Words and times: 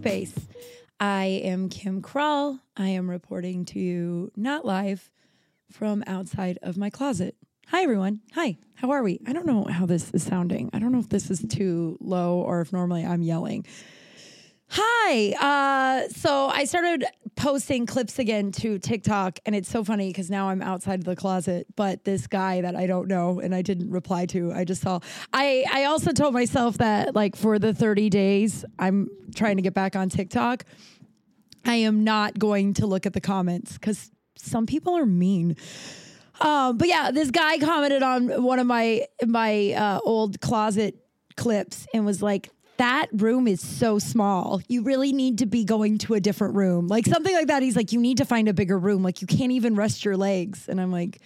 Space. 0.00 0.32
I 0.98 1.24
am 1.44 1.68
Kim 1.68 2.00
Krull. 2.00 2.60
I 2.74 2.88
am 2.88 3.10
reporting 3.10 3.66
to 3.66 3.78
you 3.78 4.30
not 4.34 4.64
live 4.64 5.10
from 5.70 6.02
outside 6.06 6.58
of 6.62 6.78
my 6.78 6.88
closet. 6.88 7.36
Hi, 7.70 7.84
everyone. 7.84 8.18
Hi, 8.32 8.56
how 8.74 8.90
are 8.90 9.00
we? 9.00 9.20
I 9.28 9.32
don't 9.32 9.46
know 9.46 9.62
how 9.62 9.86
this 9.86 10.10
is 10.10 10.24
sounding. 10.24 10.70
I 10.72 10.80
don't 10.80 10.90
know 10.90 10.98
if 10.98 11.08
this 11.08 11.30
is 11.30 11.40
too 11.48 11.96
low 12.00 12.40
or 12.40 12.60
if 12.62 12.72
normally 12.72 13.06
I'm 13.06 13.22
yelling. 13.22 13.64
Hi. 14.70 15.34
Uh, 15.40 16.08
so 16.08 16.48
I 16.48 16.64
started 16.64 17.04
posting 17.36 17.86
clips 17.86 18.18
again 18.18 18.50
to 18.50 18.80
TikTok, 18.80 19.38
and 19.46 19.54
it's 19.54 19.68
so 19.68 19.84
funny 19.84 20.08
because 20.08 20.28
now 20.28 20.48
I'm 20.48 20.62
outside 20.62 20.98
of 20.98 21.04
the 21.04 21.14
closet. 21.14 21.68
But 21.76 22.02
this 22.02 22.26
guy 22.26 22.60
that 22.60 22.74
I 22.74 22.88
don't 22.88 23.06
know 23.06 23.38
and 23.38 23.54
I 23.54 23.62
didn't 23.62 23.92
reply 23.92 24.26
to, 24.26 24.52
I 24.52 24.64
just 24.64 24.82
saw. 24.82 24.98
I 25.32 25.64
I 25.72 25.84
also 25.84 26.10
told 26.10 26.34
myself 26.34 26.78
that 26.78 27.14
like 27.14 27.36
for 27.36 27.60
the 27.60 27.72
30 27.72 28.10
days 28.10 28.64
I'm 28.80 29.08
trying 29.36 29.54
to 29.58 29.62
get 29.62 29.74
back 29.74 29.94
on 29.94 30.08
TikTok, 30.08 30.64
I 31.64 31.76
am 31.76 32.02
not 32.02 32.36
going 32.36 32.74
to 32.74 32.86
look 32.86 33.06
at 33.06 33.12
the 33.12 33.20
comments 33.20 33.74
because 33.74 34.10
some 34.34 34.66
people 34.66 34.96
are 34.96 35.06
mean. 35.06 35.56
Um, 36.40 36.78
but 36.78 36.88
yeah, 36.88 37.10
this 37.10 37.30
guy 37.30 37.58
commented 37.58 38.02
on 38.02 38.42
one 38.42 38.58
of 38.58 38.66
my 38.66 39.06
my 39.26 39.72
uh, 39.72 40.00
old 40.04 40.40
closet 40.40 40.96
clips 41.36 41.86
and 41.92 42.06
was 42.06 42.22
like, 42.22 42.50
"That 42.78 43.06
room 43.12 43.46
is 43.46 43.60
so 43.60 43.98
small. 43.98 44.60
You 44.68 44.82
really 44.82 45.12
need 45.12 45.38
to 45.38 45.46
be 45.46 45.64
going 45.64 45.98
to 45.98 46.14
a 46.14 46.20
different 46.20 46.54
room, 46.54 46.88
like 46.88 47.06
something 47.06 47.34
like 47.34 47.48
that." 47.48 47.62
He's 47.62 47.76
like, 47.76 47.92
"You 47.92 48.00
need 48.00 48.18
to 48.18 48.24
find 48.24 48.48
a 48.48 48.54
bigger 48.54 48.78
room. 48.78 49.02
Like 49.02 49.20
you 49.20 49.26
can't 49.26 49.52
even 49.52 49.74
rest 49.74 50.04
your 50.04 50.16
legs." 50.16 50.66
And 50.68 50.80
I'm 50.80 50.90
like, 50.90 51.20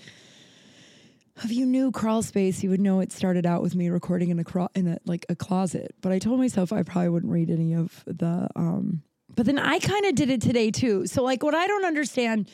"If 1.44 1.52
you 1.52 1.64
knew 1.64 1.92
crawl 1.92 2.22
space, 2.22 2.62
you 2.64 2.70
would 2.70 2.80
know 2.80 2.98
it 3.00 3.12
started 3.12 3.46
out 3.46 3.62
with 3.62 3.76
me 3.76 3.88
recording 3.90 4.30
in 4.30 4.38
a 4.40 4.44
crawl 4.44 4.70
in 4.74 4.88
a 4.88 4.98
like 5.04 5.26
a 5.28 5.36
closet." 5.36 5.94
But 6.00 6.10
I 6.10 6.18
told 6.18 6.40
myself 6.40 6.72
I 6.72 6.82
probably 6.82 7.10
wouldn't 7.10 7.32
read 7.32 7.50
any 7.50 7.74
of 7.74 8.02
the. 8.06 8.48
um 8.56 9.02
But 9.36 9.46
then 9.46 9.60
I 9.60 9.78
kind 9.78 10.06
of 10.06 10.16
did 10.16 10.28
it 10.28 10.40
today 10.40 10.72
too. 10.72 11.06
So 11.06 11.22
like, 11.22 11.44
what 11.44 11.54
I 11.54 11.68
don't 11.68 11.84
understand. 11.84 12.50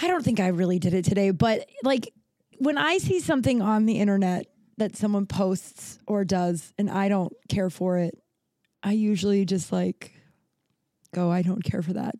I 0.00 0.06
don't 0.08 0.24
think 0.24 0.40
I 0.40 0.48
really 0.48 0.78
did 0.78 0.94
it 0.94 1.04
today, 1.04 1.30
but 1.30 1.68
like 1.82 2.12
when 2.58 2.78
I 2.78 2.98
see 2.98 3.20
something 3.20 3.62
on 3.62 3.86
the 3.86 3.98
internet 3.98 4.46
that 4.78 4.96
someone 4.96 5.26
posts 5.26 5.98
or 6.06 6.24
does 6.24 6.72
and 6.78 6.90
I 6.90 7.08
don't 7.08 7.32
care 7.48 7.70
for 7.70 7.98
it, 7.98 8.18
I 8.82 8.92
usually 8.92 9.44
just 9.44 9.72
like 9.72 10.12
go, 11.12 11.30
I 11.30 11.42
don't 11.42 11.62
care 11.62 11.82
for 11.82 11.92
that. 11.94 12.14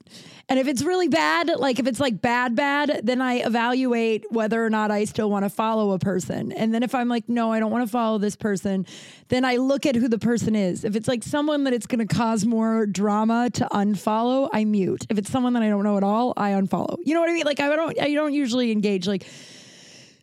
And 0.49 0.59
if 0.59 0.69
it's 0.69 0.83
really 0.83 1.09
bad, 1.09 1.49
like 1.49 1.79
if 1.79 1.87
it's 1.87 2.01
like 2.01 2.21
bad, 2.21 2.55
bad, 2.55 3.01
then 3.05 3.21
I 3.21 3.37
evaluate 3.37 4.25
whether 4.31 4.65
or 4.65 4.71
not 4.71 4.91
I 4.91 5.05
still 5.05 5.31
want 5.31 5.45
to 5.45 5.51
follow 5.51 5.93
a 5.93 5.99
person. 5.99 6.53
And 6.53 6.73
then 6.75 6.83
if 6.83 6.95
I'm 6.95 7.09
like, 7.09 7.29
no, 7.29 7.53
I 7.53 7.59
don't 7.59 7.71
want 7.71 7.87
to 7.87 7.91
follow 7.91 8.19
this 8.19 8.37
person, 8.37 8.87
then 9.29 9.45
I 9.45 9.57
look 9.57 9.87
at 9.87 9.95
who 9.97 10.09
the 10.09 10.19
person 10.19 10.55
is. 10.55 10.85
If 10.85 10.97
it's 10.97 11.09
like 11.09 11.23
someone 11.23 11.65
that 11.65 11.73
it's 11.73 11.87
going 11.87 12.07
to 12.07 12.15
cause 12.15 12.45
more 12.45 12.87
drama 12.87 13.51
to 13.55 13.69
unfollow, 13.73 14.49
I 14.53 14.65
mute. 14.65 15.07
If 15.11 15.19
it's 15.19 15.31
someone 15.31 15.53
that 15.55 15.63
I 15.63 15.69
don't 15.69 15.85
know 15.85 15.97
at 15.97 16.05
all, 16.05 16.33
I 16.37 16.51
unfollow. 16.51 16.99
You 17.05 17.15
know 17.15 17.21
what 17.21 17.31
I 17.31 17.33
mean? 17.33 17.45
Like 17.45 17.61
I 17.61 17.75
don't, 17.75 18.01
I 18.01 18.15
don't 18.15 18.33
usually 18.33 18.73
engage 18.73 19.07
like 19.07 19.27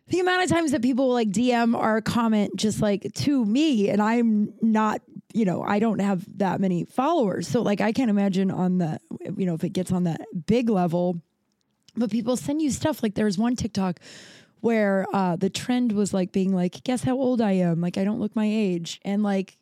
the 0.08 0.20
amount 0.20 0.44
of 0.44 0.50
times 0.50 0.72
that 0.72 0.82
people 0.82 1.08
will 1.08 1.14
like 1.14 1.30
DM 1.30 1.78
or 1.78 2.02
comment 2.02 2.56
just 2.56 2.82
like 2.82 3.12
to 3.14 3.46
me, 3.46 3.90
and 3.90 4.02
I'm 4.02 4.54
not, 4.62 5.02
you 5.34 5.46
know, 5.46 5.64
I 5.64 5.80
don't 5.80 6.00
have 6.00 6.26
that 6.38 6.62
many 6.62 6.86
followers. 6.86 7.48
So 7.48 7.62
like 7.62 7.82
I 7.82 7.92
can't 7.92 8.10
imagine 8.10 8.52
on 8.52 8.78
the, 8.78 9.00
you 9.36 9.46
know, 9.46 9.56
if 9.56 9.64
it 9.64 9.70
gets 9.70 9.92
on 9.92 10.04
that 10.04 10.22
big 10.46 10.70
level, 10.70 11.20
but 11.96 12.12
people 12.12 12.38
send 12.38 12.62
you 12.62 12.72
stuff. 12.72 13.04
Like 13.04 13.16
there's 13.16 13.38
one 13.38 13.56
TikTok 13.56 14.00
where 14.62 15.06
uh, 15.14 15.36
the 15.36 15.50
trend 15.50 15.92
was 15.92 16.14
like 16.14 16.32
being 16.32 16.54
like, 16.56 16.84
guess 16.84 17.04
how 17.04 17.16
old 17.16 17.42
I 17.42 17.54
am? 17.54 17.82
Like 17.82 17.98
I 17.98 18.04
don't 18.04 18.20
look 18.20 18.36
my 18.36 18.48
age, 18.48 19.02
and 19.04 19.24
like. 19.24 19.58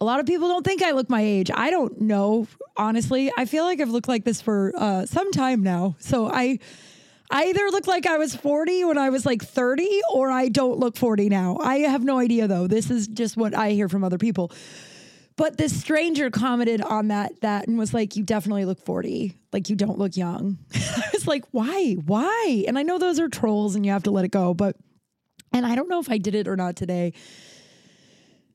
A 0.00 0.04
lot 0.04 0.18
of 0.18 0.26
people 0.26 0.48
don't 0.48 0.64
think 0.64 0.82
I 0.82 0.90
look 0.90 1.08
my 1.08 1.22
age. 1.22 1.52
I 1.54 1.70
don't 1.70 2.00
know, 2.00 2.48
honestly. 2.76 3.32
I 3.38 3.46
feel 3.46 3.64
like 3.64 3.80
I've 3.80 3.88
looked 3.88 4.08
like 4.08 4.24
this 4.24 4.42
for 4.42 4.72
uh, 4.76 5.06
some 5.06 5.30
time 5.30 5.62
now. 5.62 5.94
So 5.98 6.28
I, 6.28 6.58
I 7.30 7.44
either 7.44 7.70
look 7.70 7.86
like 7.86 8.04
I 8.04 8.18
was 8.18 8.34
40 8.34 8.84
when 8.84 8.98
I 8.98 9.08
was 9.10 9.24
like 9.24 9.42
30 9.42 10.02
or 10.12 10.30
I 10.30 10.48
don't 10.48 10.78
look 10.78 10.96
40 10.96 11.28
now. 11.28 11.56
I 11.58 11.78
have 11.78 12.04
no 12.04 12.18
idea 12.18 12.48
though. 12.48 12.66
This 12.66 12.90
is 12.90 13.06
just 13.06 13.36
what 13.36 13.56
I 13.56 13.70
hear 13.70 13.88
from 13.88 14.04
other 14.04 14.18
people. 14.18 14.50
But 15.36 15.56
this 15.56 15.78
stranger 15.78 16.30
commented 16.30 16.80
on 16.80 17.08
that 17.08 17.40
that 17.40 17.66
and 17.66 17.76
was 17.76 17.92
like, 17.92 18.16
"You 18.16 18.22
definitely 18.22 18.64
look 18.64 18.78
40. 18.78 19.36
Like 19.52 19.68
you 19.68 19.76
don't 19.76 19.98
look 19.98 20.16
young." 20.16 20.58
I 20.74 21.10
was 21.12 21.26
like, 21.26 21.44
"Why? 21.50 21.94
Why?" 22.04 22.64
And 22.68 22.78
I 22.78 22.82
know 22.82 22.98
those 22.98 23.18
are 23.18 23.28
trolls 23.28 23.74
and 23.74 23.84
you 23.84 23.92
have 23.92 24.04
to 24.04 24.10
let 24.10 24.24
it 24.24 24.30
go, 24.30 24.54
but 24.54 24.76
and 25.52 25.66
I 25.66 25.74
don't 25.74 25.88
know 25.88 26.00
if 26.00 26.10
I 26.10 26.18
did 26.18 26.34
it 26.34 26.48
or 26.48 26.56
not 26.56 26.76
today. 26.76 27.12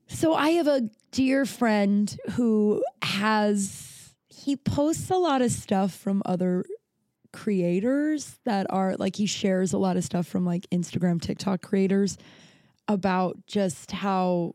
So 0.08 0.34
I 0.34 0.50
have 0.50 0.66
a 0.66 0.88
dear 1.12 1.46
friend 1.46 2.14
who 2.32 2.82
has 3.02 4.14
he 4.28 4.56
posts 4.56 5.10
a 5.10 5.16
lot 5.16 5.42
of 5.42 5.50
stuff 5.50 5.94
from 5.94 6.22
other 6.24 6.64
creators 7.32 8.38
that 8.44 8.66
are 8.70 8.96
like 8.96 9.16
he 9.16 9.26
shares 9.26 9.72
a 9.72 9.78
lot 9.78 9.96
of 9.96 10.04
stuff 10.04 10.26
from 10.26 10.44
like 10.44 10.66
Instagram, 10.70 11.20
TikTok 11.20 11.62
creators 11.62 12.18
about 12.88 13.46
just 13.46 13.92
how 13.92 14.54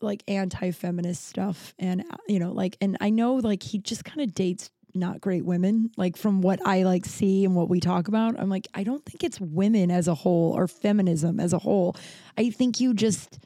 like 0.00 0.22
anti-feminist 0.28 1.26
stuff 1.26 1.74
and 1.78 2.02
uh, 2.10 2.16
you 2.26 2.38
know 2.38 2.52
like 2.52 2.76
and 2.80 2.96
I 3.00 3.10
know 3.10 3.34
like 3.34 3.62
he 3.62 3.78
just 3.78 4.04
kind 4.04 4.20
of 4.20 4.34
dates 4.34 4.70
not 4.94 5.20
great 5.20 5.44
women 5.44 5.90
like 5.96 6.16
from 6.16 6.40
what 6.40 6.66
I 6.66 6.82
like 6.82 7.04
see 7.04 7.44
and 7.44 7.54
what 7.54 7.68
we 7.68 7.80
talk 7.80 8.08
about 8.08 8.38
I'm 8.38 8.48
like 8.48 8.66
I 8.74 8.82
don't 8.82 9.04
think 9.04 9.22
it's 9.22 9.40
women 9.40 9.90
as 9.90 10.08
a 10.08 10.14
whole 10.14 10.52
or 10.52 10.66
feminism 10.66 11.38
as 11.38 11.52
a 11.52 11.58
whole 11.58 11.96
I 12.36 12.50
think 12.50 12.80
you 12.80 12.94
just 12.94 13.38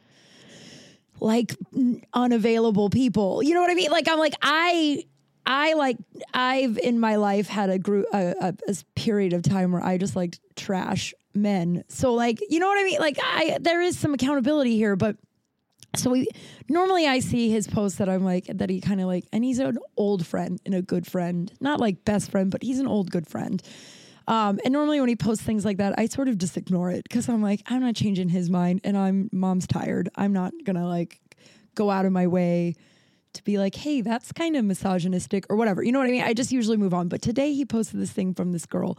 like 1.20 1.54
unavailable 2.12 2.90
people 2.90 3.42
you 3.42 3.54
know 3.54 3.60
what 3.60 3.70
I 3.70 3.74
mean 3.74 3.90
like 3.90 4.08
I'm 4.08 4.18
like 4.18 4.34
I 4.42 5.04
I 5.46 5.74
like 5.74 5.98
I've 6.32 6.78
in 6.78 6.98
my 6.98 7.16
life 7.16 7.48
had 7.48 7.68
a 7.70 7.78
group 7.78 8.06
a 8.12 8.54
period 8.94 9.32
of 9.32 9.42
time 9.42 9.72
where 9.72 9.84
I 9.84 9.98
just 9.98 10.16
liked 10.16 10.40
trash 10.56 11.12
men. 11.34 11.84
So 11.88 12.14
like 12.14 12.38
you 12.48 12.58
know 12.58 12.68
what 12.68 12.78
I 12.78 12.84
mean? 12.84 12.98
Like 12.98 13.18
I 13.22 13.58
there 13.60 13.82
is 13.82 13.98
some 13.98 14.14
accountability 14.14 14.76
here, 14.76 14.96
but 14.96 15.16
so 15.96 16.10
we 16.10 16.28
normally 16.68 17.06
I 17.06 17.20
see 17.20 17.50
his 17.50 17.66
posts 17.66 17.98
that 17.98 18.08
I'm 18.08 18.24
like 18.24 18.46
that 18.46 18.70
he 18.70 18.80
kind 18.80 19.00
of 19.00 19.06
like 19.06 19.24
and 19.32 19.44
he's 19.44 19.58
an 19.58 19.78
old 19.96 20.26
friend 20.26 20.60
and 20.64 20.74
a 20.74 20.82
good 20.82 21.06
friend. 21.06 21.52
Not 21.60 21.80
like 21.80 22.04
best 22.04 22.30
friend, 22.30 22.50
but 22.50 22.62
he's 22.62 22.80
an 22.80 22.86
old 22.86 23.10
good 23.10 23.26
friend. 23.26 23.62
Um, 24.26 24.58
and 24.64 24.72
normally 24.72 25.00
when 25.00 25.08
he 25.08 25.16
posts 25.16 25.44
things 25.44 25.64
like 25.64 25.76
that, 25.78 25.98
I 25.98 26.06
sort 26.06 26.28
of 26.28 26.38
just 26.38 26.56
ignore 26.56 26.90
it 26.90 27.02
because 27.02 27.28
I'm 27.28 27.42
like, 27.42 27.60
I'm 27.66 27.80
not 27.80 27.94
changing 27.94 28.30
his 28.30 28.48
mind 28.48 28.80
and 28.84 28.96
I'm 28.96 29.28
mom's 29.32 29.66
tired. 29.66 30.08
I'm 30.14 30.32
not 30.32 30.52
gonna 30.64 30.88
like 30.88 31.20
go 31.74 31.90
out 31.90 32.06
of 32.06 32.12
my 32.12 32.26
way 32.26 32.74
to 33.34 33.42
be 33.42 33.58
like, 33.58 33.74
hey, 33.74 34.00
that's 34.00 34.32
kind 34.32 34.56
of 34.56 34.64
misogynistic 34.64 35.44
or 35.50 35.56
whatever. 35.56 35.82
You 35.82 35.92
know 35.92 35.98
what 35.98 36.08
I 36.08 36.12
mean? 36.12 36.22
I 36.22 36.32
just 36.32 36.52
usually 36.52 36.76
move 36.76 36.94
on. 36.94 37.08
But 37.08 37.20
today 37.20 37.52
he 37.52 37.64
posted 37.64 38.00
this 38.00 38.12
thing 38.12 38.32
from 38.32 38.52
this 38.52 38.64
girl. 38.64 38.96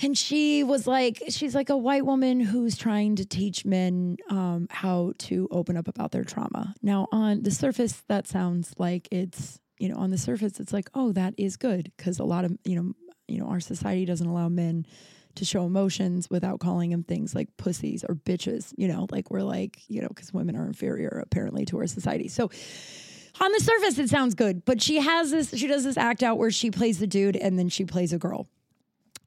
And 0.00 0.16
she 0.16 0.64
was 0.64 0.86
like, 0.86 1.22
she's 1.28 1.54
like 1.54 1.68
a 1.68 1.76
white 1.76 2.06
woman 2.06 2.40
who's 2.40 2.76
trying 2.76 3.16
to 3.16 3.26
teach 3.26 3.64
men 3.64 4.16
um, 4.30 4.66
how 4.70 5.12
to 5.18 5.48
open 5.50 5.76
up 5.76 5.86
about 5.86 6.12
their 6.12 6.24
trauma. 6.24 6.74
Now, 6.82 7.08
on 7.12 7.42
the 7.42 7.50
surface, 7.50 8.02
that 8.08 8.26
sounds 8.26 8.72
like 8.78 9.06
it's, 9.10 9.60
you 9.78 9.88
know, 9.88 9.96
on 9.96 10.10
the 10.10 10.18
surface, 10.18 10.60
it's 10.60 10.72
like, 10.72 10.88
oh, 10.94 11.12
that 11.12 11.34
is 11.36 11.56
good 11.56 11.92
because 11.96 12.18
a 12.18 12.24
lot 12.24 12.44
of, 12.44 12.56
you 12.64 12.76
know, 12.76 12.92
you 13.28 13.38
know, 13.38 13.46
our 13.46 13.60
society 13.60 14.04
doesn't 14.04 14.26
allow 14.26 14.48
men 14.48 14.86
to 15.34 15.44
show 15.44 15.64
emotions 15.64 16.28
without 16.30 16.60
calling 16.60 16.90
them 16.90 17.02
things 17.02 17.34
like 17.34 17.48
pussies 17.56 18.04
or 18.06 18.14
bitches. 18.14 18.72
You 18.76 18.88
know, 18.88 19.06
like 19.10 19.30
we're 19.30 19.42
like, 19.42 19.80
you 19.88 20.00
know, 20.00 20.08
because 20.08 20.32
women 20.32 20.56
are 20.56 20.66
inferior 20.66 21.22
apparently 21.24 21.64
to 21.66 21.78
our 21.78 21.86
society. 21.86 22.28
So 22.28 22.50
on 23.40 23.52
the 23.52 23.60
surface, 23.60 23.98
it 23.98 24.10
sounds 24.10 24.34
good, 24.34 24.64
but 24.64 24.82
she 24.82 24.96
has 24.96 25.30
this, 25.30 25.50
she 25.56 25.66
does 25.66 25.84
this 25.84 25.96
act 25.96 26.22
out 26.22 26.38
where 26.38 26.50
she 26.50 26.70
plays 26.70 26.98
the 26.98 27.06
dude 27.06 27.36
and 27.36 27.58
then 27.58 27.68
she 27.68 27.84
plays 27.84 28.12
a 28.12 28.18
girl. 28.18 28.48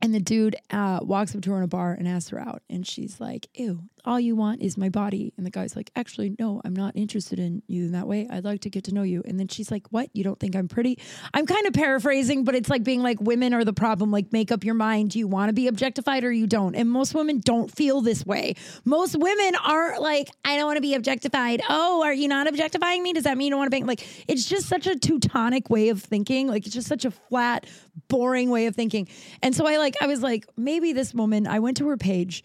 And 0.06 0.14
the 0.14 0.20
dude 0.20 0.56
uh, 0.70 1.00
walks 1.02 1.34
up 1.34 1.42
to 1.42 1.50
her 1.50 1.58
in 1.58 1.64
a 1.64 1.68
bar 1.68 1.92
and 1.92 2.08
asks 2.08 2.30
her 2.30 2.40
out. 2.40 2.62
And 2.70 2.86
she's 2.86 3.20
like, 3.20 3.48
Ew, 3.56 3.86
all 4.06 4.20
you 4.20 4.36
want 4.36 4.62
is 4.62 4.78
my 4.78 4.90
body. 4.90 5.34
And 5.38 5.46
the 5.46 5.50
guy's 5.50 5.76
like, 5.76 5.92
Actually, 5.96 6.36
no, 6.40 6.62
I'm 6.64 6.76
not 6.76 6.96
interested 6.96 7.40
in 7.40 7.62
you 7.68 7.86
in 7.86 7.92
that 7.94 8.08
way. 8.08 8.28
I'd 8.30 8.46
like 8.46 8.62
to 8.62 8.70
get 8.70 8.86
to 8.86 8.94
know 8.94 9.04
you. 9.04 9.22
And 9.26 9.40
then 9.40 9.48
she's 9.48 9.72
like, 9.72 9.88
What? 9.92 10.10
You 10.14 10.24
don't 10.24 10.40
think 10.40 10.56
I'm 10.56 10.68
pretty? 10.68 11.00
I'm 11.34 11.46
kind 11.46 11.66
of 11.68 11.74
paraphrasing, 11.74 12.44
but 12.44 12.56
it's 12.56 12.70
like 12.70 12.84
being 12.84 13.02
like, 13.02 13.20
Women 13.20 13.54
are 13.54 13.64
the 13.64 13.74
problem. 13.74 14.12
Like, 14.12 14.32
make 14.32 14.52
up 14.52 14.64
your 14.64 14.76
mind. 14.76 15.12
Do 15.12 15.20
you 15.20 15.28
want 15.28 15.50
to 15.50 15.54
be 15.54 15.68
objectified 15.68 16.24
or 16.24 16.32
you 16.32 16.48
don't? 16.48 16.76
And 16.76 16.90
most 16.90 17.14
women 17.14 17.40
don't 17.40 17.72
feel 17.72 18.02
this 18.02 18.26
way. 18.26 18.56
Most 18.84 19.16
women 19.18 19.56
aren't 19.64 20.02
like, 20.02 20.30
I 20.44 20.58
don't 20.58 20.66
want 20.66 20.78
to 20.78 20.82
be 20.82 20.96
objectified. 20.96 21.62
Oh, 21.70 22.04
are 22.04 22.14
you 22.14 22.28
not 22.28 22.48
objectifying 22.48 23.04
me? 23.04 23.14
Does 23.14 23.24
that 23.24 23.38
mean 23.38 23.46
you 23.46 23.52
don't 23.52 23.60
want 23.60 23.72
to 23.72 23.78
be 23.78 23.84
like, 23.84 24.08
it's 24.28 24.46
just 24.46 24.68
such 24.68 24.88
a 24.88 24.98
Teutonic 24.98 25.70
way 25.70 25.90
of 25.90 26.02
thinking. 26.02 26.48
Like, 26.48 26.66
it's 26.66 26.74
just 26.74 26.88
such 26.88 27.06
a 27.06 27.12
flat, 27.12 27.66
boring 28.08 28.50
way 28.50 28.68
of 28.68 28.76
thinking. 28.76 29.08
And 29.42 29.56
so 29.56 29.68
I 29.68 29.78
like, 29.78 29.96
I 30.02 30.08
was 30.08 30.22
like, 30.22 30.46
maybe 30.58 30.94
this 30.94 31.14
woman, 31.14 31.48
I 31.48 31.60
went 31.60 31.78
to 31.78 31.88
her 31.88 31.98
page 31.98 32.44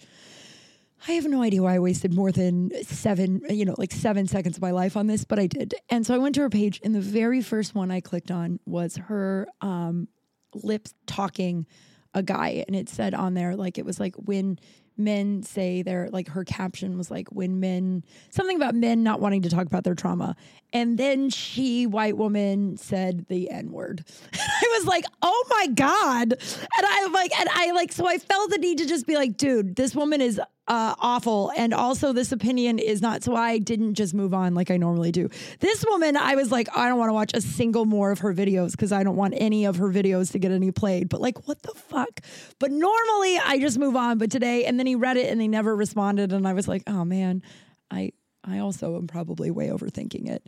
I 1.08 1.12
have 1.12 1.26
no 1.26 1.42
idea 1.42 1.62
why 1.62 1.74
I 1.74 1.78
wasted 1.78 2.14
more 2.14 2.30
than 2.30 2.70
seven, 2.84 3.42
you 3.48 3.64
know, 3.64 3.74
like 3.78 3.92
seven 3.92 4.26
seconds 4.26 4.56
of 4.56 4.62
my 4.62 4.70
life 4.70 4.96
on 4.96 5.06
this, 5.06 5.24
but 5.24 5.38
I 5.38 5.46
did. 5.46 5.74
And 5.88 6.06
so 6.06 6.14
I 6.14 6.18
went 6.18 6.34
to 6.34 6.42
her 6.42 6.50
page, 6.50 6.80
and 6.84 6.94
the 6.94 7.00
very 7.00 7.40
first 7.40 7.74
one 7.74 7.90
I 7.90 8.00
clicked 8.00 8.30
on 8.30 8.60
was 8.66 8.96
her 8.96 9.48
um, 9.60 10.08
lips 10.54 10.94
talking 11.06 11.66
a 12.12 12.22
guy. 12.22 12.64
And 12.66 12.76
it 12.76 12.88
said 12.88 13.14
on 13.14 13.34
there, 13.34 13.56
like, 13.56 13.78
it 13.78 13.86
was 13.86 13.98
like 13.98 14.14
when 14.16 14.58
men 14.96 15.42
say 15.42 15.82
they're 15.82 16.10
like, 16.10 16.28
her 16.28 16.44
caption 16.44 16.98
was 16.98 17.10
like, 17.10 17.28
when 17.30 17.60
men, 17.60 18.04
something 18.28 18.56
about 18.56 18.74
men 18.74 19.02
not 19.02 19.20
wanting 19.20 19.42
to 19.42 19.48
talk 19.48 19.66
about 19.66 19.84
their 19.84 19.94
trauma. 19.94 20.36
And 20.72 20.98
then 20.98 21.30
she, 21.30 21.86
white 21.86 22.16
woman, 22.16 22.76
said 22.76 23.26
the 23.28 23.50
N 23.50 23.72
word. 23.72 24.04
I 24.34 24.78
was 24.78 24.86
like, 24.86 25.04
oh 25.22 25.44
my 25.50 25.66
God. 25.68 26.32
And 26.32 26.86
I'm 26.86 27.12
like, 27.12 27.38
and 27.38 27.48
I 27.52 27.72
like, 27.72 27.92
so 27.92 28.06
I 28.06 28.18
felt 28.18 28.50
the 28.50 28.58
need 28.58 28.78
to 28.78 28.86
just 28.86 29.06
be 29.06 29.16
like, 29.16 29.36
dude, 29.36 29.76
this 29.76 29.94
woman 29.94 30.20
is 30.20 30.40
uh, 30.70 30.94
awful. 31.00 31.52
And 31.56 31.74
also, 31.74 32.12
this 32.12 32.30
opinion 32.30 32.78
is 32.78 33.02
not. 33.02 33.24
So 33.24 33.34
I 33.34 33.58
didn't 33.58 33.94
just 33.94 34.14
move 34.14 34.32
on 34.32 34.54
like 34.54 34.70
I 34.70 34.76
normally 34.76 35.10
do. 35.10 35.28
This 35.58 35.84
woman, 35.88 36.16
I 36.16 36.36
was 36.36 36.52
like, 36.52 36.68
I 36.76 36.88
don't 36.88 36.98
want 36.98 37.08
to 37.08 37.14
watch 37.14 37.32
a 37.34 37.40
single 37.40 37.86
more 37.86 38.12
of 38.12 38.20
her 38.20 38.32
videos 38.32 38.70
because 38.70 38.92
I 38.92 39.02
don't 39.02 39.16
want 39.16 39.34
any 39.36 39.64
of 39.64 39.76
her 39.76 39.88
videos 39.88 40.30
to 40.32 40.38
get 40.38 40.52
any 40.52 40.70
played. 40.70 41.08
But 41.08 41.20
like, 41.20 41.48
what 41.48 41.60
the 41.62 41.74
fuck? 41.74 42.20
But 42.60 42.70
normally 42.70 43.36
I 43.38 43.58
just 43.58 43.78
move 43.80 43.96
on. 43.96 44.18
But 44.18 44.30
today, 44.30 44.64
and 44.64 44.78
then 44.78 44.86
he 44.86 44.94
read 44.94 45.16
it 45.16 45.28
and 45.28 45.40
they 45.40 45.48
never 45.48 45.74
responded. 45.74 46.32
And 46.32 46.46
I 46.46 46.52
was 46.52 46.68
like, 46.68 46.84
oh 46.86 47.04
man, 47.04 47.42
I, 47.90 48.12
I 48.44 48.58
also 48.58 48.96
am 48.96 49.06
probably 49.06 49.50
way 49.50 49.68
overthinking 49.68 50.28
it 50.28 50.46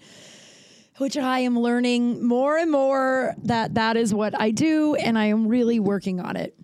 which 0.99 1.17
I 1.17 1.41
am 1.41 1.59
learning 1.59 2.25
more 2.27 2.57
and 2.59 2.71
more 2.71 3.35
that 3.45 3.75
that 3.75 3.97
is 3.97 4.13
what 4.13 4.39
I 4.39 4.51
do, 4.51 4.95
and 4.95 5.19
I 5.19 5.27
am 5.27 5.49
really 5.49 5.81
working 5.81 6.21
on 6.21 6.37
it. 6.37 6.55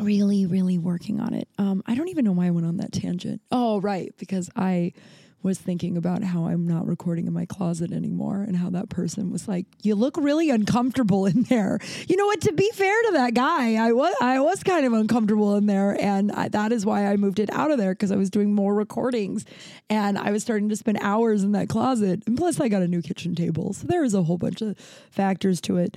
Really, 0.00 0.46
really 0.46 0.78
working 0.78 1.20
on 1.20 1.34
it. 1.34 1.48
Um, 1.58 1.82
I 1.84 1.96
don't 1.96 2.08
even 2.08 2.24
know 2.24 2.32
why 2.32 2.46
I 2.46 2.50
went 2.50 2.66
on 2.66 2.76
that 2.76 2.92
tangent. 2.92 3.40
Oh, 3.50 3.80
right, 3.80 4.14
because 4.16 4.48
I 4.54 4.92
was 5.42 5.58
thinking 5.58 5.96
about 5.96 6.22
how 6.22 6.46
I'm 6.46 6.66
not 6.66 6.86
recording 6.86 7.26
in 7.26 7.32
my 7.32 7.46
closet 7.46 7.92
anymore, 7.92 8.42
and 8.42 8.56
how 8.56 8.70
that 8.70 8.88
person 8.88 9.30
was 9.30 9.46
like, 9.46 9.66
"You 9.82 9.94
look 9.94 10.16
really 10.16 10.50
uncomfortable 10.50 11.26
in 11.26 11.44
there." 11.44 11.78
You 12.08 12.16
know 12.16 12.26
what? 12.26 12.40
To 12.42 12.52
be 12.52 12.70
fair 12.74 13.02
to 13.04 13.10
that 13.12 13.34
guy, 13.34 13.74
I 13.74 13.92
was 13.92 14.14
I 14.20 14.40
was 14.40 14.62
kind 14.62 14.84
of 14.84 14.92
uncomfortable 14.92 15.56
in 15.56 15.66
there, 15.66 15.96
and 16.00 16.32
I, 16.32 16.48
that 16.48 16.72
is 16.72 16.84
why 16.84 17.06
I 17.06 17.16
moved 17.16 17.38
it 17.38 17.50
out 17.50 17.70
of 17.70 17.78
there 17.78 17.92
because 17.92 18.10
I 18.10 18.16
was 18.16 18.30
doing 18.30 18.54
more 18.54 18.74
recordings, 18.74 19.44
and 19.88 20.18
I 20.18 20.30
was 20.30 20.42
starting 20.42 20.68
to 20.70 20.76
spend 20.76 20.98
hours 21.00 21.44
in 21.44 21.52
that 21.52 21.68
closet, 21.68 22.22
and 22.26 22.36
plus 22.36 22.60
I 22.60 22.68
got 22.68 22.82
a 22.82 22.88
new 22.88 23.02
kitchen 23.02 23.34
table, 23.34 23.72
so 23.72 23.86
there 23.86 24.04
is 24.04 24.14
a 24.14 24.22
whole 24.22 24.38
bunch 24.38 24.60
of 24.62 24.76
factors 25.10 25.60
to 25.62 25.76
it. 25.76 25.96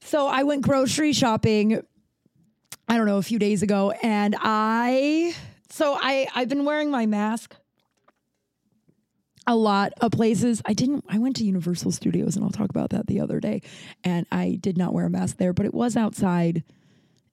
So 0.00 0.26
I 0.26 0.42
went 0.42 0.62
grocery 0.62 1.12
shopping 1.12 1.82
I 2.88 2.96
don't 2.96 3.06
know, 3.06 3.18
a 3.18 3.22
few 3.22 3.38
days 3.38 3.62
ago. 3.62 3.92
And 4.02 4.36
I, 4.38 5.34
so 5.70 5.96
I, 6.00 6.26
I've 6.34 6.48
been 6.48 6.64
wearing 6.64 6.90
my 6.90 7.06
mask 7.06 7.56
a 9.46 9.56
lot 9.56 9.92
of 10.00 10.12
places. 10.12 10.62
I 10.64 10.72
didn't, 10.72 11.04
I 11.08 11.18
went 11.18 11.36
to 11.36 11.44
Universal 11.44 11.92
Studios 11.92 12.36
and 12.36 12.44
I'll 12.44 12.50
talk 12.50 12.70
about 12.70 12.90
that 12.90 13.06
the 13.06 13.20
other 13.20 13.40
day. 13.40 13.62
And 14.02 14.26
I 14.30 14.58
did 14.60 14.78
not 14.78 14.92
wear 14.92 15.06
a 15.06 15.10
mask 15.10 15.36
there, 15.36 15.52
but 15.52 15.66
it 15.66 15.74
was 15.74 15.96
outside. 15.96 16.64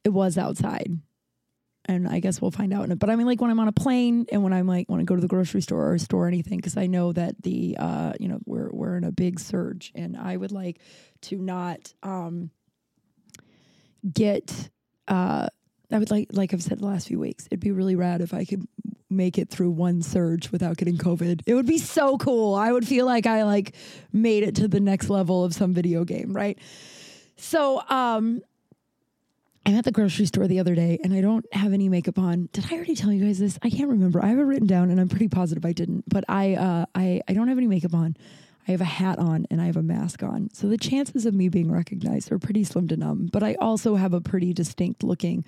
It 0.03 0.09
was 0.09 0.37
outside. 0.37 0.99
And 1.85 2.07
I 2.07 2.19
guess 2.19 2.41
we'll 2.41 2.51
find 2.51 2.73
out. 2.73 2.87
But 2.99 3.09
I 3.09 3.15
mean, 3.15 3.25
like 3.25 3.41
when 3.41 3.49
I'm 3.49 3.59
on 3.59 3.67
a 3.67 3.73
plane 3.73 4.27
and 4.31 4.43
when 4.43 4.53
I'm 4.53 4.67
like, 4.67 4.87
want 4.87 4.99
to 4.99 5.05
go 5.05 5.15
to 5.15 5.21
the 5.21 5.27
grocery 5.27 5.61
store 5.61 5.91
or 5.91 5.97
store 5.97 6.25
or 6.25 6.27
anything, 6.27 6.57
because 6.57 6.77
I 6.77 6.87
know 6.87 7.11
that 7.13 7.41
the, 7.41 7.75
uh, 7.79 8.13
you 8.19 8.27
know, 8.27 8.39
we're, 8.45 8.69
we're 8.71 8.97
in 8.97 9.03
a 9.03 9.11
big 9.11 9.39
surge 9.39 9.91
and 9.95 10.15
I 10.15 10.37
would 10.37 10.51
like 10.51 10.79
to 11.23 11.37
not, 11.37 11.93
um, 12.03 12.51
get 14.13 14.69
uh, 15.07 15.47
I 15.91 15.99
would 15.99 16.11
like, 16.11 16.29
like 16.31 16.53
I've 16.53 16.63
said 16.63 16.79
the 16.79 16.85
last 16.85 17.07
few 17.07 17.19
weeks, 17.19 17.47
it'd 17.47 17.59
be 17.59 17.71
really 17.71 17.95
rad 17.95 18.21
if 18.21 18.33
I 18.33 18.45
could 18.45 18.65
make 19.11 19.37
it 19.37 19.49
through 19.49 19.71
one 19.71 20.01
surge 20.01 20.51
without 20.51 20.77
getting 20.77 20.97
COVID. 20.97 21.41
It 21.45 21.53
would 21.53 21.65
be 21.65 21.77
so 21.77 22.17
cool. 22.17 22.55
I 22.55 22.71
would 22.71 22.87
feel 22.87 23.05
like 23.05 23.25
I 23.25 23.43
like 23.43 23.75
made 24.11 24.43
it 24.43 24.55
to 24.55 24.67
the 24.67 24.79
next 24.79 25.09
level 25.09 25.43
of 25.43 25.53
some 25.53 25.73
video 25.73 26.03
game, 26.03 26.33
right? 26.33 26.57
So, 27.35 27.81
um, 27.89 28.41
I'm 29.65 29.75
at 29.75 29.85
the 29.85 29.91
grocery 29.91 30.25
store 30.25 30.47
the 30.47 30.59
other 30.59 30.73
day 30.73 30.99
and 31.03 31.13
I 31.13 31.21
don't 31.21 31.45
have 31.53 31.71
any 31.71 31.87
makeup 31.87 32.17
on. 32.17 32.49
Did 32.51 32.65
I 32.71 32.75
already 32.75 32.95
tell 32.95 33.11
you 33.11 33.23
guys 33.23 33.37
this? 33.37 33.59
I 33.61 33.69
can't 33.69 33.89
remember. 33.89 34.23
I 34.23 34.29
have 34.29 34.39
it 34.39 34.43
written 34.43 34.65
down 34.65 34.89
and 34.89 34.99
I'm 34.99 35.07
pretty 35.09 35.27
positive 35.27 35.65
I 35.65 35.71
didn't. 35.71 36.03
But 36.09 36.23
I 36.27 36.55
uh, 36.55 36.85
I 36.95 37.21
I 37.27 37.33
don't 37.33 37.47
have 37.47 37.59
any 37.59 37.67
makeup 37.67 37.93
on. 37.93 38.17
I 38.67 38.71
have 38.71 38.81
a 38.81 38.85
hat 38.85 39.19
on 39.19 39.45
and 39.51 39.61
I 39.61 39.65
have 39.65 39.77
a 39.77 39.83
mask 39.83 40.23
on. 40.23 40.49
So 40.53 40.67
the 40.67 40.77
chances 40.77 41.25
of 41.25 41.35
me 41.35 41.47
being 41.47 41.71
recognized 41.71 42.31
are 42.31 42.39
pretty 42.39 42.63
slim 42.63 42.87
to 42.87 42.97
none. 42.97 43.29
But 43.31 43.43
I 43.43 43.55
also 43.55 43.95
have 43.95 44.13
a 44.13 44.21
pretty 44.21 44.53
distinct 44.53 45.03
looking 45.03 45.45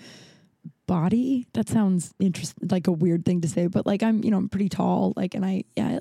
body. 0.86 1.48
That 1.54 1.69
sounds 1.69 2.13
interesting, 2.19 2.68
like 2.69 2.88
a 2.88 2.92
weird 2.92 3.25
thing 3.25 3.42
to 3.42 3.48
say, 3.48 3.68
but 3.68 3.86
like 3.86 4.04
I'm, 4.04 4.24
you 4.24 4.31
know, 4.31 4.38
I'm 4.38 4.50
pretty 4.50 4.69
tall. 4.69 5.13
Like, 5.15 5.33
and 5.33 5.45
I, 5.45 5.63
yeah, 5.75 6.00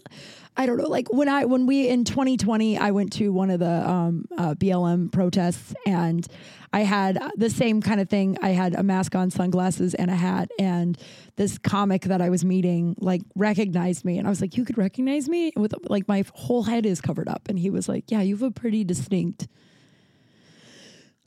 I 0.56 0.66
don't 0.66 0.76
know. 0.76 0.88
Like 0.88 1.12
when 1.12 1.28
I, 1.28 1.44
when 1.44 1.66
we 1.66 1.88
in 1.88 2.04
2020, 2.04 2.78
I 2.78 2.90
went 2.90 3.12
to 3.14 3.30
one 3.30 3.50
of 3.50 3.60
the 3.60 3.88
um, 3.88 4.26
uh, 4.36 4.54
BLM 4.54 5.12
protests, 5.12 5.72
and 5.86 6.26
I 6.72 6.80
had 6.80 7.18
the 7.36 7.50
same 7.50 7.80
kind 7.80 8.00
of 8.00 8.08
thing. 8.08 8.36
I 8.42 8.50
had 8.50 8.74
a 8.74 8.82
mask 8.82 9.14
on, 9.14 9.30
sunglasses, 9.30 9.94
and 9.94 10.10
a 10.10 10.16
hat. 10.16 10.50
And 10.58 10.98
this 11.36 11.58
comic 11.58 12.02
that 12.02 12.20
I 12.20 12.28
was 12.28 12.44
meeting 12.44 12.96
like 12.98 13.22
recognized 13.36 14.04
me, 14.04 14.18
and 14.18 14.26
I 14.26 14.30
was 14.30 14.40
like, 14.40 14.56
"You 14.56 14.64
could 14.64 14.78
recognize 14.78 15.28
me?" 15.28 15.52
With 15.56 15.74
like 15.88 16.08
my 16.08 16.24
whole 16.34 16.64
head 16.64 16.86
is 16.86 17.00
covered 17.00 17.28
up, 17.28 17.48
and 17.48 17.58
he 17.58 17.70
was 17.70 17.88
like, 17.88 18.10
"Yeah, 18.10 18.20
you 18.20 18.34
have 18.36 18.42
a 18.42 18.50
pretty 18.50 18.84
distinct." 18.84 19.48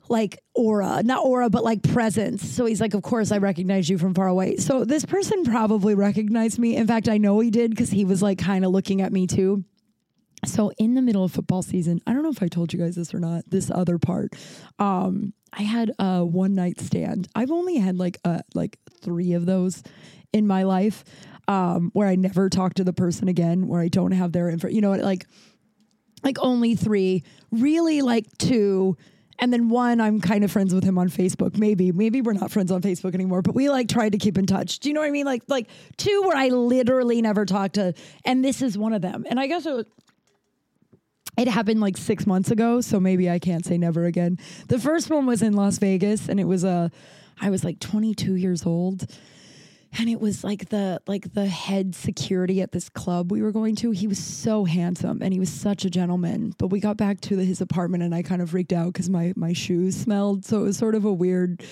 Like 0.08 0.38
aura, 0.54 1.02
not 1.02 1.24
aura, 1.24 1.50
but 1.50 1.64
like 1.64 1.82
presence. 1.82 2.48
So 2.48 2.64
he's 2.66 2.80
like, 2.80 2.94
Of 2.94 3.02
course, 3.02 3.32
I 3.32 3.38
recognize 3.38 3.88
you 3.88 3.98
from 3.98 4.14
far 4.14 4.28
away. 4.28 4.56
So 4.56 4.84
this 4.84 5.04
person 5.04 5.44
probably 5.44 5.94
recognized 5.94 6.58
me. 6.58 6.76
In 6.76 6.86
fact, 6.86 7.08
I 7.08 7.18
know 7.18 7.40
he 7.40 7.50
did 7.50 7.70
because 7.70 7.90
he 7.90 8.04
was 8.04 8.22
like 8.22 8.38
kind 8.38 8.64
of 8.64 8.70
looking 8.70 9.00
at 9.00 9.12
me 9.12 9.26
too. 9.26 9.64
So 10.44 10.70
in 10.78 10.94
the 10.94 11.02
middle 11.02 11.24
of 11.24 11.32
football 11.32 11.62
season, 11.62 12.00
I 12.06 12.12
don't 12.12 12.22
know 12.22 12.30
if 12.30 12.42
I 12.42 12.48
told 12.48 12.72
you 12.72 12.78
guys 12.78 12.94
this 12.94 13.14
or 13.14 13.18
not, 13.18 13.44
this 13.48 13.70
other 13.70 13.98
part. 13.98 14.34
Um, 14.78 15.32
I 15.52 15.62
had 15.62 15.92
a 15.98 16.24
one 16.24 16.54
night 16.54 16.80
stand. 16.80 17.28
I've 17.34 17.50
only 17.50 17.76
had 17.78 17.96
like 17.96 18.18
uh 18.24 18.40
like 18.54 18.78
three 19.00 19.32
of 19.32 19.46
those 19.46 19.82
in 20.32 20.46
my 20.46 20.64
life. 20.64 21.04
Um, 21.48 21.90
where 21.92 22.08
I 22.08 22.16
never 22.16 22.50
talk 22.50 22.74
to 22.74 22.82
the 22.82 22.92
person 22.92 23.28
again, 23.28 23.68
where 23.68 23.80
I 23.80 23.86
don't 23.86 24.10
have 24.10 24.32
their 24.32 24.50
info, 24.50 24.66
you 24.66 24.80
know, 24.80 24.90
like 24.94 25.26
like 26.24 26.38
only 26.40 26.74
three, 26.74 27.22
really 27.52 28.02
like 28.02 28.26
two, 28.36 28.96
and 29.38 29.52
then 29.52 29.68
one 29.68 30.00
I'm 30.00 30.20
kind 30.20 30.44
of 30.44 30.50
friends 30.50 30.74
with 30.74 30.84
him 30.84 30.98
on 30.98 31.08
Facebook. 31.08 31.56
Maybe, 31.56 31.92
maybe 31.92 32.20
we're 32.20 32.32
not 32.32 32.50
friends 32.50 32.70
on 32.70 32.82
Facebook 32.82 33.14
anymore, 33.14 33.42
but 33.42 33.54
we 33.54 33.68
like 33.68 33.88
tried 33.88 34.12
to 34.12 34.18
keep 34.18 34.38
in 34.38 34.46
touch. 34.46 34.78
Do 34.78 34.88
you 34.88 34.94
know 34.94 35.00
what 35.00 35.08
I 35.08 35.12
mean? 35.12 35.26
Like 35.26 35.42
like 35.48 35.68
two 35.96 36.22
where 36.22 36.36
I 36.36 36.48
literally 36.48 37.22
never 37.22 37.44
talked 37.44 37.74
to, 37.74 37.94
and 38.24 38.44
this 38.44 38.62
is 38.62 38.76
one 38.78 38.92
of 38.92 39.02
them. 39.02 39.24
And 39.28 39.38
I 39.38 39.46
guess 39.46 39.66
it 39.66 39.74
was, 39.74 39.86
it 41.36 41.48
happened 41.48 41.80
like 41.80 41.96
six 41.96 42.26
months 42.26 42.50
ago, 42.50 42.80
so 42.80 42.98
maybe 42.98 43.28
I 43.28 43.38
can't 43.38 43.64
say 43.64 43.76
never 43.76 44.06
again. 44.06 44.38
The 44.68 44.78
first 44.78 45.10
one 45.10 45.26
was 45.26 45.42
in 45.42 45.52
Las 45.52 45.78
Vegas, 45.78 46.28
and 46.28 46.40
it 46.40 46.44
was 46.44 46.64
a, 46.64 46.90
I 47.40 47.50
was 47.50 47.62
like 47.62 47.78
22 47.78 48.34
years 48.36 48.64
old, 48.64 49.06
and 49.98 50.08
it 50.08 50.20
was 50.20 50.44
like 50.44 50.68
the 50.68 51.00
like 51.06 51.32
the 51.32 51.46
head 51.46 51.94
security 51.94 52.60
at 52.60 52.72
this 52.72 52.88
club 52.88 53.32
we 53.32 53.42
were 53.42 53.52
going 53.52 53.74
to. 53.76 53.90
He 53.90 54.06
was 54.06 54.18
so 54.18 54.64
handsome, 54.64 55.20
and 55.22 55.32
he 55.32 55.40
was 55.40 55.50
such 55.50 55.84
a 55.84 55.90
gentleman. 55.90 56.54
But 56.58 56.68
we 56.68 56.80
got 56.80 56.96
back 56.96 57.20
to 57.22 57.36
the, 57.36 57.44
his 57.44 57.60
apartment, 57.60 58.02
and 58.02 58.14
I 58.14 58.22
kind 58.22 58.42
of 58.42 58.50
freaked 58.50 58.72
out 58.72 58.92
because 58.92 59.08
my 59.08 59.32
my 59.36 59.52
shoes 59.52 59.96
smelled. 59.96 60.44
So 60.44 60.60
it 60.60 60.64
was 60.64 60.76
sort 60.76 60.94
of 60.94 61.04
a 61.04 61.12
weird, 61.12 61.62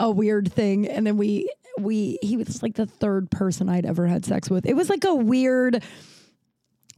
a 0.00 0.10
weird 0.10 0.52
thing. 0.52 0.88
And 0.88 1.06
then 1.06 1.16
we 1.16 1.50
we 1.78 2.18
he 2.22 2.36
was 2.36 2.62
like 2.62 2.74
the 2.74 2.86
third 2.86 3.30
person 3.30 3.68
I'd 3.68 3.86
ever 3.86 4.06
had 4.06 4.24
sex 4.24 4.48
with. 4.48 4.66
It 4.66 4.74
was 4.74 4.88
like 4.88 5.04
a 5.04 5.14
weird 5.14 5.82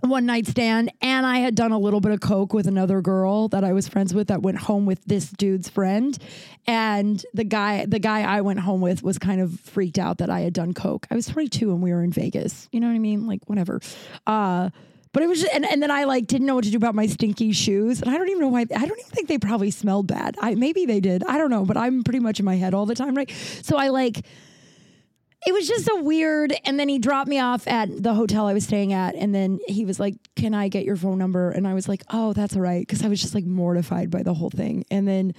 one 0.09 0.27
night 0.27 0.47
stand 0.47 0.93
and 1.01 1.27
I 1.27 1.39
had 1.39 1.55
done 1.55 1.73
a 1.73 1.79
little 1.79 2.01
bit 2.01 2.13
of 2.13 2.21
coke 2.21 2.53
with 2.53 2.67
another 2.67 3.01
girl 3.01 3.49
that 3.49 3.65
I 3.65 3.73
was 3.73 3.89
friends 3.89 4.15
with 4.15 4.29
that 4.29 4.43
went 4.43 4.59
home 4.59 4.87
with 4.87 5.05
this 5.05 5.31
dude's 5.31 5.69
friend 5.69 6.17
and 6.67 7.25
the 7.35 7.45
guy 7.45 7.87
the 7.87 7.99
guy 7.99 8.23
I 8.23 8.41
went 8.41 8.61
home 8.61 8.81
with 8.81 9.03
was 9.03 9.19
kind 9.19 9.41
of 9.41 9.59
freaked 9.61 9.99
out 9.99 10.19
that 10.19 10.31
I 10.31 10.41
had 10.41 10.53
done 10.53 10.75
coke. 10.75 11.07
I 11.11 11.15
was 11.15 11.27
22 11.27 11.71
and 11.71 11.83
we 11.83 11.93
were 11.93 12.03
in 12.03 12.13
Vegas. 12.13 12.69
You 12.73 12.81
know 12.81 12.89
what 12.89 12.95
I 12.95 12.99
mean? 12.99 13.27
Like 13.27 13.41
whatever. 13.47 13.81
Uh 14.27 14.71
but 15.17 15.23
it 15.23 15.29
was 15.29 15.41
just, 15.41 15.55
and, 15.55 15.65
and 15.65 15.83
then 15.83 15.91
I 15.91 16.05
like 16.05 16.27
didn't 16.27 16.47
know 16.47 16.55
what 16.55 16.65
to 16.65 16.71
do 16.71 16.77
about 16.77 16.95
my 16.95 17.07
stinky 17.07 17.53
shoes. 17.53 18.03
And 18.03 18.11
I 18.11 18.19
don't 18.19 18.29
even 18.29 18.41
know 18.41 18.49
why 18.49 18.61
I 18.61 18.65
don't 18.65 18.99
even 18.99 19.11
think 19.13 19.29
they 19.29 19.39
probably 19.39 19.71
smelled 19.71 20.07
bad. 20.07 20.37
I 20.43 20.55
maybe 20.55 20.85
they 20.85 21.01
did. 21.01 21.25
I 21.25 21.39
don't 21.39 21.49
know, 21.49 21.65
but 21.65 21.79
I'm 21.79 22.05
pretty 22.05 22.21
much 22.21 22.39
in 22.39 22.45
my 22.45 22.57
head 22.57 22.75
all 22.75 22.85
the 22.85 22.95
time, 22.95 23.15
right? 23.15 23.31
So 23.63 23.79
I 23.79 23.89
like 23.89 24.27
it 25.47 25.53
was 25.53 25.69
just 25.69 25.89
a 25.89 26.03
weird 26.03 26.53
and 26.65 26.79
then 26.79 26.89
he 26.89 26.99
dropped 26.99 27.29
me 27.29 27.39
off 27.39 27.67
at 27.69 28.03
the 28.03 28.13
hotel 28.13 28.47
i 28.47 28.53
was 28.53 28.65
staying 28.65 28.93
at 28.93 29.15
and 29.15 29.35
then 29.35 29.59
he 29.67 29.85
was 29.85 30.01
like 30.01 30.15
can 30.35 30.53
i 30.53 30.69
get 30.69 30.85
your 30.85 30.97
phone 30.97 31.19
number? 31.19 31.51
And 31.51 31.67
i 31.67 31.75
was 31.75 31.89
like 31.89 32.03
oh 32.11 32.33
that's 32.33 32.57
all 32.57 32.63
right 32.63 32.81
because 32.81 33.05
i 33.05 33.09
was 33.09 33.21
just 33.21 33.35
like 33.35 33.45
mortified 33.45 34.11
by 34.11 34.23
the 34.23 34.35
whole 34.35 34.51
thing. 34.51 34.85
And 34.91 35.07
then 35.07 35.35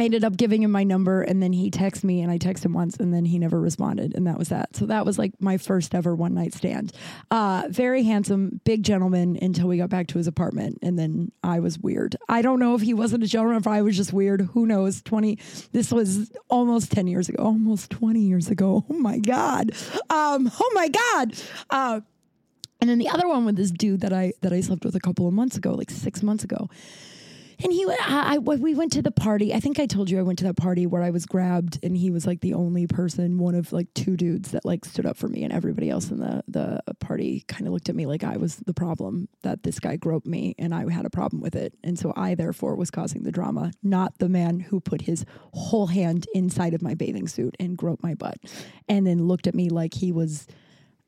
I 0.00 0.04
ended 0.04 0.24
up 0.24 0.36
giving 0.36 0.62
him 0.62 0.70
my 0.70 0.84
number 0.84 1.22
and 1.22 1.42
then 1.42 1.52
he 1.52 1.70
texted 1.70 2.04
me 2.04 2.22
and 2.22 2.30
I 2.30 2.38
texted 2.38 2.66
him 2.66 2.72
once 2.72 2.96
and 2.96 3.12
then 3.12 3.24
he 3.24 3.38
never 3.38 3.60
responded 3.60 4.14
and 4.14 4.26
that 4.26 4.38
was 4.38 4.48
that. 4.48 4.74
So 4.76 4.86
that 4.86 5.04
was 5.04 5.18
like 5.18 5.32
my 5.40 5.58
first 5.58 5.94
ever 5.94 6.14
one 6.14 6.34
night 6.34 6.54
stand. 6.54 6.92
Uh, 7.30 7.64
very 7.68 8.02
handsome, 8.02 8.60
big 8.64 8.82
gentleman 8.82 9.38
until 9.40 9.68
we 9.68 9.76
got 9.76 9.90
back 9.90 10.06
to 10.08 10.18
his 10.18 10.26
apartment 10.26 10.78
and 10.82 10.98
then 10.98 11.32
I 11.42 11.60
was 11.60 11.78
weird. 11.78 12.16
I 12.28 12.42
don't 12.42 12.58
know 12.58 12.74
if 12.74 12.82
he 12.82 12.94
wasn't 12.94 13.24
a 13.24 13.26
gentleman, 13.26 13.58
if 13.58 13.66
I 13.66 13.82
was 13.82 13.96
just 13.96 14.12
weird. 14.12 14.42
Who 14.52 14.66
knows? 14.66 15.02
20, 15.02 15.38
this 15.72 15.92
was 15.92 16.32
almost 16.48 16.92
10 16.92 17.06
years 17.06 17.28
ago, 17.28 17.42
almost 17.42 17.90
20 17.90 18.20
years 18.20 18.48
ago. 18.48 18.84
Oh 18.90 19.02
my 19.02 19.18
God. 19.18 19.70
Um, 20.10 20.50
oh 20.60 20.72
my 20.74 20.88
God. 20.88 21.34
Uh, 21.70 22.00
and 22.80 22.88
then 22.88 22.98
the 22.98 23.08
other 23.08 23.28
one 23.28 23.44
with 23.44 23.56
this 23.56 23.70
dude 23.70 24.00
that 24.00 24.12
I 24.12 24.32
that 24.40 24.52
I 24.52 24.60
slept 24.60 24.84
with 24.84 24.94
a 24.94 25.00
couple 25.00 25.26
of 25.26 25.34
months 25.34 25.56
ago, 25.56 25.72
like 25.72 25.90
six 25.90 26.22
months 26.22 26.44
ago. 26.44 26.68
And 27.62 27.72
he, 27.72 27.84
I, 27.88 28.34
I, 28.34 28.38
we 28.38 28.74
went 28.74 28.92
to 28.92 29.02
the 29.02 29.10
party. 29.10 29.52
I 29.52 29.60
think 29.60 29.78
I 29.78 29.86
told 29.86 30.10
you 30.10 30.18
I 30.18 30.22
went 30.22 30.38
to 30.38 30.44
that 30.46 30.56
party 30.56 30.86
where 30.86 31.02
I 31.02 31.10
was 31.10 31.26
grabbed, 31.26 31.78
and 31.82 31.96
he 31.96 32.10
was 32.10 32.26
like 32.26 32.40
the 32.40 32.54
only 32.54 32.86
person, 32.86 33.38
one 33.38 33.54
of 33.54 33.72
like 33.72 33.92
two 33.94 34.16
dudes 34.16 34.52
that 34.52 34.64
like 34.64 34.84
stood 34.84 35.06
up 35.06 35.16
for 35.16 35.28
me, 35.28 35.44
and 35.44 35.52
everybody 35.52 35.90
else 35.90 36.10
in 36.10 36.18
the 36.18 36.42
the 36.48 36.80
party 37.00 37.44
kind 37.48 37.66
of 37.66 37.72
looked 37.72 37.88
at 37.88 37.94
me 37.94 38.06
like 38.06 38.24
I 38.24 38.36
was 38.36 38.56
the 38.56 38.74
problem. 38.74 39.28
That 39.42 39.62
this 39.62 39.78
guy 39.78 39.96
groped 39.96 40.26
me, 40.26 40.54
and 40.58 40.74
I 40.74 40.90
had 40.90 41.04
a 41.04 41.10
problem 41.10 41.42
with 41.42 41.54
it, 41.54 41.74
and 41.84 41.98
so 41.98 42.12
I 42.16 42.34
therefore 42.34 42.76
was 42.76 42.90
causing 42.90 43.24
the 43.24 43.32
drama, 43.32 43.72
not 43.82 44.18
the 44.18 44.28
man 44.28 44.60
who 44.60 44.80
put 44.80 45.02
his 45.02 45.24
whole 45.52 45.88
hand 45.88 46.26
inside 46.34 46.74
of 46.74 46.82
my 46.82 46.94
bathing 46.94 47.28
suit 47.28 47.56
and 47.60 47.76
groped 47.76 48.02
my 48.02 48.14
butt, 48.14 48.38
and 48.88 49.06
then 49.06 49.26
looked 49.26 49.46
at 49.46 49.54
me 49.54 49.68
like 49.68 49.94
he 49.94 50.12
was 50.12 50.46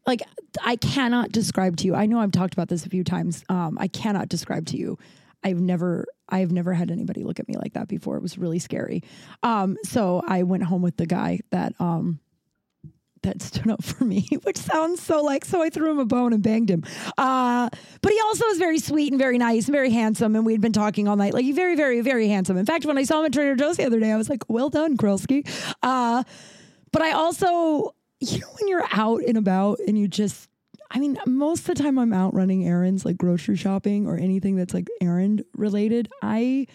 like 0.07 0.21
I 0.63 0.77
cannot 0.77 1.33
describe 1.33 1.77
to 1.79 1.87
you. 1.87 1.95
I 1.95 2.07
know 2.07 2.19
I've 2.21 2.33
talked 2.33 2.53
about 2.55 2.69
this 2.69 2.85
a 2.85 2.91
few 2.91 3.05
times. 3.05 3.45
Um, 3.49 3.79
I 3.81 3.89
cannot 3.89 4.29
describe 4.29 4.67
to 4.67 4.77
you. 4.77 4.99
I've 5.45 5.61
never 5.61 6.07
I've 6.33 6.51
never 6.51 6.73
had 6.73 6.91
anybody 6.91 7.23
look 7.23 7.39
at 7.39 7.47
me 7.47 7.57
like 7.57 7.75
that 7.75 7.87
before. 7.87 8.17
It 8.17 8.23
was 8.23 8.39
really 8.39 8.59
scary. 8.59 9.03
Um, 9.43 9.77
so 9.85 10.23
I 10.27 10.43
went 10.43 10.65
home 10.65 10.83
with 10.83 10.97
the 10.97 11.07
guy 11.07 11.41
that 11.51 11.75
um 11.79 12.19
that 13.23 13.41
stood 13.41 13.71
up 13.71 13.85
for 13.85 14.05
me, 14.05 14.27
which 14.43 14.57
sounds 14.57 15.01
so 15.01 15.23
like 15.23 15.45
so 15.45 15.63
I 15.63 15.71
threw 15.71 15.91
him 15.91 15.99
a 15.99 16.05
bone 16.05 16.33
and 16.33 16.43
banged 16.43 16.71
him. 16.71 16.85
Uh, 17.17 17.69
but 18.01 18.13
he 18.13 18.21
also 18.21 18.47
was 18.47 18.59
very 18.59 18.79
sweet 18.79 19.13
and 19.13 19.19
very 19.19 19.39
nice 19.39 19.67
and 19.67 19.75
very 19.75 19.91
handsome, 19.91 20.35
and 20.35 20.45
we'd 20.45 20.61
been 20.61 20.73
talking 20.73 21.07
all 21.07 21.17
night. 21.17 21.35
Like 21.35 21.47
very, 21.55 21.77
very, 21.77 22.01
very 22.01 22.29
handsome. 22.29 22.57
In 22.57 22.67
fact, 22.67 22.85
when 22.85 22.99
I 22.99 23.05
saw 23.05 23.21
him 23.21 23.27
at 23.27 23.33
Trader 23.33 23.55
Joe's 23.55 23.77
the 23.77 23.85
other 23.85 24.01
day, 24.01 24.11
I 24.11 24.17
was 24.17 24.29
like, 24.29 24.49
"Well 24.49 24.71
done, 24.71 24.97
Krelsky." 24.97 25.47
Uh, 25.83 26.25
but 26.93 27.03
I 27.03 27.13
also, 27.13 27.95
you 28.21 28.39
know, 28.39 28.49
when 28.59 28.69
you're 28.69 28.87
out 28.93 29.23
and 29.23 29.37
about 29.37 29.79
and 29.87 29.99
you 29.99 30.09
just 30.09 30.49
I 30.95 30.99
mean, 30.99 31.19
most 31.27 31.61
of 31.61 31.75
the 31.75 31.83
time 31.83 31.99
I'm 31.99 32.13
out 32.13 32.35
running 32.35 32.67
errands 32.67 33.05
like 33.05 33.17
grocery 33.17 33.57
shopping 33.57 34.07
or 34.07 34.17
anything 34.17 34.57
that's 34.57 34.75
like 34.75 34.89
errand 35.01 35.45
related. 35.57 36.11
I 36.23 36.67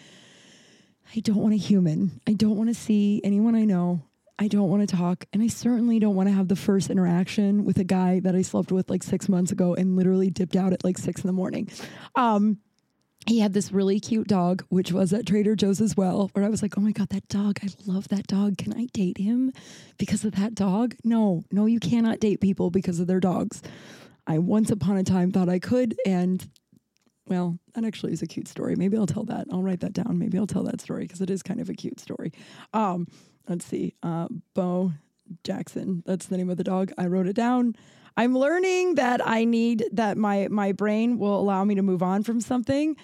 I 1.14 1.20
don't 1.20 1.36
want 1.36 1.54
a 1.54 1.58
human. 1.58 2.20
I 2.26 2.32
don't 2.32 2.56
want 2.56 2.68
to 2.68 2.74
see 2.74 3.20
anyone 3.24 3.54
I 3.54 3.64
know. 3.64 4.02
I 4.38 4.48
don't 4.48 4.68
want 4.68 4.88
to 4.88 4.96
talk. 4.96 5.24
And 5.32 5.42
I 5.42 5.46
certainly 5.46 5.98
don't 5.98 6.14
want 6.14 6.28
to 6.28 6.34
have 6.34 6.48
the 6.48 6.56
first 6.56 6.90
interaction 6.90 7.64
with 7.64 7.78
a 7.78 7.84
guy 7.84 8.20
that 8.20 8.34
I 8.34 8.42
slept 8.42 8.70
with 8.70 8.90
like 8.90 9.02
six 9.02 9.28
months 9.28 9.50
ago 9.50 9.74
and 9.74 9.96
literally 9.96 10.30
dipped 10.30 10.54
out 10.54 10.72
at 10.72 10.84
like 10.84 10.98
six 10.98 11.22
in 11.22 11.26
the 11.26 11.32
morning. 11.32 11.68
Um, 12.14 12.58
he 13.26 13.40
had 13.40 13.52
this 13.52 13.72
really 13.72 14.00
cute 14.00 14.28
dog, 14.28 14.64
which 14.68 14.92
was 14.92 15.12
at 15.12 15.26
Trader 15.26 15.56
Joe's 15.56 15.80
as 15.80 15.96
well, 15.96 16.30
where 16.32 16.44
I 16.44 16.48
was 16.48 16.62
like, 16.62 16.78
oh 16.78 16.80
my 16.80 16.92
God, 16.92 17.08
that 17.10 17.28
dog, 17.28 17.58
I 17.62 17.68
love 17.86 18.08
that 18.08 18.26
dog. 18.26 18.58
Can 18.58 18.72
I 18.72 18.86
date 18.92 19.18
him 19.18 19.52
because 19.98 20.24
of 20.24 20.36
that 20.36 20.54
dog? 20.54 20.94
No, 21.04 21.44
no, 21.50 21.66
you 21.66 21.80
cannot 21.80 22.20
date 22.20 22.40
people 22.40 22.70
because 22.70 23.00
of 23.00 23.06
their 23.06 23.20
dogs. 23.20 23.60
I 24.28 24.38
once 24.38 24.70
upon 24.70 24.98
a 24.98 25.02
time 25.02 25.32
thought 25.32 25.48
I 25.48 25.58
could, 25.58 25.96
and 26.06 26.46
well, 27.26 27.58
that 27.74 27.84
actually 27.84 28.12
is 28.12 28.22
a 28.22 28.26
cute 28.26 28.46
story. 28.46 28.76
Maybe 28.76 28.96
I'll 28.96 29.06
tell 29.06 29.24
that. 29.24 29.46
I'll 29.50 29.62
write 29.62 29.80
that 29.80 29.94
down. 29.94 30.18
Maybe 30.18 30.38
I'll 30.38 30.46
tell 30.46 30.62
that 30.64 30.80
story 30.80 31.02
because 31.04 31.20
it 31.20 31.30
is 31.30 31.42
kind 31.42 31.60
of 31.60 31.68
a 31.68 31.74
cute 31.74 31.98
story. 31.98 32.32
Um, 32.72 33.06
let's 33.48 33.64
see. 33.64 33.94
Uh, 34.02 34.28
Bo 34.54 34.92
Jackson. 35.44 36.02
That's 36.06 36.26
the 36.26 36.36
name 36.36 36.50
of 36.50 36.58
the 36.58 36.64
dog. 36.64 36.92
I 36.98 37.06
wrote 37.06 37.26
it 37.26 37.36
down. 37.36 37.74
I'm 38.16 38.36
learning 38.36 38.96
that 38.96 39.26
I 39.26 39.44
need 39.44 39.84
that 39.92 40.16
my 40.18 40.48
my 40.50 40.72
brain 40.72 41.18
will 41.18 41.38
allow 41.40 41.64
me 41.64 41.74
to 41.76 41.82
move 41.82 42.02
on 42.02 42.22
from 42.22 42.40
something 42.40 42.96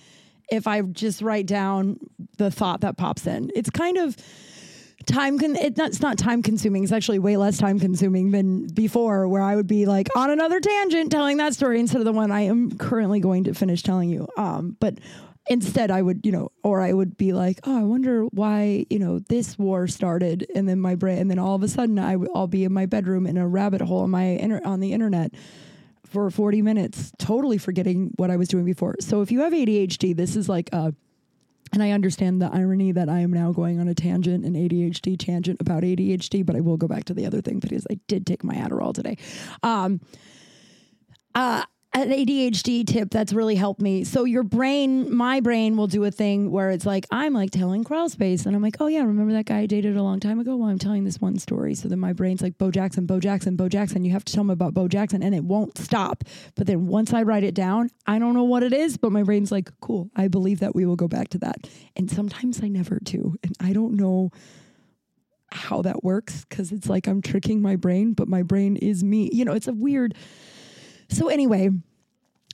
if 0.51 0.67
I 0.67 0.83
just 0.83 1.23
write 1.23 1.47
down 1.47 1.99
the 2.37 2.51
thought 2.51 2.83
that 2.83 2.97
pops 2.97 3.27
in. 3.27 3.51
It's 3.55 3.71
kind 3.71 3.97
of 3.97 4.17
time 5.07 5.39
con- 5.39 5.57
it, 5.57 5.79
it's 5.79 6.01
not 6.01 6.19
time 6.19 6.43
consuming 6.43 6.83
it's 6.83 6.93
actually 6.93 7.19
way 7.19 7.37
less 7.37 7.59
time 7.59 7.79
consuming 7.79 8.31
than 8.31 8.67
before 8.69 9.29
where 9.29 9.43
i 9.43 9.55
would 9.55 9.67
be 9.67 9.87
like 9.87 10.09
on 10.17 10.31
another 10.31 10.61
tangent 10.61 11.11
telling 11.11 11.37
that 11.37 11.55
story 11.55 11.81
instead 11.81 12.01
of 12.01 12.05
the 12.05 12.13
one 12.13 12.31
i 12.31 12.41
am 12.41 12.77
currently 12.79 13.21
going 13.21 13.45
to 13.45 13.55
finish 13.55 13.83
telling 13.83 14.11
you. 14.11 14.27
Um 14.37 14.77
but 14.81 14.99
instead 15.49 15.91
i 15.91 16.01
would 16.01 16.25
you 16.25 16.33
know 16.33 16.51
or 16.63 16.81
i 16.81 16.93
would 16.93 17.17
be 17.19 17.33
like 17.35 17.61
oh 17.65 17.79
i 17.79 17.83
wonder 17.83 18.25
why 18.27 18.87
you 18.89 18.99
know 18.99 19.19
this 19.29 19.59
war 19.59 19.87
started 19.87 20.47
and 20.55 20.67
then 20.67 20.81
my 20.81 20.95
brain 20.95 21.19
and 21.19 21.31
then 21.31 21.39
all 21.39 21.55
of 21.55 21.63
a 21.63 21.69
sudden 21.69 21.99
i'll 21.99 22.47
be 22.47 22.65
in 22.65 22.73
my 22.73 22.87
bedroom 22.87 23.27
in 23.27 23.37
a 23.37 23.47
rabbit 23.47 23.83
hole 23.83 24.01
on 24.01 24.11
my 24.11 24.25
inter- 24.25 24.63
on 24.65 24.81
the 24.81 24.93
internet 24.95 25.35
for 26.07 26.31
40 26.31 26.63
minutes 26.63 27.13
totally 27.19 27.59
forgetting 27.59 28.13
what 28.17 28.31
i 28.31 28.37
was 28.37 28.49
doing 28.49 28.65
before. 28.65 28.95
So 29.01 29.21
if 29.21 29.31
you 29.31 29.41
have 29.41 29.53
adhd 29.53 30.17
this 30.17 30.35
is 30.37 30.49
like 30.49 30.71
a 30.73 30.95
and 31.75 31.83
I 31.83 31.91
understand 31.91 32.41
the 32.41 32.51
irony 32.53 32.93
that 32.93 33.09
I 33.09 33.19
am 33.19 33.33
now 33.33 33.51
going 33.51 33.81
on 33.81 33.89
a 33.89 33.95
tangent, 33.95 34.45
an 34.45 34.55
ADHD 34.55 35.19
tangent 35.19 35.61
about 35.61 35.83
ADHD, 35.83 36.47
but 36.47 36.55
I 36.55 36.61
will 36.61 36.77
go 36.77 36.87
back 36.87 37.05
to 37.07 37.15
the 37.15 37.27
other 37.27 37.41
thing 37.41 37.59
because 37.59 37.85
I 37.91 37.99
did 38.07 38.27
take 38.27 38.45
my 38.45 38.55
Adderall 38.55 38.95
today. 38.95 39.19
Um, 39.65 40.01
uh, 41.35 41.65
an 41.95 42.11
ADHD 42.11 42.85
tip 42.85 43.11
that's 43.11 43.33
really 43.33 43.55
helped 43.55 43.81
me. 43.81 44.03
So 44.03 44.25
your 44.25 44.43
brain, 44.43 45.15
my 45.15 45.39
brain 45.39 45.77
will 45.77 45.87
do 45.87 46.03
a 46.05 46.11
thing 46.11 46.51
where 46.51 46.71
it's 46.71 46.85
like, 46.85 47.07
I'm 47.13 47.33
like 47.33 47.53
telling 47.53 47.85
crawl 47.85 48.09
space. 48.09 48.47
And 48.47 48.57
I'm 48.57 48.63
like, 48.63 48.77
oh 48.81 48.89
yeah, 48.89 49.03
remember 49.03 49.33
that 49.35 49.47
guy 49.47 49.61
I 49.61 49.67
dated 49.67 49.97
a 49.97 50.03
long 50.03 50.19
time 50.19 50.41
ago? 50.41 50.57
Well, 50.57 50.69
I'm 50.69 50.79
telling 50.79 51.05
this 51.05 51.21
one 51.21 51.39
story. 51.39 51.77
So 51.77 51.89
then 51.89 52.01
my 52.01 52.13
brain's 52.13 52.43
like, 52.43 52.59
Bo 52.59 52.73
Jackson, 52.73 53.07
Bo 53.07 53.21
Jackson, 53.21 53.55
Bo 53.55 53.69
Jackson. 53.69 54.05
You 54.05 54.11
have 54.11 54.25
to 54.25 54.33
tell 54.33 54.43
me 54.43 54.53
about 54.53 54.75
Bo 54.75 54.89
Jackson 54.89 55.23
and 55.23 55.37
it 55.37 55.45
won't 55.45 55.79
stop. 55.79 56.25
But 56.57 56.67
then 56.67 56.89
once 56.89 57.13
I 57.13 57.23
write 57.23 57.45
it 57.45 57.55
down, 57.55 57.91
I 58.09 58.19
don't 58.19 58.35
know 58.35 58.45
what 58.45 58.65
it 58.65 58.73
is, 58.73 58.97
but 58.97 59.13
my 59.13 59.23
brain's 59.23 59.53
like, 59.53 59.71
cool, 59.81 60.11
I 60.17 60.27
believe 60.27 60.59
that 60.61 60.75
we 60.75 60.87
will 60.87 60.97
go 60.97 61.07
back 61.07 61.29
to 61.29 61.39
that. 61.39 61.69
And 61.95 62.11
sometimes 62.11 62.61
I 62.61 62.69
never 62.69 62.99
do. 63.05 63.37
And 63.45 63.55
I 63.61 63.73
don't 63.73 63.95
know 63.95 64.33
how 65.53 65.83
that 65.83 66.03
works 66.03 66.45
because 66.49 66.73
it's 66.73 66.89
like 66.89 67.07
I'm 67.07 67.23
tricking 67.23 67.63
my 67.63 67.77
brain, 67.77 68.15
but 68.15 68.27
my 68.27 68.43
brain 68.43 68.75
is 68.75 69.05
me. 69.05 69.31
You 69.33 69.45
know, 69.45 69.53
it's 69.53 69.69
a 69.69 69.73
weird 69.73 70.15
so 71.09 71.29
anyway, 71.29 71.71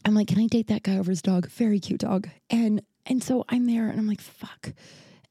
I'm 0.04 0.14
like, 0.14 0.28
can 0.28 0.38
I 0.38 0.46
date 0.46 0.68
that 0.68 0.82
guy 0.82 0.98
over 0.98 1.10
his 1.10 1.22
dog? 1.22 1.48
Very 1.50 1.80
cute 1.80 2.00
dog. 2.00 2.28
And 2.48 2.82
and 3.06 3.22
so 3.22 3.44
I'm 3.48 3.66
there 3.66 3.88
and 3.88 3.98
I'm 3.98 4.06
like, 4.06 4.20
fuck. 4.20 4.72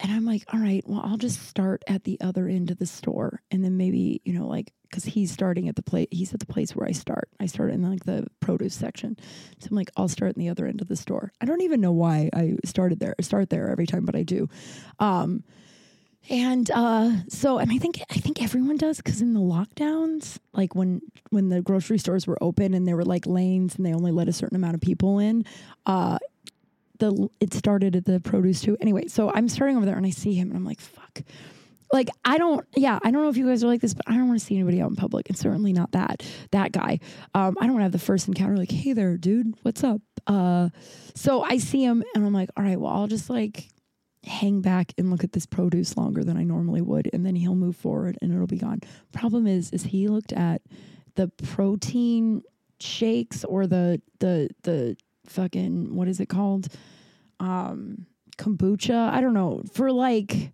And 0.02 0.12
I'm 0.14 0.26
like, 0.26 0.46
all 0.54 0.60
right, 0.60 0.84
well, 0.88 1.02
I'll 1.04 1.18
just 1.18 1.46
start 1.48 1.84
at 1.86 2.06
the 2.06 2.20
other 2.22 2.48
end 2.48 2.72
of 2.72 2.78
the 2.78 2.86
store. 2.86 3.42
And 3.52 3.66
then 3.66 3.76
maybe, 3.76 4.22
you 4.24 4.32
know, 4.32 4.48
like, 4.48 4.72
because 4.84 5.04
he's 5.04 5.32
starting 5.32 5.68
at 5.68 5.76
the 5.76 5.84
place, 5.84 6.08
he's 6.10 6.34
at 6.34 6.40
the 6.40 6.46
place 6.46 6.74
where 6.74 6.88
I 6.88 6.94
start. 6.94 7.30
I 7.40 7.48
start 7.48 7.72
in 7.72 7.88
like 7.88 8.06
the 8.06 8.26
produce 8.40 8.74
section. 8.74 9.18
So 9.60 9.68
I'm 9.70 9.76
like, 9.76 9.92
I'll 9.98 10.08
start 10.08 10.36
in 10.36 10.40
the 10.40 10.50
other 10.50 10.66
end 10.66 10.82
of 10.82 10.88
the 10.88 10.96
store. 10.96 11.34
I 11.42 11.46
don't 11.46 11.62
even 11.62 11.82
know 11.82 11.92
why 11.92 12.30
I 12.34 12.56
started 12.64 13.00
there, 13.00 13.14
start 13.22 13.50
there 13.50 13.70
every 13.70 13.86
time, 13.86 14.06
but 14.06 14.16
I 14.16 14.24
do. 14.24 14.48
Um, 15.00 15.44
and 16.30 16.70
uh, 16.72 17.12
so, 17.28 17.58
and 17.58 17.72
I 17.72 17.78
think 17.78 18.02
I 18.10 18.16
think 18.16 18.42
everyone 18.42 18.78
does 18.78 18.98
because 18.98 19.22
in 19.22 19.34
the 19.34 19.40
lockdowns, 19.40 20.38
like 20.54 20.76
when 20.76 21.02
when 21.32 21.50
the 21.50 21.62
grocery 21.62 21.98
stores 21.98 22.28
were 22.28 22.38
open 22.42 22.76
and 22.76 22.88
there 22.88 22.96
were 22.96 23.06
like 23.06 23.26
lanes 23.26 23.76
and 23.76 23.86
they 23.86 23.94
only 23.94 24.12
let 24.12 24.28
a 24.28 24.34
certain 24.34 24.56
amount 24.56 24.76
of 24.76 24.82
people 24.82 25.18
in, 25.18 25.44
uh, 25.88 26.20
the 27.00 27.30
it 27.40 27.54
started 27.54 27.96
at 27.96 28.06
the 28.06 28.20
produce 28.20 28.62
too. 28.62 28.78
Anyway, 28.80 29.08
so 29.08 29.32
I'm 29.34 29.50
starting 29.50 29.76
over 29.78 29.88
there 29.88 29.98
and 29.98 30.06
I 30.06 30.12
see 30.12 30.36
him 30.36 30.50
and 30.50 30.58
I'm 30.58 30.66
like, 30.66 30.80
fuck. 30.80 31.22
Like 31.92 32.10
I 32.24 32.38
don't, 32.38 32.64
yeah, 32.76 33.00
I 33.02 33.10
don't 33.10 33.24
know 33.24 33.30
if 33.30 33.38
you 33.38 33.48
guys 33.48 33.64
are 33.64 33.68
like 33.68 33.82
this, 33.82 33.96
but 33.96 34.08
I 34.08 34.14
don't 34.14 34.28
want 34.28 34.40
to 34.40 34.46
see 34.46 34.54
anybody 34.54 34.80
out 34.80 34.92
in 34.92 34.96
public, 34.96 35.28
and 35.28 35.36
certainly 35.36 35.74
not 35.74 35.94
that 35.94 36.24
that 36.52 36.72
guy. 36.72 37.00
Um, 37.34 37.58
I 37.60 37.66
don't 37.66 37.74
want 37.74 37.80
to 37.80 37.86
have 37.86 37.92
the 37.92 37.98
first 37.98 38.28
encounter 38.28 38.56
like, 38.56 38.72
hey 38.72 38.94
there, 38.94 39.18
dude, 39.18 39.56
what's 39.64 39.84
up? 39.84 40.02
Uh, 40.28 40.70
so 41.16 41.42
I 41.42 41.58
see 41.58 41.84
him 41.84 42.04
and 42.14 42.24
I'm 42.24 42.34
like, 42.34 42.50
all 42.56 42.64
right, 42.64 42.80
well, 42.80 42.94
I'll 42.94 43.08
just 43.08 43.32
like 43.32 43.70
hang 44.30 44.62
back 44.62 44.94
and 44.98 45.10
look 45.10 45.24
at 45.24 45.34
this 45.34 45.46
produce 45.46 45.98
longer 45.98 46.24
than 46.24 46.38
I 46.38 46.44
normally 46.44 46.82
would, 46.82 47.10
and 47.12 47.26
then 47.26 47.36
he'll 47.36 47.56
move 47.56 47.76
forward 47.76 48.18
and 48.22 48.32
it'll 48.32 48.48
be 48.48 48.58
gone. 48.58 48.82
Problem 49.12 49.48
is, 49.48 49.72
is 49.72 49.84
he 49.84 50.08
looked 50.08 50.32
at 50.34 50.62
the 51.16 51.30
protein 51.44 52.44
shakes 52.80 53.44
or 53.44 53.68
the 53.68 54.02
the 54.20 54.50
the 54.64 54.96
fucking 55.26 55.94
what 55.96 56.08
is 56.08 56.20
it 56.20 56.30
called? 56.30 56.68
Um 57.40 58.06
kombucha. 58.38 59.10
I 59.10 59.20
don't 59.20 59.34
know. 59.34 59.64
For 59.74 59.92
like 59.92 60.54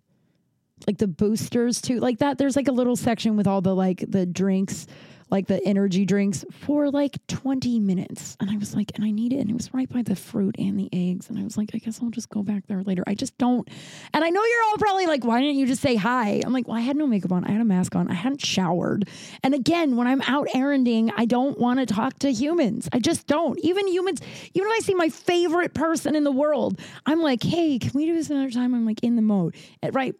like 0.86 0.98
the 0.98 1.06
boosters 1.06 1.80
too. 1.80 2.00
Like 2.00 2.18
that 2.18 2.38
there's 2.38 2.56
like 2.56 2.68
a 2.68 2.72
little 2.72 2.96
section 2.96 3.36
with 3.36 3.46
all 3.46 3.60
the 3.60 3.74
like 3.74 4.04
the 4.08 4.26
drinks 4.26 4.86
like 5.30 5.46
the 5.46 5.62
energy 5.64 6.04
drinks 6.04 6.44
for 6.50 6.90
like 6.90 7.18
20 7.26 7.80
minutes. 7.80 8.36
And 8.40 8.50
I 8.50 8.56
was 8.56 8.74
like, 8.74 8.92
and 8.94 9.04
I 9.04 9.10
need 9.10 9.32
it. 9.32 9.38
And 9.38 9.50
it 9.50 9.54
was 9.54 9.74
right 9.74 9.88
by 9.88 10.02
the 10.02 10.14
fruit 10.14 10.54
and 10.58 10.78
the 10.78 10.88
eggs. 10.92 11.28
And 11.28 11.38
I 11.38 11.42
was 11.42 11.56
like, 11.56 11.70
I 11.74 11.78
guess 11.78 12.00
I'll 12.00 12.10
just 12.10 12.28
go 12.28 12.42
back 12.42 12.66
there 12.68 12.82
later. 12.82 13.02
I 13.06 13.14
just 13.14 13.36
don't. 13.38 13.68
And 14.14 14.24
I 14.24 14.30
know 14.30 14.44
you're 14.44 14.62
all 14.64 14.76
probably 14.78 15.06
like, 15.06 15.24
why 15.24 15.40
didn't 15.40 15.56
you 15.56 15.66
just 15.66 15.82
say 15.82 15.96
hi? 15.96 16.40
I'm 16.44 16.52
like, 16.52 16.68
well, 16.68 16.76
I 16.76 16.80
had 16.80 16.96
no 16.96 17.06
makeup 17.06 17.32
on. 17.32 17.44
I 17.44 17.50
had 17.50 17.60
a 17.60 17.64
mask 17.64 17.96
on. 17.96 18.08
I 18.08 18.14
hadn't 18.14 18.44
showered. 18.44 19.08
And 19.42 19.54
again, 19.54 19.96
when 19.96 20.06
I'm 20.06 20.22
out 20.22 20.48
erranding, 20.54 21.10
I 21.16 21.24
don't 21.24 21.58
want 21.58 21.80
to 21.80 21.86
talk 21.86 22.18
to 22.20 22.32
humans. 22.32 22.88
I 22.92 23.00
just 23.00 23.26
don't. 23.26 23.58
Even 23.60 23.88
humans, 23.88 24.20
even 24.54 24.68
if 24.68 24.74
I 24.74 24.78
see 24.80 24.94
my 24.94 25.08
favorite 25.08 25.74
person 25.74 26.14
in 26.14 26.22
the 26.22 26.32
world, 26.32 26.80
I'm 27.04 27.20
like, 27.20 27.42
hey, 27.42 27.78
can 27.78 27.90
we 27.94 28.06
do 28.06 28.14
this 28.14 28.30
another 28.30 28.50
time? 28.50 28.74
I'm 28.74 28.86
like 28.86 29.02
in 29.02 29.16
the 29.16 29.22
mode. 29.22 29.56
Eh, 29.82 29.90
right 29.92 30.14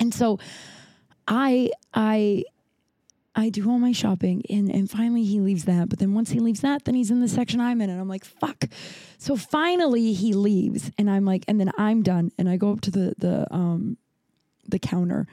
And 0.00 0.12
so 0.12 0.38
I 1.26 1.70
I 1.92 2.44
I 3.36 3.48
do 3.48 3.68
all 3.68 3.78
my 3.78 3.92
shopping 3.92 4.42
and, 4.48 4.70
and 4.70 4.88
finally 4.90 5.24
he 5.24 5.40
leaves 5.40 5.64
that. 5.64 5.88
But 5.88 5.98
then 5.98 6.14
once 6.14 6.30
he 6.30 6.40
leaves 6.40 6.60
that, 6.60 6.84
then 6.84 6.94
he's 6.94 7.10
in 7.10 7.20
the 7.20 7.28
section 7.28 7.60
I'm 7.60 7.80
in 7.80 7.90
and 7.90 8.00
I'm 8.00 8.08
like, 8.08 8.24
fuck. 8.24 8.64
So 9.18 9.36
finally 9.36 10.12
he 10.12 10.32
leaves 10.34 10.90
and 10.98 11.10
I'm 11.10 11.24
like, 11.24 11.44
and 11.48 11.58
then 11.58 11.70
I'm 11.76 12.02
done. 12.02 12.30
And 12.38 12.48
I 12.48 12.56
go 12.56 12.72
up 12.72 12.80
to 12.82 12.90
the 12.90 13.14
the 13.18 13.52
um 13.52 13.96
the 14.66 14.78
counter 14.78 15.26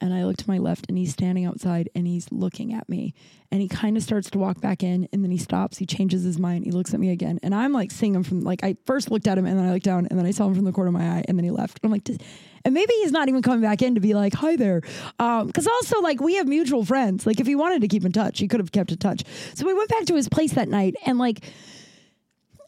and 0.00 0.12
I 0.12 0.24
look 0.24 0.36
to 0.36 0.48
my 0.48 0.58
left 0.58 0.86
and 0.88 0.98
he's 0.98 1.12
standing 1.12 1.46
outside 1.46 1.88
and 1.94 2.06
he's 2.06 2.30
looking 2.30 2.74
at 2.74 2.86
me 2.88 3.14
and 3.50 3.62
he 3.62 3.68
kind 3.68 3.96
of 3.96 4.02
starts 4.02 4.28
to 4.30 4.38
walk 4.38 4.60
back 4.60 4.82
in 4.82 5.08
and 5.12 5.24
then 5.24 5.30
he 5.30 5.38
stops, 5.38 5.78
he 5.78 5.86
changes 5.86 6.22
his 6.22 6.38
mind, 6.38 6.66
he 6.66 6.70
looks 6.70 6.92
at 6.92 7.00
me 7.00 7.10
again. 7.10 7.40
And 7.42 7.54
I'm 7.54 7.72
like 7.72 7.90
seeing 7.90 8.14
him 8.14 8.22
from 8.22 8.42
like 8.42 8.62
I 8.62 8.76
first 8.84 9.10
looked 9.10 9.26
at 9.26 9.38
him 9.38 9.46
and 9.46 9.58
then 9.58 9.66
I 9.66 9.72
looked 9.72 9.86
down 9.86 10.06
and 10.06 10.18
then 10.18 10.26
I 10.26 10.32
saw 10.32 10.46
him 10.48 10.54
from 10.54 10.64
the 10.64 10.72
corner 10.72 10.88
of 10.88 10.94
my 10.94 11.08
eye 11.18 11.24
and 11.26 11.38
then 11.38 11.44
he 11.44 11.50
left. 11.50 11.80
I'm 11.82 11.90
like, 11.90 12.04
"Does- 12.04 12.18
and 12.66 12.74
maybe 12.74 12.92
he's 12.94 13.12
not 13.12 13.28
even 13.28 13.42
coming 13.42 13.60
back 13.60 13.80
in 13.80 13.94
to 13.94 14.00
be 14.00 14.12
like, 14.12 14.34
hi 14.34 14.56
there. 14.56 14.82
Um, 15.20 15.52
cause 15.52 15.68
also 15.68 16.00
like 16.00 16.20
we 16.20 16.34
have 16.34 16.48
mutual 16.48 16.84
friends. 16.84 17.24
Like 17.24 17.38
if 17.38 17.46
he 17.46 17.54
wanted 17.54 17.80
to 17.82 17.88
keep 17.88 18.04
in 18.04 18.10
touch, 18.10 18.40
he 18.40 18.48
could 18.48 18.58
have 18.58 18.72
kept 18.72 18.90
in 18.90 18.98
touch. 18.98 19.22
So 19.54 19.64
we 19.64 19.72
went 19.72 19.88
back 19.88 20.04
to 20.06 20.16
his 20.16 20.28
place 20.28 20.52
that 20.54 20.68
night 20.68 20.96
and 21.06 21.16
like 21.16 21.44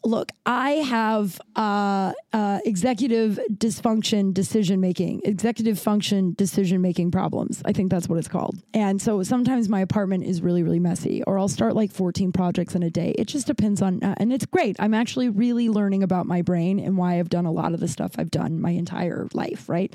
look, 0.03 0.31
I 0.45 0.71
have 0.71 1.39
uh, 1.55 2.13
uh, 2.33 2.59
executive 2.65 3.39
dysfunction 3.51 4.33
decision 4.33 4.79
making, 4.79 5.21
executive 5.23 5.79
function 5.79 6.33
decision 6.37 6.81
making 6.81 7.11
problems. 7.11 7.61
I 7.65 7.73
think 7.73 7.91
that's 7.91 8.07
what 8.07 8.17
it's 8.17 8.27
called. 8.27 8.57
And 8.73 9.01
so 9.01 9.23
sometimes 9.23 9.69
my 9.69 9.81
apartment 9.81 10.23
is 10.23 10.41
really, 10.41 10.63
really 10.63 10.79
messy, 10.79 11.23
or 11.23 11.37
I'll 11.37 11.47
start 11.47 11.75
like 11.75 11.91
14 11.91 12.31
projects 12.31 12.75
in 12.75 12.83
a 12.83 12.89
day. 12.89 13.15
It 13.17 13.25
just 13.25 13.47
depends 13.47 13.81
on, 13.81 14.03
uh, 14.03 14.15
and 14.17 14.31
it's 14.31 14.45
great. 14.45 14.75
I'm 14.79 14.93
actually 14.93 15.29
really 15.29 15.69
learning 15.69 16.03
about 16.03 16.25
my 16.25 16.41
brain 16.41 16.79
and 16.79 16.97
why 16.97 17.19
I've 17.19 17.29
done 17.29 17.45
a 17.45 17.51
lot 17.51 17.73
of 17.73 17.79
the 17.79 17.87
stuff 17.87 18.13
I've 18.17 18.31
done 18.31 18.59
my 18.59 18.71
entire 18.71 19.27
life, 19.33 19.69
right? 19.69 19.93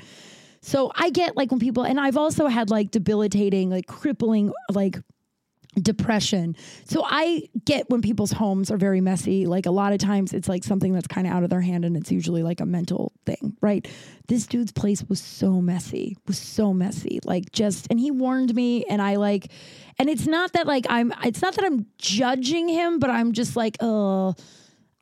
So 0.61 0.91
I 0.95 1.11
get 1.11 1.37
like 1.37 1.51
when 1.51 1.59
people, 1.59 1.83
and 1.83 1.99
I've 1.99 2.17
also 2.17 2.47
had 2.47 2.71
like 2.71 2.89
debilitating, 2.89 3.69
like 3.69 3.85
crippling, 3.85 4.51
like 4.71 4.97
depression. 5.81 6.55
So 6.85 7.03
I 7.05 7.49
get 7.65 7.89
when 7.89 8.01
people's 8.01 8.31
homes 8.31 8.71
are 8.71 8.77
very 8.77 9.01
messy. 9.01 9.45
Like 9.45 9.65
a 9.65 9.71
lot 9.71 9.93
of 9.93 9.99
times 9.99 10.33
it's 10.33 10.47
like 10.47 10.63
something 10.63 10.93
that's 10.93 11.07
kind 11.07 11.27
of 11.27 11.33
out 11.33 11.43
of 11.43 11.49
their 11.49 11.61
hand 11.61 11.85
and 11.85 11.97
it's 11.97 12.11
usually 12.11 12.43
like 12.43 12.61
a 12.61 12.65
mental 12.65 13.11
thing, 13.25 13.57
right? 13.61 13.87
This 14.27 14.47
dude's 14.47 14.71
place 14.71 15.03
was 15.03 15.19
so 15.21 15.61
messy, 15.61 16.17
was 16.27 16.37
so 16.37 16.73
messy. 16.73 17.19
Like 17.23 17.51
just 17.51 17.87
and 17.89 17.99
he 17.99 18.11
warned 18.11 18.55
me 18.55 18.85
and 18.85 19.01
I 19.01 19.15
like 19.15 19.51
and 19.99 20.09
it's 20.09 20.27
not 20.27 20.53
that 20.53 20.67
like 20.67 20.85
I'm 20.89 21.13
it's 21.23 21.41
not 21.41 21.55
that 21.55 21.65
I'm 21.65 21.85
judging 21.97 22.67
him, 22.69 22.99
but 22.99 23.09
I'm 23.09 23.33
just 23.33 23.55
like, 23.55 23.77
oh, 23.81 24.35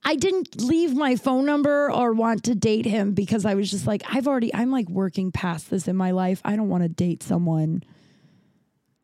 I 0.05 0.15
didn't 0.15 0.61
leave 0.61 0.95
my 0.95 1.15
phone 1.15 1.45
number 1.45 1.91
or 1.91 2.11
want 2.11 2.43
to 2.45 2.55
date 2.55 2.85
him 2.85 3.13
because 3.13 3.45
I 3.45 3.53
was 3.53 3.71
just 3.71 3.87
like, 3.87 4.03
I've 4.09 4.27
already, 4.27 4.53
I'm 4.53 4.69
like 4.69 4.89
working 4.89 5.31
past 5.31 5.69
this 5.69 5.87
in 5.87 5.95
my 5.95 6.11
life. 6.11 6.41
I 6.43 6.57
don't 6.57 6.67
want 6.67 6.83
to 6.83 6.89
date 6.89 7.23
someone 7.23 7.83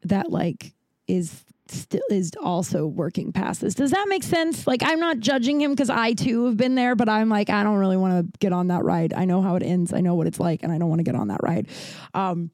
that 0.04 0.30
like 0.30 0.74
is 1.08 1.44
still 1.72 2.02
is 2.10 2.32
also 2.42 2.86
working 2.86 3.32
past 3.32 3.62
this. 3.62 3.74
Does 3.74 3.92
that 3.92 4.06
make 4.10 4.24
sense? 4.24 4.68
Like 4.68 4.82
I'm 4.84 5.00
not 5.00 5.20
judging 5.20 5.62
him 5.62 5.72
because 5.72 5.90
I 5.90 6.14
too 6.14 6.46
have 6.46 6.58
been 6.58 6.76
there, 6.76 6.96
but 6.96 7.10
I'm 7.10 7.30
like, 7.30 7.50
I 7.50 7.64
don't 7.64 7.78
really 7.78 7.98
want 7.98 8.26
to 8.26 8.40
get 8.40 8.54
on 8.54 8.68
that 8.68 8.84
ride. 8.84 9.14
I 9.14 9.26
know 9.26 9.42
how 9.42 9.56
it 9.56 9.64
ends. 9.64 9.94
I 9.94 10.02
know 10.02 10.16
what 10.16 10.28
it's 10.28 10.40
like, 10.40 10.64
and 10.64 10.72
I 10.72 10.78
don't 10.78 10.90
want 10.90 11.00
to 11.00 11.04
get 11.04 11.16
on 11.16 11.30
that 11.30 11.42
ride. 11.44 11.68
Um, 12.14 12.52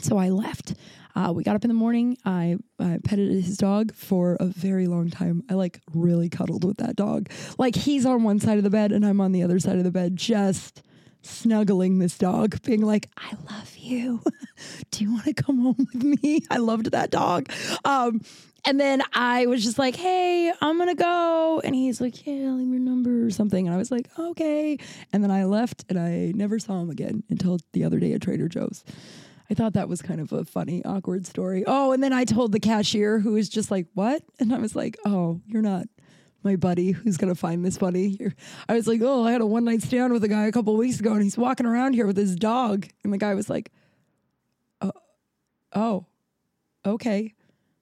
so 0.00 0.18
I 0.18 0.28
left. 0.28 0.74
Uh, 1.14 1.32
we 1.32 1.42
got 1.42 1.56
up 1.56 1.64
in 1.64 1.68
the 1.68 1.74
morning. 1.74 2.18
I, 2.26 2.56
I 2.78 2.98
petted 3.02 3.30
his 3.42 3.56
dog 3.56 3.94
for 3.94 4.36
a 4.38 4.44
very 4.44 4.86
long 4.86 5.08
time. 5.08 5.42
I 5.48 5.54
like 5.54 5.80
really 5.94 6.28
cuddled 6.28 6.64
with 6.64 6.76
that 6.76 6.94
dog. 6.94 7.30
Like 7.58 7.74
he's 7.74 8.04
on 8.04 8.22
one 8.22 8.38
side 8.38 8.58
of 8.58 8.64
the 8.64 8.70
bed 8.70 8.92
and 8.92 9.04
I'm 9.04 9.20
on 9.22 9.32
the 9.32 9.42
other 9.42 9.58
side 9.58 9.76
of 9.76 9.84
the 9.84 9.90
bed, 9.90 10.16
just 10.16 10.82
snuggling 11.28 11.98
this 11.98 12.16
dog, 12.18 12.62
being 12.62 12.82
like, 12.82 13.08
I 13.16 13.32
love 13.50 13.76
you. 13.76 14.22
Do 14.90 15.04
you 15.04 15.12
want 15.12 15.24
to 15.24 15.34
come 15.34 15.60
home 15.60 15.88
with 15.92 16.02
me? 16.02 16.42
I 16.50 16.58
loved 16.58 16.92
that 16.92 17.10
dog. 17.10 17.50
Um, 17.84 18.20
and 18.64 18.80
then 18.80 19.02
I 19.12 19.46
was 19.46 19.62
just 19.62 19.78
like, 19.78 19.94
hey, 19.94 20.52
I'm 20.60 20.76
going 20.76 20.88
to 20.88 21.00
go. 21.00 21.60
And 21.64 21.74
he's 21.74 22.00
like, 22.00 22.26
yeah, 22.26 22.50
leave 22.50 22.68
your 22.68 22.80
number 22.80 23.24
or 23.24 23.30
something. 23.30 23.66
And 23.66 23.74
I 23.74 23.78
was 23.78 23.90
like, 23.90 24.08
okay. 24.18 24.78
And 25.12 25.22
then 25.22 25.30
I 25.30 25.44
left 25.44 25.84
and 25.88 25.98
I 25.98 26.32
never 26.34 26.58
saw 26.58 26.80
him 26.80 26.90
again 26.90 27.22
until 27.30 27.58
the 27.72 27.84
other 27.84 28.00
day 28.00 28.12
at 28.12 28.22
Trader 28.22 28.48
Joe's. 28.48 28.84
I 29.48 29.54
thought 29.54 29.74
that 29.74 29.88
was 29.88 30.02
kind 30.02 30.20
of 30.20 30.32
a 30.32 30.44
funny, 30.44 30.84
awkward 30.84 31.26
story. 31.26 31.62
Oh, 31.66 31.92
and 31.92 32.02
then 32.02 32.12
I 32.12 32.24
told 32.24 32.50
the 32.50 32.58
cashier 32.58 33.20
who 33.20 33.32
was 33.32 33.48
just 33.48 33.70
like, 33.70 33.86
what? 33.94 34.22
And 34.40 34.52
I 34.52 34.58
was 34.58 34.74
like, 34.74 34.96
oh, 35.04 35.40
you're 35.46 35.62
not 35.62 35.86
my 36.46 36.56
buddy 36.56 36.92
who's 36.92 37.16
going 37.16 37.32
to 37.32 37.38
find 37.38 37.64
this 37.64 37.76
funny. 37.76 38.18
I 38.68 38.74
was 38.74 38.86
like, 38.86 39.00
oh, 39.02 39.24
I 39.24 39.32
had 39.32 39.40
a 39.40 39.46
one 39.46 39.64
night 39.64 39.82
stand 39.82 40.12
with 40.12 40.22
a 40.22 40.28
guy 40.28 40.46
a 40.46 40.52
couple 40.52 40.76
weeks 40.76 41.00
ago 41.00 41.12
and 41.12 41.22
he's 41.22 41.36
walking 41.36 41.66
around 41.66 41.94
here 41.94 42.06
with 42.06 42.16
his 42.16 42.36
dog. 42.36 42.86
And 43.02 43.12
the 43.12 43.18
guy 43.18 43.34
was 43.34 43.50
like, 43.50 43.72
oh, 44.80 44.92
oh 45.74 46.06
okay. 46.86 47.34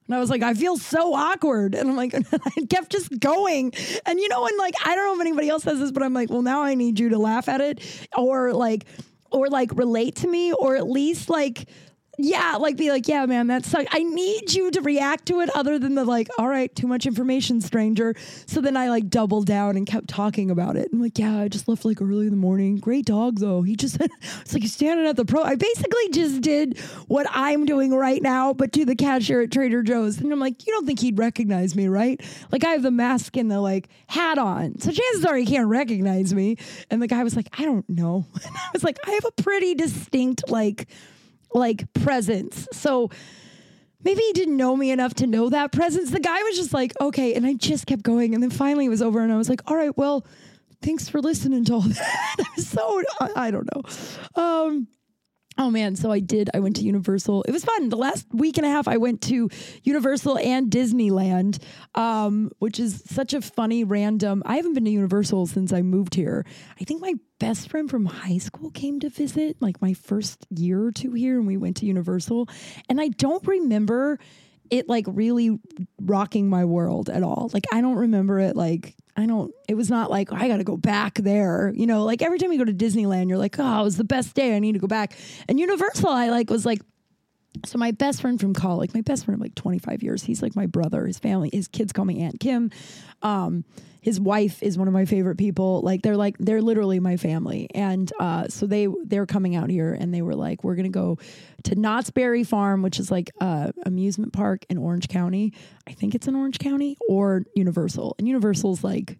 And 0.07 0.15
I 0.15 0.19
was 0.19 0.31
like, 0.31 0.41
I 0.41 0.55
feel 0.55 0.77
so 0.77 1.13
awkward. 1.13 1.75
And 1.75 1.89
I'm 1.89 1.95
like, 1.95 2.15
I 2.33 2.65
kept 2.67 2.91
just 2.91 3.19
going. 3.19 3.71
And 4.05 4.19
you 4.19 4.27
know, 4.29 4.47
and 4.47 4.57
like, 4.57 4.73
I 4.83 4.95
don't 4.95 5.05
know 5.05 5.15
if 5.15 5.21
anybody 5.21 5.49
else 5.49 5.63
says 5.63 5.79
this, 5.79 5.91
but 5.91 6.01
I'm 6.01 6.13
like, 6.13 6.31
well, 6.31 6.41
now 6.41 6.63
I 6.63 6.73
need 6.73 6.99
you 6.99 7.09
to 7.09 7.19
laugh 7.19 7.47
at 7.47 7.61
it 7.61 8.07
or 8.17 8.51
like, 8.51 8.85
or 9.31 9.47
like 9.47 9.71
relate 9.75 10.15
to 10.17 10.27
me 10.27 10.53
or 10.53 10.75
at 10.75 10.89
least 10.89 11.29
like, 11.29 11.69
yeah, 12.17 12.55
like 12.55 12.77
be 12.77 12.89
like, 12.91 13.07
yeah, 13.07 13.25
man, 13.25 13.47
that 13.47 13.65
sucks. 13.65 13.87
I 13.91 14.03
need 14.03 14.53
you 14.53 14.71
to 14.71 14.81
react 14.81 15.25
to 15.27 15.41
it 15.41 15.49
other 15.55 15.77
than 15.79 15.95
the 15.95 16.05
like, 16.05 16.29
all 16.37 16.47
right, 16.47 16.73
too 16.75 16.87
much 16.87 17.05
information, 17.05 17.61
stranger. 17.61 18.15
So 18.45 18.61
then 18.61 18.77
I 18.77 18.89
like 18.89 19.09
doubled 19.09 19.45
down 19.45 19.75
and 19.75 19.85
kept 19.85 20.07
talking 20.07 20.49
about 20.49 20.75
it. 20.75 20.89
I'm 20.93 21.01
like, 21.01 21.17
yeah, 21.17 21.39
I 21.39 21.47
just 21.47 21.67
left 21.67 21.85
like 21.85 22.01
early 22.01 22.25
in 22.25 22.31
the 22.31 22.37
morning. 22.37 22.77
Great 22.77 23.05
dog 23.05 23.39
though. 23.39 23.61
He 23.61 23.75
just, 23.75 23.97
it's 24.41 24.53
like 24.53 24.61
he's 24.61 24.73
standing 24.73 25.05
at 25.07 25.15
the 25.15 25.25
pro. 25.25 25.43
I 25.43 25.55
basically 25.55 26.09
just 26.09 26.41
did 26.41 26.77
what 27.07 27.27
I'm 27.29 27.65
doing 27.65 27.93
right 27.93 28.21
now, 28.21 28.53
but 28.53 28.71
to 28.73 28.85
the 28.85 28.95
cashier 28.95 29.41
at 29.41 29.51
Trader 29.51 29.83
Joe's. 29.83 30.19
And 30.19 30.31
I'm 30.31 30.39
like, 30.39 30.65
you 30.65 30.73
don't 30.73 30.85
think 30.85 30.99
he'd 30.99 31.17
recognize 31.17 31.75
me, 31.75 31.87
right? 31.87 32.21
Like 32.51 32.63
I 32.63 32.71
have 32.71 32.83
the 32.83 32.91
mask 32.91 33.35
and 33.37 33.51
the 33.51 33.59
like 33.59 33.89
hat 34.07 34.37
on. 34.37 34.79
So 34.79 34.91
chances 34.91 35.25
are 35.25 35.35
he 35.35 35.45
can't 35.45 35.67
recognize 35.67 36.33
me. 36.33 36.57
And 36.89 37.01
the 37.01 37.07
guy 37.07 37.23
was 37.23 37.35
like, 37.35 37.49
I 37.59 37.65
don't 37.65 37.87
know. 37.89 38.25
And 38.45 38.55
I 38.55 38.69
was 38.73 38.83
like, 38.83 38.99
I 39.07 39.11
have 39.11 39.25
a 39.25 39.41
pretty 39.41 39.73
distinct 39.73 40.49
like, 40.49 40.87
like 41.55 41.91
presence. 41.93 42.67
So 42.71 43.09
maybe 44.03 44.21
he 44.21 44.33
didn't 44.33 44.57
know 44.57 44.75
me 44.75 44.91
enough 44.91 45.15
to 45.15 45.27
know 45.27 45.49
that 45.49 45.71
presence. 45.71 46.11
The 46.11 46.19
guy 46.19 46.43
was 46.43 46.55
just 46.55 46.73
like, 46.73 46.93
okay. 47.01 47.33
And 47.33 47.45
I 47.45 47.53
just 47.53 47.87
kept 47.87 48.03
going. 48.03 48.33
And 48.33 48.43
then 48.43 48.51
finally 48.51 48.85
it 48.85 48.89
was 48.89 49.01
over 49.01 49.21
and 49.21 49.31
I 49.31 49.37
was 49.37 49.49
like, 49.49 49.61
all 49.69 49.75
right, 49.75 49.95
well, 49.97 50.25
thanks 50.81 51.09
for 51.09 51.21
listening 51.21 51.65
to 51.65 51.73
all 51.73 51.81
that. 51.81 52.45
So, 52.57 53.01
I 53.35 53.51
don't 53.51 53.69
know. 53.73 54.41
Um, 54.41 54.87
Oh 55.57 55.71
man, 55.71 55.95
so 55.95 56.11
I 56.11 56.19
did. 56.19 56.49
I 56.53 56.59
went 56.59 56.75
to 56.77 56.81
Universal. 56.81 57.43
It 57.43 57.51
was 57.51 57.63
fun. 57.63 57.87
The 57.87 57.95
last 57.95 58.27
week 58.33 58.57
and 58.57 58.65
a 58.65 58.69
half, 58.69 58.89
I 58.89 58.97
went 58.97 59.21
to 59.23 59.49
Universal 59.83 60.37
and 60.39 60.69
Disneyland, 60.69 61.61
um, 61.95 62.51
which 62.59 62.77
is 62.77 63.03
such 63.05 63.33
a 63.33 63.41
funny, 63.41 63.85
random. 63.85 64.43
I 64.45 64.57
haven't 64.57 64.73
been 64.73 64.83
to 64.83 64.91
Universal 64.91 65.47
since 65.47 65.71
I 65.71 65.81
moved 65.81 66.15
here. 66.15 66.45
I 66.79 66.83
think 66.83 67.01
my 67.01 67.13
best 67.39 67.69
friend 67.69 67.89
from 67.89 68.05
high 68.05 68.37
school 68.37 68.69
came 68.71 68.99
to 68.99 69.09
visit, 69.09 69.55
like 69.61 69.81
my 69.81 69.93
first 69.93 70.45
year 70.49 70.83
or 70.83 70.91
two 70.91 71.13
here, 71.13 71.37
and 71.37 71.47
we 71.47 71.55
went 71.55 71.77
to 71.77 71.85
Universal. 71.85 72.49
And 72.89 72.99
I 72.99 73.07
don't 73.09 73.45
remember 73.47 74.19
it 74.69 74.89
like 74.89 75.05
really 75.07 75.59
rocking 76.01 76.49
my 76.49 76.65
world 76.65 77.09
at 77.09 77.23
all. 77.23 77.49
Like 77.53 77.65
I 77.71 77.81
don't 77.81 77.95
remember 77.95 78.39
it 78.39 78.55
like 78.55 78.95
I 79.17 79.25
don't 79.25 79.53
it 79.67 79.75
was 79.75 79.89
not 79.89 80.11
like 80.11 80.31
I 80.31 80.47
got 80.47 80.57
to 80.57 80.63
go 80.63 80.77
back 80.77 81.15
there. 81.15 81.71
You 81.75 81.87
know, 81.87 82.03
like 82.03 82.21
every 82.21 82.37
time 82.37 82.51
you 82.51 82.57
go 82.57 82.65
to 82.65 82.73
Disneyland 82.73 83.29
you're 83.29 83.37
like, 83.37 83.55
"Oh, 83.57 83.81
it 83.81 83.83
was 83.83 83.97
the 83.97 84.03
best 84.03 84.35
day. 84.35 84.55
I 84.55 84.59
need 84.59 84.73
to 84.73 84.79
go 84.79 84.87
back." 84.87 85.15
And 85.47 85.59
Universal 85.59 86.09
I 86.09 86.29
like 86.29 86.49
was 86.49 86.65
like 86.65 86.81
so 87.65 87.77
my 87.77 87.91
best 87.91 88.21
friend 88.21 88.39
from 88.39 88.53
college, 88.53 88.93
my 88.93 89.01
best 89.01 89.25
friend 89.25 89.39
of 89.39 89.41
like 89.41 89.55
25 89.55 90.03
years, 90.03 90.23
he's 90.23 90.41
like 90.41 90.55
my 90.55 90.65
brother. 90.65 91.05
His 91.05 91.19
family, 91.19 91.49
his 91.53 91.67
kids 91.67 91.93
call 91.93 92.05
me 92.05 92.21
Aunt 92.21 92.39
Kim. 92.39 92.71
Um, 93.21 93.63
his 94.01 94.19
wife 94.19 94.61
is 94.61 94.77
one 94.77 94.87
of 94.87 94.93
my 94.93 95.05
favorite 95.05 95.37
people. 95.37 95.81
Like 95.81 96.03
they're 96.03 96.17
like 96.17 96.37
they're 96.37 96.61
literally 96.61 96.99
my 96.99 97.17
family. 97.17 97.67
And 97.73 98.11
uh, 98.19 98.49
so 98.49 98.67
they 98.67 98.87
they're 99.03 99.25
coming 99.25 99.55
out 99.55 99.69
here 99.69 99.93
and 99.93 100.13
they 100.13 100.21
were 100.21 100.35
like, 100.35 100.63
we're 100.63 100.75
gonna 100.75 100.89
go 100.89 101.17
to 101.63 101.75
Knott's 101.75 102.11
Berry 102.11 102.43
Farm, 102.43 102.83
which 102.83 102.99
is 102.99 103.09
like 103.09 103.31
a 103.41 103.73
amusement 103.83 104.31
park 104.31 104.63
in 104.69 104.77
Orange 104.77 105.07
County. 105.07 105.53
I 105.87 105.93
think 105.93 106.13
it's 106.13 106.27
in 106.27 106.35
Orange 106.35 106.59
County 106.59 106.97
or 107.09 107.45
Universal. 107.55 108.15
And 108.19 108.27
Universal's 108.27 108.83
like 108.83 109.17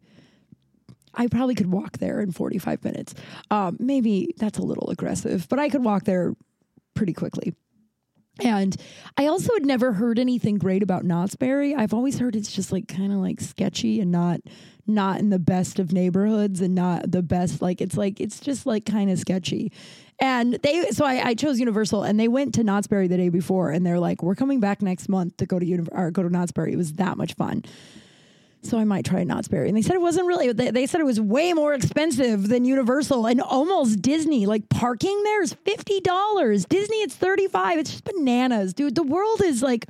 I 1.16 1.28
probably 1.28 1.56
could 1.56 1.72
walk 1.72 1.98
there 1.98 2.20
in 2.20 2.32
45 2.32 2.84
minutes. 2.84 3.16
Um, 3.50 3.78
maybe 3.80 4.36
that's 4.38 4.60
a 4.60 4.64
little 4.64 4.90
aggressive, 4.90 5.48
but 5.50 5.60
I 5.60 5.70
could 5.70 5.84
walk 5.84 6.04
there 6.04 6.36
pretty 6.94 7.14
quickly. 7.14 7.56
And 8.44 8.76
I 9.18 9.28
also 9.28 9.54
had 9.54 9.66
never 9.66 9.94
heard 9.94 10.20
anything 10.20 10.58
great 10.58 10.84
about 10.84 11.06
Knott's 11.06 11.36
Berry. 11.36 11.74
I've 11.74 11.94
always 11.94 12.20
heard 12.20 12.36
it's 12.36 12.52
just 12.52 12.72
like 12.72 12.88
kind 12.88 13.12
of 13.14 13.20
like 13.20 13.40
sketchy 13.40 14.00
and 14.02 14.12
not 14.12 14.42
not 14.88 15.20
in 15.20 15.30
the 15.30 15.40
best 15.40 15.80
of 15.80 15.92
neighborhoods 15.92 16.62
and 16.62 16.76
not 16.76 17.10
the 17.12 17.24
best 17.24 17.60
like 17.62 17.82
it's 17.82 17.98
like 17.98 18.20
it's 18.20 18.40
just 18.40 18.66
like 18.66 18.86
kind 18.86 19.10
of 19.10 19.18
sketchy. 19.18 19.72
And 20.20 20.54
they 20.56 20.92
so 20.92 21.06
I, 21.06 21.30
I 21.30 21.34
chose 21.34 21.60
Universal 21.60 22.04
and 22.04 22.20
they 22.20 22.28
went 22.28 22.56
to 22.56 22.64
Knott's 22.64 22.88
Berry 22.88 23.08
the 23.08 23.18
day 23.18 23.30
before 23.30 23.72
and 23.72 23.86
they're 23.86 24.00
like, 24.00 24.22
We're 24.22 24.36
coming 24.36 24.60
back 24.60 24.82
next 24.82 25.10
month 25.10 25.38
to 25.38 25.46
go 25.46 25.60
to 25.60 25.66
Uni- 25.66 25.88
or 25.92 26.12
go 26.12 26.24
to 26.24 26.30
Knott's 26.30 26.52
Berry. 26.52 26.74
It 26.74 26.78
was 26.78 26.94
that 26.94 27.18
much 27.18 27.34
fun. 27.34 27.64
So 28.66 28.78
I 28.78 28.84
might 28.84 29.06
try 29.06 29.24
Knott's 29.24 29.48
Berry. 29.48 29.68
And 29.68 29.78
they 29.78 29.82
said 29.82 29.96
it 29.96 30.02
wasn't 30.02 30.28
really, 30.28 30.52
they, 30.52 30.72
they 30.72 30.88
said 30.88 31.02
it 31.02 31.06
was 31.06 31.22
way 31.22 31.54
more 31.54 31.74
expensive 31.74 32.48
than 32.48 32.66
Universal 32.66 33.28
and 33.28 33.42
almost 33.42 34.02
Disney. 34.02 34.46
Like 34.46 34.70
parking 34.70 35.24
there 35.24 35.42
is 35.42 35.54
$50. 35.54 36.68
Disney, 36.68 36.98
it's 36.98 37.16
35 37.16 37.80
It's 37.80 37.92
just 37.92 38.04
bananas, 38.04 38.74
dude. 38.74 38.96
The 38.96 39.04
world 39.04 39.42
is 39.44 39.62
like, 39.62 39.86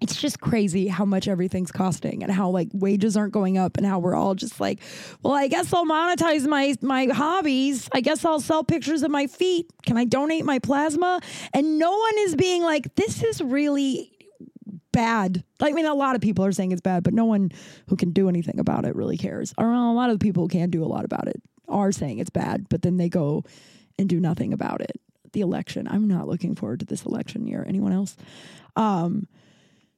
it's 0.00 0.20
just 0.20 0.40
crazy 0.40 0.88
how 0.88 1.04
much 1.04 1.28
everything's 1.28 1.72
costing 1.72 2.22
and 2.22 2.30
how 2.30 2.50
like 2.50 2.68
wages 2.72 3.16
aren't 3.16 3.32
going 3.32 3.58
up 3.58 3.76
and 3.76 3.86
how 3.86 3.98
we're 3.98 4.14
all 4.14 4.34
just 4.34 4.60
like, 4.60 4.80
well, 5.22 5.34
I 5.34 5.48
guess 5.48 5.72
I'll 5.72 5.86
monetize 5.86 6.46
my 6.46 6.74
my 6.82 7.06
hobbies. 7.06 7.88
I 7.92 8.00
guess 8.00 8.24
I'll 8.24 8.40
sell 8.40 8.62
pictures 8.62 9.02
of 9.02 9.10
my 9.10 9.26
feet. 9.26 9.66
Can 9.84 9.96
I 9.96 10.04
donate 10.04 10.44
my 10.44 10.58
plasma? 10.58 11.20
And 11.52 11.78
no 11.78 11.96
one 11.96 12.14
is 12.18 12.36
being 12.36 12.62
like, 12.62 12.94
this 12.94 13.22
is 13.22 13.40
really 13.42 14.17
bad. 14.98 15.44
I 15.60 15.70
mean, 15.70 15.86
a 15.86 15.94
lot 15.94 16.16
of 16.16 16.20
people 16.20 16.44
are 16.44 16.50
saying 16.50 16.72
it's 16.72 16.80
bad, 16.80 17.04
but 17.04 17.14
no 17.14 17.24
one 17.24 17.52
who 17.88 17.94
can 17.94 18.10
do 18.10 18.28
anything 18.28 18.58
about 18.58 18.84
it 18.84 18.96
really 18.96 19.16
cares. 19.16 19.54
Or 19.56 19.72
a 19.72 19.92
lot 19.92 20.10
of 20.10 20.18
the 20.18 20.24
people 20.24 20.42
who 20.42 20.48
can 20.48 20.70
do 20.70 20.82
a 20.82 20.90
lot 20.90 21.04
about 21.04 21.28
it 21.28 21.40
are 21.68 21.92
saying 21.92 22.18
it's 22.18 22.30
bad, 22.30 22.68
but 22.68 22.82
then 22.82 22.96
they 22.96 23.08
go 23.08 23.44
and 23.96 24.08
do 24.08 24.18
nothing 24.18 24.52
about 24.52 24.80
it. 24.80 25.00
The 25.34 25.40
election. 25.42 25.86
I'm 25.86 26.08
not 26.08 26.26
looking 26.26 26.56
forward 26.56 26.80
to 26.80 26.86
this 26.86 27.04
election 27.04 27.46
year. 27.46 27.64
Anyone 27.68 27.92
else? 27.92 28.16
Um, 28.74 29.28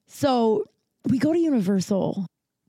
so 0.07 0.67
we 1.09 1.19
go 1.19 1.33
to 1.33 1.39
Universal 1.39 2.27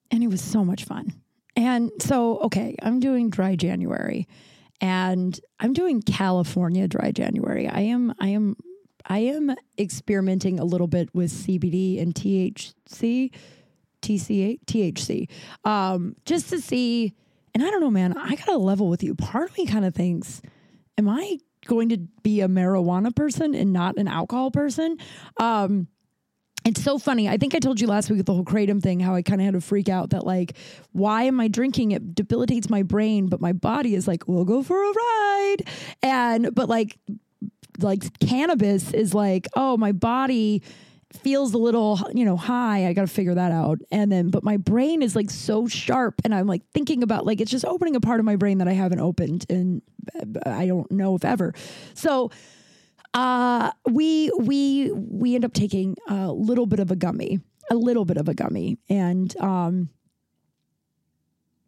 and 0.10 0.24
it 0.24 0.28
was 0.28 0.42
so 0.42 0.64
much 0.64 0.86
fun. 0.86 1.12
And 1.58 1.92
so, 2.00 2.38
okay, 2.44 2.78
I'm 2.82 3.02
doing 3.02 3.30
dry 3.30 3.58
January 3.58 4.26
and 4.80 5.38
I'm 5.60 5.74
doing 5.74 6.02
California 6.02 6.88
dry 6.88 7.12
January. 7.12 7.68
I 7.68 7.82
am, 7.82 8.14
I 8.22 8.30
am, 8.30 8.56
I 9.06 9.20
am 9.20 9.56
experimenting 9.78 10.60
a 10.60 10.66
little 10.66 10.88
bit 10.88 11.10
with 11.14 11.32
CBD 11.32 12.02
and 12.02 12.14
THC, 12.14 13.32
TCA, 14.02 14.60
THC, 14.66 15.30
um, 15.64 16.16
just 16.26 16.50
to 16.50 16.60
see. 16.60 17.14
And 17.54 17.64
I 17.64 17.70
don't 17.70 17.82
know, 17.82 17.92
man, 17.92 18.16
I 18.18 18.36
got 18.36 18.46
to 18.46 18.58
level 18.58 18.88
with 18.90 19.04
you. 19.04 19.14
Part 19.16 19.50
of 19.50 19.58
me 19.58 19.66
kind 19.66 19.86
of 19.86 19.94
thinks, 19.94 20.42
am 20.98 21.10
I 21.10 21.40
going 21.66 21.90
to 21.90 21.98
be 22.24 22.42
a 22.42 22.48
marijuana 22.48 23.16
person 23.16 23.54
and 23.54 23.74
not 23.74 23.98
an 23.98 24.08
alcohol 24.08 24.52
person? 24.52 24.98
Um, 25.38 25.88
it's 26.64 26.84
so 26.84 27.00
funny. 27.00 27.28
I 27.28 27.38
think 27.38 27.56
I 27.56 27.60
told 27.60 27.82
you 27.82 27.88
last 27.88 28.10
week 28.10 28.18
with 28.18 28.28
the 28.28 28.34
whole 28.34 28.46
kratom 28.46 28.82
thing 28.82 29.00
how 29.00 29.16
I 29.16 29.24
kind 29.24 29.42
of 29.42 29.46
had 29.46 29.54
to 29.56 29.62
freak 29.62 29.90
out 29.90 30.12
that 30.12 30.26
like, 30.26 30.56
why 30.92 31.24
am 31.24 31.40
I 31.40 31.48
drinking? 31.48 31.92
It 31.92 32.14
debilitates 32.14 32.70
my 32.70 32.84
brain, 32.84 33.28
but 33.28 33.42
my 33.42 33.52
body 33.52 33.96
is 33.96 34.08
like, 34.08 34.28
we'll 34.28 34.46
go 34.46 34.62
for 34.62 34.78
a 34.78 34.94
ride. 34.94 35.58
And 36.04 36.54
but 36.54 36.70
like, 36.70 37.00
like 37.84 38.20
cannabis 38.20 38.94
is 38.94 39.14
like, 39.14 39.48
oh, 39.56 39.78
my 39.78 39.92
body 39.92 40.64
feels 41.24 41.54
a 41.54 41.58
little 41.58 42.00
you 42.14 42.24
know 42.24 42.38
high. 42.38 42.88
I 42.88 42.94
got 42.94 43.02
to 43.02 43.08
figure 43.08 43.36
that 43.36 43.52
out. 43.52 43.80
And 43.92 44.12
then 44.12 44.30
but 44.30 44.44
my 44.44 44.58
brain 44.58 45.02
is 45.02 45.16
like 45.16 45.30
so 45.30 45.68
sharp 45.68 46.22
and 46.24 46.34
i'm 46.34 46.48
like 46.48 46.62
thinking 46.74 47.04
about 47.04 47.26
like 47.26 47.42
it's 47.42 47.52
just 47.52 47.66
opening 47.66 47.98
a 47.98 48.00
part 48.00 48.22
of 48.22 48.26
my 48.26 48.38
brain 48.38 48.60
that 48.60 48.70
i 48.70 48.72
haven't 48.72 49.02
opened 49.02 49.46
and 49.50 49.82
i 50.46 50.66
don't 50.66 50.90
know 50.90 51.16
if 51.16 51.26
ever. 51.26 51.54
So 51.96 52.32
uh, 53.14 53.72
we 53.90 54.32
we 54.40 54.92
we 54.92 55.36
end 55.36 55.46
up 55.46 55.54
taking 55.54 55.98
a 56.08 56.32
little 56.32 56.66
bit 56.66 56.80
of 56.80 56.92
a 56.92 56.96
gummy, 56.96 57.40
a 57.70 57.76
little 57.76 58.06
bit 58.06 58.18
of 58.18 58.30
a 58.30 58.34
gummy, 58.34 58.78
and 58.90 59.36
um, 59.38 59.90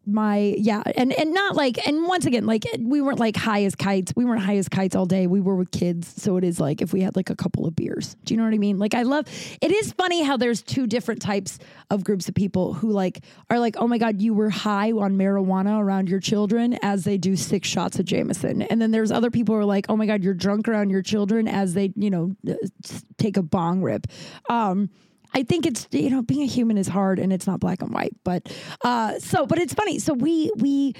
my 0.06 0.54
yeah, 0.58 0.82
and 0.96 1.12
and 1.12 1.32
not 1.32 1.56
like, 1.56 1.84
and 1.86 2.06
once 2.06 2.26
again, 2.26 2.46
like 2.46 2.64
we 2.78 3.00
weren't 3.00 3.18
like 3.18 3.36
high 3.36 3.64
as 3.64 3.74
kites. 3.74 4.12
We 4.14 4.24
weren't 4.24 4.42
high 4.42 4.56
as 4.56 4.68
kites 4.68 4.94
all 4.94 5.06
day. 5.06 5.26
We 5.26 5.40
were 5.40 5.56
with 5.56 5.70
kids, 5.70 6.12
so 6.20 6.36
it 6.36 6.44
is 6.44 6.60
like 6.60 6.82
if 6.82 6.92
we 6.92 7.00
had 7.00 7.16
like 7.16 7.30
a 7.30 7.36
couple 7.36 7.66
of 7.66 7.74
beers. 7.74 8.16
Do 8.24 8.34
you 8.34 8.38
know 8.38 8.44
what 8.44 8.54
I 8.54 8.58
mean? 8.58 8.78
Like 8.78 8.94
I 8.94 9.02
love. 9.02 9.26
It 9.60 9.72
is 9.72 9.92
funny 9.92 10.22
how 10.22 10.36
there's 10.36 10.62
two 10.62 10.86
different 10.86 11.22
types 11.22 11.58
of 11.90 12.04
groups 12.04 12.28
of 12.28 12.34
people 12.34 12.74
who 12.74 12.90
like 12.90 13.24
are 13.50 13.58
like, 13.58 13.76
oh 13.78 13.86
my 13.86 13.98
god, 13.98 14.20
you 14.20 14.34
were 14.34 14.50
high 14.50 14.92
on 14.92 15.16
marijuana 15.16 15.80
around 15.80 16.08
your 16.08 16.20
children 16.20 16.78
as 16.82 17.04
they 17.04 17.16
do 17.16 17.36
six 17.36 17.68
shots 17.68 17.98
of 17.98 18.04
Jameson, 18.04 18.62
and 18.62 18.80
then 18.80 18.90
there's 18.90 19.10
other 19.10 19.30
people 19.30 19.54
who 19.54 19.60
are 19.60 19.64
like, 19.64 19.86
oh 19.88 19.96
my 19.96 20.06
god, 20.06 20.22
you're 20.22 20.34
drunk 20.34 20.68
around 20.68 20.90
your 20.90 21.02
children 21.02 21.48
as 21.48 21.74
they 21.74 21.92
you 21.96 22.10
know 22.10 22.34
take 23.16 23.36
a 23.36 23.42
bong 23.42 23.82
rip. 23.82 24.06
Um, 24.48 24.90
I 25.34 25.42
think 25.42 25.66
it's 25.66 25.88
you 25.90 26.10
know 26.10 26.22
being 26.22 26.42
a 26.42 26.46
human 26.46 26.78
is 26.78 26.88
hard 26.88 27.18
and 27.18 27.32
it's 27.32 27.46
not 27.46 27.60
black 27.60 27.82
and 27.82 27.92
white, 27.92 28.14
but 28.24 28.54
uh, 28.84 29.18
so 29.18 29.46
but 29.46 29.58
it's 29.58 29.74
funny. 29.74 29.98
So 29.98 30.14
we 30.14 30.50
we 30.56 30.94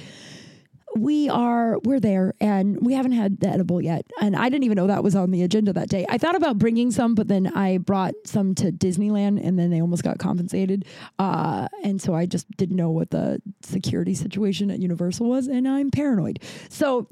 we 0.97 1.29
are 1.29 1.79
we're 1.81 2.01
there 2.01 2.35
and 2.40 2.79
we 2.81 2.94
haven't 2.94 3.12
had 3.12 3.40
the 3.40 3.49
edible 3.49 3.83
yet. 3.83 4.07
And 4.20 4.37
i 4.37 4.49
didn't 4.49 4.64
even 4.64 4.77
know 4.77 4.87
that 4.87 5.03
was 5.03 5.16
on 5.16 5.31
the 5.31 5.42
agenda 5.42 5.73
that 5.73 5.88
day. 5.88 6.07
I 6.09 6.18
thought 6.18 6.37
about 6.37 6.59
bringing 6.59 6.90
some 6.90 7.14
but 7.14 7.29
then 7.29 7.49
i 7.49 7.79
brought 7.79 8.14
some 8.25 8.55
to 8.57 8.70
disneyland 8.70 9.44
and 9.44 9.59
then 9.59 9.70
they 9.70 9.81
almost 9.81 10.05
got 10.05 10.18
compensated. 10.18 10.85
Uh, 11.18 11.68
and 11.83 12.01
so 12.01 12.14
i 12.14 12.27
just 12.27 12.51
didn't 12.57 12.77
know 12.77 12.90
what 12.90 13.11
the 13.11 13.42
security 13.62 14.14
situation 14.14 14.70
at 14.70 14.79
universal 14.79 15.29
was 15.29 15.49
and 15.49 15.66
i'm 15.66 15.90
paranoid. 15.90 16.40
So 16.68 17.09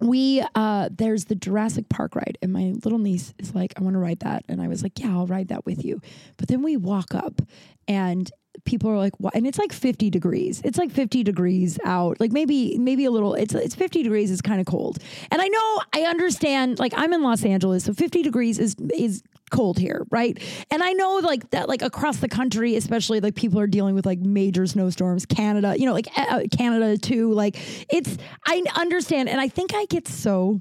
we 0.00 0.44
uh 0.54 0.88
there's 0.92 1.26
the 1.26 1.34
Jurassic 1.34 1.88
Park 1.88 2.16
ride 2.16 2.38
and 2.42 2.52
my 2.52 2.74
little 2.84 2.98
niece 2.98 3.34
is 3.38 3.54
like 3.54 3.74
I 3.76 3.82
want 3.82 3.94
to 3.94 4.00
ride 4.00 4.20
that. 4.20 4.44
And 4.48 4.60
I 4.60 4.68
was 4.68 4.82
like 4.82 4.98
yeah 4.98 5.10
I'll 5.10 5.26
ride 5.26 5.48
that 5.48 5.64
with 5.66 5.84
you. 5.84 6.00
But 6.36 6.48
then 6.48 6.62
we 6.62 6.76
walk 6.76 7.14
up 7.14 7.40
and 7.88 8.30
people 8.64 8.90
are 8.90 8.96
like 8.96 9.18
what 9.18 9.34
and 9.34 9.46
it's 9.46 9.58
like 9.58 9.72
50 9.72 10.10
degrees. 10.10 10.60
It's 10.64 10.78
like 10.78 10.90
50 10.90 11.22
degrees 11.22 11.78
out. 11.84 12.20
Like 12.20 12.32
maybe 12.32 12.78
maybe 12.78 13.04
a 13.04 13.10
little 13.10 13.34
it's 13.34 13.54
it's 13.54 13.74
50 13.74 14.02
degrees 14.02 14.30
is 14.30 14.40
kind 14.40 14.60
of 14.60 14.66
cold. 14.66 14.98
And 15.30 15.40
I 15.40 15.48
know 15.48 15.80
I 15.92 16.02
understand 16.02 16.78
like 16.78 16.92
I'm 16.96 17.12
in 17.12 17.22
Los 17.22 17.44
Angeles 17.44 17.84
so 17.84 17.92
50 17.92 18.22
degrees 18.22 18.58
is 18.58 18.76
is 18.94 19.22
cold 19.54 19.78
here, 19.78 20.06
right? 20.10 20.36
And 20.70 20.82
I 20.82 20.92
know 20.92 21.20
like 21.22 21.50
that, 21.50 21.68
like 21.68 21.82
across 21.82 22.18
the 22.18 22.28
country, 22.28 22.76
especially 22.76 23.20
like 23.20 23.34
people 23.34 23.60
are 23.60 23.66
dealing 23.66 23.94
with 23.94 24.04
like 24.04 24.18
major 24.18 24.66
snowstorms. 24.66 25.26
Canada, 25.26 25.74
you 25.78 25.86
know, 25.86 25.92
like 25.92 26.08
uh, 26.16 26.42
Canada 26.56 26.98
too. 26.98 27.32
Like 27.32 27.56
it's, 27.88 28.18
I 28.46 28.62
understand, 28.76 29.28
and 29.28 29.40
I 29.40 29.48
think 29.48 29.74
I 29.74 29.86
get 29.86 30.08
so 30.08 30.60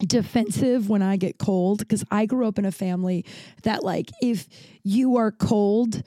defensive 0.00 0.88
when 0.88 1.02
I 1.02 1.16
get 1.16 1.38
cold 1.38 1.78
because 1.78 2.04
I 2.10 2.26
grew 2.26 2.46
up 2.48 2.58
in 2.58 2.64
a 2.64 2.72
family 2.72 3.24
that 3.62 3.84
like 3.84 4.10
if 4.20 4.48
you 4.82 5.16
are 5.16 5.30
cold 5.30 6.02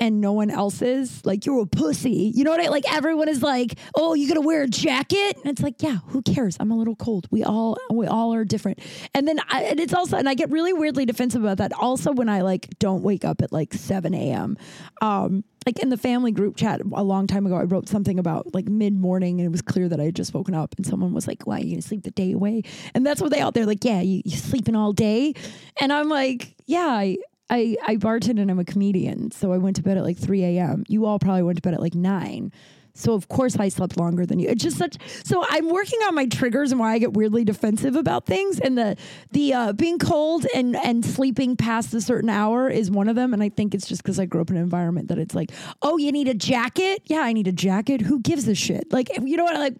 and 0.00 0.20
no 0.20 0.32
one 0.32 0.50
else's 0.50 1.24
like 1.24 1.46
you're 1.46 1.62
a 1.62 1.66
pussy. 1.66 2.32
You 2.34 2.44
know 2.44 2.50
what 2.50 2.60
I 2.60 2.68
like? 2.68 2.92
Everyone 2.92 3.28
is 3.28 3.42
like, 3.42 3.78
"Oh, 3.94 4.14
you 4.14 4.28
gonna 4.28 4.40
wear 4.40 4.62
a 4.62 4.68
jacket?" 4.68 5.36
And 5.36 5.46
it's 5.46 5.62
like, 5.62 5.82
yeah, 5.82 5.98
who 6.08 6.22
cares? 6.22 6.56
I'm 6.60 6.70
a 6.70 6.76
little 6.76 6.96
cold. 6.96 7.26
We 7.30 7.44
all 7.44 7.76
we 7.90 8.06
all 8.06 8.34
are 8.34 8.44
different. 8.44 8.80
And 9.14 9.26
then 9.26 9.38
I, 9.48 9.64
and 9.64 9.80
it's 9.80 9.94
also, 9.94 10.16
and 10.16 10.28
I 10.28 10.34
get 10.34 10.50
really 10.50 10.72
weirdly 10.72 11.06
defensive 11.06 11.42
about 11.42 11.58
that. 11.58 11.72
Also, 11.72 12.12
when 12.12 12.28
I 12.28 12.42
like 12.42 12.68
don't 12.78 13.02
wake 13.02 13.24
up 13.24 13.42
at 13.42 13.52
like 13.52 13.74
7 13.74 14.14
a.m. 14.14 14.56
Um, 15.00 15.44
like 15.66 15.80
in 15.80 15.88
the 15.88 15.96
family 15.96 16.30
group 16.30 16.56
chat 16.56 16.80
a 16.92 17.02
long 17.02 17.26
time 17.26 17.44
ago, 17.44 17.56
I 17.56 17.64
wrote 17.64 17.88
something 17.88 18.18
about 18.18 18.54
like 18.54 18.68
mid 18.68 18.94
morning, 18.94 19.40
and 19.40 19.46
it 19.46 19.50
was 19.50 19.62
clear 19.62 19.88
that 19.88 20.00
I 20.00 20.04
had 20.04 20.16
just 20.16 20.32
woken 20.32 20.54
up, 20.54 20.74
and 20.76 20.86
someone 20.86 21.12
was 21.12 21.26
like, 21.26 21.46
"Why 21.46 21.56
are 21.58 21.60
you 21.60 21.70
gonna 21.70 21.82
sleep 21.82 22.04
the 22.04 22.12
day 22.12 22.32
away?" 22.32 22.62
And 22.94 23.04
that's 23.04 23.20
what 23.20 23.32
they 23.32 23.40
out 23.40 23.54
there 23.54 23.66
like, 23.66 23.84
"Yeah, 23.84 24.00
you 24.00 24.22
you 24.24 24.36
sleeping 24.36 24.76
all 24.76 24.92
day," 24.92 25.34
and 25.80 25.92
I'm 25.92 26.08
like, 26.08 26.54
"Yeah, 26.66 26.86
I." 26.86 27.16
I, 27.48 27.76
I 27.86 27.96
bartend 27.96 28.40
and 28.40 28.50
I'm 28.50 28.58
a 28.58 28.64
comedian. 28.64 29.30
So 29.30 29.52
I 29.52 29.58
went 29.58 29.76
to 29.76 29.82
bed 29.82 29.96
at 29.96 30.04
like 30.04 30.18
3 30.18 30.42
a.m. 30.44 30.84
You 30.88 31.06
all 31.06 31.18
probably 31.18 31.42
went 31.42 31.56
to 31.56 31.62
bed 31.62 31.74
at 31.74 31.80
like 31.80 31.94
9. 31.94 32.52
So 32.96 33.12
of 33.12 33.28
course 33.28 33.56
I 33.58 33.68
slept 33.68 33.98
longer 33.98 34.24
than 34.24 34.38
you. 34.38 34.48
It's 34.48 34.62
just 34.62 34.78
such. 34.78 34.96
So 35.22 35.44
I'm 35.48 35.68
working 35.68 36.00
on 36.00 36.14
my 36.14 36.26
triggers 36.26 36.72
and 36.72 36.80
why 36.80 36.94
I 36.94 36.98
get 36.98 37.12
weirdly 37.12 37.44
defensive 37.44 37.94
about 37.94 38.24
things. 38.24 38.58
And 38.58 38.76
the 38.76 38.96
the 39.32 39.52
uh, 39.52 39.72
being 39.74 39.98
cold 39.98 40.46
and 40.54 40.74
and 40.76 41.04
sleeping 41.04 41.56
past 41.56 41.92
a 41.92 42.00
certain 42.00 42.30
hour 42.30 42.70
is 42.70 42.90
one 42.90 43.08
of 43.08 43.14
them. 43.14 43.34
And 43.34 43.42
I 43.42 43.50
think 43.50 43.74
it's 43.74 43.86
just 43.86 44.02
because 44.02 44.18
I 44.18 44.24
grew 44.24 44.40
up 44.40 44.50
in 44.50 44.56
an 44.56 44.62
environment 44.62 45.08
that 45.08 45.18
it's 45.18 45.34
like, 45.34 45.50
oh, 45.82 45.98
you 45.98 46.10
need 46.10 46.28
a 46.28 46.34
jacket? 46.34 47.02
Yeah, 47.04 47.20
I 47.20 47.34
need 47.34 47.46
a 47.46 47.52
jacket. 47.52 48.00
Who 48.00 48.20
gives 48.20 48.48
a 48.48 48.54
shit? 48.54 48.90
Like 48.90 49.10
you 49.22 49.36
know 49.36 49.44
what? 49.44 49.56
Like 49.56 49.76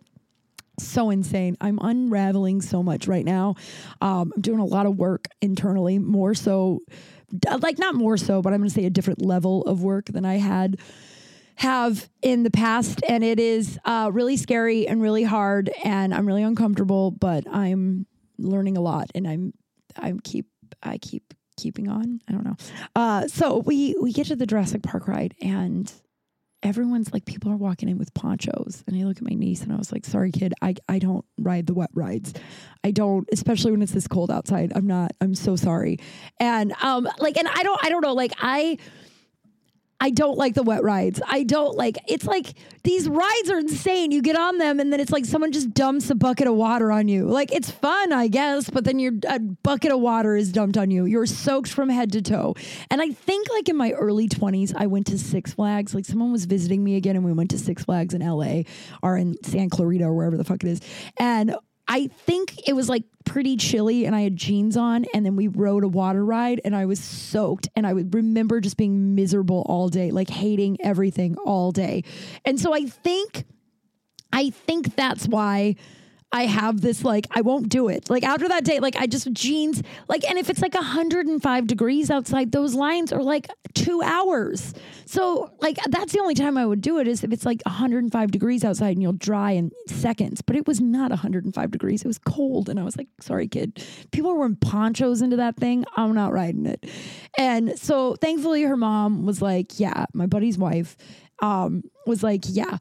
so 0.79 1.09
insane. 1.09 1.57
I'm 1.59 1.79
unraveling 1.81 2.61
so 2.61 2.83
much 2.83 3.09
right 3.09 3.25
now. 3.25 3.55
Um, 4.03 4.33
I'm 4.37 4.43
doing 4.43 4.61
a 4.61 4.65
lot 4.67 4.85
of 4.85 4.99
work 4.99 5.29
internally, 5.41 5.99
more 5.99 6.35
so 6.35 6.83
like 7.61 7.79
not 7.79 7.95
more 7.95 8.17
so, 8.17 8.43
but 8.43 8.53
I'm 8.53 8.61
going 8.61 8.69
to 8.69 8.75
say 8.75 8.85
a 8.85 8.91
different 8.91 9.25
level 9.25 9.63
of 9.63 9.83
work 9.83 10.07
than 10.07 10.25
I 10.25 10.37
had 10.37 10.79
have 11.57 12.09
in 12.23 12.43
the 12.43 12.51
past. 12.51 13.01
And 13.09 13.25
it 13.25 13.41
is 13.41 13.79
uh, 13.85 14.11
really 14.13 14.37
scary 14.37 14.87
and 14.87 15.01
really 15.01 15.25
hard 15.25 15.71
and 15.83 16.15
i'm 16.15 16.27
really 16.27 16.43
uncomfortable 16.43 17.11
but 17.11 17.45
i'm 17.51 18.07
learning 18.39 18.77
a 18.77 18.81
lot 18.81 19.11
and 19.15 19.27
i'm 19.27 19.55
i'm 19.97 20.21
keep 20.21 20.47
i 20.83 20.99
keep 20.99 21.33
keeping 21.57 21.89
on. 21.89 22.21
I 22.29 22.33
don't 22.33 22.45
know. 22.45 22.57
Uh, 22.95 23.29
so 23.29 23.59
we 23.59 23.97
we 24.01 24.13
get 24.13 24.27
to 24.29 24.37
the 24.37 24.47
jurassic 24.47 24.83
park 24.83 25.09
ride 25.09 25.35
and 25.41 25.93
everyone's 26.67 27.13
like 27.13 27.25
people 27.25 27.53
are 27.53 27.57
walking 27.57 27.89
in 27.89 27.97
with 27.97 28.13
ponchos. 28.13 28.83
And 28.87 28.97
i 28.97 29.05
look 29.05 29.19
at 29.19 29.23
my 29.23 29.35
niece 29.35 29.63
and 29.63 29.73
i 29.73 29.77
was 29.77 29.93
like 29.93 30.05
sorry 30.05 30.33
kid. 30.33 30.53
I, 30.61 30.75
I 30.89 30.99
don't 30.99 31.25
ride 31.39 31.67
the 31.67 31.75
wet 31.75 31.91
rides. 31.95 32.35
I 32.83 32.91
don't 32.91 33.29
especially 33.33 33.71
when 33.71 33.83
it's 33.83 33.93
this 33.93 34.09
cold 34.09 34.31
outside. 34.31 34.73
I'm 34.75 34.87
not 34.87 35.13
i'm 35.21 35.35
so 35.35 35.55
sorry. 35.55 35.99
And 36.41 36.75
um 36.83 37.09
like 37.19 37.37
and 37.37 37.49
i 37.49 37.63
don't 37.63 37.85
i 37.85 37.89
don't 37.89 38.03
know. 38.03 38.15
Like 38.15 38.33
i 38.41 38.79
I 40.01 40.11
don't 40.11 40.37
like 40.37 40.55
the 40.55 40.63
wet 40.63 40.83
rides. 40.83 41.21
I 41.27 41.43
don't 41.43 41.77
like 41.77 41.97
it's 42.07 42.27
like 42.27 42.55
these 42.85 43.09
rides 43.09 43.51
are 43.51 43.59
insane. 43.59 44.11
You 44.11 44.21
get 44.23 44.37
on 44.37 44.59
them 44.59 44.79
and 44.79 44.93
then 44.93 45.01
it's 45.01 45.11
like 45.11 45.25
someone 45.25 45.53
just 45.53 45.73
dumps 45.73 46.11
a 46.11 46.15
bucket 46.15 46.47
of 46.47 46.55
water 46.55 46.93
on 46.93 47.09
you. 47.09 47.27
Like 47.27 47.53
it's 47.53 47.71
fun, 47.71 48.13
I 48.13 48.29
guess, 48.29 48.69
but 48.69 48.85
then 48.85 48.99
your 48.99 49.13
a 49.29 49.39
bucket 49.39 49.93
of 49.93 50.01
water 50.01 50.37
is 50.37 50.53
dumped 50.53 50.77
on 50.77 50.91
you. 50.91 51.07
You're 51.07 51.27
soaked 51.27 51.73
from 51.73 51.89
head 51.89 52.13
to 52.13 52.23
toe. 52.23 52.55
And 52.91 53.01
I 53.01 53.11
think 53.11 53.49
like 53.51 53.69
in 53.69 53.77
my 53.77 53.93
early 53.93 54.29
20s 54.29 54.75
I 54.77 54.87
went 54.87 55.07
to 55.09 55.19
Six 55.19 55.55
Flags. 55.55 55.95
Like 55.95 56.05
someone 56.05 56.31
was 56.31 56.45
visiting 56.45 56.85
me 56.85 56.97
again 56.97 57.17
and 57.17 57.25
we 57.25 57.33
went 57.33 57.51
to 57.51 57.59
Six 57.59 57.85
Flags 57.85 58.13
in 58.13 58.21
LA 58.21 58.63
or 59.03 59.17
in 59.17 59.37
San 59.45 59.71
Clarita 59.71 60.05
or 60.05 60.15
wherever 60.15 60.37
the 60.37 60.45
fuck 60.45 60.63
it 60.63 60.69
is. 60.69 60.81
And 61.17 61.57
I 61.89 62.09
think 62.09 62.69
it 62.69 62.73
was 62.75 62.89
like 62.89 63.05
pretty 63.25 63.57
chilly 63.57 64.07
and 64.07 64.15
I 64.15 64.23
had 64.23 64.37
jeans 64.37 64.77
on 64.77 65.05
and 65.15 65.25
then 65.25 65.37
we 65.37 65.49
rode 65.49 65.85
a 65.85 65.89
water 65.89 66.25
ride 66.25 66.61
and 66.65 66.75
I 66.75 66.87
was 66.87 66.99
soaked 66.99 67.69
and 67.77 67.87
I 67.87 67.93
would 67.93 68.15
remember 68.15 68.61
just 68.61 68.77
being 68.77 69.15
miserable 69.15 69.65
all 69.67 69.89
day, 69.89 70.11
like 70.11 70.31
hating 70.31 70.79
everything 70.81 71.37
all 71.45 71.73
day. 71.73 72.05
And 72.45 72.59
so 72.61 72.75
I 72.75 72.87
think 72.87 73.45
I 74.33 74.51
think 74.51 74.97
that's 74.97 75.29
why 75.29 75.77
I 76.37 76.45
have 76.45 76.83
this 76.83 77.03
like 77.03 77.27
I 77.31 77.41
won't 77.41 77.71
do 77.71 77.89
it. 77.89 78.11
Like 78.11 78.23
after 78.23 78.47
that 78.49 78.63
day, 78.63 78.79
like 78.79 78.95
I 78.97 79.07
just 79.07 79.33
jeans 79.33 79.83
like 80.07 80.23
and 80.29 80.39
if 80.39 80.51
it's 80.51 80.61
like 80.61 80.75
105 80.75 81.67
degrees 81.67 82.11
outside, 82.11 82.53
those 82.53 82.75
lines 82.75 83.11
are 83.11 83.23
like 83.23 83.49
two 83.73 84.03
hours. 84.03 84.75
So 85.07 85.51
like 85.63 85.79
that's 85.89 86.13
the 86.13 86.21
only 86.21 86.35
time 86.35 86.59
I 86.59 86.67
would 86.67 86.83
do 86.83 86.99
it 86.99 87.09
is 87.09 87.25
if 87.25 87.33
it's 87.33 87.47
like 87.47 87.63
105 87.65 88.31
degrees 88.31 88.65
outside 88.65 88.91
and 88.91 89.01
you'll 89.03 89.15
dry 89.15 89.53
in 89.53 89.73
seconds. 89.89 90.43
But 90.43 90.57
it 90.57 90.67
was 90.67 90.79
not 90.79 91.09
105 91.09 91.71
degrees. 91.71 92.03
It 92.03 92.09
was 92.09 92.19
cold. 92.19 92.69
And 92.69 92.79
I 92.79 92.83
was 92.83 92.99
like, 92.99 93.09
sorry, 93.21 93.49
kid. 93.49 93.83
People 94.11 94.33
were 94.33 94.41
wearing 94.41 94.57
ponchos 94.57 95.23
into 95.23 95.37
that 95.37 95.57
thing. 95.57 95.87
I'm 95.97 96.15
not 96.15 96.35
riding 96.35 96.67
it. 96.67 96.85
And 97.39 97.79
so 97.79 98.15
thankfully 98.17 98.63
her 98.65 98.77
mom 98.77 99.25
was 99.25 99.41
like, 99.41 99.81
Yeah, 99.81 100.05
my 100.13 100.27
buddy's 100.27 100.59
wife 100.59 100.99
um 101.41 101.83
was 102.07 102.23
like, 102.23 102.43
Yeah. 102.47 102.77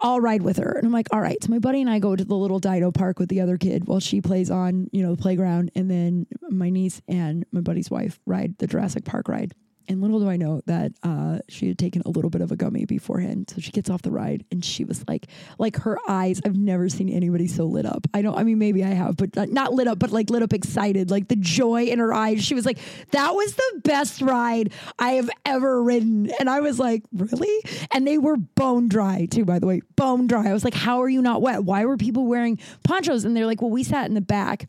I'll 0.00 0.20
ride 0.20 0.42
with 0.42 0.56
her. 0.56 0.72
And 0.72 0.86
I'm 0.86 0.92
like, 0.92 1.08
all 1.12 1.20
right. 1.20 1.42
So 1.42 1.50
my 1.50 1.58
buddy 1.58 1.80
and 1.80 1.90
I 1.90 1.98
go 1.98 2.16
to 2.16 2.24
the 2.24 2.34
little 2.34 2.58
Dido 2.58 2.90
park 2.90 3.18
with 3.18 3.28
the 3.28 3.40
other 3.40 3.58
kid 3.58 3.86
while 3.86 4.00
she 4.00 4.20
plays 4.20 4.50
on, 4.50 4.88
you 4.92 5.02
know, 5.02 5.14
the 5.14 5.22
playground. 5.22 5.70
And 5.74 5.90
then 5.90 6.26
my 6.48 6.70
niece 6.70 7.02
and 7.06 7.44
my 7.52 7.60
buddy's 7.60 7.90
wife 7.90 8.18
ride 8.26 8.56
the 8.58 8.66
Jurassic 8.66 9.04
Park 9.04 9.28
ride. 9.28 9.54
And 9.90 10.00
little 10.00 10.20
do 10.20 10.30
I 10.30 10.36
know 10.36 10.62
that 10.66 10.92
uh, 11.02 11.40
she 11.48 11.66
had 11.66 11.76
taken 11.76 12.02
a 12.06 12.10
little 12.10 12.30
bit 12.30 12.42
of 12.42 12.52
a 12.52 12.56
gummy 12.56 12.84
beforehand. 12.84 13.50
So 13.52 13.60
she 13.60 13.72
gets 13.72 13.90
off 13.90 14.02
the 14.02 14.12
ride 14.12 14.44
and 14.52 14.64
she 14.64 14.84
was 14.84 15.04
like, 15.08 15.26
like 15.58 15.78
her 15.78 15.98
eyes, 16.06 16.40
I've 16.44 16.56
never 16.56 16.88
seen 16.88 17.08
anybody 17.08 17.48
so 17.48 17.64
lit 17.64 17.84
up. 17.84 18.06
I 18.14 18.22
don't, 18.22 18.38
I 18.38 18.44
mean, 18.44 18.58
maybe 18.58 18.84
I 18.84 18.90
have, 18.90 19.16
but 19.16 19.36
uh, 19.36 19.46
not 19.46 19.72
lit 19.72 19.88
up, 19.88 19.98
but 19.98 20.12
like 20.12 20.30
lit 20.30 20.44
up 20.44 20.52
excited, 20.52 21.10
like 21.10 21.26
the 21.26 21.34
joy 21.34 21.86
in 21.86 21.98
her 21.98 22.14
eyes. 22.14 22.44
She 22.44 22.54
was 22.54 22.64
like, 22.64 22.78
that 23.10 23.34
was 23.34 23.52
the 23.54 23.80
best 23.82 24.22
ride 24.22 24.72
I 24.96 25.14
have 25.14 25.28
ever 25.44 25.82
ridden. 25.82 26.30
And 26.38 26.48
I 26.48 26.60
was 26.60 26.78
like, 26.78 27.02
really? 27.12 27.64
And 27.90 28.06
they 28.06 28.16
were 28.16 28.36
bone 28.36 28.88
dry 28.88 29.26
too, 29.28 29.44
by 29.44 29.58
the 29.58 29.66
way, 29.66 29.80
bone 29.96 30.28
dry. 30.28 30.48
I 30.48 30.52
was 30.52 30.62
like, 30.62 30.74
how 30.74 31.02
are 31.02 31.08
you 31.08 31.20
not 31.20 31.42
wet? 31.42 31.64
Why 31.64 31.84
were 31.84 31.96
people 31.96 32.26
wearing 32.26 32.60
ponchos? 32.84 33.24
And 33.24 33.36
they're 33.36 33.44
like, 33.44 33.60
well, 33.60 33.72
we 33.72 33.82
sat 33.82 34.06
in 34.06 34.14
the 34.14 34.20
back. 34.20 34.68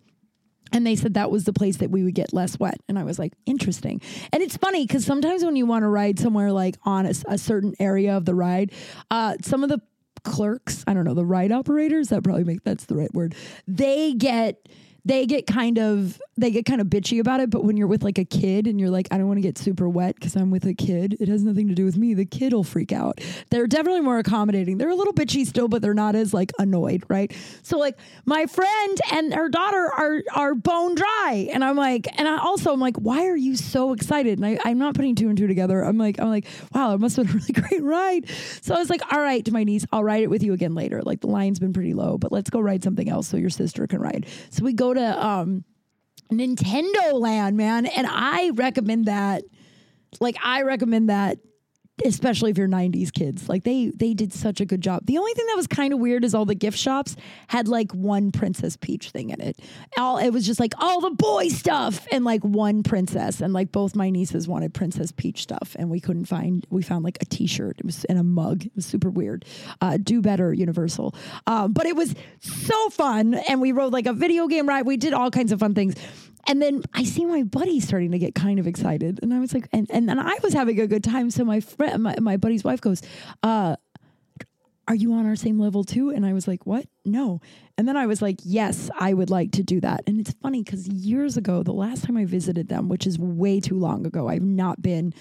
And 0.71 0.85
they 0.85 0.95
said 0.95 1.13
that 1.15 1.31
was 1.31 1.43
the 1.43 1.53
place 1.53 1.77
that 1.77 1.91
we 1.91 2.03
would 2.03 2.15
get 2.15 2.33
less 2.33 2.59
wet. 2.59 2.79
And 2.87 2.97
I 2.97 3.03
was 3.03 3.19
like, 3.19 3.33
interesting. 3.45 4.01
And 4.31 4.41
it's 4.41 4.57
funny 4.57 4.85
because 4.85 5.05
sometimes 5.05 5.43
when 5.43 5.55
you 5.55 5.65
want 5.65 5.83
to 5.83 5.89
ride 5.89 6.19
somewhere 6.19 6.51
like 6.51 6.77
on 6.83 7.05
a 7.05 7.37
certain 7.37 7.73
area 7.79 8.15
of 8.15 8.25
the 8.25 8.35
ride, 8.35 8.71
uh, 9.09 9.35
some 9.41 9.63
of 9.63 9.69
the 9.69 9.81
clerks, 10.23 10.83
I 10.87 10.93
don't 10.93 11.03
know, 11.03 11.13
the 11.13 11.25
ride 11.25 11.51
operators, 11.51 12.09
that 12.09 12.23
probably 12.23 12.43
make 12.43 12.63
that's 12.63 12.85
the 12.85 12.95
right 12.95 13.13
word. 13.13 13.35
They 13.67 14.13
get 14.13 14.67
they 15.05 15.25
get 15.25 15.47
kind 15.47 15.77
of 15.77 16.21
they 16.37 16.51
get 16.51 16.65
kind 16.65 16.81
of 16.81 16.87
bitchy 16.87 17.19
about 17.19 17.39
it 17.39 17.49
but 17.49 17.63
when 17.63 17.77
you're 17.77 17.87
with 17.87 18.03
like 18.03 18.17
a 18.17 18.25
kid 18.25 18.67
and 18.67 18.79
you're 18.79 18.89
like 18.89 19.07
i 19.11 19.17
don't 19.17 19.27
want 19.27 19.37
to 19.37 19.41
get 19.41 19.57
super 19.57 19.87
wet 19.87 20.15
because 20.15 20.35
i'm 20.35 20.49
with 20.49 20.65
a 20.65 20.73
kid 20.73 21.17
it 21.19 21.27
has 21.27 21.43
nothing 21.43 21.67
to 21.67 21.75
do 21.75 21.85
with 21.85 21.97
me 21.97 22.13
the 22.13 22.25
kid 22.25 22.53
will 22.53 22.63
freak 22.63 22.91
out. 22.91 23.19
They're 23.49 23.67
definitely 23.67 24.01
more 24.01 24.17
accommodating. 24.17 24.77
They're 24.77 24.89
a 24.89 24.95
little 24.95 25.13
bitchy 25.13 25.45
still 25.45 25.67
but 25.67 25.81
they're 25.81 25.93
not 25.93 26.15
as 26.15 26.33
like 26.33 26.51
annoyed 26.57 27.03
right? 27.09 27.35
So 27.63 27.77
like 27.77 27.97
my 28.25 28.45
friend 28.45 29.01
and 29.11 29.33
her 29.33 29.49
daughter 29.49 29.89
are 29.97 30.23
are 30.33 30.55
bone 30.55 30.95
dry 30.95 31.49
and 31.51 31.63
i'm 31.63 31.75
like 31.75 32.07
and 32.19 32.27
i 32.27 32.37
also 32.37 32.73
i'm 32.73 32.79
like 32.79 32.97
why 32.97 33.27
are 33.27 33.35
you 33.35 33.55
so 33.55 33.93
excited? 33.93 34.39
And 34.39 34.45
I, 34.45 34.57
i'm 34.65 34.77
not 34.77 34.95
putting 34.95 35.15
two 35.15 35.29
and 35.29 35.37
two 35.37 35.47
together. 35.47 35.83
I'm 35.83 35.97
like 35.97 36.19
i'm 36.19 36.29
like 36.29 36.45
wow 36.73 36.93
it 36.93 36.99
must 36.99 37.17
have 37.17 37.27
been 37.27 37.35
a 37.37 37.39
really 37.39 37.53
great 37.53 37.83
ride. 37.83 38.29
So 38.61 38.73
i 38.75 38.79
was 38.79 38.89
like 38.89 39.01
all 39.11 39.21
right 39.21 39.43
to 39.45 39.51
my 39.51 39.63
niece 39.63 39.85
i'll 39.91 40.03
ride 40.03 40.23
it 40.23 40.29
with 40.29 40.43
you 40.43 40.53
again 40.53 40.73
later. 40.73 41.01
Like 41.01 41.21
the 41.21 41.27
line's 41.27 41.59
been 41.59 41.73
pretty 41.73 41.93
low 41.93 42.17
but 42.17 42.31
let's 42.31 42.49
go 42.49 42.59
ride 42.59 42.83
something 42.83 43.09
else 43.09 43.27
so 43.27 43.37
your 43.37 43.49
sister 43.49 43.87
can 43.87 43.99
ride. 43.99 44.27
So 44.49 44.63
we 44.63 44.73
go 44.73 44.90
to 44.93 45.25
um 45.25 45.63
Nintendo 46.31 47.13
Land, 47.13 47.57
man. 47.57 47.85
And 47.85 48.07
I 48.09 48.51
recommend 48.53 49.05
that. 49.05 49.43
Like, 50.19 50.35
I 50.43 50.63
recommend 50.63 51.09
that, 51.09 51.37
especially 52.05 52.51
if 52.51 52.57
you're 52.57 52.67
90s 52.67 53.11
kids. 53.11 53.49
Like, 53.49 53.63
they 53.63 53.91
they 53.95 54.13
did 54.13 54.33
such 54.33 54.61
a 54.61 54.65
good 54.65 54.81
job. 54.81 55.05
The 55.05 55.17
only 55.17 55.33
thing 55.33 55.45
that 55.47 55.55
was 55.55 55.67
kind 55.67 55.93
of 55.93 55.99
weird 55.99 56.23
is 56.23 56.33
all 56.33 56.45
the 56.45 56.55
gift 56.55 56.77
shops 56.77 57.15
had 57.47 57.67
like 57.67 57.91
one 57.93 58.31
Princess 58.31 58.77
Peach 58.77 59.11
thing 59.11 59.29
in 59.29 59.41
it. 59.41 59.59
All 59.97 60.17
it 60.17 60.29
was 60.29 60.45
just 60.45 60.59
like 60.59 60.73
all 60.79 61.01
the 61.01 61.11
boy 61.11 61.49
stuff 61.49 62.05
and 62.11 62.25
like 62.25 62.43
one 62.43 62.83
princess. 62.83 63.41
And 63.41 63.53
like 63.53 63.71
both 63.71 63.95
my 63.95 64.09
nieces 64.09 64.47
wanted 64.47 64.73
Princess 64.73 65.11
Peach 65.11 65.43
stuff, 65.43 65.75
and 65.77 65.89
we 65.89 65.99
couldn't 65.99 66.25
find. 66.25 66.65
We 66.69 66.81
found 66.81 67.03
like 67.03 67.17
a 67.21 67.25
T-shirt. 67.25 67.79
It 67.79 67.85
was 67.85 68.03
in 68.05 68.17
a 68.17 68.23
mug. 68.23 68.65
It 68.65 68.71
was 68.75 68.85
super 68.85 69.09
weird. 69.09 69.45
Uh, 69.79 69.97
do 70.01 70.21
better, 70.21 70.53
Universal. 70.53 71.15
Um, 71.47 71.73
but 71.73 71.85
it 71.85 71.95
was 71.95 72.15
so 72.39 72.89
fun, 72.89 73.33
and 73.33 73.61
we 73.61 73.71
rode 73.71 73.93
like 73.93 74.05
a 74.05 74.13
video 74.13 74.47
game 74.47 74.67
ride. 74.67 74.85
We 74.85 74.97
did 74.97 75.13
all 75.13 75.31
kinds 75.31 75.51
of 75.51 75.59
fun 75.59 75.75
things. 75.75 75.95
And 76.47 76.61
then 76.61 76.83
I 76.93 77.03
see 77.03 77.25
my 77.25 77.43
buddy 77.43 77.79
starting 77.79 78.11
to 78.11 78.19
get 78.19 78.35
kind 78.35 78.59
of 78.59 78.67
excited, 78.67 79.19
and 79.21 79.33
I 79.33 79.39
was 79.39 79.53
like, 79.53 79.67
and 79.71 79.89
and, 79.91 80.09
and 80.09 80.19
I 80.19 80.37
was 80.43 80.53
having 80.53 80.79
a 80.79 80.87
good 80.87 81.03
time. 81.03 81.29
So 81.31 81.43
my 81.43 81.59
friend, 81.59 82.03
my, 82.03 82.15
my 82.19 82.37
buddy's 82.37 82.63
wife 82.63 82.81
goes, 82.81 83.01
uh, 83.43 83.75
"Are 84.87 84.95
you 84.95 85.13
on 85.13 85.25
our 85.25 85.35
same 85.35 85.59
level 85.59 85.83
too?" 85.83 86.09
And 86.09 86.25
I 86.25 86.33
was 86.33 86.47
like, 86.47 86.65
"What? 86.65 86.85
No." 87.05 87.41
And 87.77 87.87
then 87.87 87.97
I 87.97 88.07
was 88.07 88.21
like, 88.21 88.39
"Yes, 88.43 88.89
I 88.99 89.13
would 89.13 89.29
like 89.29 89.51
to 89.53 89.63
do 89.63 89.79
that." 89.81 90.03
And 90.07 90.19
it's 90.19 90.33
funny 90.41 90.63
because 90.63 90.87
years 90.87 91.37
ago, 91.37 91.63
the 91.63 91.73
last 91.73 92.03
time 92.03 92.17
I 92.17 92.25
visited 92.25 92.69
them, 92.69 92.89
which 92.89 93.05
is 93.05 93.19
way 93.19 93.59
too 93.59 93.77
long 93.77 94.05
ago, 94.05 94.27
I've 94.27 94.41
not 94.41 94.81
been 94.81 95.13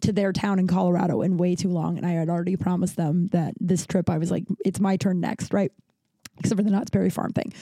to 0.00 0.12
their 0.12 0.32
town 0.32 0.60
in 0.60 0.68
Colorado 0.68 1.22
in 1.22 1.38
way 1.38 1.56
too 1.56 1.70
long, 1.70 1.96
and 1.96 2.06
I 2.06 2.12
had 2.12 2.28
already 2.28 2.56
promised 2.56 2.94
them 2.96 3.26
that 3.28 3.54
this 3.60 3.84
trip, 3.84 4.08
I 4.08 4.18
was 4.18 4.30
like, 4.30 4.44
"It's 4.64 4.78
my 4.80 4.96
turn 4.96 5.20
next," 5.20 5.52
right? 5.52 5.72
Except 6.38 6.56
for 6.56 6.62
the 6.62 6.70
Knott's 6.70 6.90
Berry 6.90 7.10
Farm 7.10 7.32
thing 7.32 7.52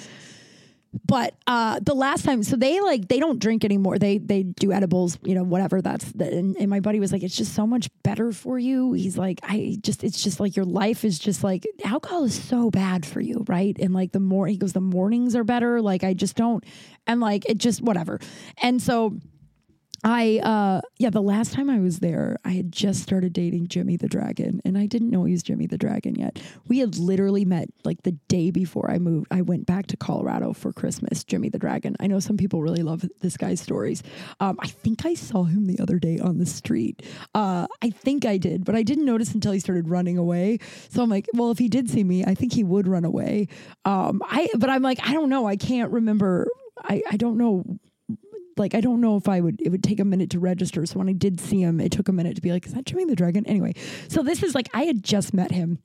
but 1.05 1.35
uh 1.47 1.79
the 1.81 1.95
last 1.95 2.25
time 2.25 2.43
so 2.43 2.57
they 2.57 2.81
like 2.81 3.09
they 3.09 3.19
don't 3.19 3.39
drink 3.39 3.65
anymore. 3.65 3.99
They 3.99 4.19
they 4.19 4.43
do 4.43 4.73
edibles 4.73 5.19
you 5.23 5.35
know 5.35 5.43
whatever 5.43 5.83
that's 5.83 6.11
the, 6.13 6.27
and, 6.27 6.57
and 6.57 6.71
my 6.71 6.81
buddy 6.81 7.01
was 7.01 7.13
like 7.13 7.23
it's 7.23 7.37
just 7.37 7.55
so 7.55 7.67
much 7.67 7.89
better 8.03 8.33
for 8.33 8.59
you. 8.59 8.93
He's 8.93 9.19
like 9.19 9.41
i 9.43 9.77
just 9.81 10.05
it's 10.05 10.23
just 10.23 10.41
like 10.41 10.57
your 10.57 10.65
life 10.65 11.05
is 11.05 11.19
just 11.19 11.45
like 11.45 11.67
alcohol 11.85 12.25
is 12.25 12.35
so 12.41 12.71
bad 12.71 13.05
for 13.05 13.21
you 13.21 13.45
right? 13.49 13.77
And 13.79 13.93
like 13.95 14.13
the 14.13 14.21
more 14.21 14.47
he 14.47 14.57
goes 14.57 14.73
the 14.73 14.81
mornings 14.81 15.37
are 15.37 15.45
better. 15.45 15.81
Like 15.81 16.05
i 16.05 16.15
just 16.15 16.37
don't 16.37 16.65
and 17.07 17.21
like 17.21 17.49
it 17.49 17.59
just 17.59 17.83
whatever. 17.83 18.21
And 18.63 18.81
so 18.83 19.17
I 20.09 20.39
uh 20.39 20.83
yeah, 20.99 21.11
the 21.11 21.21
last 21.21 21.53
time 21.53 21.69
I 21.69 21.81
was 21.81 21.99
there, 21.99 22.37
I 22.45 22.51
had 22.51 22.71
just 22.71 23.03
started 23.03 23.33
dating 23.33 23.67
Jimmy 23.67 23.97
the 23.97 24.07
Dragon 24.07 24.63
and 24.65 24.79
I 24.79 24.87
didn't 24.87 25.11
know 25.11 25.25
he 25.25 25.33
was 25.33 25.43
Jimmy 25.43 25.67
the 25.67 25.77
Dragon 25.77 26.15
yet. 26.15 26.41
We 26.69 26.79
had 26.79 26.97
literally 26.97 27.45
met 27.45 27.71
like 27.85 28.05
the 28.05 28.13
day 28.29 28.53
before 28.53 28.89
I 28.89 28.99
moved. 28.99 29.27
I 29.33 29.43
went 29.43 29.67
back 29.67 29.89
to 29.89 29.97
Colorado 29.97 30.53
for 30.53 30.73
Christmas, 30.73 31.25
Jimmy 31.25 31.49
the 31.49 31.59
Dragon. 31.59 31.97
I 31.99 32.07
know 32.07 32.21
some 32.21 32.37
people 32.37 32.63
really 32.63 32.85
love 32.85 33.05
this 33.21 33.37
guy's 33.37 33.61
stories. 33.61 34.05
Um 34.39 34.57
I 34.61 34.69
think 34.69 35.05
I 35.05 35.15
saw 35.15 35.43
him 35.43 35.67
the 35.67 35.81
other 35.81 35.99
day 35.99 36.21
on 36.21 36.39
the 36.39 36.47
street. 36.47 37.03
Uh 37.35 37.67
I 37.83 37.91
think 37.91 38.25
I 38.25 38.37
did, 38.37 38.65
but 38.65 38.77
I 38.77 38.85
didn't 38.85 39.07
notice 39.07 39.35
until 39.35 39.51
he 39.51 39.59
started 39.59 39.89
running 39.89 40.19
away. 40.19 40.61
So 40.89 41.03
I'm 41.03 41.11
like, 41.11 41.27
well, 41.35 41.51
if 41.51 41.59
he 41.59 41.69
did 41.69 41.91
see 41.91 42.05
me, 42.05 42.25
I 42.25 42.37
think 42.37 42.53
he 42.53 42.63
would 42.63 42.87
run 42.87 43.05
away. 43.05 43.49
Um 43.85 44.23
I 44.25 44.51
but 44.57 44.71
I'm 44.71 44.83
like, 44.83 45.01
I 45.03 45.15
don't 45.15 45.31
know. 45.31 45.49
I 45.49 45.57
can't 45.57 45.91
remember 45.91 46.47
I, 46.85 47.03
I 47.11 47.17
don't 47.17 47.39
know 47.39 47.65
like 48.57 48.75
I 48.75 48.81
don't 48.81 49.01
know 49.01 49.17
if 49.17 49.29
I 49.29 49.41
would 49.41 49.61
it 49.61 49.71
would 49.71 49.83
take 49.83 50.01
a 50.01 50.05
minute 50.05 50.31
to 50.31 50.39
register. 50.39 50.87
So 50.87 50.99
when 50.99 51.09
I 51.09 51.13
did 51.13 51.41
see 51.41 51.61
him, 51.61 51.81
it 51.81 51.93
took 51.93 52.09
a 52.09 52.13
minute 52.13 52.37
to 52.37 52.43
be 52.43 52.53
like, 52.53 52.67
is 52.67 52.75
that 52.75 52.87
Jimmy 52.87 53.05
the 53.05 53.17
Dragon? 53.17 53.47
Anyway, 53.47 53.75
so 54.09 54.23
this 54.23 54.43
is 54.43 54.55
like 54.55 54.69
I 54.75 54.85
had 54.85 55.03
just 55.03 55.35
met 55.35 55.51
him 55.51 55.79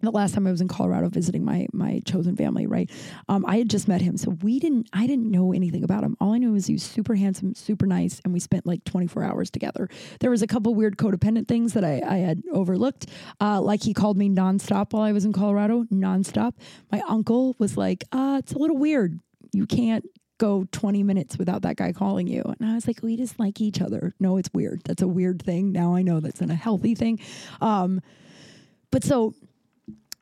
the 0.00 0.10
last 0.10 0.34
time 0.34 0.46
I 0.46 0.50
was 0.50 0.60
in 0.60 0.68
Colorado 0.68 1.08
visiting 1.08 1.44
my 1.44 1.66
my 1.72 2.00
chosen 2.04 2.36
family, 2.36 2.66
right? 2.66 2.90
Um, 3.28 3.44
I 3.46 3.58
had 3.58 3.68
just 3.68 3.88
met 3.88 4.00
him, 4.00 4.16
so 4.16 4.30
we 4.42 4.58
didn't. 4.58 4.88
I 4.92 5.06
didn't 5.06 5.30
know 5.30 5.52
anything 5.52 5.84
about 5.84 6.04
him. 6.04 6.16
All 6.20 6.32
I 6.32 6.38
knew 6.38 6.52
was 6.52 6.66
he 6.66 6.74
was 6.74 6.82
super 6.82 7.14
handsome, 7.14 7.54
super 7.54 7.86
nice, 7.86 8.20
and 8.24 8.32
we 8.32 8.40
spent 8.40 8.66
like 8.66 8.84
24 8.84 9.24
hours 9.24 9.50
together. 9.50 9.88
There 10.20 10.30
was 10.30 10.42
a 10.42 10.46
couple 10.46 10.74
weird 10.74 10.96
codependent 10.96 11.48
things 11.48 11.72
that 11.72 11.84
I, 11.84 12.02
I 12.06 12.18
had 12.18 12.42
overlooked, 12.52 13.06
uh, 13.40 13.60
like 13.60 13.82
he 13.82 13.94
called 13.94 14.16
me 14.16 14.28
nonstop 14.28 14.92
while 14.92 15.02
I 15.02 15.12
was 15.12 15.24
in 15.24 15.32
Colorado, 15.32 15.84
nonstop. 15.84 16.54
My 16.92 17.02
uncle 17.08 17.56
was 17.58 17.76
like, 17.76 18.04
uh, 18.12 18.36
"It's 18.42 18.52
a 18.52 18.58
little 18.58 18.76
weird. 18.76 19.18
You 19.52 19.66
can't." 19.66 20.04
Go 20.38 20.66
20 20.72 21.02
minutes 21.02 21.36
without 21.36 21.62
that 21.62 21.76
guy 21.76 21.92
calling 21.92 22.26
you. 22.26 22.42
And 22.42 22.70
I 22.70 22.74
was 22.74 22.86
like, 22.86 23.02
we 23.02 23.16
just 23.16 23.38
like 23.38 23.60
each 23.60 23.80
other. 23.80 24.14
No, 24.20 24.36
it's 24.36 24.50
weird. 24.52 24.82
That's 24.84 25.02
a 25.02 25.08
weird 25.08 25.42
thing. 25.42 25.72
Now 25.72 25.94
I 25.94 26.02
know 26.02 26.20
that's 26.20 26.40
not 26.40 26.50
a 26.50 26.54
healthy 26.54 26.94
thing. 26.94 27.20
Um, 27.60 28.00
but 28.90 29.04
so 29.04 29.34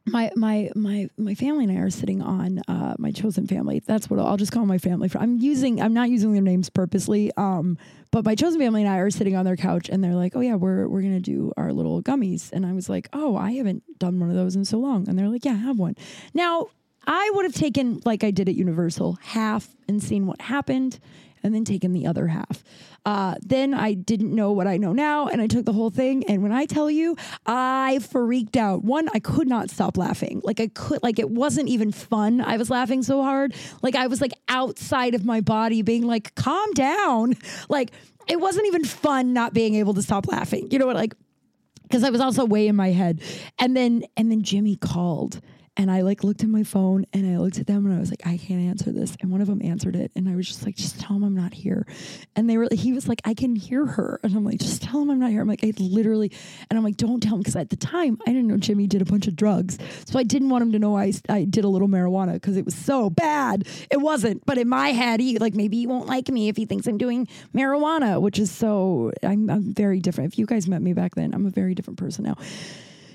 my 0.06 0.30
my 0.36 0.70
my 0.74 1.08
my 1.16 1.34
family 1.34 1.64
and 1.64 1.76
I 1.76 1.80
are 1.80 1.90
sitting 1.90 2.22
on 2.22 2.60
uh, 2.68 2.94
my 2.98 3.10
chosen 3.10 3.46
family. 3.46 3.80
That's 3.84 4.08
what 4.08 4.20
I'll 4.20 4.36
just 4.36 4.52
call 4.52 4.64
my 4.64 4.78
family. 4.78 5.10
I'm 5.16 5.38
using 5.38 5.82
I'm 5.82 5.94
not 5.94 6.08
using 6.08 6.32
their 6.32 6.42
names 6.42 6.70
purposely. 6.70 7.32
Um, 7.36 7.76
but 8.12 8.24
my 8.24 8.34
chosen 8.34 8.60
family 8.60 8.82
and 8.82 8.90
I 8.90 8.98
are 8.98 9.10
sitting 9.10 9.36
on 9.36 9.44
their 9.44 9.56
couch, 9.56 9.88
and 9.88 10.02
they're 10.02 10.14
like, 10.14 10.36
"Oh 10.36 10.40
yeah, 10.40 10.54
we're 10.54 10.88
we're 10.88 11.02
gonna 11.02 11.20
do 11.20 11.52
our 11.56 11.72
little 11.72 12.02
gummies." 12.02 12.52
And 12.52 12.64
I 12.64 12.72
was 12.72 12.88
like, 12.88 13.08
"Oh, 13.12 13.36
I 13.36 13.52
haven't 13.52 13.82
done 13.98 14.20
one 14.20 14.30
of 14.30 14.36
those 14.36 14.54
in 14.54 14.64
so 14.64 14.78
long." 14.78 15.08
And 15.08 15.18
they're 15.18 15.28
like, 15.28 15.44
"Yeah, 15.44 15.54
have 15.54 15.78
one." 15.78 15.96
Now 16.32 16.68
I 17.06 17.30
would 17.34 17.44
have 17.44 17.54
taken 17.54 18.00
like 18.04 18.24
I 18.24 18.30
did 18.30 18.48
at 18.48 18.54
Universal 18.54 19.18
half 19.22 19.68
and 19.88 20.02
seen 20.02 20.26
what 20.26 20.40
happened, 20.40 20.98
and 21.42 21.54
then 21.54 21.64
taken 21.64 21.92
the 21.92 22.06
other 22.06 22.26
half. 22.26 22.64
Uh, 23.04 23.36
then 23.40 23.72
I 23.72 23.94
didn't 23.94 24.34
know 24.34 24.50
what 24.50 24.66
I 24.66 24.76
know 24.78 24.92
now, 24.92 25.28
and 25.28 25.40
I 25.40 25.46
took 25.46 25.64
the 25.64 25.72
whole 25.72 25.90
thing. 25.90 26.24
And 26.24 26.42
when 26.42 26.50
I 26.50 26.66
tell 26.66 26.90
you, 26.90 27.16
I 27.46 28.00
freaked 28.00 28.56
out. 28.56 28.82
One, 28.82 29.08
I 29.14 29.20
could 29.20 29.46
not 29.46 29.70
stop 29.70 29.96
laughing. 29.96 30.40
Like 30.42 30.58
I 30.58 30.66
could, 30.66 31.02
like 31.04 31.20
it 31.20 31.30
wasn't 31.30 31.68
even 31.68 31.92
fun. 31.92 32.40
I 32.40 32.56
was 32.56 32.68
laughing 32.68 33.02
so 33.04 33.22
hard, 33.22 33.54
like 33.82 33.94
I 33.94 34.08
was 34.08 34.20
like 34.20 34.32
outside 34.48 35.14
of 35.14 35.24
my 35.24 35.40
body, 35.40 35.82
being 35.82 36.06
like, 36.06 36.34
"Calm 36.34 36.72
down." 36.72 37.34
Like 37.68 37.92
it 38.28 38.40
wasn't 38.40 38.66
even 38.66 38.84
fun 38.84 39.32
not 39.32 39.52
being 39.54 39.74
able 39.76 39.94
to 39.94 40.02
stop 40.02 40.26
laughing. 40.26 40.68
You 40.70 40.78
know 40.78 40.86
what? 40.86 40.96
Like 40.96 41.14
because 41.82 42.02
I 42.02 42.10
was 42.10 42.20
also 42.20 42.44
way 42.44 42.66
in 42.66 42.76
my 42.76 42.90
head. 42.90 43.20
And 43.58 43.76
then 43.76 44.04
and 44.16 44.30
then 44.30 44.42
Jimmy 44.42 44.76
called 44.76 45.40
and 45.76 45.90
I 45.90 46.00
like 46.00 46.24
looked 46.24 46.42
at 46.42 46.48
my 46.48 46.62
phone 46.62 47.04
and 47.12 47.26
I 47.26 47.38
looked 47.38 47.58
at 47.58 47.66
them 47.66 47.86
and 47.86 47.94
I 47.94 47.98
was 48.00 48.10
like, 48.10 48.26
I 48.26 48.38
can't 48.38 48.62
answer 48.62 48.90
this. 48.92 49.16
And 49.20 49.30
one 49.30 49.40
of 49.40 49.46
them 49.46 49.60
answered 49.62 49.94
it 49.94 50.10
and 50.16 50.28
I 50.28 50.34
was 50.34 50.46
just 50.46 50.64
like, 50.64 50.76
just 50.76 50.98
tell 51.00 51.16
him 51.16 51.24
I'm 51.24 51.34
not 51.34 51.52
here. 51.52 51.86
And 52.34 52.48
they 52.48 52.56
were 52.56 52.68
he 52.72 52.92
was 52.92 53.08
like, 53.08 53.20
I 53.24 53.34
can 53.34 53.54
hear 53.54 53.84
her. 53.84 54.18
And 54.22 54.34
I'm 54.34 54.44
like, 54.44 54.58
just 54.58 54.82
tell 54.82 55.02
him 55.02 55.10
I'm 55.10 55.18
not 55.18 55.30
here. 55.30 55.42
I'm 55.42 55.48
like, 55.48 55.64
I 55.64 55.72
literally 55.78 56.32
and 56.70 56.78
I'm 56.78 56.84
like, 56.84 56.96
don't 56.96 57.22
tell 57.22 57.34
him 57.34 57.40
because 57.40 57.56
at 57.56 57.70
the 57.70 57.76
time 57.76 58.18
I 58.26 58.30
didn't 58.30 58.46
know 58.46 58.56
Jimmy 58.56 58.86
did 58.86 59.02
a 59.02 59.04
bunch 59.04 59.26
of 59.26 59.36
drugs. 59.36 59.78
So 60.06 60.18
I 60.18 60.22
didn't 60.22 60.48
want 60.48 60.62
him 60.62 60.72
to 60.72 60.78
know 60.78 60.96
I 60.96 61.12
I 61.28 61.44
did 61.44 61.64
a 61.64 61.68
little 61.68 61.88
marijuana 61.88 62.34
because 62.34 62.56
it 62.56 62.64
was 62.64 62.74
so 62.74 63.10
bad. 63.10 63.66
It 63.90 63.98
wasn't. 63.98 64.44
But 64.46 64.58
in 64.58 64.68
my 64.68 64.90
head, 64.90 65.20
he 65.20 65.38
like 65.38 65.54
maybe 65.54 65.76
he 65.76 65.86
won't 65.86 66.06
like 66.06 66.28
me 66.28 66.48
if 66.48 66.56
he 66.56 66.64
thinks 66.64 66.86
I'm 66.86 66.98
doing 66.98 67.28
marijuana, 67.54 68.20
which 68.20 68.38
is 68.38 68.50
so 68.50 69.12
I'm 69.22 69.50
I'm 69.50 69.74
very 69.74 70.00
different. 70.00 70.32
If 70.32 70.38
you 70.38 70.46
guys 70.46 70.66
met 70.68 70.80
me 70.80 70.94
back 70.94 71.14
then, 71.14 71.34
I'm 71.34 71.46
a 71.46 71.50
very 71.50 71.74
different 71.74 71.98
person 71.98 72.24
now. 72.24 72.36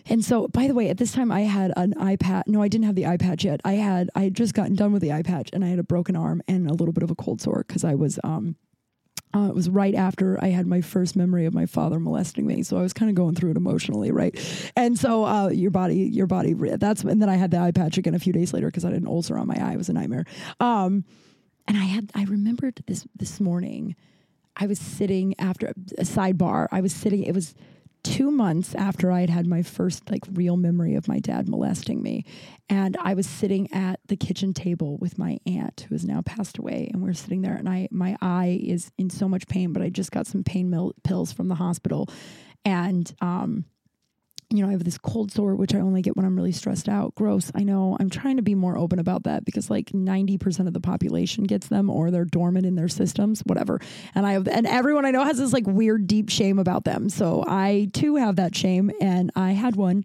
And 0.07 0.23
so, 0.23 0.47
by 0.47 0.67
the 0.67 0.73
way, 0.73 0.89
at 0.89 0.97
this 0.97 1.11
time 1.11 1.31
I 1.31 1.41
had 1.41 1.71
an 1.75 1.93
patch. 2.17 2.47
No, 2.47 2.61
I 2.61 2.67
didn't 2.67 2.85
have 2.85 2.95
the 2.95 3.05
patch 3.17 3.43
yet. 3.43 3.61
I 3.63 3.73
had 3.73 4.09
I 4.15 4.23
had 4.23 4.33
just 4.33 4.53
gotten 4.53 4.75
done 4.75 4.91
with 4.93 5.01
the 5.01 5.11
eye 5.11 5.23
patch, 5.23 5.49
and 5.53 5.63
I 5.63 5.67
had 5.67 5.79
a 5.79 5.83
broken 5.83 6.15
arm 6.15 6.41
and 6.47 6.69
a 6.69 6.73
little 6.73 6.93
bit 6.93 7.03
of 7.03 7.11
a 7.11 7.15
cold 7.15 7.41
sore 7.41 7.63
because 7.67 7.83
I 7.83 7.95
was 7.95 8.19
um. 8.23 8.55
Uh, 9.33 9.47
it 9.47 9.55
was 9.55 9.69
right 9.69 9.95
after 9.95 10.37
I 10.43 10.47
had 10.47 10.67
my 10.67 10.81
first 10.81 11.15
memory 11.15 11.45
of 11.45 11.53
my 11.53 11.65
father 11.65 12.01
molesting 12.01 12.45
me, 12.45 12.63
so 12.63 12.77
I 12.77 12.81
was 12.81 12.91
kind 12.91 13.09
of 13.09 13.15
going 13.15 13.33
through 13.33 13.51
it 13.51 13.55
emotionally, 13.55 14.11
right? 14.11 14.37
And 14.75 14.99
so 14.99 15.23
uh, 15.23 15.47
your 15.47 15.71
body, 15.71 15.99
your 15.99 16.27
body, 16.27 16.53
that's 16.53 17.05
and 17.05 17.21
then 17.21 17.29
I 17.29 17.37
had 17.37 17.51
the 17.51 17.57
eye 17.57 17.71
patch 17.71 17.97
again 17.97 18.13
a 18.13 18.19
few 18.19 18.33
days 18.33 18.51
later 18.51 18.67
because 18.67 18.83
I 18.83 18.89
had 18.89 19.01
an 19.01 19.07
ulcer 19.07 19.37
on 19.37 19.47
my 19.47 19.55
eye. 19.55 19.71
It 19.71 19.77
was 19.77 19.87
a 19.87 19.93
nightmare. 19.93 20.25
Um, 20.59 21.05
and 21.65 21.77
I 21.77 21.85
had 21.85 22.11
I 22.13 22.25
remembered 22.25 22.83
this 22.87 23.07
this 23.15 23.39
morning. 23.39 23.95
I 24.57 24.67
was 24.67 24.79
sitting 24.79 25.33
after 25.39 25.67
a 25.67 26.03
sidebar. 26.03 26.67
I 26.71 26.81
was 26.81 26.93
sitting. 26.93 27.23
It 27.23 27.33
was 27.33 27.55
two 28.03 28.31
months 28.31 28.73
after 28.75 29.11
I 29.11 29.21
had 29.21 29.29
had 29.29 29.47
my 29.47 29.61
first 29.61 30.09
like 30.09 30.23
real 30.33 30.57
memory 30.57 30.95
of 30.95 31.07
my 31.07 31.19
dad 31.19 31.47
molesting 31.47 32.01
me. 32.01 32.25
And 32.69 32.97
I 32.97 33.13
was 33.13 33.27
sitting 33.27 33.71
at 33.73 33.99
the 34.07 34.15
kitchen 34.15 34.53
table 34.53 34.97
with 34.97 35.17
my 35.17 35.37
aunt 35.45 35.85
who 35.87 35.95
has 35.95 36.05
now 36.05 36.21
passed 36.21 36.57
away. 36.57 36.89
And 36.91 37.03
we 37.03 37.09
are 37.09 37.13
sitting 37.13 37.41
there 37.41 37.55
and 37.55 37.69
I 37.69 37.87
my 37.91 38.17
eye 38.21 38.59
is 38.63 38.91
in 38.97 39.09
so 39.09 39.27
much 39.27 39.47
pain, 39.47 39.73
but 39.73 39.83
I 39.83 39.89
just 39.89 40.11
got 40.11 40.27
some 40.27 40.43
pain 40.43 40.69
mil- 40.69 40.95
pills 41.03 41.31
from 41.31 41.47
the 41.47 41.55
hospital. 41.55 42.09
And 42.65 43.13
um 43.21 43.65
you 44.51 44.63
know, 44.63 44.69
I 44.69 44.71
have 44.71 44.83
this 44.83 44.97
cold 44.97 45.31
sore, 45.31 45.55
which 45.55 45.73
I 45.73 45.79
only 45.79 46.01
get 46.01 46.15
when 46.15 46.25
I'm 46.25 46.35
really 46.35 46.51
stressed 46.51 46.89
out. 46.89 47.15
Gross. 47.15 47.51
I 47.55 47.63
know. 47.63 47.97
I'm 47.99 48.09
trying 48.09 48.37
to 48.37 48.43
be 48.43 48.55
more 48.55 48.77
open 48.77 48.99
about 48.99 49.23
that 49.23 49.45
because 49.45 49.69
like 49.69 49.91
90% 49.91 50.67
of 50.67 50.73
the 50.73 50.79
population 50.81 51.45
gets 51.45 51.67
them 51.67 51.89
or 51.89 52.11
they're 52.11 52.25
dormant 52.25 52.65
in 52.65 52.75
their 52.75 52.89
systems, 52.89 53.41
whatever. 53.41 53.79
And 54.13 54.25
I 54.25 54.33
have, 54.33 54.47
and 54.47 54.67
everyone 54.67 55.05
I 55.05 55.11
know 55.11 55.23
has 55.23 55.37
this 55.37 55.53
like 55.53 55.67
weird, 55.67 56.07
deep 56.07 56.29
shame 56.29 56.59
about 56.59 56.83
them. 56.83 57.09
So 57.09 57.43
I 57.47 57.89
too 57.93 58.17
have 58.17 58.35
that 58.35 58.55
shame 58.55 58.91
and 58.99 59.31
I 59.35 59.51
had 59.51 59.75
one. 59.75 60.03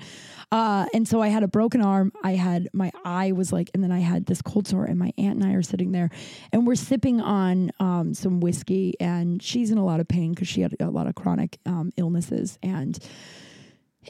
Uh, 0.52 0.86
and 0.94 1.08
so 1.08 1.20
I 1.20 1.28
had 1.28 1.42
a 1.42 1.48
broken 1.48 1.82
arm. 1.82 2.12
I 2.22 2.32
had 2.32 2.68
my 2.72 2.92
eye 3.04 3.32
was 3.32 3.52
like, 3.52 3.70
and 3.74 3.82
then 3.82 3.90
I 3.90 3.98
had 3.98 4.26
this 4.26 4.40
cold 4.42 4.68
sore, 4.68 4.84
and 4.84 4.98
my 4.98 5.12
aunt 5.18 5.42
and 5.42 5.44
I 5.44 5.54
are 5.54 5.62
sitting 5.62 5.92
there, 5.92 6.10
and 6.52 6.66
we're 6.66 6.76
sipping 6.76 7.20
on 7.20 7.72
um, 7.80 8.14
some 8.14 8.40
whiskey, 8.40 8.94
and 9.00 9.42
she's 9.42 9.70
in 9.70 9.78
a 9.78 9.84
lot 9.84 9.98
of 9.98 10.06
pain 10.06 10.32
because 10.32 10.48
she 10.48 10.60
had 10.60 10.76
a 10.78 10.88
lot 10.90 11.08
of 11.08 11.14
chronic 11.16 11.58
um, 11.66 11.92
illnesses, 11.96 12.58
and 12.62 12.98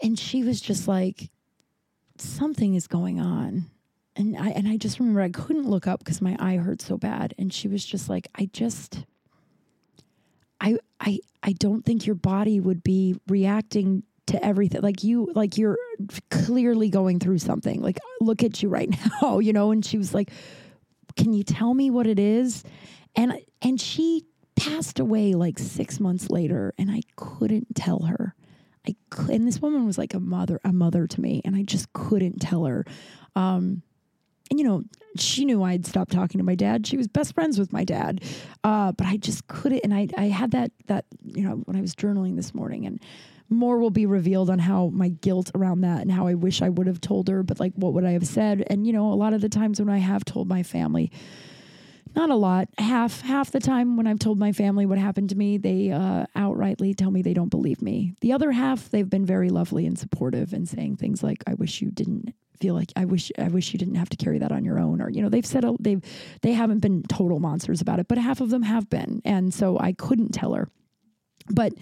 and 0.02 0.18
she 0.18 0.42
was 0.42 0.60
just 0.60 0.88
like 0.88 1.30
something 2.18 2.74
is 2.74 2.86
going 2.86 3.20
on. 3.20 3.66
And 4.18 4.36
i 4.36 4.48
and 4.48 4.66
i 4.66 4.78
just 4.78 4.98
remember 4.98 5.20
i 5.20 5.28
couldn't 5.28 5.68
look 5.68 5.86
up 5.86 5.98
because 5.98 6.22
my 6.22 6.36
eye 6.38 6.56
hurt 6.56 6.80
so 6.80 6.96
bad. 6.96 7.34
And 7.38 7.52
she 7.52 7.68
was 7.68 7.84
just 7.84 8.08
like 8.08 8.28
i 8.34 8.48
just 8.52 9.04
i 10.60 10.78
i 11.00 11.18
i 11.42 11.52
don't 11.52 11.84
think 11.84 12.06
your 12.06 12.14
body 12.14 12.58
would 12.60 12.82
be 12.82 13.20
reacting 13.28 14.02
to 14.28 14.44
everything. 14.44 14.80
Like 14.80 15.04
you 15.04 15.30
like 15.34 15.56
you're 15.56 15.78
clearly 16.30 16.88
going 16.88 17.20
through 17.20 17.38
something. 17.38 17.80
Like 17.80 17.98
look 18.20 18.42
at 18.42 18.62
you 18.62 18.68
right 18.68 18.90
now 19.22 19.38
you 19.38 19.52
know? 19.52 19.70
And 19.70 19.84
she 19.84 19.98
was 19.98 20.14
like 20.14 20.30
can 21.16 21.32
you 21.32 21.44
tell 21.44 21.72
me 21.74 21.90
what 21.90 22.06
it 22.06 22.18
is? 22.18 22.64
And 23.14 23.38
and 23.62 23.80
she 23.80 24.24
passed 24.56 24.98
away 24.98 25.34
like 25.34 25.58
6 25.58 26.00
months 26.00 26.30
later 26.30 26.72
and 26.78 26.90
I 26.90 27.02
couldn't 27.16 27.76
tell 27.76 28.04
her 28.04 28.34
I 28.88 28.94
could, 29.10 29.30
and 29.30 29.46
this 29.46 29.60
woman 29.60 29.86
was 29.86 29.98
like 29.98 30.14
a 30.14 30.20
mother, 30.20 30.60
a 30.64 30.72
mother 30.72 31.06
to 31.06 31.20
me, 31.20 31.42
and 31.44 31.56
I 31.56 31.62
just 31.62 31.92
couldn't 31.92 32.40
tell 32.40 32.64
her. 32.64 32.84
Um, 33.34 33.82
and 34.50 34.60
you 34.60 34.64
know, 34.64 34.84
she 35.18 35.44
knew 35.44 35.62
I'd 35.62 35.86
stopped 35.86 36.12
talking 36.12 36.38
to 36.38 36.44
my 36.44 36.54
dad. 36.54 36.86
She 36.86 36.96
was 36.96 37.08
best 37.08 37.34
friends 37.34 37.58
with 37.58 37.72
my 37.72 37.84
dad, 37.84 38.22
uh, 38.64 38.92
but 38.92 39.06
I 39.06 39.16
just 39.16 39.46
couldn't. 39.48 39.80
And 39.80 39.92
I, 39.92 40.08
I 40.16 40.26
had 40.26 40.52
that 40.52 40.70
that 40.86 41.04
you 41.24 41.42
know 41.42 41.56
when 41.64 41.76
I 41.76 41.80
was 41.80 41.94
journaling 41.94 42.36
this 42.36 42.54
morning, 42.54 42.86
and 42.86 43.00
more 43.48 43.78
will 43.78 43.90
be 43.90 44.06
revealed 44.06 44.50
on 44.50 44.58
how 44.58 44.88
my 44.88 45.08
guilt 45.08 45.50
around 45.54 45.80
that 45.82 46.00
and 46.00 46.10
how 46.10 46.26
I 46.26 46.34
wish 46.34 46.62
I 46.62 46.68
would 46.68 46.86
have 46.86 47.00
told 47.00 47.28
her, 47.28 47.42
but 47.42 47.60
like 47.60 47.72
what 47.74 47.92
would 47.92 48.04
I 48.04 48.12
have 48.12 48.26
said? 48.26 48.64
And 48.68 48.86
you 48.86 48.92
know, 48.92 49.12
a 49.12 49.14
lot 49.14 49.32
of 49.32 49.40
the 49.40 49.48
times 49.48 49.80
when 49.80 49.90
I 49.90 49.98
have 49.98 50.24
told 50.24 50.48
my 50.48 50.62
family, 50.62 51.10
not 52.16 52.30
a 52.30 52.34
lot. 52.34 52.68
Half 52.78 53.20
half 53.20 53.50
the 53.50 53.60
time 53.60 53.96
when 53.96 54.06
i've 54.06 54.18
told 54.18 54.38
my 54.38 54.52
family 54.52 54.86
what 54.86 54.98
happened 54.98 55.28
to 55.30 55.36
me 55.36 55.58
they 55.58 55.90
uh, 55.90 56.26
outrightly 56.34 56.96
tell 56.96 57.10
me 57.10 57.22
they 57.22 57.34
don't 57.34 57.50
believe 57.50 57.82
me. 57.82 58.14
The 58.20 58.32
other 58.32 58.50
half 58.50 58.90
they've 58.90 59.08
been 59.08 59.26
very 59.26 59.50
lovely 59.50 59.86
and 59.86 59.98
supportive 59.98 60.52
and 60.52 60.68
saying 60.68 60.96
things 60.96 61.22
like 61.22 61.44
i 61.46 61.54
wish 61.54 61.80
you 61.80 61.90
didn't 61.90 62.34
feel 62.58 62.74
like 62.74 62.90
i 62.96 63.04
wish 63.04 63.30
i 63.38 63.48
wish 63.48 63.72
you 63.72 63.78
didn't 63.78 63.96
have 63.96 64.08
to 64.08 64.16
carry 64.16 64.38
that 64.38 64.50
on 64.50 64.64
your 64.64 64.78
own 64.78 65.02
or 65.02 65.10
you 65.10 65.20
know 65.20 65.28
they've 65.28 65.44
said 65.44 65.64
they've 65.78 66.00
they 66.40 66.52
haven't 66.52 66.78
been 66.78 67.02
total 67.02 67.38
monsters 67.38 67.82
about 67.82 67.98
it 68.00 68.08
but 68.08 68.18
half 68.18 68.40
of 68.40 68.50
them 68.50 68.62
have 68.62 68.88
been. 68.88 69.20
And 69.24 69.52
so 69.52 69.78
i 69.78 69.92
couldn't 69.92 70.32
tell 70.32 70.54
her. 70.54 70.68
But 71.50 71.74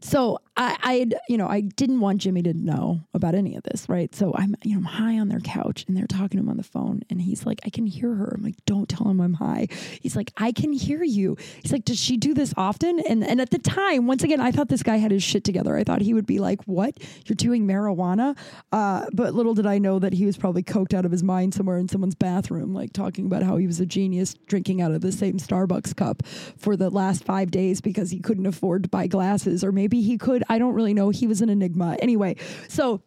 so 0.00 0.38
I, 0.56 0.76
I 0.82 1.06
you 1.28 1.36
know, 1.36 1.48
I 1.48 1.60
didn't 1.60 2.00
want 2.00 2.20
Jimmy 2.20 2.42
to 2.42 2.54
know 2.54 3.00
about 3.14 3.34
any 3.34 3.56
of 3.56 3.62
this, 3.64 3.88
right? 3.88 4.14
So 4.14 4.32
I'm, 4.34 4.54
you 4.62 4.72
know, 4.72 4.78
I'm 4.78 4.84
high 4.84 5.18
on 5.18 5.28
their 5.28 5.40
couch 5.40 5.84
and 5.86 5.96
they're 5.96 6.06
talking 6.06 6.38
to 6.38 6.38
him 6.38 6.48
on 6.48 6.56
the 6.56 6.62
phone 6.62 7.02
and 7.10 7.20
he's 7.20 7.44
like, 7.44 7.60
I 7.64 7.70
can 7.70 7.86
hear 7.86 8.14
her. 8.14 8.32
I'm 8.36 8.42
like, 8.42 8.56
don't 8.64 8.88
tell 8.88 9.08
him 9.08 9.20
I'm 9.20 9.34
high. 9.34 9.68
He's 10.00 10.16
like, 10.16 10.32
I 10.36 10.52
can 10.52 10.72
hear 10.72 11.02
you. 11.02 11.36
He's 11.62 11.72
like, 11.72 11.84
does 11.84 11.98
she 11.98 12.16
do 12.16 12.34
this 12.34 12.54
often? 12.56 13.00
And 13.00 13.24
and 13.24 13.40
at 13.40 13.50
the 13.50 13.58
time, 13.58 14.06
once 14.06 14.22
again, 14.22 14.40
I 14.40 14.50
thought 14.50 14.68
this 14.68 14.82
guy 14.82 14.96
had 14.96 15.10
his 15.10 15.22
shit 15.22 15.44
together. 15.44 15.76
I 15.76 15.84
thought 15.84 16.00
he 16.00 16.14
would 16.14 16.26
be 16.26 16.38
like, 16.38 16.62
what? 16.64 16.96
You're 17.26 17.36
doing 17.36 17.66
marijuana? 17.66 18.36
Uh, 18.72 19.06
but 19.12 19.34
little 19.34 19.54
did 19.54 19.66
I 19.66 19.78
know 19.78 19.98
that 19.98 20.12
he 20.12 20.26
was 20.26 20.36
probably 20.36 20.62
coked 20.62 20.94
out 20.94 21.04
of 21.04 21.12
his 21.12 21.22
mind 21.22 21.54
somewhere 21.54 21.78
in 21.78 21.88
someone's 21.88 22.14
bathroom, 22.14 22.72
like 22.72 22.92
talking 22.92 23.26
about 23.26 23.42
how 23.42 23.56
he 23.56 23.66
was 23.66 23.80
a 23.80 23.86
genius 23.86 24.34
drinking 24.46 24.80
out 24.80 24.92
of 24.92 25.00
the 25.00 25.12
same 25.12 25.38
Starbucks 25.38 25.94
cup 25.96 26.24
for 26.26 26.76
the 26.76 26.90
last 26.90 27.24
five 27.24 27.50
days 27.50 27.80
because 27.80 28.10
he 28.10 28.20
couldn't 28.20 28.46
afford 28.46 28.84
to 28.84 28.88
buy 28.88 29.06
glasses, 29.06 29.62
or 29.62 29.72
maybe 29.72 30.00
he 30.00 30.16
could. 30.16 30.44
I 30.48 30.58
don't 30.58 30.74
really 30.74 30.94
know. 30.94 31.10
He 31.10 31.26
was 31.26 31.40
an 31.42 31.48
enigma. 31.48 31.96
Anyway, 32.00 32.36
so 32.68 33.02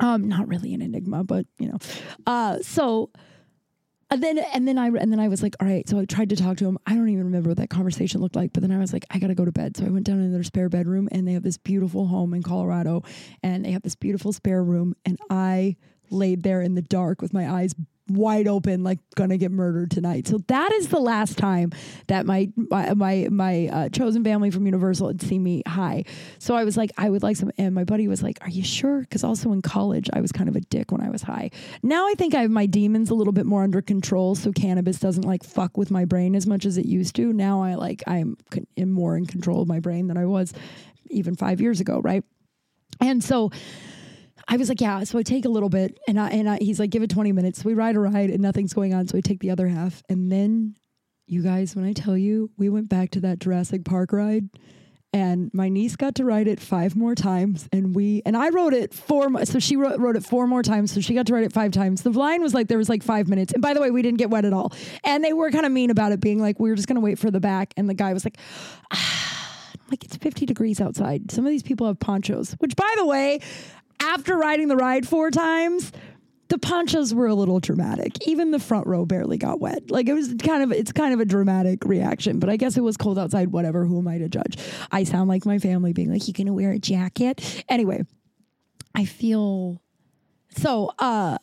um 0.00 0.28
not 0.28 0.48
really 0.48 0.74
an 0.74 0.82
enigma, 0.82 1.24
but 1.24 1.46
you 1.58 1.68
know. 1.68 1.78
Uh 2.26 2.58
so 2.60 3.10
and 4.10 4.22
then 4.22 4.38
and 4.38 4.68
then 4.68 4.78
I 4.78 4.86
and 4.88 5.10
then 5.12 5.18
I 5.18 5.28
was 5.28 5.42
like, 5.42 5.56
all 5.60 5.66
right. 5.66 5.88
So 5.88 5.98
I 5.98 6.04
tried 6.04 6.30
to 6.30 6.36
talk 6.36 6.58
to 6.58 6.66
him. 6.66 6.78
I 6.86 6.94
don't 6.94 7.08
even 7.08 7.24
remember 7.24 7.50
what 7.50 7.58
that 7.58 7.70
conversation 7.70 8.20
looked 8.20 8.36
like. 8.36 8.52
But 8.52 8.62
then 8.62 8.70
I 8.70 8.78
was 8.78 8.92
like, 8.92 9.04
I 9.10 9.18
gotta 9.18 9.34
go 9.34 9.44
to 9.44 9.52
bed. 9.52 9.76
So 9.76 9.84
I 9.84 9.88
went 9.88 10.06
down 10.06 10.20
in 10.20 10.32
their 10.32 10.44
spare 10.44 10.68
bedroom, 10.68 11.08
and 11.10 11.26
they 11.26 11.32
have 11.32 11.42
this 11.42 11.58
beautiful 11.58 12.06
home 12.06 12.32
in 12.34 12.42
Colorado, 12.42 13.02
and 13.42 13.64
they 13.64 13.72
have 13.72 13.82
this 13.82 13.96
beautiful 13.96 14.32
spare 14.32 14.62
room, 14.62 14.94
and 15.04 15.18
I 15.28 15.76
laid 16.10 16.44
there 16.44 16.62
in 16.62 16.74
the 16.74 16.82
dark 16.82 17.20
with 17.20 17.32
my 17.32 17.50
eyes 17.50 17.74
wide 18.08 18.46
open 18.46 18.84
like 18.84 18.98
gonna 19.14 19.36
get 19.36 19.50
murdered 19.50 19.90
tonight. 19.90 20.28
So 20.28 20.38
that 20.46 20.72
is 20.72 20.88
the 20.88 21.00
last 21.00 21.36
time 21.38 21.72
that 22.06 22.26
my 22.26 22.48
my 22.56 22.94
my, 22.94 23.28
my 23.30 23.68
uh, 23.68 23.88
chosen 23.88 24.22
family 24.22 24.50
from 24.50 24.64
universal 24.64 25.08
had 25.08 25.20
seen 25.20 25.42
me 25.42 25.62
high. 25.66 26.04
So 26.38 26.54
i 26.54 26.64
was 26.64 26.76
like 26.76 26.92
i 26.98 27.10
would 27.10 27.22
like 27.22 27.36
some 27.36 27.50
and 27.58 27.74
my 27.74 27.84
buddy 27.84 28.06
was 28.08 28.22
like 28.22 28.38
are 28.42 28.50
you 28.50 28.62
sure? 28.62 29.00
Because 29.00 29.24
also 29.24 29.52
in 29.52 29.62
college 29.62 30.08
i 30.12 30.20
was 30.20 30.32
kind 30.32 30.48
of 30.48 30.56
a 30.56 30.60
dick 30.60 30.92
when 30.92 31.00
i 31.00 31.10
was 31.10 31.22
high. 31.22 31.50
Now 31.82 32.06
i 32.08 32.14
think 32.14 32.34
i 32.34 32.42
have 32.42 32.50
my 32.50 32.66
demons 32.66 33.10
a 33.10 33.14
little 33.14 33.32
bit 33.32 33.46
more 33.46 33.62
under 33.62 33.82
control 33.82 34.34
so 34.34 34.52
cannabis 34.52 34.98
doesn't 34.98 35.24
like 35.24 35.42
fuck 35.42 35.76
with 35.76 35.90
my 35.90 36.04
brain 36.04 36.36
as 36.36 36.46
much 36.46 36.64
as 36.64 36.78
it 36.78 36.86
used 36.86 37.16
to. 37.16 37.32
Now 37.32 37.62
i 37.62 37.74
like 37.74 38.02
i'm 38.06 38.36
more 38.78 39.16
in 39.16 39.26
control 39.26 39.62
of 39.62 39.68
my 39.68 39.80
brain 39.80 40.06
than 40.06 40.16
i 40.16 40.26
was 40.26 40.52
even 41.10 41.34
five 41.34 41.60
years 41.60 41.80
ago 41.80 42.00
right? 42.00 42.24
And 43.00 43.22
so 43.22 43.50
I 44.48 44.56
was 44.56 44.68
like, 44.68 44.80
yeah. 44.80 45.02
So 45.04 45.18
I 45.18 45.22
take 45.22 45.44
a 45.44 45.48
little 45.48 45.68
bit, 45.68 45.98
and 46.06 46.20
I, 46.20 46.28
and 46.30 46.48
I, 46.48 46.58
he's 46.58 46.78
like, 46.78 46.90
give 46.90 47.02
it 47.02 47.10
20 47.10 47.32
minutes. 47.32 47.64
We 47.64 47.74
ride 47.74 47.96
a 47.96 48.00
ride, 48.00 48.30
and 48.30 48.40
nothing's 48.40 48.72
going 48.72 48.94
on. 48.94 49.08
So 49.08 49.18
I 49.18 49.20
take 49.20 49.40
the 49.40 49.50
other 49.50 49.66
half, 49.68 50.02
and 50.08 50.30
then 50.30 50.76
you 51.26 51.42
guys, 51.42 51.74
when 51.74 51.84
I 51.84 51.92
tell 51.92 52.16
you, 52.16 52.50
we 52.56 52.68
went 52.68 52.88
back 52.88 53.10
to 53.10 53.20
that 53.20 53.40
Jurassic 53.40 53.84
Park 53.84 54.12
ride. 54.12 54.48
And 55.12 55.50
my 55.54 55.70
niece 55.70 55.96
got 55.96 56.16
to 56.16 56.24
ride 56.24 56.46
it 56.46 56.60
five 56.60 56.94
more 56.94 57.14
times, 57.14 57.68
and 57.72 57.96
we 57.96 58.22
and 58.26 58.36
I 58.36 58.50
rode 58.50 58.74
it 58.74 58.92
four. 58.92 59.44
So 59.46 59.58
she 59.58 59.76
wrote, 59.76 59.98
wrote 59.98 60.14
it 60.14 60.24
four 60.24 60.46
more 60.46 60.62
times, 60.62 60.92
so 60.92 61.00
she 61.00 61.14
got 61.14 61.26
to 61.26 61.32
ride 61.32 61.44
it 61.44 61.54
five 61.54 61.72
times. 61.72 62.02
The 62.02 62.10
line 62.10 62.42
was 62.42 62.52
like 62.52 62.68
there 62.68 62.76
was 62.76 62.90
like 62.90 63.02
five 63.02 63.26
minutes, 63.26 63.52
and 63.54 63.62
by 63.62 63.72
the 63.72 63.80
way, 63.80 63.90
we 63.90 64.02
didn't 64.02 64.18
get 64.18 64.28
wet 64.28 64.44
at 64.44 64.52
all. 64.52 64.74
And 65.04 65.24
they 65.24 65.32
were 65.32 65.50
kind 65.50 65.64
of 65.64 65.72
mean 65.72 65.90
about 65.90 66.12
it, 66.12 66.20
being 66.20 66.38
like 66.38 66.60
we 66.60 66.68
were 66.68 66.76
just 66.76 66.86
gonna 66.86 67.00
wait 67.00 67.18
for 67.18 67.30
the 67.30 67.40
back. 67.40 67.72
And 67.78 67.88
the 67.88 67.94
guy 67.94 68.12
was 68.12 68.26
like, 68.26 68.36
ah, 68.92 69.56
like 69.90 70.04
it's 70.04 70.16
50 70.16 70.44
degrees 70.44 70.80
outside. 70.80 71.30
Some 71.30 71.46
of 71.46 71.50
these 71.50 71.62
people 71.62 71.86
have 71.86 71.98
ponchos, 71.98 72.52
which 72.58 72.76
by 72.76 72.92
the 72.96 73.06
way, 73.06 73.40
after 74.00 74.36
riding 74.36 74.68
the 74.68 74.76
ride 74.76 75.06
four 75.06 75.30
times, 75.30 75.92
the 76.48 76.58
ponchos 76.58 77.12
were 77.12 77.26
a 77.26 77.34
little 77.34 77.58
dramatic. 77.60 78.26
Even 78.26 78.50
the 78.50 78.58
front 78.58 78.86
row 78.86 79.04
barely 79.04 79.36
got 79.36 79.60
wet. 79.60 79.90
Like 79.90 80.08
it 80.08 80.12
was 80.12 80.34
kind 80.42 80.62
of 80.62 80.72
it's 80.72 80.92
kind 80.92 81.12
of 81.12 81.20
a 81.20 81.24
dramatic 81.24 81.84
reaction, 81.84 82.38
but 82.38 82.48
I 82.48 82.56
guess 82.56 82.76
it 82.76 82.82
was 82.82 82.96
cold 82.96 83.18
outside, 83.18 83.52
whatever, 83.52 83.84
who 83.84 83.98
am 83.98 84.08
I 84.08 84.18
to 84.18 84.28
judge? 84.28 84.56
I 84.92 85.04
sound 85.04 85.28
like 85.28 85.44
my 85.44 85.58
family 85.58 85.92
being 85.92 86.12
like, 86.12 86.26
You 86.28 86.34
gonna 86.34 86.52
wear 86.52 86.70
a 86.70 86.78
jacket? 86.78 87.64
Anyway, 87.68 88.02
I 88.94 89.04
feel 89.04 89.82
so 90.50 90.90
uh 90.98 91.38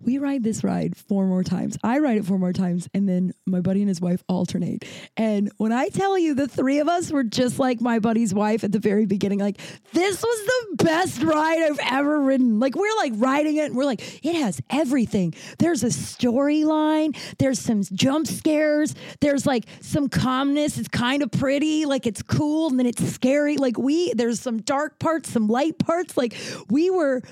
we 0.00 0.18
ride 0.18 0.44
this 0.44 0.62
ride 0.62 0.96
four 0.96 1.26
more 1.26 1.42
times. 1.42 1.76
I 1.82 1.98
ride 1.98 2.18
it 2.18 2.24
four 2.24 2.38
more 2.38 2.52
times, 2.52 2.88
and 2.94 3.08
then 3.08 3.32
my 3.46 3.60
buddy 3.60 3.80
and 3.80 3.88
his 3.88 4.00
wife 4.00 4.22
alternate. 4.28 4.84
And 5.16 5.50
when 5.56 5.72
I 5.72 5.88
tell 5.88 6.16
you 6.18 6.34
the 6.34 6.46
three 6.48 6.78
of 6.78 6.88
us 6.88 7.10
were 7.10 7.24
just 7.24 7.58
like 7.58 7.80
my 7.80 7.98
buddy's 7.98 8.32
wife 8.32 8.64
at 8.64 8.72
the 8.72 8.78
very 8.78 9.06
beginning, 9.06 9.40
like 9.40 9.58
this 9.92 10.22
was 10.22 10.46
the 10.46 10.84
best 10.84 11.22
ride 11.22 11.62
I've 11.62 11.80
ever 11.90 12.20
ridden. 12.20 12.60
Like 12.60 12.76
we're 12.76 12.96
like 12.96 13.12
riding 13.16 13.56
it, 13.56 13.66
and 13.66 13.76
we're 13.76 13.84
like, 13.84 14.24
it 14.24 14.36
has 14.36 14.60
everything. 14.70 15.34
There's 15.58 15.82
a 15.82 15.88
storyline. 15.88 17.16
There's 17.38 17.58
some 17.58 17.82
jump 17.92 18.26
scares. 18.26 18.94
There's 19.20 19.46
like 19.46 19.64
some 19.80 20.08
calmness. 20.08 20.78
It's 20.78 20.88
kind 20.88 21.22
of 21.22 21.30
pretty. 21.32 21.86
Like 21.86 22.06
it's 22.06 22.22
cool, 22.22 22.68
and 22.68 22.78
then 22.78 22.86
it's 22.86 23.04
scary. 23.04 23.56
Like 23.56 23.78
we 23.78 24.12
there's 24.14 24.40
some 24.40 24.58
dark 24.62 24.98
parts, 24.98 25.30
some 25.30 25.48
light 25.48 25.78
parts. 25.78 26.16
Like 26.16 26.36
we 26.68 26.90
were 26.90 27.22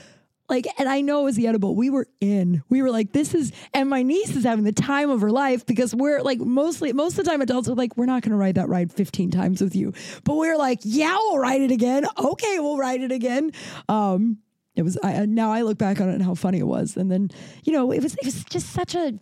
like 0.49 0.67
and 0.79 0.89
i 0.89 1.01
know 1.01 1.23
it 1.23 1.25
was 1.25 1.37
the 1.37 1.47
edible. 1.47 1.75
We 1.75 1.91
were 1.91 2.07
in. 2.21 2.63
We 2.69 2.83
were 2.83 2.91
like 2.91 3.13
this 3.13 3.35
is 3.35 3.53
and 3.75 3.89
my 3.89 4.03
niece 4.03 4.35
is 4.37 4.45
having 4.45 4.65
the 4.65 4.73
time 4.73 5.11
of 5.11 5.21
her 5.21 5.31
life 5.31 5.67
because 5.67 5.95
we're 5.95 6.23
like 6.23 6.39
mostly 6.41 6.93
most 6.93 7.19
of 7.19 7.25
the 7.25 7.31
time 7.31 7.41
adults 7.41 7.69
are 7.69 7.75
like 7.75 7.97
we're 7.97 8.07
not 8.07 8.23
going 8.23 8.33
to 8.33 8.37
ride 8.37 8.57
that 8.57 8.69
ride 8.69 8.93
15 8.93 9.31
times 9.31 9.61
with 9.61 9.75
you. 9.75 9.93
But 10.25 10.37
we're 10.37 10.57
like 10.57 10.81
yeah 10.83 11.17
we'll 11.17 11.39
ride 11.39 11.61
it 11.61 11.71
again. 11.71 12.07
Okay 12.19 12.61
we'll 12.61 12.79
ride 12.79 13.01
it 13.01 13.13
again. 13.13 13.53
Um 13.89 14.39
it 14.75 14.83
was 14.83 14.99
I, 15.03 15.25
now 15.25 15.53
i 15.53 15.63
look 15.63 15.79
back 15.79 16.01
on 16.01 16.09
it 16.09 16.15
and 16.15 16.23
how 16.23 16.35
funny 16.35 16.59
it 16.59 16.67
was. 16.67 16.97
And 16.97 17.11
then 17.11 17.31
you 17.65 17.73
know 17.73 17.91
it 17.93 18.03
was 18.03 18.15
it 18.15 18.25
was 18.25 18.45
just 18.45 18.71
such 18.71 18.95
a 18.95 19.19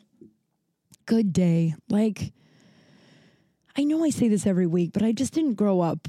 good 1.06 1.32
day. 1.32 1.74
Like 1.88 2.32
i 3.76 3.84
know 3.84 4.04
i 4.04 4.10
say 4.10 4.28
this 4.28 4.46
every 4.46 4.66
week 4.66 4.92
but 4.92 5.02
i 5.02 5.12
just 5.12 5.32
didn't 5.32 5.54
grow 5.54 5.80
up. 5.80 6.08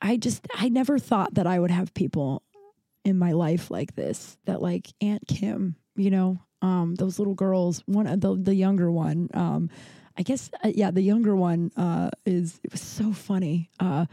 I 0.00 0.16
just 0.16 0.46
i 0.54 0.68
never 0.68 0.98
thought 0.98 1.34
that 1.34 1.46
i 1.46 1.58
would 1.58 1.70
have 1.70 1.94
people 1.94 2.42
in 3.08 3.18
my 3.18 3.32
life 3.32 3.70
like 3.70 3.94
this 3.94 4.36
that 4.44 4.60
like 4.60 4.92
aunt 5.00 5.26
kim 5.26 5.74
you 5.96 6.10
know 6.10 6.38
um 6.60 6.94
those 6.96 7.18
little 7.18 7.34
girls 7.34 7.82
one 7.86 8.06
of 8.06 8.20
the 8.20 8.36
the 8.36 8.54
younger 8.54 8.90
one 8.92 9.30
um 9.32 9.70
i 10.18 10.22
guess 10.22 10.50
uh, 10.62 10.70
yeah 10.74 10.90
the 10.90 11.00
younger 11.00 11.34
one 11.34 11.70
uh 11.78 12.10
is 12.26 12.60
it 12.62 12.70
was 12.70 12.82
so 12.82 13.10
funny 13.10 13.70
uh 13.80 14.04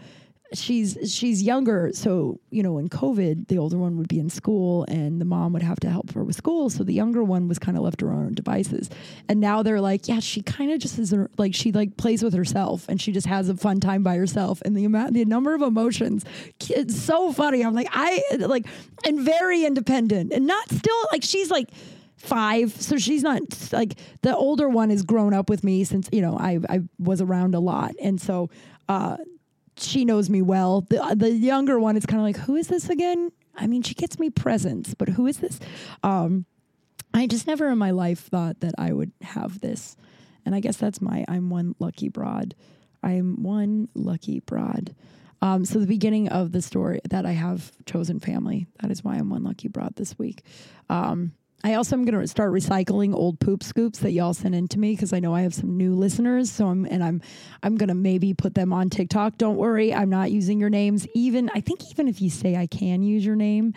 she's 0.54 0.98
she's 1.12 1.42
younger. 1.42 1.92
So 1.94 2.40
you 2.50 2.64
know 2.64 2.78
in 2.78 2.90
covid 2.90 3.48
the 3.48 3.58
older 3.58 3.78
one 3.78 3.98
would 3.98 4.08
be 4.08 4.20
in 4.20 4.30
school 4.30 4.86
and 4.88 5.20
the 5.20 5.26
mom 5.26 5.54
would 5.54 5.64
have 5.64 5.80
to 5.82 5.90
help 5.90 6.12
her 6.14 6.24
with 6.24 6.36
school. 6.36 6.70
So 6.70 6.84
the 6.84 6.94
younger 6.94 7.24
one 7.24 7.48
was 7.48 7.60
kind 7.60 7.78
of 7.78 7.84
left 7.84 8.00
to 8.00 8.08
her 8.08 8.14
own 8.14 8.34
devices. 8.34 8.90
And 9.28 9.40
now 9.40 9.64
they're 9.64 9.82
like 9.82 10.08
yeah 10.08 10.20
she 10.20 10.42
kind 10.42 10.72
of 10.72 10.80
just 10.80 11.00
is 11.00 11.14
like 11.38 11.54
she 11.56 11.72
like 11.72 11.98
plays 11.98 12.24
with 12.24 12.34
herself 12.34 12.88
and 12.88 13.02
she 13.02 13.12
just 13.12 13.28
has 13.28 13.50
a 13.50 13.56
fun 13.56 13.80
time 13.80 14.04
by 14.04 14.16
herself. 14.18 14.62
And 14.64 14.76
the 14.76 14.86
amount 14.86 15.14
the 15.14 15.26
number 15.26 15.54
of 15.54 15.62
emotions 15.62 16.26
it's 16.70 17.00
so 17.00 17.32
funny. 17.34 17.64
I'm 17.64 17.74
like 17.74 17.90
i 17.92 18.22
like 18.40 18.66
and 19.06 19.22
very 19.22 19.66
independent 19.66 20.34
and 20.34 20.46
not 20.46 20.70
still 20.70 21.08
like 21.12 21.24
she's 21.24 21.50
like 21.52 21.70
five. 22.18 22.72
So 22.82 22.98
she's 22.98 23.24
not 23.24 23.42
like 23.72 23.98
the 24.22 24.36
older 24.36 24.68
one 24.70 24.90
has 24.90 25.04
grown 25.04 25.34
up 25.34 25.50
with 25.50 25.64
me 25.64 25.84
since 25.84 26.10
you 26.12 26.22
know 26.22 26.38
i 26.38 26.60
i 26.70 26.82
was 27.00 27.22
around 27.22 27.56
a 27.56 27.60
lot. 27.60 27.94
And 28.02 28.20
so 28.22 28.50
uh 28.88 29.18
she 29.78 30.06
knows 30.06 30.30
me 30.30 30.42
well. 30.42 30.82
The 30.82 31.16
the 31.16 31.32
younger 31.32 31.80
one 31.80 31.98
is 31.98 32.06
kind 32.06 32.20
of 32.20 32.26
like, 32.26 32.46
who 32.46 32.56
is 32.56 32.68
this 32.68 32.90
again? 32.90 33.32
I 33.56 33.68
mean, 33.68 33.82
she 33.82 33.94
gets 33.94 34.20
me 34.20 34.30
presents, 34.30 34.94
but 34.94 35.10
who 35.10 35.28
is 35.28 35.38
this? 35.38 35.60
Um, 36.04 36.46
I 37.14 37.28
just 37.28 37.48
never 37.48 37.70
in 37.70 37.78
my 37.78 37.92
life 37.92 38.20
thought 38.20 38.60
that 38.60 38.74
I 38.78 38.92
would 38.92 39.12
have 39.22 39.62
this, 39.62 39.96
and 40.46 40.54
I 40.54 40.60
guess 40.60 40.78
that's 40.78 41.02
my 41.02 41.26
I'm 41.28 41.50
one 41.50 41.76
lucky 41.80 42.10
broad. 42.10 42.56
I'm 43.04 43.44
one 43.44 43.88
lucky 43.94 44.40
broad. 44.40 44.96
Um, 45.42 45.64
so 45.64 45.80
the 45.80 45.86
beginning 45.86 46.30
of 46.30 46.52
the 46.52 46.62
story 46.62 47.00
that 47.10 47.26
I 47.26 47.34
have 47.34 47.72
chosen 47.86 48.20
family. 48.20 48.68
That 48.82 48.90
is 48.90 49.04
why 49.04 49.16
I'm 49.16 49.30
one 49.30 49.44
lucky 49.44 49.68
broad 49.68 49.96
this 49.96 50.18
week. 50.18 50.42
Um, 50.90 51.34
I 51.66 51.74
also 51.74 51.96
am 51.96 52.06
going 52.06 52.22
to 52.22 52.28
start 52.28 52.54
recycling 52.54 53.16
old 53.16 53.40
poop 53.40 53.64
scoops 53.64 53.98
that 54.00 54.12
y'all 54.12 54.36
sent 54.36 54.54
in 54.54 54.68
to 54.68 54.78
me 54.78 54.92
because 54.92 55.14
I 55.14 55.20
know 55.20 55.34
I 55.34 55.42
have 55.42 55.54
some 55.56 55.76
new 55.76 55.96
listeners. 55.96 56.52
So 56.52 56.68
I'm 56.68 56.86
and 56.86 57.04
I'm 57.04 57.22
I'm 57.64 57.76
going 57.76 57.90
to 57.90 57.96
maybe 57.96 58.36
put 58.36 58.54
them 58.54 58.72
on 58.72 58.92
TikTok. 58.92 59.40
Don't 59.40 59.56
worry, 59.56 59.92
I'm 59.92 60.12
not 60.12 60.30
using 60.30 60.60
your 60.60 60.70
names. 60.70 61.08
Even 61.16 61.50
I 61.56 61.62
think 61.62 61.90
even 61.90 62.08
if 62.08 62.22
you 62.22 62.30
say 62.30 62.56
I 62.56 62.68
can 62.68 63.02
use 63.02 63.26
your 63.26 63.36
name, 63.36 63.74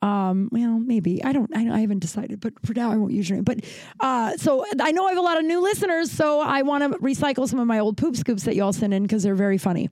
um, 0.00 0.48
well, 0.52 0.78
maybe 0.78 1.24
I 1.24 1.32
don't. 1.32 1.50
I, 1.56 1.68
I 1.74 1.80
haven't 1.80 1.98
decided, 1.98 2.38
but 2.38 2.52
for 2.64 2.72
now 2.72 2.92
I 2.92 2.96
won't 2.96 3.12
use 3.12 3.28
your 3.28 3.38
name. 3.38 3.44
But 3.44 3.64
uh, 3.98 4.36
so 4.36 4.64
I 4.80 4.92
know 4.92 5.04
I 5.06 5.08
have 5.08 5.18
a 5.18 5.22
lot 5.22 5.36
of 5.36 5.44
new 5.44 5.60
listeners, 5.60 6.12
so 6.12 6.38
I 6.38 6.62
want 6.62 6.84
to 6.84 6.98
recycle 7.00 7.48
some 7.48 7.58
of 7.58 7.66
my 7.66 7.80
old 7.80 7.96
poop 7.96 8.14
scoops 8.14 8.44
that 8.44 8.54
y'all 8.54 8.72
sent 8.72 8.94
in 8.94 9.02
because 9.02 9.24
they're 9.24 9.34
very 9.34 9.58
funny. 9.58 9.90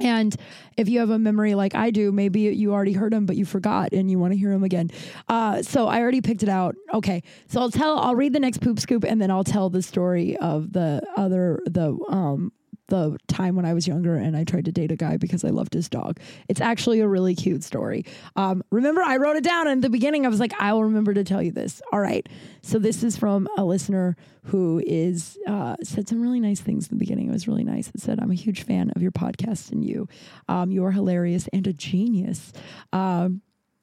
And 0.00 0.34
if 0.76 0.88
you 0.88 1.00
have 1.00 1.10
a 1.10 1.18
memory 1.18 1.54
like 1.54 1.74
I 1.74 1.90
do, 1.90 2.12
maybe 2.12 2.40
you 2.40 2.72
already 2.72 2.94
heard 2.94 3.12
them, 3.12 3.26
but 3.26 3.36
you 3.36 3.44
forgot 3.44 3.92
and 3.92 4.10
you 4.10 4.18
want 4.18 4.32
to 4.32 4.38
hear 4.38 4.50
them 4.50 4.64
again. 4.64 4.90
Uh, 5.28 5.62
so 5.62 5.86
I 5.86 6.00
already 6.00 6.22
picked 6.22 6.42
it 6.42 6.48
out. 6.48 6.76
Okay. 6.94 7.22
So 7.48 7.60
I'll 7.60 7.70
tell, 7.70 7.98
I'll 7.98 8.14
read 8.16 8.32
the 8.32 8.40
next 8.40 8.62
poop 8.62 8.80
scoop 8.80 9.04
and 9.04 9.20
then 9.20 9.30
I'll 9.30 9.44
tell 9.44 9.68
the 9.68 9.82
story 9.82 10.36
of 10.38 10.72
the 10.72 11.02
other, 11.16 11.62
the, 11.66 11.96
um, 12.08 12.52
the 12.88 13.16
time 13.26 13.56
when 13.56 13.64
I 13.64 13.74
was 13.74 13.86
younger 13.86 14.16
and 14.16 14.36
I 14.36 14.44
tried 14.44 14.66
to 14.66 14.72
date 14.72 14.92
a 14.92 14.96
guy 14.96 15.16
because 15.16 15.44
I 15.44 15.48
loved 15.50 15.74
his 15.74 15.88
dog. 15.88 16.18
It's 16.48 16.60
actually 16.60 17.00
a 17.00 17.08
really 17.08 17.34
cute 17.34 17.64
story. 17.64 18.04
Um, 18.36 18.62
remember, 18.70 19.02
I 19.02 19.16
wrote 19.16 19.36
it 19.36 19.44
down 19.44 19.68
in 19.68 19.80
the 19.80 19.90
beginning. 19.90 20.26
I 20.26 20.28
was 20.28 20.40
like, 20.40 20.52
I 20.60 20.72
will 20.72 20.84
remember 20.84 21.14
to 21.14 21.24
tell 21.24 21.42
you 21.42 21.52
this. 21.52 21.80
All 21.92 22.00
right. 22.00 22.28
So 22.62 22.78
this 22.78 23.02
is 23.02 23.16
from 23.16 23.48
a 23.56 23.64
listener 23.64 24.16
who 24.44 24.82
is 24.86 25.38
uh, 25.46 25.76
said 25.82 26.08
some 26.08 26.20
really 26.20 26.40
nice 26.40 26.60
things 26.60 26.88
in 26.88 26.96
the 26.96 27.00
beginning. 27.00 27.28
It 27.28 27.32
was 27.32 27.48
really 27.48 27.64
nice. 27.64 27.88
It 27.88 28.00
said, 28.00 28.18
"I'm 28.20 28.30
a 28.30 28.34
huge 28.34 28.64
fan 28.64 28.90
of 28.94 29.02
your 29.02 29.12
podcast 29.12 29.70
and 29.70 29.84
you. 29.84 30.08
Um, 30.48 30.70
you're 30.70 30.90
hilarious 30.90 31.48
and 31.52 31.66
a 31.66 31.72
genius." 31.72 32.52
Um, 32.92 33.42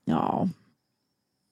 oh, 0.09 0.49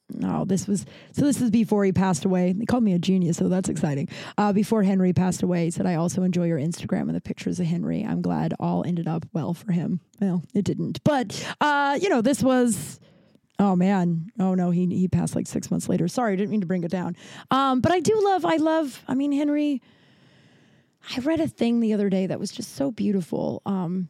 no, 0.10 0.46
this 0.46 0.68
was 0.68 0.86
so. 1.12 1.26
This 1.26 1.42
is 1.42 1.52
before 1.52 1.84
he 1.84 1.92
passed 1.92 2.24
away. 2.24 2.54
They 2.54 2.66
called 2.66 2.84
me 2.84 2.94
a 2.94 3.00
genius, 3.00 3.38
so 3.38 3.50
that's 3.50 3.68
exciting. 3.68 4.08
Uh, 4.38 4.54
before 4.54 4.84
Henry 4.84 5.12
passed 5.12 5.44
away, 5.44 5.66
he 5.66 5.72
said, 5.72 5.86
"I 5.86 5.96
also 5.96 6.24
enjoy 6.24 6.46
your 6.46 6.60
Instagram 6.60 7.02
and 7.02 7.16
the 7.16 7.22
pictures 7.22 7.60
of 7.60 7.66
Henry. 7.66 8.04
I'm 8.04 8.22
glad 8.22 8.54
all 8.60 8.86
ended 8.86 9.08
up 9.08 9.26
well 9.34 9.54
for 9.54 9.72
him. 9.74 10.00
Well, 10.22 10.44
it 10.54 10.64
didn't, 10.64 11.04
but 11.04 11.46
uh, 11.60 12.00
you 12.02 12.10
know, 12.10 12.22
this 12.22 12.42
was." 12.42 13.00
Oh 13.60 13.76
man! 13.76 14.32
Oh 14.40 14.54
no, 14.54 14.70
he 14.70 14.86
he 14.86 15.08
passed 15.08 15.36
like 15.36 15.48
six 15.48 15.72
months 15.72 15.90
later. 15.90 16.08
Sorry, 16.08 16.34
I 16.34 16.36
didn't 16.36 16.52
mean 16.52 16.62
to 16.62 16.68
bring 16.68 16.84
it 16.84 16.92
down. 16.92 17.18
Um, 17.50 17.82
but 17.82 17.92
I 17.92 18.00
do 18.00 18.20
love. 18.24 18.46
I 18.46 18.58
love. 18.58 19.04
I 19.08 19.14
mean, 19.14 19.32
Henry. 19.32 19.82
I 21.16 21.20
read 21.20 21.40
a 21.40 21.48
thing 21.48 21.80
the 21.80 21.94
other 21.94 22.10
day 22.10 22.28
that 22.28 22.40
was 22.40 22.52
just 22.52 22.76
so 22.76 22.92
beautiful. 22.92 23.62
Um, 23.66 24.10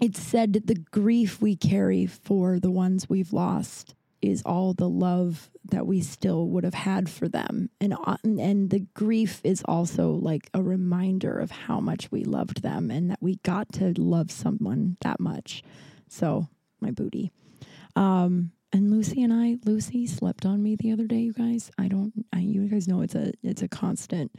it 0.00 0.16
said 0.16 0.62
the 0.66 0.76
grief 0.76 1.42
we 1.42 1.56
carry 1.56 2.06
for 2.06 2.60
the 2.60 2.70
ones 2.70 3.08
we've 3.08 3.32
lost 3.32 3.95
is 4.30 4.42
all 4.44 4.74
the 4.74 4.88
love 4.88 5.50
that 5.70 5.86
we 5.86 6.00
still 6.00 6.48
would 6.48 6.64
have 6.64 6.74
had 6.74 7.08
for 7.08 7.28
them. 7.28 7.70
And 7.80 7.94
uh, 7.94 8.16
and 8.24 8.70
the 8.70 8.86
grief 8.94 9.40
is 9.44 9.62
also 9.66 10.10
like 10.10 10.48
a 10.54 10.62
reminder 10.62 11.38
of 11.38 11.50
how 11.50 11.80
much 11.80 12.10
we 12.10 12.24
loved 12.24 12.62
them 12.62 12.90
and 12.90 13.10
that 13.10 13.18
we 13.20 13.36
got 13.36 13.72
to 13.74 13.92
love 14.00 14.30
someone 14.30 14.96
that 15.02 15.20
much. 15.20 15.62
So 16.08 16.48
my 16.80 16.90
booty. 16.90 17.32
Um 17.94 18.52
and 18.72 18.90
Lucy 18.90 19.22
and 19.22 19.32
I 19.32 19.56
Lucy 19.64 20.06
slept 20.06 20.44
on 20.44 20.62
me 20.62 20.76
the 20.76 20.92
other 20.92 21.06
day 21.06 21.20
you 21.20 21.32
guys. 21.32 21.70
I 21.78 21.88
don't 21.88 22.12
I, 22.32 22.40
you 22.40 22.68
guys 22.68 22.86
know 22.88 23.02
it's 23.02 23.14
a 23.14 23.32
it's 23.42 23.62
a 23.62 23.68
constant 23.68 24.32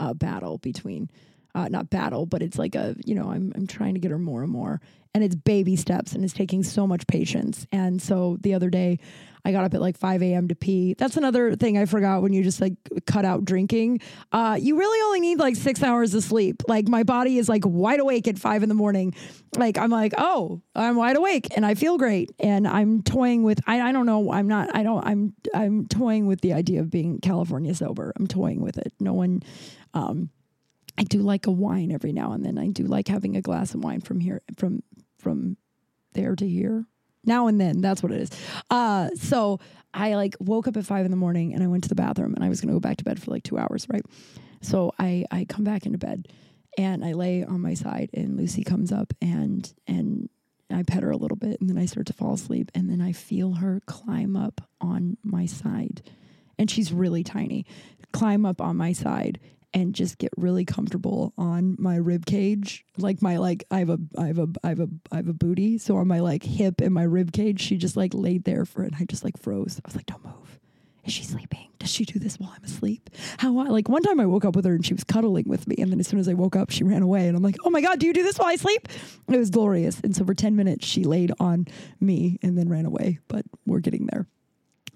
uh, 0.00 0.14
battle 0.14 0.58
between 0.58 1.10
uh, 1.54 1.68
not 1.68 1.90
battle, 1.90 2.26
but 2.26 2.42
it's 2.42 2.58
like 2.58 2.74
a, 2.74 2.96
you 3.04 3.14
know, 3.14 3.30
I'm, 3.30 3.52
I'm 3.54 3.66
trying 3.66 3.94
to 3.94 4.00
get 4.00 4.10
her 4.10 4.18
more 4.18 4.42
and 4.42 4.50
more. 4.50 4.80
And 5.14 5.22
it's 5.22 5.36
baby 5.36 5.76
steps 5.76 6.12
and 6.12 6.24
it's 6.24 6.34
taking 6.34 6.64
so 6.64 6.86
much 6.86 7.06
patience. 7.06 7.66
And 7.70 8.02
so 8.02 8.36
the 8.40 8.54
other 8.54 8.68
day, 8.68 8.98
I 9.44 9.52
got 9.52 9.64
up 9.64 9.74
at 9.74 9.80
like 9.80 9.98
5 9.98 10.22
a.m. 10.22 10.48
to 10.48 10.54
pee. 10.54 10.94
That's 10.94 11.16
another 11.16 11.54
thing 11.54 11.76
I 11.76 11.84
forgot 11.84 12.22
when 12.22 12.32
you 12.32 12.42
just 12.42 12.60
like 12.60 12.74
cut 13.06 13.26
out 13.26 13.44
drinking. 13.44 14.00
Uh, 14.32 14.58
you 14.58 14.78
really 14.78 15.00
only 15.04 15.20
need 15.20 15.38
like 15.38 15.54
six 15.54 15.82
hours 15.82 16.14
of 16.14 16.24
sleep. 16.24 16.62
Like 16.66 16.88
my 16.88 17.02
body 17.02 17.36
is 17.36 17.48
like 17.48 17.62
wide 17.66 18.00
awake 18.00 18.26
at 18.26 18.38
five 18.38 18.62
in 18.62 18.70
the 18.70 18.74
morning. 18.74 19.14
Like 19.56 19.76
I'm 19.76 19.90
like, 19.90 20.14
oh, 20.16 20.62
I'm 20.74 20.96
wide 20.96 21.16
awake 21.16 21.48
and 21.54 21.66
I 21.66 21.74
feel 21.74 21.98
great. 21.98 22.30
And 22.40 22.66
I'm 22.66 23.02
toying 23.02 23.42
with 23.42 23.60
I, 23.66 23.82
I 23.82 23.92
don't 23.92 24.06
know. 24.06 24.32
I'm 24.32 24.48
not 24.48 24.74
I 24.74 24.82
don't 24.82 25.04
I'm 25.06 25.34
I'm 25.54 25.86
toying 25.88 26.26
with 26.26 26.40
the 26.40 26.54
idea 26.54 26.80
of 26.80 26.90
being 26.90 27.20
California 27.20 27.74
sober. 27.74 28.14
I'm 28.16 28.26
toying 28.26 28.62
with 28.62 28.78
it. 28.78 28.94
No 28.98 29.12
one 29.12 29.42
um 29.92 30.30
I 30.96 31.04
do 31.04 31.18
like 31.18 31.46
a 31.46 31.50
wine 31.50 31.90
every 31.90 32.12
now 32.12 32.32
and 32.32 32.44
then. 32.44 32.58
I 32.58 32.68
do 32.68 32.84
like 32.84 33.08
having 33.08 33.36
a 33.36 33.42
glass 33.42 33.74
of 33.74 33.82
wine 33.82 34.00
from 34.00 34.20
here 34.20 34.42
from 34.56 34.82
from 35.18 35.56
there 36.12 36.36
to 36.36 36.48
here. 36.48 36.86
Now 37.24 37.46
and 37.46 37.60
then, 37.60 37.80
that's 37.80 38.02
what 38.02 38.12
it 38.12 38.20
is. 38.20 38.30
Uh, 38.70 39.08
so 39.16 39.58
I 39.92 40.14
like 40.14 40.36
woke 40.40 40.68
up 40.68 40.76
at 40.76 40.84
five 40.84 41.04
in 41.04 41.10
the 41.10 41.16
morning 41.16 41.54
and 41.54 41.62
I 41.62 41.66
went 41.66 41.84
to 41.84 41.88
the 41.88 41.94
bathroom 41.94 42.34
and 42.34 42.44
I 42.44 42.48
was 42.48 42.60
gonna 42.60 42.72
go 42.72 42.80
back 42.80 42.98
to 42.98 43.04
bed 43.04 43.20
for 43.22 43.30
like 43.30 43.42
two 43.42 43.58
hours, 43.58 43.86
right? 43.88 44.04
So 44.60 44.92
I 44.98 45.24
I 45.30 45.44
come 45.46 45.64
back 45.64 45.86
into 45.86 45.98
bed 45.98 46.28
and 46.76 47.04
I 47.04 47.12
lay 47.12 47.44
on 47.44 47.60
my 47.60 47.74
side 47.74 48.10
and 48.14 48.36
Lucy 48.36 48.62
comes 48.62 48.92
up 48.92 49.12
and 49.20 49.72
and 49.86 50.28
I 50.70 50.82
pet 50.82 51.02
her 51.02 51.10
a 51.10 51.16
little 51.16 51.36
bit 51.36 51.60
and 51.60 51.68
then 51.68 51.78
I 51.78 51.86
start 51.86 52.06
to 52.06 52.12
fall 52.12 52.34
asleep 52.34 52.70
and 52.74 52.90
then 52.90 53.00
I 53.00 53.12
feel 53.12 53.54
her 53.54 53.80
climb 53.86 54.36
up 54.36 54.60
on 54.80 55.16
my 55.22 55.46
side. 55.46 56.02
And 56.58 56.70
she's 56.70 56.92
really 56.92 57.24
tiny. 57.24 57.66
Climb 58.12 58.46
up 58.46 58.60
on 58.60 58.76
my 58.76 58.92
side 58.92 59.40
and 59.74 59.92
just 59.94 60.18
get 60.18 60.32
really 60.36 60.64
comfortable 60.64 61.34
on 61.36 61.76
my 61.78 61.96
rib 61.96 62.24
cage. 62.24 62.86
Like 62.96 63.20
my 63.20 63.36
like 63.38 63.64
I 63.70 63.80
have 63.80 63.90
a 63.90 63.98
I 64.16 64.28
have 64.28 64.38
a 64.38 64.48
I 64.62 64.68
have 64.68 64.80
a 64.80 64.88
I 65.10 65.16
have 65.16 65.28
a 65.28 65.34
booty. 65.34 65.78
So 65.78 65.96
on 65.96 66.06
my 66.06 66.20
like 66.20 66.44
hip 66.44 66.80
and 66.80 66.94
my 66.94 67.02
rib 67.02 67.32
cage, 67.32 67.60
she 67.60 67.76
just 67.76 67.96
like 67.96 68.14
laid 68.14 68.44
there 68.44 68.64
for 68.64 68.84
it. 68.84 68.92
And 68.92 68.96
I 69.00 69.04
just 69.04 69.24
like 69.24 69.36
froze. 69.36 69.80
I 69.84 69.88
was 69.88 69.96
like, 69.96 70.06
don't 70.06 70.24
move. 70.24 70.60
Is 71.04 71.12
she 71.12 71.24
sleeping? 71.24 71.68
Does 71.78 71.90
she 71.90 72.06
do 72.06 72.18
this 72.18 72.38
while 72.38 72.54
I'm 72.56 72.64
asleep? 72.64 73.10
How 73.36 73.58
I 73.58 73.64
like 73.64 73.90
one 73.90 74.02
time 74.02 74.20
I 74.20 74.26
woke 74.26 74.46
up 74.46 74.56
with 74.56 74.64
her 74.64 74.74
and 74.74 74.86
she 74.86 74.94
was 74.94 75.04
cuddling 75.04 75.46
with 75.46 75.66
me. 75.66 75.76
And 75.78 75.92
then 75.92 76.00
as 76.00 76.08
soon 76.08 76.20
as 76.20 76.28
I 76.28 76.34
woke 76.34 76.56
up, 76.56 76.70
she 76.70 76.82
ran 76.82 77.02
away. 77.02 77.28
And 77.28 77.36
I'm 77.36 77.42
like, 77.42 77.56
oh 77.64 77.68
my 77.68 77.82
God, 77.82 77.98
do 77.98 78.06
you 78.06 78.14
do 78.14 78.22
this 78.22 78.38
while 78.38 78.48
I 78.48 78.56
sleep? 78.56 78.88
It 79.28 79.36
was 79.36 79.50
glorious. 79.50 80.00
And 80.00 80.16
so 80.16 80.24
for 80.24 80.32
10 80.32 80.56
minutes, 80.56 80.86
she 80.86 81.04
laid 81.04 81.32
on 81.40 81.66
me 82.00 82.38
and 82.42 82.56
then 82.56 82.70
ran 82.70 82.86
away. 82.86 83.18
But 83.28 83.44
we're 83.66 83.80
getting 83.80 84.06
there. 84.06 84.26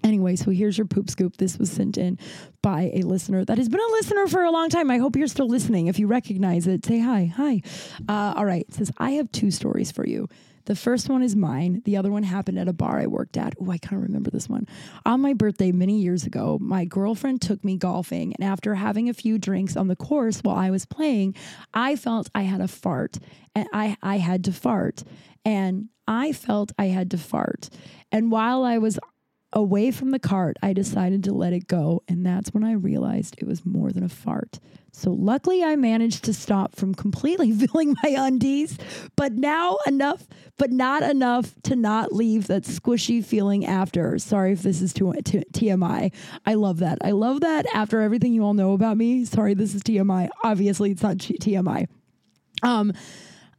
Anyway, 0.03 0.35
so 0.35 0.51
here's 0.51 0.77
your 0.77 0.87
poop 0.87 1.09
scoop. 1.09 1.37
This 1.37 1.57
was 1.57 1.71
sent 1.71 1.97
in 1.97 2.17
by 2.61 2.91
a 2.93 3.01
listener 3.01 3.43
that 3.45 3.57
has 3.57 3.69
been 3.69 3.79
a 3.79 3.91
listener 3.93 4.27
for 4.27 4.43
a 4.43 4.51
long 4.51 4.69
time. 4.69 4.89
I 4.89 4.97
hope 4.97 5.15
you're 5.15 5.27
still 5.27 5.47
listening. 5.47 5.87
If 5.87 5.99
you 5.99 6.07
recognize 6.07 6.67
it, 6.67 6.85
say 6.85 6.99
hi. 6.99 7.31
Hi. 7.35 7.61
Uh, 8.07 8.33
all 8.37 8.45
right. 8.45 8.65
It 8.67 8.73
says, 8.73 8.91
I 8.97 9.11
have 9.11 9.31
two 9.31 9.51
stories 9.51 9.91
for 9.91 10.07
you. 10.07 10.27
The 10.65 10.75
first 10.75 11.09
one 11.09 11.23
is 11.23 11.35
mine. 11.35 11.81
The 11.85 11.97
other 11.97 12.11
one 12.11 12.21
happened 12.21 12.59
at 12.59 12.67
a 12.67 12.73
bar 12.73 12.99
I 12.99 13.07
worked 13.07 13.37
at. 13.37 13.55
Oh, 13.59 13.71
I 13.71 13.79
kind 13.79 14.01
of 14.01 14.07
remember 14.07 14.29
this 14.29 14.47
one. 14.47 14.67
On 15.03 15.19
my 15.19 15.33
birthday 15.33 15.71
many 15.71 15.99
years 15.99 16.25
ago, 16.25 16.59
my 16.61 16.85
girlfriend 16.85 17.41
took 17.41 17.65
me 17.65 17.75
golfing. 17.75 18.35
And 18.35 18.43
after 18.43 18.75
having 18.75 19.09
a 19.09 19.13
few 19.15 19.39
drinks 19.39 19.75
on 19.75 19.87
the 19.87 19.95
course 19.95 20.41
while 20.41 20.57
I 20.57 20.69
was 20.69 20.85
playing, 20.85 21.35
I 21.73 21.95
felt 21.95 22.29
I 22.35 22.43
had 22.43 22.61
a 22.61 22.67
fart 22.67 23.17
and 23.55 23.67
I, 23.73 23.97
I 24.03 24.17
had 24.17 24.43
to 24.43 24.53
fart. 24.53 25.03
And 25.43 25.89
I 26.07 26.33
felt 26.33 26.71
I 26.77 26.85
had 26.85 27.09
to 27.11 27.17
fart. 27.17 27.69
And 28.11 28.31
while 28.31 28.63
I 28.63 28.77
was 28.77 28.99
away 29.53 29.91
from 29.91 30.11
the 30.11 30.19
cart, 30.19 30.57
I 30.61 30.73
decided 30.73 31.23
to 31.25 31.33
let 31.33 31.53
it 31.53 31.67
go. 31.67 32.03
And 32.07 32.25
that's 32.25 32.53
when 32.53 32.63
I 32.63 32.73
realized 32.73 33.35
it 33.37 33.47
was 33.47 33.65
more 33.65 33.91
than 33.91 34.03
a 34.03 34.09
fart. 34.09 34.59
So 34.91 35.11
luckily, 35.11 35.63
I 35.63 35.75
managed 35.75 36.25
to 36.25 36.33
stop 36.33 36.75
from 36.75 36.93
completely 36.93 37.51
filling 37.67 37.95
my 38.03 38.09
undies, 38.09 38.77
but 39.15 39.33
now 39.33 39.77
enough, 39.87 40.27
but 40.57 40.71
not 40.71 41.03
enough 41.03 41.53
to 41.63 41.75
not 41.75 42.13
leave 42.13 42.47
that 42.47 42.63
squishy 42.63 43.23
feeling 43.23 43.65
after. 43.65 44.17
Sorry 44.19 44.53
if 44.53 44.63
this 44.63 44.81
is 44.81 44.93
too, 44.93 45.13
too 45.23 45.43
TMI. 45.53 46.11
I 46.45 46.53
love 46.55 46.79
that. 46.79 46.99
I 47.03 47.11
love 47.11 47.41
that 47.41 47.65
after 47.73 48.01
everything 48.01 48.33
you 48.33 48.43
all 48.43 48.53
know 48.53 48.73
about 48.73 48.97
me. 48.97 49.25
Sorry, 49.25 49.53
this 49.53 49.73
is 49.73 49.83
TMI. 49.83 50.29
Obviously, 50.43 50.91
it's 50.91 51.03
not 51.03 51.17
TMI. 51.17 51.87
Um, 52.61 52.93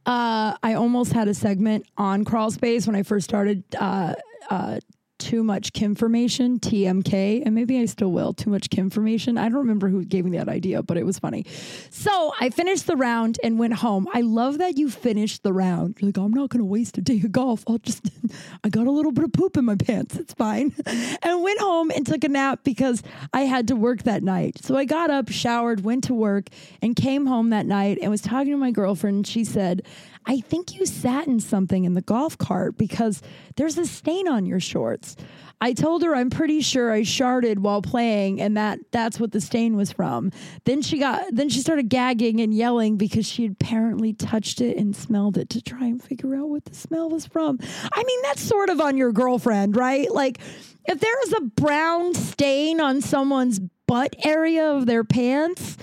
uh, 0.05 0.57
I 0.63 0.73
almost 0.73 1.13
had 1.13 1.27
a 1.27 1.33
segment 1.33 1.85
on 1.97 2.25
crawl 2.25 2.49
space 2.51 2.87
when 2.87 2.95
I 2.95 3.03
first 3.03 3.23
started 3.23 3.63
uh, 3.77 4.15
uh, 4.49 4.79
too 5.21 5.43
much 5.43 5.71
Kimformation, 5.71 6.59
TMK, 6.59 7.43
and 7.45 7.53
maybe 7.53 7.79
I 7.79 7.85
still 7.85 8.11
will. 8.11 8.33
Too 8.33 8.49
much 8.49 8.69
Kimformation. 8.71 9.39
I 9.39 9.43
don't 9.43 9.59
remember 9.59 9.87
who 9.87 10.03
gave 10.03 10.25
me 10.25 10.35
that 10.37 10.49
idea, 10.49 10.81
but 10.81 10.97
it 10.97 11.05
was 11.05 11.19
funny. 11.19 11.45
So 11.91 12.33
I 12.39 12.49
finished 12.49 12.87
the 12.87 12.95
round 12.95 13.39
and 13.43 13.59
went 13.59 13.75
home. 13.75 14.07
I 14.13 14.21
love 14.21 14.57
that 14.57 14.77
you 14.77 14.89
finished 14.89 15.43
the 15.43 15.53
round. 15.53 15.97
You're 15.99 16.07
like, 16.07 16.17
I'm 16.17 16.33
not 16.33 16.49
going 16.49 16.59
to 16.59 16.65
waste 16.65 16.97
a 16.97 17.01
day 17.01 17.17
of 17.17 17.31
golf. 17.31 17.63
I'll 17.67 17.77
just, 17.77 18.09
I 18.63 18.69
got 18.69 18.87
a 18.87 18.91
little 18.91 19.11
bit 19.11 19.23
of 19.23 19.31
poop 19.31 19.57
in 19.57 19.65
my 19.65 19.75
pants. 19.75 20.15
It's 20.15 20.33
fine. 20.33 20.73
And 21.23 21.43
went 21.43 21.59
home 21.59 21.91
and 21.91 22.05
took 22.05 22.23
a 22.23 22.29
nap 22.29 22.61
because 22.63 23.03
I 23.33 23.41
had 23.41 23.67
to 23.67 23.75
work 23.75 24.03
that 24.03 24.23
night. 24.23 24.57
So 24.63 24.75
I 24.75 24.85
got 24.85 25.09
up, 25.09 25.29
showered, 25.29 25.83
went 25.83 26.05
to 26.05 26.13
work, 26.13 26.47
and 26.81 26.95
came 26.95 27.27
home 27.27 27.51
that 27.51 27.65
night 27.65 27.99
and 28.01 28.09
was 28.09 28.21
talking 28.21 28.51
to 28.51 28.57
my 28.57 28.71
girlfriend. 28.71 29.27
She 29.27 29.43
said, 29.43 29.83
I 30.25 30.39
think 30.39 30.75
you 30.75 30.85
sat 30.85 31.27
in 31.27 31.39
something 31.39 31.83
in 31.83 31.93
the 31.93 32.01
golf 32.01 32.37
cart 32.37 32.77
because 32.77 33.21
there's 33.55 33.77
a 33.77 33.85
stain 33.85 34.27
on 34.27 34.45
your 34.45 34.59
shorts. 34.59 35.15
I 35.59 35.73
told 35.73 36.03
her 36.03 36.15
I'm 36.15 36.31
pretty 36.31 36.61
sure 36.61 36.91
I 36.91 37.01
sharded 37.01 37.59
while 37.59 37.83
playing 37.83 38.41
and 38.41 38.57
that 38.57 38.79
that's 38.91 39.19
what 39.19 39.31
the 39.31 39.39
stain 39.39 39.75
was 39.75 39.91
from. 39.91 40.31
Then 40.65 40.81
she 40.81 40.97
got 40.97 41.23
then 41.31 41.49
she 41.49 41.59
started 41.59 41.87
gagging 41.87 42.39
and 42.39 42.53
yelling 42.53 42.97
because 42.97 43.27
she 43.27 43.45
apparently 43.45 44.13
touched 44.13 44.59
it 44.59 44.77
and 44.77 44.95
smelled 44.95 45.37
it 45.37 45.49
to 45.49 45.61
try 45.61 45.85
and 45.85 46.01
figure 46.01 46.35
out 46.35 46.49
what 46.49 46.65
the 46.65 46.73
smell 46.75 47.09
was 47.09 47.27
from. 47.27 47.59
I 47.93 48.03
mean, 48.03 48.19
that's 48.23 48.41
sort 48.41 48.69
of 48.69 48.81
on 48.81 48.97
your 48.97 49.11
girlfriend, 49.11 49.75
right? 49.75 50.09
Like 50.11 50.39
if 50.85 50.99
there 50.99 51.23
is 51.23 51.33
a 51.33 51.41
brown 51.41 52.15
stain 52.15 52.81
on 52.81 53.01
someone's 53.01 53.59
butt 53.87 54.15
area 54.25 54.71
of 54.71 54.87
their 54.87 55.03
pants, 55.03 55.77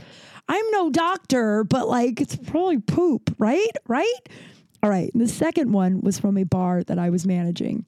I'm 0.49 0.71
no 0.71 0.91
doctor, 0.91 1.65
but 1.65 1.89
like 1.89 2.21
it's 2.21 2.37
probably 2.37 2.79
poop, 2.79 3.35
right? 3.39 3.71
Right? 3.87 4.15
All 4.83 4.91
right. 4.91 5.11
The 5.15 5.29
second 5.29 5.73
one 5.73 6.01
was 6.01 6.19
from 6.19 6.39
a 6.39 6.45
bar 6.45 6.83
that 6.85 6.99
I 6.99 7.11
was 7.11 7.27
managing. 7.27 7.85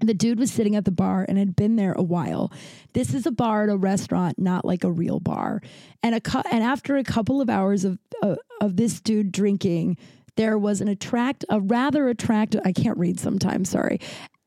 The 0.00 0.14
dude 0.14 0.38
was 0.40 0.50
sitting 0.50 0.74
at 0.74 0.84
the 0.84 0.90
bar 0.90 1.24
and 1.28 1.38
had 1.38 1.54
been 1.54 1.76
there 1.76 1.92
a 1.92 2.02
while. 2.02 2.52
This 2.94 3.14
is 3.14 3.26
a 3.26 3.30
bar 3.30 3.64
at 3.64 3.70
a 3.70 3.76
restaurant, 3.76 4.38
not 4.38 4.64
like 4.64 4.82
a 4.82 4.90
real 4.90 5.20
bar. 5.20 5.62
And 6.02 6.14
a 6.14 6.20
cu- 6.20 6.42
and 6.50 6.64
after 6.64 6.96
a 6.96 7.04
couple 7.04 7.40
of 7.40 7.48
hours 7.48 7.84
of 7.84 7.98
uh, 8.22 8.36
of 8.60 8.76
this 8.76 9.00
dude 9.00 9.30
drinking, 9.30 9.96
there 10.36 10.58
was 10.58 10.80
an 10.80 10.88
attract 10.88 11.44
a 11.48 11.60
rather 11.60 12.08
attractive. 12.08 12.60
I 12.64 12.72
can't 12.72 12.98
read 12.98 13.20
sometimes. 13.20 13.70
Sorry. 13.70 14.00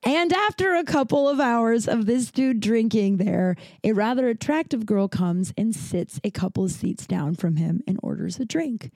And 0.08 0.32
after 0.32 0.74
a 0.74 0.86
couple 0.86 1.28
of 1.28 1.42
hours 1.42 1.86
of 1.86 2.06
this 2.06 2.32
dude 2.32 2.62
drinking 2.62 3.18
there, 3.18 3.58
a 3.84 3.92
rather 3.92 4.30
attractive 4.30 4.86
girl 4.86 5.10
comes 5.10 5.54
and 5.58 5.76
sits 5.76 6.18
a 6.24 6.32
couple 6.32 6.64
of 6.64 6.72
seats 6.72 7.06
down 7.06 7.36
from 7.36 7.58
him 7.58 7.82
and 7.86 8.00
orders 8.02 8.40
a 8.40 8.46
drink. 8.46 8.90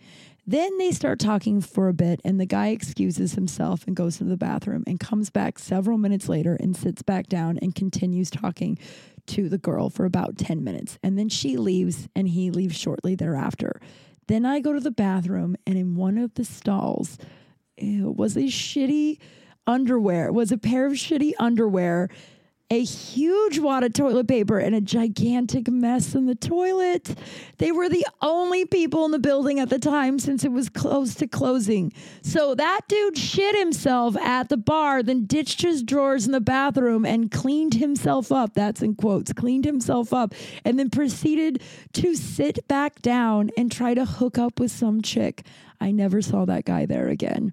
Then 0.48 0.78
they 0.78 0.94
start 0.94 1.20
talking 1.20 1.60
for 1.60 1.90
a 1.90 1.94
bit, 1.94 2.22
and 2.24 2.40
the 2.40 2.46
guy 2.46 2.70
excuses 2.70 3.34
himself 3.34 3.86
and 3.86 3.94
goes 3.94 4.20
to 4.20 4.24
the 4.24 4.38
bathroom 4.38 4.86
and 4.88 5.02
comes 5.02 5.30
back 5.30 5.60
several 5.60 5.98
minutes 5.98 6.30
later 6.30 6.56
and 6.62 6.78
sits 6.78 7.02
back 7.02 7.28
down 7.28 7.60
and 7.62 7.76
continues 7.76 8.30
talking 8.30 8.80
to 9.26 9.50
the 9.50 9.58
girl 9.58 9.90
for 9.90 10.06
about 10.06 10.38
10 10.38 10.64
minutes. 10.64 10.98
And 11.04 11.20
then 11.20 11.28
she 11.28 11.58
leaves, 11.58 12.08
and 12.16 12.30
he 12.30 12.52
leaves 12.52 12.78
shortly 12.78 13.16
thereafter. 13.16 13.82
Then 14.28 14.46
I 14.46 14.62
go 14.62 14.72
to 14.72 14.80
the 14.80 14.92
bathroom, 14.92 15.58
and 15.68 15.78
in 15.78 15.96
one 15.98 16.18
of 16.18 16.36
the 16.36 16.46
stalls 16.46 17.18
ew, 17.76 18.12
was 18.12 18.38
a 18.38 18.44
shitty 18.44 19.18
underwear, 19.68 20.32
was 20.32 20.52
a 20.52 20.58
pair 20.58 20.86
of 20.86 20.94
shitty 20.94 21.34
underwear 21.40 22.10
a 22.72 22.84
huge 22.86 23.60
wad 23.60 23.84
of 23.84 23.92
toilet 23.92 24.30
paper 24.30 24.58
and 24.58 24.74
a 24.74 24.80
gigantic 24.80 25.70
mess 25.70 26.16
in 26.16 26.26
the 26.26 26.36
toilet. 26.36 27.14
They 27.58 27.74
were 27.74 27.90
the 27.90 28.08
only 28.22 28.64
people 28.66 29.04
in 29.04 29.12
the 29.12 29.20
building 29.20 29.60
at 29.60 29.70
the 29.70 29.78
time 29.78 30.20
since 30.20 30.46
it 30.46 30.54
was 30.54 30.70
close 30.70 31.14
to 31.16 31.28
closing. 31.28 31.92
So 32.22 32.56
that 32.56 32.82
dude 32.88 33.18
shit 33.18 33.58
himself 33.58 34.16
at 34.16 34.48
the 34.48 34.56
bar, 34.56 35.04
then 35.04 35.26
ditched 35.26 35.62
his 35.62 35.84
drawers 35.84 36.26
in 36.26 36.32
the 36.32 36.40
bathroom 36.40 37.06
and 37.06 37.30
cleaned 37.30 37.74
himself 37.74 38.32
up. 38.32 38.54
That's 38.54 38.82
in 38.82 38.96
quotes, 38.96 39.34
cleaned 39.34 39.66
himself 39.66 40.14
up, 40.14 40.34
and 40.64 40.80
then 40.80 40.90
proceeded 40.90 41.62
to 41.92 42.16
sit 42.16 42.66
back 42.70 43.02
down 43.02 43.52
and 43.58 43.70
try 43.70 43.94
to 43.94 44.06
hook 44.06 44.38
up 44.38 44.62
with 44.62 44.72
some 44.72 45.02
chick. 45.02 45.46
I 45.82 45.92
never 45.92 46.22
saw 46.22 46.46
that 46.46 46.64
guy 46.64 46.86
there 46.86 47.10
again. 47.10 47.52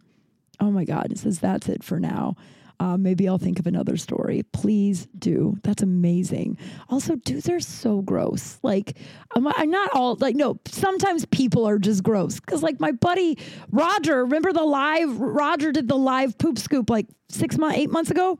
Oh 0.60 0.70
my 0.70 0.84
God. 0.84 1.12
It 1.12 1.18
says 1.18 1.38
that's 1.38 1.68
it 1.68 1.82
for 1.82 2.00
now. 2.00 2.36
Uh, 2.80 2.96
maybe 2.96 3.28
I'll 3.28 3.38
think 3.38 3.58
of 3.58 3.66
another 3.66 3.96
story. 3.96 4.44
Please 4.52 5.08
do. 5.18 5.56
That's 5.64 5.82
amazing. 5.82 6.58
Also, 6.88 7.16
dudes 7.16 7.48
are 7.48 7.58
so 7.58 8.02
gross. 8.02 8.58
Like, 8.62 8.96
I'm, 9.34 9.48
I'm 9.48 9.70
not 9.70 9.90
all 9.94 10.16
like, 10.20 10.36
no, 10.36 10.60
sometimes 10.66 11.24
people 11.26 11.66
are 11.68 11.78
just 11.78 12.04
gross. 12.04 12.38
Cause, 12.38 12.62
like, 12.62 12.78
my 12.78 12.92
buddy 12.92 13.36
Roger, 13.72 14.24
remember 14.24 14.52
the 14.52 14.62
live, 14.62 15.18
Roger 15.18 15.72
did 15.72 15.88
the 15.88 15.96
live 15.96 16.38
poop 16.38 16.56
scoop 16.58 16.88
like 16.88 17.06
six 17.28 17.58
months, 17.58 17.78
eight 17.78 17.90
months 17.90 18.12
ago? 18.12 18.38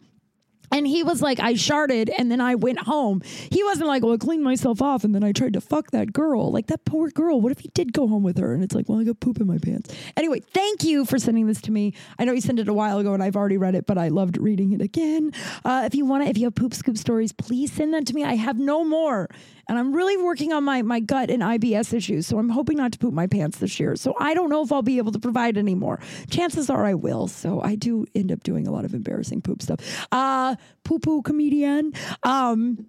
And 0.71 0.87
he 0.87 1.03
was 1.03 1.23
like, 1.23 1.41
I 1.41 1.55
sharted 1.55 2.11
and 2.11 2.31
then 2.31 2.41
I 2.41 2.55
went 2.55 2.81
home. 2.81 3.23
He 3.51 3.63
wasn't 3.65 3.89
like, 3.89 4.03
well, 4.03 4.15
I 4.15 4.17
cleaned 4.17 4.45
myself 4.45 4.83
off 4.83 5.05
and 5.05 5.15
then 5.15 5.25
I 5.25 5.33
tried 5.33 5.55
to 5.55 5.61
fuck 5.61 5.91
that 5.93 6.13
girl. 6.13 6.51
Like, 6.51 6.67
that 6.69 6.85
poor 6.85 7.11
girl. 7.11 7.41
What 7.41 7.53
if 7.53 7.61
he 7.61 7.69
did 7.75 7.93
go 7.93 8.07
home 8.07 8.23
with 8.23 8.39
her? 8.39 8.55
And 8.55 8.63
it's 8.63 8.75
like, 8.75 8.89
well, 8.89 9.01
I 9.01 9.05
got 9.05 9.21
poop 9.21 9.41
in 9.41 9.47
my 9.47 9.59
pants. 9.59 9.95
Anyway, 10.17 10.41
thank 10.41 10.85
you 10.85 11.05
for 11.05 11.19
sending 11.19 11.47
this 11.47 11.61
to 11.63 11.73
me. 11.73 11.95
I 12.19 12.25
know 12.25 12.33
you 12.33 12.41
sent 12.41 12.59
it 12.59 12.69
a 12.69 12.75
while 12.75 12.99
ago 12.99 13.15
and 13.15 13.23
I've 13.23 13.37
already 13.37 13.57
read 13.57 13.75
it, 13.75 13.87
but 13.87 13.99
I 13.99 14.09
loved 14.09 14.39
reading 14.39 14.73
it 14.73 14.81
again. 14.81 15.33
Uh, 15.65 15.83
if 15.87 15.95
you 15.95 16.05
want 16.05 16.25
to, 16.25 16.31
if 16.31 16.39
you 16.39 16.45
have 16.45 16.55
poop 16.55 16.75
scoop 16.75 16.99
stories, 16.99 17.33
please 17.33 17.73
send 17.73 17.95
them 17.95 18.05
to 18.05 18.15
me. 18.15 18.25
I 18.25 18.35
have 18.35 18.59
no 18.59 18.85
more. 18.85 19.29
And 19.69 19.79
I'm 19.79 19.93
really 19.95 20.17
working 20.17 20.53
on 20.53 20.65
my, 20.65 20.81
my 20.81 20.99
gut 20.99 21.31
and 21.31 21.43
IBS 21.43 21.93
issues. 21.93 22.27
So 22.27 22.39
I'm 22.39 22.49
hoping 22.49 22.79
not 22.79 22.93
to 22.93 22.99
poop 22.99 23.13
my 23.13 23.27
pants 23.27 23.59
this 23.59 23.79
year. 23.79 23.97
So 23.97 24.15
I 24.19 24.33
don't 24.33 24.49
know 24.49 24.63
if 24.63 24.73
I'll 24.73 24.83
be 24.83 24.97
able 24.97 25.13
to 25.13 25.19
provide 25.19 25.59
any 25.59 25.75
more. 25.75 26.01
Chances 26.31 26.71
are 26.71 26.87
I 26.87 26.95
will. 26.95 27.29
So 27.29 27.61
I 27.61 27.75
do 27.75 28.07
end 28.15 28.33
up 28.33 28.43
doing 28.43 28.67
a 28.67 28.71
lot 28.71 28.87
of 28.87 28.95
embarrassing 28.95 29.43
poop 29.43 29.61
stuff. 29.61 29.81
Uh, 30.11 30.57
poo 30.85 30.99
poo 30.99 31.23
comedian. 31.23 31.93
Um, 32.23 32.87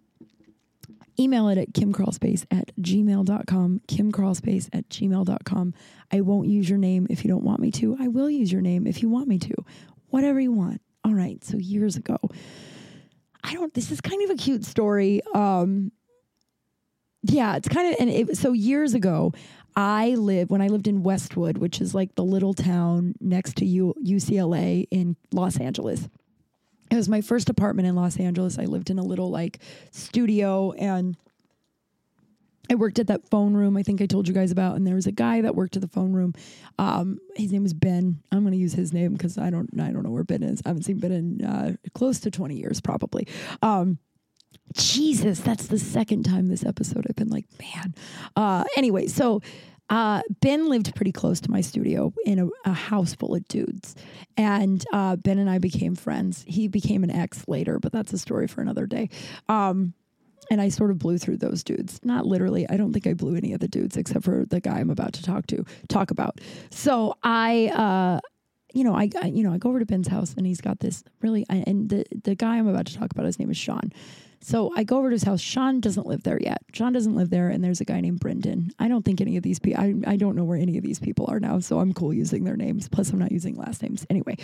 email 1.19 1.49
it 1.49 1.57
at 1.57 1.73
kimcrawlspace 1.73 2.45
at 2.49 2.71
gmail.com 2.79 3.81
kimcrawlspace 3.89 4.69
at 4.71 4.87
gmail.com 4.87 5.73
i 6.11 6.21
won't 6.21 6.47
use 6.47 6.69
your 6.69 6.79
name 6.79 7.05
if 7.09 7.25
you 7.25 7.29
don't 7.29 7.43
want 7.43 7.59
me 7.59 7.71
to. 7.71 7.97
I 7.99 8.07
will 8.07 8.29
use 8.29 8.51
your 8.51 8.61
name 8.61 8.87
if 8.87 9.01
you 9.01 9.09
want 9.09 9.27
me 9.27 9.37
to. 9.39 9.53
Whatever 10.07 10.39
you 10.39 10.53
want. 10.53 10.81
All 11.03 11.13
right 11.13 11.43
so 11.43 11.57
years 11.57 11.97
ago. 11.97 12.17
I 13.43 13.53
don't 13.53 13.73
this 13.73 13.91
is 13.91 13.99
kind 13.99 14.23
of 14.23 14.29
a 14.29 14.35
cute 14.35 14.63
story. 14.63 15.21
Um 15.33 15.91
yeah 17.23 17.55
it's 17.55 17.67
kind 17.67 17.93
of 17.93 17.99
and 17.99 18.09
it, 18.09 18.37
so 18.37 18.53
years 18.53 18.93
ago 18.93 19.33
i 19.75 20.15
lived 20.15 20.49
when 20.49 20.61
i 20.61 20.67
lived 20.67 20.87
in 20.87 21.03
westwood 21.03 21.57
which 21.57 21.81
is 21.81 21.93
like 21.93 22.15
the 22.15 22.23
little 22.23 22.53
town 22.53 23.13
next 23.19 23.57
to 23.57 23.65
U, 23.65 23.93
ucla 24.05 24.87
in 24.89 25.15
los 25.33 25.59
angeles 25.59 26.07
it 26.91 26.95
was 26.95 27.09
my 27.09 27.21
first 27.21 27.49
apartment 27.49 27.87
in 27.87 27.95
Los 27.95 28.17
Angeles. 28.17 28.57
I 28.57 28.65
lived 28.65 28.89
in 28.89 28.99
a 28.99 29.03
little 29.03 29.29
like 29.29 29.59
studio 29.91 30.71
and 30.73 31.15
I 32.71 32.75
worked 32.75 32.99
at 32.99 33.07
that 33.07 33.27
phone 33.29 33.55
room 33.55 33.77
I 33.77 33.83
think 33.83 34.01
I 34.01 34.05
told 34.05 34.27
you 34.27 34.33
guys 34.33 34.51
about. 34.51 34.75
And 34.75 34.85
there 34.85 34.95
was 34.95 35.07
a 35.07 35.11
guy 35.11 35.41
that 35.41 35.55
worked 35.55 35.75
at 35.75 35.81
the 35.81 35.87
phone 35.87 36.13
room. 36.13 36.33
Um, 36.77 37.19
his 37.35 37.51
name 37.51 37.63
was 37.63 37.73
Ben. 37.73 38.21
I'm 38.31 38.41
going 38.41 38.53
to 38.53 38.57
use 38.59 38.73
his 38.73 38.93
name 38.93 39.13
because 39.13 39.37
I 39.37 39.49
don't 39.49 39.69
I 39.79 39.91
don't 39.91 40.03
know 40.03 40.11
where 40.11 40.23
Ben 40.23 40.43
is. 40.43 40.61
I 40.65 40.69
haven't 40.69 40.83
seen 40.83 40.99
Ben 40.99 41.11
in 41.11 41.45
uh, 41.45 41.75
close 41.93 42.19
to 42.21 42.31
20 42.31 42.55
years 42.55 42.81
probably. 42.81 43.27
Um, 43.61 43.99
Jesus, 44.75 45.39
that's 45.39 45.67
the 45.67 45.79
second 45.79 46.23
time 46.23 46.47
this 46.47 46.63
episode 46.63 47.05
I've 47.09 47.15
been 47.15 47.29
like, 47.29 47.45
man. 47.59 47.95
Uh, 48.35 48.63
anyway, 48.77 49.07
so 49.07 49.41
uh, 49.89 50.21
Ben 50.41 50.69
lived 50.69 50.95
pretty 50.95 51.11
close 51.11 51.39
to 51.41 51.51
my 51.51 51.61
studio 51.61 52.13
in 52.25 52.39
a, 52.39 52.47
a 52.65 52.73
house 52.73 53.15
full 53.15 53.35
of 53.35 53.47
dudes. 53.47 53.95
And 54.37 54.83
uh, 54.93 55.15
Ben 55.15 55.39
and 55.39 55.49
I 55.49 55.57
became 55.57 55.95
friends. 55.95 56.43
He 56.47 56.67
became 56.67 57.03
an 57.03 57.11
ex 57.11 57.43
later, 57.47 57.79
but 57.79 57.91
that's 57.91 58.13
a 58.13 58.17
story 58.17 58.47
for 58.47 58.61
another 58.61 58.85
day. 58.85 59.09
Um, 59.47 59.93
and 60.51 60.61
I 60.61 60.69
sort 60.69 60.91
of 60.91 60.99
blew 60.99 61.17
through 61.17 61.37
those 61.37 61.63
dudes. 61.63 61.99
Not 62.03 62.25
literally. 62.25 62.67
I 62.69 62.77
don't 62.77 62.93
think 62.93 63.07
I 63.07 63.13
blew 63.13 63.35
any 63.35 63.53
of 63.53 63.59
the 63.59 63.67
dudes 63.67 63.97
except 63.97 64.25
for 64.25 64.45
the 64.45 64.59
guy 64.59 64.79
I'm 64.79 64.89
about 64.89 65.13
to 65.13 65.23
talk 65.23 65.47
to 65.47 65.63
talk 65.87 66.11
about. 66.11 66.39
So 66.71 67.15
I 67.23 67.67
uh 67.67 68.19
you 68.71 68.83
know, 68.83 68.95
I, 68.95 69.09
I 69.19 69.27
you 69.27 69.43
know, 69.43 69.51
I 69.51 69.57
go 69.57 69.69
over 69.69 69.79
to 69.79 69.85
Ben's 69.85 70.07
house 70.07 70.33
and 70.35 70.45
he's 70.45 70.61
got 70.61 70.79
this 70.79 71.03
really 71.21 71.45
and 71.49 71.89
the 71.89 72.05
the 72.23 72.35
guy 72.35 72.57
I'm 72.57 72.67
about 72.67 72.87
to 72.87 72.97
talk 72.97 73.11
about 73.11 73.25
his 73.25 73.39
name 73.39 73.51
is 73.51 73.57
Sean. 73.57 73.91
So 74.41 74.71
I 74.75 74.83
go 74.83 74.97
over 74.97 75.09
to 75.09 75.13
his 75.13 75.23
house. 75.23 75.41
Sean 75.41 75.79
doesn't 75.79 76.07
live 76.07 76.23
there 76.23 76.39
yet. 76.41 76.63
Sean 76.73 76.93
doesn't 76.93 77.15
live 77.15 77.29
there, 77.29 77.49
and 77.49 77.63
there's 77.63 77.81
a 77.81 77.85
guy 77.85 77.99
named 77.99 78.19
Brendan. 78.19 78.71
I 78.79 78.87
don't 78.87 79.03
think 79.03 79.21
any 79.21 79.37
of 79.37 79.43
these 79.43 79.59
people. 79.59 79.83
I, 79.83 79.93
I 80.07 80.15
don't 80.15 80.35
know 80.35 80.45
where 80.45 80.57
any 80.57 80.77
of 80.77 80.83
these 80.83 80.99
people 80.99 81.25
are 81.29 81.39
now, 81.39 81.59
so 81.59 81.79
I'm 81.79 81.93
cool 81.93 82.13
using 82.13 82.45
their 82.45 82.55
names. 82.55 82.87
Plus, 82.87 83.11
I'm 83.11 83.19
not 83.19 83.31
using 83.31 83.55
last 83.55 83.83
names 83.83 84.05
anyway. 84.09 84.37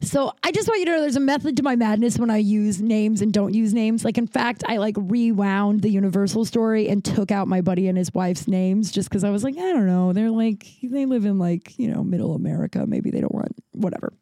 So 0.00 0.32
I 0.44 0.52
just 0.52 0.68
want 0.68 0.78
you 0.78 0.86
to 0.86 0.92
know 0.92 1.00
there's 1.00 1.16
a 1.16 1.20
method 1.20 1.56
to 1.56 1.64
my 1.64 1.74
madness 1.74 2.18
when 2.18 2.30
I 2.30 2.36
use 2.36 2.80
names 2.80 3.20
and 3.20 3.32
don't 3.32 3.52
use 3.52 3.74
names. 3.74 4.04
Like 4.04 4.16
in 4.16 4.28
fact, 4.28 4.62
I 4.66 4.76
like 4.76 4.94
rewound 4.96 5.82
the 5.82 5.88
Universal 5.88 6.44
story 6.44 6.88
and 6.88 7.04
took 7.04 7.32
out 7.32 7.48
my 7.48 7.60
buddy 7.60 7.88
and 7.88 7.98
his 7.98 8.14
wife's 8.14 8.46
names 8.46 8.92
just 8.92 9.08
because 9.08 9.24
I 9.24 9.30
was 9.30 9.42
like, 9.42 9.56
I 9.56 9.72
don't 9.72 9.86
know. 9.86 10.12
They're 10.12 10.30
like 10.30 10.66
they 10.82 11.04
live 11.04 11.24
in 11.24 11.38
like, 11.38 11.76
you 11.78 11.92
know, 11.92 12.04
middle 12.04 12.34
America. 12.34 12.86
Maybe 12.86 13.10
they 13.10 13.20
don't 13.20 13.34
want 13.34 13.56
whatever. 13.72 14.12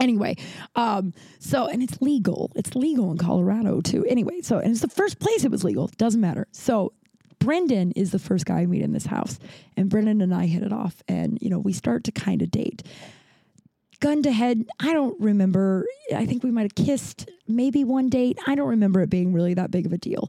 Anyway, 0.00 0.36
um, 0.74 1.12
so 1.38 1.66
and 1.66 1.82
it's 1.82 2.00
legal. 2.00 2.50
It's 2.56 2.74
legal 2.74 3.10
in 3.12 3.18
Colorado 3.18 3.80
too. 3.80 4.04
Anyway, 4.06 4.40
so 4.42 4.58
and 4.58 4.72
it's 4.72 4.80
the 4.80 4.88
first 4.88 5.18
place 5.18 5.44
it 5.44 5.50
was 5.50 5.64
legal. 5.64 5.88
Doesn't 5.96 6.20
matter. 6.20 6.48
So 6.52 6.92
Brendan 7.38 7.92
is 7.92 8.10
the 8.10 8.18
first 8.18 8.46
guy 8.46 8.60
I 8.60 8.66
meet 8.66 8.82
in 8.82 8.92
this 8.92 9.06
house, 9.06 9.38
and 9.76 9.88
Brendan 9.88 10.20
and 10.20 10.34
I 10.34 10.46
hit 10.46 10.62
it 10.62 10.72
off, 10.72 11.02
and 11.08 11.38
you 11.40 11.50
know 11.50 11.58
we 11.58 11.72
start 11.72 12.04
to 12.04 12.12
kind 12.12 12.42
of 12.42 12.50
date. 12.50 12.82
Gun 14.00 14.22
to 14.24 14.32
head, 14.32 14.64
I 14.80 14.92
don't 14.92 15.18
remember. 15.20 15.86
I 16.14 16.26
think 16.26 16.42
we 16.42 16.50
might 16.50 16.62
have 16.62 16.74
kissed 16.74 17.30
maybe 17.46 17.84
one 17.84 18.08
date. 18.08 18.38
I 18.46 18.56
don't 18.56 18.68
remember 18.68 19.00
it 19.02 19.10
being 19.10 19.32
really 19.32 19.54
that 19.54 19.70
big 19.70 19.86
of 19.86 19.92
a 19.92 19.98
deal. 19.98 20.28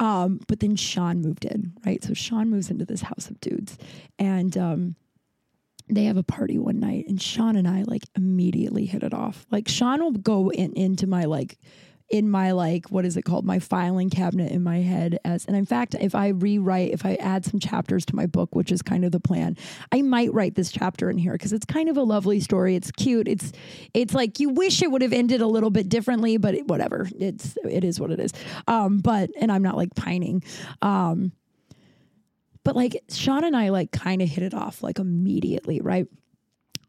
Um, 0.00 0.40
but 0.48 0.60
then 0.60 0.76
Sean 0.76 1.20
moved 1.20 1.44
in, 1.44 1.72
right? 1.84 2.02
So 2.02 2.14
Sean 2.14 2.50
moves 2.50 2.70
into 2.70 2.84
this 2.84 3.02
house 3.02 3.28
of 3.28 3.40
dudes, 3.40 3.76
and 4.18 4.56
um, 4.56 4.96
they 5.96 6.04
have 6.04 6.16
a 6.16 6.22
party 6.22 6.58
one 6.58 6.80
night 6.80 7.06
and 7.08 7.20
Sean 7.20 7.56
and 7.56 7.68
I 7.68 7.84
like 7.86 8.04
immediately 8.16 8.86
hit 8.86 9.02
it 9.02 9.14
off. 9.14 9.46
Like 9.50 9.68
Sean 9.68 10.02
will 10.02 10.12
go 10.12 10.50
in 10.50 10.72
into 10.74 11.06
my 11.06 11.24
like 11.24 11.58
in 12.08 12.28
my 12.28 12.52
like 12.52 12.90
what 12.90 13.06
is 13.06 13.16
it 13.16 13.22
called? 13.22 13.44
My 13.44 13.58
filing 13.58 14.10
cabinet 14.10 14.52
in 14.52 14.62
my 14.62 14.80
head 14.80 15.18
as 15.24 15.46
and 15.46 15.56
in 15.56 15.64
fact 15.64 15.94
if 15.98 16.14
I 16.14 16.28
rewrite 16.28 16.92
if 16.92 17.06
I 17.06 17.14
add 17.14 17.44
some 17.44 17.58
chapters 17.58 18.04
to 18.06 18.16
my 18.16 18.26
book 18.26 18.54
which 18.54 18.70
is 18.70 18.82
kind 18.82 19.04
of 19.04 19.12
the 19.12 19.20
plan 19.20 19.56
I 19.92 20.02
might 20.02 20.32
write 20.32 20.54
this 20.54 20.70
chapter 20.70 21.08
in 21.10 21.16
here 21.16 21.32
because 21.32 21.52
it's 21.52 21.64
kind 21.64 21.88
of 21.88 21.96
a 21.96 22.02
lovely 22.02 22.40
story. 22.40 22.76
It's 22.76 22.90
cute. 22.90 23.28
It's 23.28 23.52
it's 23.94 24.14
like 24.14 24.40
you 24.40 24.50
wish 24.50 24.82
it 24.82 24.90
would 24.90 25.02
have 25.02 25.12
ended 25.12 25.40
a 25.40 25.46
little 25.46 25.70
bit 25.70 25.88
differently 25.88 26.36
but 26.36 26.54
it, 26.54 26.68
whatever. 26.68 27.08
It's 27.18 27.56
it 27.64 27.82
is 27.84 27.98
what 27.98 28.10
it 28.10 28.20
is. 28.20 28.32
Um 28.68 28.98
but 28.98 29.30
and 29.40 29.50
I'm 29.50 29.62
not 29.62 29.76
like 29.76 29.94
pining. 29.94 30.42
Um 30.82 31.32
but 32.64 32.76
like 32.76 33.02
Sean 33.10 33.44
and 33.44 33.56
I 33.56 33.70
like 33.70 33.90
kind 33.92 34.22
of 34.22 34.28
hit 34.28 34.44
it 34.44 34.54
off 34.54 34.82
like 34.82 34.98
immediately, 34.98 35.80
right? 35.80 36.06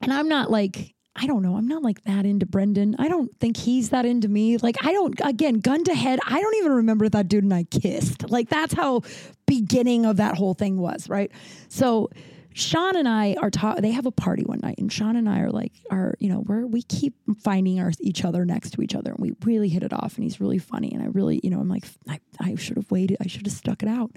And 0.01 0.11
I'm 0.11 0.27
not 0.27 0.51
like, 0.51 0.93
I 1.15 1.27
don't 1.27 1.43
know, 1.43 1.55
I'm 1.55 1.67
not 1.67 1.83
like 1.83 2.03
that 2.03 2.25
into 2.25 2.45
Brendan. 2.45 2.95
I 2.97 3.07
don't 3.07 3.29
think 3.39 3.55
he's 3.55 3.89
that 3.89 4.05
into 4.05 4.27
me. 4.27 4.57
Like, 4.57 4.83
I 4.83 4.91
don't, 4.91 5.19
again, 5.23 5.59
gun 5.59 5.83
to 5.83 5.93
head, 5.93 6.19
I 6.25 6.41
don't 6.41 6.55
even 6.55 6.71
remember 6.71 7.07
that 7.09 7.27
dude 7.27 7.43
and 7.43 7.53
I 7.53 7.63
kissed. 7.63 8.29
Like, 8.29 8.49
that's 8.49 8.73
how 8.73 9.01
beginning 9.45 10.05
of 10.05 10.17
that 10.17 10.35
whole 10.35 10.55
thing 10.55 10.79
was, 10.79 11.07
right? 11.09 11.31
So, 11.69 12.09
Sean 12.53 12.95
and 12.95 13.07
I 13.07 13.35
are 13.41 13.49
taught 13.49 13.81
they 13.81 13.91
have 13.91 14.05
a 14.05 14.11
party 14.11 14.43
one 14.43 14.59
night, 14.61 14.75
and 14.77 14.91
Sean 14.91 15.15
and 15.15 15.27
I 15.27 15.39
are 15.39 15.51
like 15.51 15.73
are 15.89 16.15
you 16.19 16.29
know 16.29 16.43
we're 16.45 16.65
we 16.65 16.83
keep 16.83 17.15
finding 17.41 17.79
our 17.79 17.91
each 17.99 18.23
other 18.23 18.45
next 18.45 18.71
to 18.71 18.81
each 18.81 18.95
other, 18.95 19.11
and 19.11 19.19
we 19.19 19.33
really 19.43 19.69
hit 19.69 19.83
it 19.83 19.93
off, 19.93 20.15
and 20.15 20.23
he's 20.23 20.39
really 20.39 20.59
funny, 20.59 20.91
and 20.91 21.01
I 21.01 21.07
really 21.07 21.39
you 21.43 21.49
know 21.49 21.59
I'm 21.59 21.69
like 21.69 21.85
I, 22.07 22.19
I 22.39 22.55
should 22.55 22.77
have 22.77 22.91
waited, 22.91 23.17
I 23.21 23.27
should 23.27 23.45
have 23.45 23.53
stuck 23.53 23.83
it 23.83 23.89
out, 23.89 24.11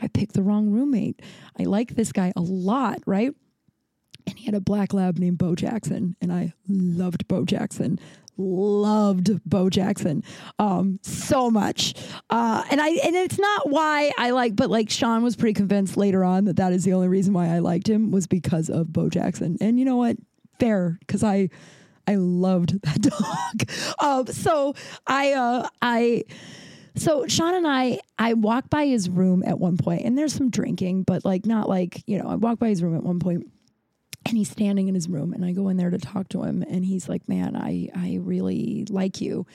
I 0.00 0.08
picked 0.08 0.34
the 0.34 0.42
wrong 0.42 0.70
roommate. 0.70 1.20
I 1.58 1.64
like 1.64 1.94
this 1.94 2.12
guy 2.12 2.32
a 2.36 2.40
lot, 2.40 3.00
right? 3.06 3.34
And 4.26 4.38
he 4.38 4.44
had 4.44 4.54
a 4.54 4.60
black 4.60 4.92
lab 4.92 5.18
named 5.18 5.38
Bo 5.38 5.54
Jackson, 5.54 6.16
and 6.20 6.32
I 6.32 6.52
loved 6.68 7.26
Bo 7.26 7.44
Jackson 7.44 7.98
loved 8.40 9.30
Bo 9.44 9.68
Jackson 9.70 10.24
um, 10.58 10.98
so 11.02 11.50
much, 11.50 11.94
uh, 12.30 12.64
and 12.70 12.80
I 12.80 12.88
and 12.88 13.14
it's 13.14 13.38
not 13.38 13.68
why 13.68 14.12
I 14.18 14.30
like, 14.30 14.56
but 14.56 14.70
like 14.70 14.90
Sean 14.90 15.22
was 15.22 15.36
pretty 15.36 15.54
convinced 15.54 15.96
later 15.96 16.24
on 16.24 16.46
that 16.46 16.56
that 16.56 16.72
is 16.72 16.84
the 16.84 16.94
only 16.94 17.08
reason 17.08 17.34
why 17.34 17.48
I 17.48 17.58
liked 17.58 17.88
him 17.88 18.10
was 18.10 18.26
because 18.26 18.70
of 18.70 18.92
Bo 18.92 19.08
Jackson, 19.08 19.56
and 19.60 19.78
you 19.78 19.84
know 19.84 19.96
what, 19.96 20.16
fair 20.58 20.98
because 21.00 21.22
I 21.22 21.50
I 22.06 22.16
loved 22.16 22.82
that 22.82 23.00
dog. 23.98 23.98
um, 24.00 24.26
so 24.32 24.74
I 25.06 25.32
uh, 25.32 25.68
I. 25.82 26.24
So 26.96 27.26
Sean 27.28 27.54
and 27.54 27.68
I, 27.68 28.00
I 28.18 28.34
walk 28.34 28.68
by 28.68 28.84
his 28.86 29.08
room 29.08 29.44
at 29.46 29.60
one 29.60 29.76
point, 29.76 30.04
and 30.04 30.18
there's 30.18 30.34
some 30.34 30.50
drinking, 30.50 31.04
but 31.04 31.24
like 31.24 31.46
not 31.46 31.68
like 31.68 32.02
you 32.06 32.18
know. 32.18 32.28
I 32.28 32.34
walk 32.34 32.58
by 32.58 32.68
his 32.68 32.82
room 32.82 32.96
at 32.96 33.04
one 33.04 33.20
point, 33.20 33.46
and 34.26 34.36
he's 34.36 34.50
standing 34.50 34.88
in 34.88 34.94
his 34.94 35.08
room 35.08 35.32
and 35.32 35.44
i 35.44 35.52
go 35.52 35.68
in 35.68 35.76
there 35.76 35.90
to 35.90 35.98
talk 35.98 36.28
to 36.28 36.42
him 36.42 36.62
and 36.68 36.84
he's 36.84 37.08
like 37.08 37.28
man 37.28 37.56
i 37.56 37.88
i 37.94 38.18
really 38.20 38.86
like 38.90 39.20
you. 39.20 39.46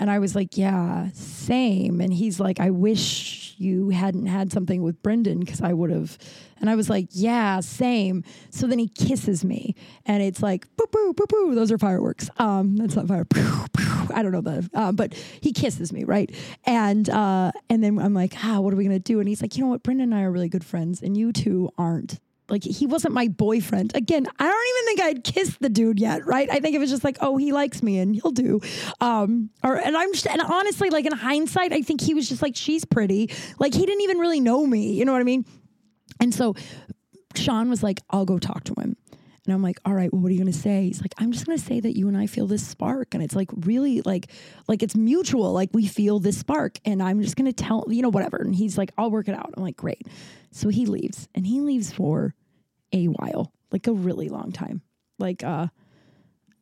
And 0.00 0.10
i 0.10 0.18
was 0.18 0.34
like 0.34 0.56
yeah 0.56 1.08
same. 1.12 2.00
And 2.00 2.12
he's 2.12 2.40
like 2.40 2.58
i 2.60 2.70
wish 2.70 3.54
you 3.58 3.90
hadn't 3.90 4.26
had 4.26 4.50
something 4.52 4.82
with 4.82 5.02
brendan 5.02 5.40
because 5.40 5.60
i 5.60 5.72
would 5.72 5.90
have. 5.90 6.18
And 6.60 6.70
i 6.70 6.76
was 6.76 6.88
like 6.88 7.08
yeah 7.10 7.60
same. 7.60 8.24
So 8.50 8.66
then 8.66 8.78
he 8.78 8.88
kisses 8.88 9.44
me 9.44 9.74
and 10.06 10.22
it's 10.22 10.42
like 10.42 10.66
boo 10.76 10.86
boo 10.90 11.12
boo 11.14 11.26
boo. 11.28 11.54
Those 11.54 11.70
are 11.70 11.78
fireworks. 11.78 12.30
Um 12.38 12.76
that's 12.76 12.96
not 12.96 13.08
fire. 13.08 13.24
Pew, 13.32 13.66
pew. 13.76 14.08
i 14.14 14.22
don't 14.22 14.32
know 14.32 14.40
that 14.40 14.70
uh, 14.74 14.92
but 14.92 15.14
he 15.14 15.52
kisses 15.52 15.92
me 15.92 16.04
right? 16.04 16.34
And 16.64 17.08
uh 17.10 17.52
and 17.68 17.82
then 17.82 17.98
i'm 17.98 18.14
like 18.14 18.34
ah 18.44 18.60
what 18.60 18.72
are 18.72 18.76
we 18.76 18.84
gonna 18.84 18.98
do? 18.98 19.20
And 19.20 19.28
he's 19.28 19.42
like 19.42 19.56
you 19.56 19.64
know 19.64 19.70
what? 19.70 19.82
Brendan 19.82 20.12
and 20.12 20.14
i 20.20 20.22
are 20.22 20.30
really 20.30 20.48
good 20.48 20.64
friends 20.64 21.02
and 21.02 21.16
you 21.16 21.32
two 21.32 21.70
aren't 21.78 22.18
like 22.52 22.62
he 22.62 22.86
wasn't 22.86 23.14
my 23.14 23.28
boyfriend. 23.28 23.96
Again, 23.96 24.26
I 24.38 24.44
don't 24.44 24.68
even 24.68 24.86
think 24.86 25.00
I'd 25.00 25.24
kissed 25.24 25.60
the 25.60 25.70
dude 25.70 25.98
yet, 25.98 26.26
right? 26.26 26.48
I 26.50 26.60
think 26.60 26.76
it 26.76 26.78
was 26.78 26.90
just 26.90 27.02
like, 27.02 27.16
oh, 27.20 27.38
he 27.38 27.50
likes 27.50 27.82
me 27.82 27.98
and 27.98 28.14
he'll 28.14 28.30
do. 28.30 28.60
Um, 29.00 29.50
or 29.64 29.76
and 29.76 29.96
I'm 29.96 30.12
just 30.12 30.26
and 30.26 30.40
honestly, 30.42 30.90
like 30.90 31.06
in 31.06 31.12
hindsight, 31.12 31.72
I 31.72 31.80
think 31.80 32.02
he 32.02 32.14
was 32.14 32.28
just 32.28 32.42
like, 32.42 32.54
she's 32.54 32.84
pretty. 32.84 33.30
Like 33.58 33.74
he 33.74 33.86
didn't 33.86 34.02
even 34.02 34.18
really 34.18 34.38
know 34.38 34.66
me. 34.66 34.92
You 34.92 35.06
know 35.06 35.12
what 35.12 35.20
I 35.20 35.24
mean? 35.24 35.46
And 36.20 36.34
so 36.34 36.54
Sean 37.34 37.70
was 37.70 37.82
like, 37.82 38.00
I'll 38.10 38.26
go 38.26 38.38
talk 38.38 38.64
to 38.64 38.74
him. 38.74 38.96
And 39.44 39.52
I'm 39.52 39.62
like, 39.62 39.80
all 39.84 39.94
right, 39.94 40.12
well, 40.12 40.22
what 40.22 40.28
are 40.28 40.34
you 40.34 40.38
gonna 40.38 40.52
say? 40.52 40.84
He's 40.84 41.00
like, 41.00 41.14
I'm 41.18 41.32
just 41.32 41.46
gonna 41.46 41.58
say 41.58 41.80
that 41.80 41.96
you 41.96 42.06
and 42.06 42.16
I 42.16 42.26
feel 42.26 42.46
this 42.46 42.64
spark. 42.64 43.14
And 43.14 43.22
it's 43.22 43.34
like 43.34 43.48
really 43.62 44.02
like 44.02 44.30
like 44.68 44.82
it's 44.82 44.94
mutual. 44.94 45.52
Like 45.52 45.70
we 45.72 45.86
feel 45.86 46.20
this 46.20 46.38
spark. 46.38 46.78
And 46.84 47.02
I'm 47.02 47.22
just 47.22 47.36
gonna 47.36 47.52
tell, 47.52 47.86
you 47.88 48.02
know, 48.02 48.10
whatever. 48.10 48.36
And 48.36 48.54
he's 48.54 48.76
like, 48.76 48.92
I'll 48.98 49.10
work 49.10 49.28
it 49.28 49.34
out. 49.34 49.54
I'm 49.56 49.62
like, 49.62 49.76
great. 49.76 50.06
So 50.52 50.68
he 50.68 50.86
leaves 50.86 51.28
and 51.34 51.46
he 51.46 51.60
leaves 51.60 51.90
for 51.90 52.34
a 52.92 53.06
while, 53.06 53.52
like 53.70 53.86
a 53.86 53.92
really 53.92 54.28
long 54.28 54.52
time. 54.52 54.82
Like 55.18 55.42
uh 55.42 55.68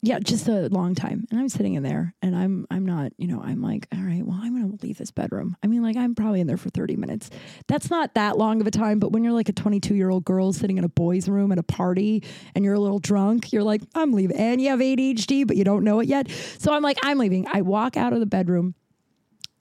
yeah, 0.03 0.19
just 0.19 0.49
a 0.49 0.69
long 0.71 0.95
time. 0.95 1.27
And 1.31 1.39
I'm 1.39 1.51
sitting 1.51 1.75
in 1.75 1.83
there 1.83 2.15
and 2.23 2.35
I'm 2.35 2.67
I'm 2.71 2.87
not, 2.87 3.13
you 3.19 3.27
know, 3.27 3.43
I'm 3.43 3.61
like, 3.61 3.87
all 3.95 4.01
right, 4.01 4.25
well, 4.25 4.39
I'm 4.41 4.59
gonna 4.59 4.79
leave 4.83 4.97
this 4.97 5.11
bedroom. 5.11 5.57
I 5.63 5.67
mean, 5.67 5.83
like 5.83 5.97
I'm 5.97 6.15
probably 6.15 6.41
in 6.41 6.47
there 6.47 6.57
for 6.57 6.71
30 6.71 6.97
minutes. 6.97 7.29
That's 7.67 7.91
not 7.91 8.15
that 8.15 8.39
long 8.39 8.63
of 8.63 8.67
a 8.67 8.71
time, 8.71 8.99
but 8.99 9.13
when 9.13 9.25
you're 9.25 9.35
like 9.35 9.51
a 9.51 9.53
22 9.53 9.95
year 9.95 10.09
old 10.09 10.25
girl 10.25 10.55
sitting 10.55 10.79
in 10.79 10.85
a 10.85 10.89
boys' 10.89 11.29
room 11.29 11.53
at 11.53 11.59
a 11.59 11.63
party 11.63 12.23
and 12.55 12.65
you're 12.65 12.75
a 12.75 12.81
little 12.81 12.99
drunk, 12.99 13.53
you're 13.53 13.63
like, 13.63 13.83
I'm 13.95 14.13
leaving. 14.13 14.37
And 14.37 14.61
you 14.61 14.71
have 14.71 14.81
ADHD, 14.81 15.47
but 15.47 15.57
you 15.57 15.65
don't 15.65 15.85
know 15.85 16.01
it 16.01 16.09
yet. 16.09 16.31
So 16.59 16.73
I'm 16.73 16.83
like, 16.83 16.99
I'm 17.03 17.19
leaving. 17.19 17.47
I 17.53 17.61
walk 17.61 17.99
out 17.99 18.15
of 18.15 18.21
the 18.21 18.27
bedroom 18.27 18.75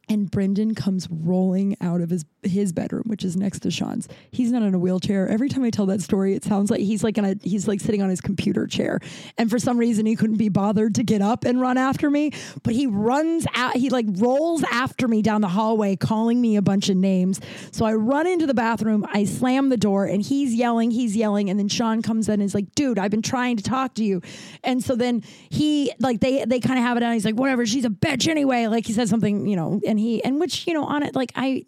and 0.10 0.30
Brendan 0.30 0.74
comes 0.74 1.08
rolling 1.12 1.76
out 1.82 2.02
of 2.02 2.10
his 2.10 2.24
his 2.44 2.72
bedroom, 2.72 3.04
which 3.08 3.24
is 3.24 3.36
next 3.36 3.60
to 3.60 3.72
Sean's. 3.72 4.08
He's 4.32 4.52
not 4.52 4.62
in 4.62 4.74
a 4.74 4.80
wheelchair. 4.80 5.28
Every 5.28 5.50
time 5.50 5.64
I 5.64 5.70
tell 5.70 5.86
that 5.88 6.02
story, 6.02 6.36
it 6.36 6.44
sounds 6.44 6.72
like 6.72 6.80
he's 6.80 7.04
like 7.04 7.18
in 7.18 7.26
a 7.26 7.36
he's 7.42 7.68
like 7.68 7.82
sitting 7.82 8.02
on 8.02 8.10
his 8.10 8.22
computer 8.22 8.66
chair. 8.68 9.00
And 9.38 9.50
for 9.50 9.60
some 9.60 9.78
reason 9.78 10.06
he 10.06 10.16
couldn't 10.16 10.38
be 10.38 10.50
bothered 10.50 10.96
to 10.96 11.04
get 11.04 11.22
up 11.22 11.46
and 11.46 11.60
run 11.60 11.78
after 11.78 12.10
me. 12.10 12.32
But 12.64 12.74
he 12.74 12.88
runs 12.88 13.46
out, 13.56 13.76
he 13.76 13.90
like 13.90 14.06
rolls 14.10 14.64
after 14.72 15.08
me 15.08 15.22
down 15.22 15.42
the 15.42 15.50
hallway, 15.50 15.96
calling 15.96 16.40
me 16.40 16.56
a 16.56 16.62
bunch 16.62 16.90
of 16.90 16.98
names. 16.98 17.42
So 17.72 17.86
I 17.86 17.94
run 17.94 18.28
into 18.28 18.46
the 18.46 18.54
bathroom, 18.54 19.06
I 19.12 19.26
slam 19.26 19.70
the 19.70 19.78
door, 19.78 20.06
and 20.06 20.22
he's 20.22 20.54
yelling, 20.54 20.92
he's 20.92 21.16
yelling, 21.16 21.50
and 21.50 21.60
then 21.60 21.68
Sean 21.68 22.02
comes 22.02 22.30
in 22.30 22.36
and 22.36 22.44
is 22.44 22.56
like, 22.56 22.74
dude, 22.76 23.00
I've 23.00 23.12
been 23.12 23.22
trying 23.22 23.58
to 23.58 23.64
talk 23.64 23.96
to 23.96 24.04
you. 24.04 24.22
And 24.64 24.84
so 24.84 24.96
then 24.96 25.24
he 25.50 25.92
like 26.00 26.20
they 26.20 26.46
they 26.46 26.60
kind 26.60 26.80
of 26.80 26.86
have 26.86 26.98
it 26.98 27.04
on. 27.04 27.14
He's 27.14 27.26
like, 27.26 27.36
whatever, 27.36 27.66
she's 27.66 27.86
a 27.86 27.90
bitch 27.90 28.28
anyway. 28.28 28.68
Like 28.68 28.86
he 28.86 28.94
said 28.94 29.10
something, 29.10 29.48
you 29.48 29.56
know, 29.56 29.82
and 29.86 30.00
he 30.00 30.24
and 30.24 30.40
which, 30.40 30.68
you 30.68 30.74
know, 30.74 30.86
on 30.86 31.04
it, 31.04 31.16
like 31.16 31.32
I 31.36 31.66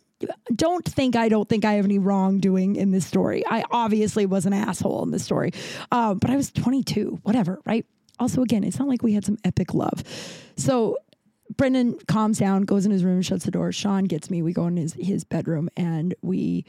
don't 0.55 0.85
think 0.85 1.15
I 1.15 1.29
don't 1.29 1.47
think 1.47 1.65
I 1.65 1.73
have 1.73 1.85
any 1.85 1.99
wrongdoing 1.99 2.75
in 2.75 2.91
this 2.91 3.05
story. 3.05 3.43
I 3.47 3.63
obviously 3.71 4.25
was 4.25 4.45
an 4.45 4.53
asshole 4.53 5.03
in 5.03 5.11
this 5.11 5.23
story, 5.23 5.51
um, 5.91 6.19
but 6.19 6.29
I 6.29 6.35
was 6.35 6.51
22, 6.51 7.19
whatever, 7.23 7.59
right? 7.65 7.85
Also, 8.19 8.41
again, 8.41 8.63
it's 8.63 8.77
not 8.77 8.87
like 8.87 9.01
we 9.01 9.13
had 9.13 9.25
some 9.25 9.37
epic 9.43 9.73
love. 9.73 10.03
So 10.55 10.97
Brendan 11.57 11.97
calms 12.07 12.37
down, 12.37 12.63
goes 12.63 12.85
in 12.85 12.91
his 12.91 13.03
room, 13.03 13.21
shuts 13.21 13.45
the 13.45 13.51
door. 13.51 13.71
Sean 13.71 14.05
gets 14.05 14.29
me. 14.29 14.41
We 14.41 14.53
go 14.53 14.67
in 14.67 14.77
his 14.77 14.93
his 14.93 15.23
bedroom 15.23 15.69
and 15.75 16.13
we 16.21 16.65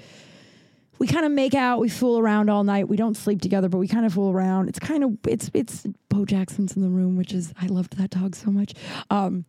we 0.98 1.06
kind 1.06 1.26
of 1.26 1.32
make 1.32 1.54
out. 1.54 1.80
We 1.80 1.88
fool 1.88 2.18
around 2.18 2.48
all 2.48 2.64
night. 2.64 2.88
We 2.88 2.96
don't 2.96 3.16
sleep 3.16 3.42
together, 3.42 3.68
but 3.68 3.78
we 3.78 3.88
kind 3.88 4.06
of 4.06 4.14
fool 4.14 4.32
around. 4.32 4.68
It's 4.68 4.78
kind 4.78 5.04
of 5.04 5.18
it's 5.26 5.50
it's 5.52 5.86
Bo 6.08 6.24
Jackson's 6.24 6.76
in 6.76 6.82
the 6.82 6.88
room, 6.88 7.16
which 7.16 7.32
is 7.32 7.52
I 7.60 7.66
loved 7.66 7.96
that 7.98 8.10
dog 8.10 8.34
so 8.34 8.50
much. 8.50 8.74
Um, 9.10 9.44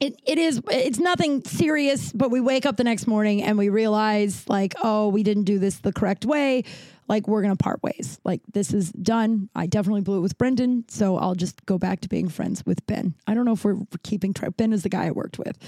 it, 0.00 0.18
it 0.24 0.38
is 0.38 0.62
it's 0.70 0.98
nothing 0.98 1.44
serious 1.44 2.10
but 2.12 2.30
we 2.30 2.40
wake 2.40 2.64
up 2.64 2.78
the 2.78 2.84
next 2.84 3.06
morning 3.06 3.42
and 3.42 3.58
we 3.58 3.68
realize 3.68 4.48
like 4.48 4.74
oh 4.82 5.08
we 5.08 5.22
didn't 5.22 5.44
do 5.44 5.58
this 5.58 5.78
the 5.78 5.92
correct 5.92 6.24
way. 6.24 6.64
Like 7.06 7.28
we're 7.28 7.42
gonna 7.42 7.56
part 7.56 7.82
ways. 7.82 8.18
Like 8.24 8.40
this 8.52 8.72
is 8.72 8.90
done. 8.92 9.50
I 9.54 9.66
definitely 9.66 10.00
blew 10.00 10.16
it 10.16 10.20
with 10.20 10.38
brendan 10.38 10.86
so 10.88 11.18
i'll 11.18 11.34
just 11.34 11.64
go 11.66 11.76
back 11.76 12.00
to 12.00 12.08
being 12.08 12.28
friends 12.28 12.64
with 12.64 12.84
ben. 12.86 13.14
I 13.26 13.34
don't 13.34 13.44
know 13.44 13.52
if 13.52 13.64
we're 13.64 13.76
keeping 14.02 14.32
track. 14.32 14.56
Ben 14.56 14.72
is 14.72 14.82
the 14.82 14.88
guy 14.88 15.06
i 15.06 15.10
worked 15.10 15.38
with. 15.38 15.58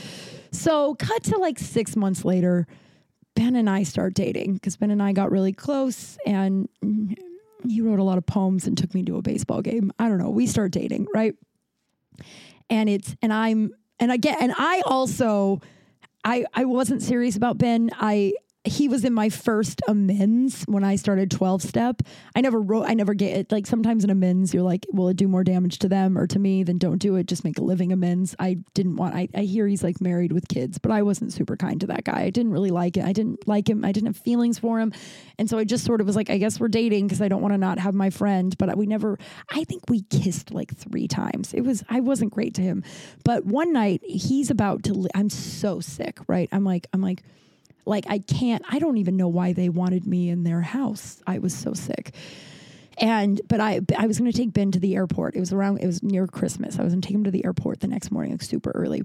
So 0.50 0.94
cut 0.94 1.24
to 1.24 1.36
like 1.36 1.58
six 1.58 1.94
months 1.94 2.24
later 2.24 2.66
ben 3.34 3.54
and 3.56 3.68
i 3.68 3.82
start 3.82 4.14
dating 4.14 4.54
because 4.54 4.76
ben 4.76 4.90
and 4.90 5.02
i 5.02 5.12
got 5.12 5.30
really 5.30 5.52
close 5.52 6.18
and 6.26 6.68
he 7.68 7.80
wrote 7.80 7.98
a 7.98 8.02
lot 8.02 8.18
of 8.18 8.26
poems 8.26 8.66
and 8.66 8.76
took 8.76 8.94
me 8.94 9.02
to 9.04 9.16
a 9.16 9.22
baseball 9.22 9.62
game. 9.62 9.92
I 9.98 10.08
don't 10.08 10.18
know. 10.18 10.30
We 10.30 10.46
start 10.46 10.72
dating 10.72 11.06
right? 11.14 11.34
And 12.70 12.88
it's 12.88 13.14
and 13.20 13.30
i'm 13.30 13.72
and 14.02 14.10
again 14.10 14.36
and 14.40 14.52
i 14.58 14.82
also 14.84 15.60
i 16.24 16.44
i 16.54 16.64
wasn't 16.64 17.00
serious 17.00 17.36
about 17.36 17.56
ben. 17.56 17.88
I 17.94 18.32
he 18.64 18.88
was 18.88 19.04
in 19.04 19.12
my 19.12 19.28
first 19.28 19.82
amends 19.88 20.62
when 20.64 20.84
I 20.84 20.94
started 20.94 21.32
12 21.32 21.62
step. 21.62 22.02
I 22.36 22.40
never 22.40 22.60
wrote, 22.60 22.84
I 22.84 22.94
never 22.94 23.12
get 23.12 23.36
it. 23.36 23.52
Like 23.52 23.66
sometimes 23.66 24.04
in 24.04 24.10
amends, 24.10 24.54
you're 24.54 24.62
like, 24.62 24.86
will 24.92 25.08
it 25.08 25.16
do 25.16 25.26
more 25.26 25.42
damage 25.42 25.80
to 25.80 25.88
them 25.88 26.16
or 26.16 26.28
to 26.28 26.38
me? 26.38 26.62
Then 26.62 26.78
don't 26.78 26.98
do 26.98 27.16
it. 27.16 27.26
Just 27.26 27.42
make 27.42 27.58
a 27.58 27.62
living 27.62 27.90
amends. 27.90 28.36
I 28.38 28.58
didn't 28.74 28.96
want, 28.96 29.16
I, 29.16 29.28
I 29.34 29.40
hear 29.40 29.66
he's 29.66 29.82
like 29.82 30.00
married 30.00 30.30
with 30.30 30.46
kids, 30.46 30.78
but 30.78 30.92
I 30.92 31.02
wasn't 31.02 31.32
super 31.32 31.56
kind 31.56 31.80
to 31.80 31.88
that 31.88 32.04
guy. 32.04 32.22
I 32.22 32.30
didn't 32.30 32.52
really 32.52 32.70
like 32.70 32.96
it. 32.96 33.04
I 33.04 33.12
didn't 33.12 33.48
like 33.48 33.68
him. 33.68 33.84
I 33.84 33.90
didn't 33.90 34.06
have 34.06 34.16
feelings 34.16 34.60
for 34.60 34.78
him. 34.78 34.92
And 35.38 35.50
so 35.50 35.58
I 35.58 35.64
just 35.64 35.84
sort 35.84 36.00
of 36.00 36.06
was 36.06 36.14
like, 36.14 36.30
I 36.30 36.38
guess 36.38 36.60
we're 36.60 36.68
dating 36.68 37.08
because 37.08 37.20
I 37.20 37.26
don't 37.26 37.42
want 37.42 37.54
to 37.54 37.58
not 37.58 37.80
have 37.80 37.94
my 37.94 38.10
friend. 38.10 38.56
But 38.58 38.76
we 38.76 38.86
never, 38.86 39.18
I 39.50 39.64
think 39.64 39.82
we 39.88 40.02
kissed 40.02 40.52
like 40.52 40.76
three 40.76 41.08
times. 41.08 41.52
It 41.52 41.62
was, 41.62 41.82
I 41.88 41.98
wasn't 41.98 42.32
great 42.32 42.54
to 42.54 42.62
him. 42.62 42.84
But 43.24 43.44
one 43.44 43.72
night 43.72 44.02
he's 44.04 44.50
about 44.50 44.84
to, 44.84 44.94
li- 44.94 45.10
I'm 45.16 45.30
so 45.30 45.80
sick, 45.80 46.20
right? 46.28 46.48
I'm 46.52 46.64
like, 46.64 46.86
I'm 46.92 47.02
like, 47.02 47.24
like 47.84 48.04
I 48.08 48.18
can't, 48.18 48.64
I 48.68 48.78
don't 48.78 48.98
even 48.98 49.16
know 49.16 49.28
why 49.28 49.52
they 49.52 49.68
wanted 49.68 50.06
me 50.06 50.28
in 50.28 50.44
their 50.44 50.60
house. 50.60 51.20
I 51.26 51.38
was 51.38 51.54
so 51.54 51.72
sick. 51.72 52.14
And 52.98 53.40
but 53.48 53.60
I 53.60 53.80
I 53.98 54.06
was 54.06 54.18
going 54.18 54.30
to 54.30 54.36
take 54.36 54.52
Ben 54.52 54.70
to 54.72 54.78
the 54.78 54.94
airport. 54.94 55.34
It 55.34 55.40
was 55.40 55.52
around 55.52 55.78
it 55.78 55.86
was 55.86 56.02
near 56.02 56.26
Christmas. 56.26 56.78
I 56.78 56.82
was 56.82 56.92
going 56.92 57.00
to 57.00 57.06
take 57.08 57.14
him 57.14 57.24
to 57.24 57.30
the 57.30 57.44
airport 57.44 57.80
the 57.80 57.88
next 57.88 58.10
morning 58.10 58.32
like 58.32 58.42
super 58.42 58.70
early. 58.74 59.02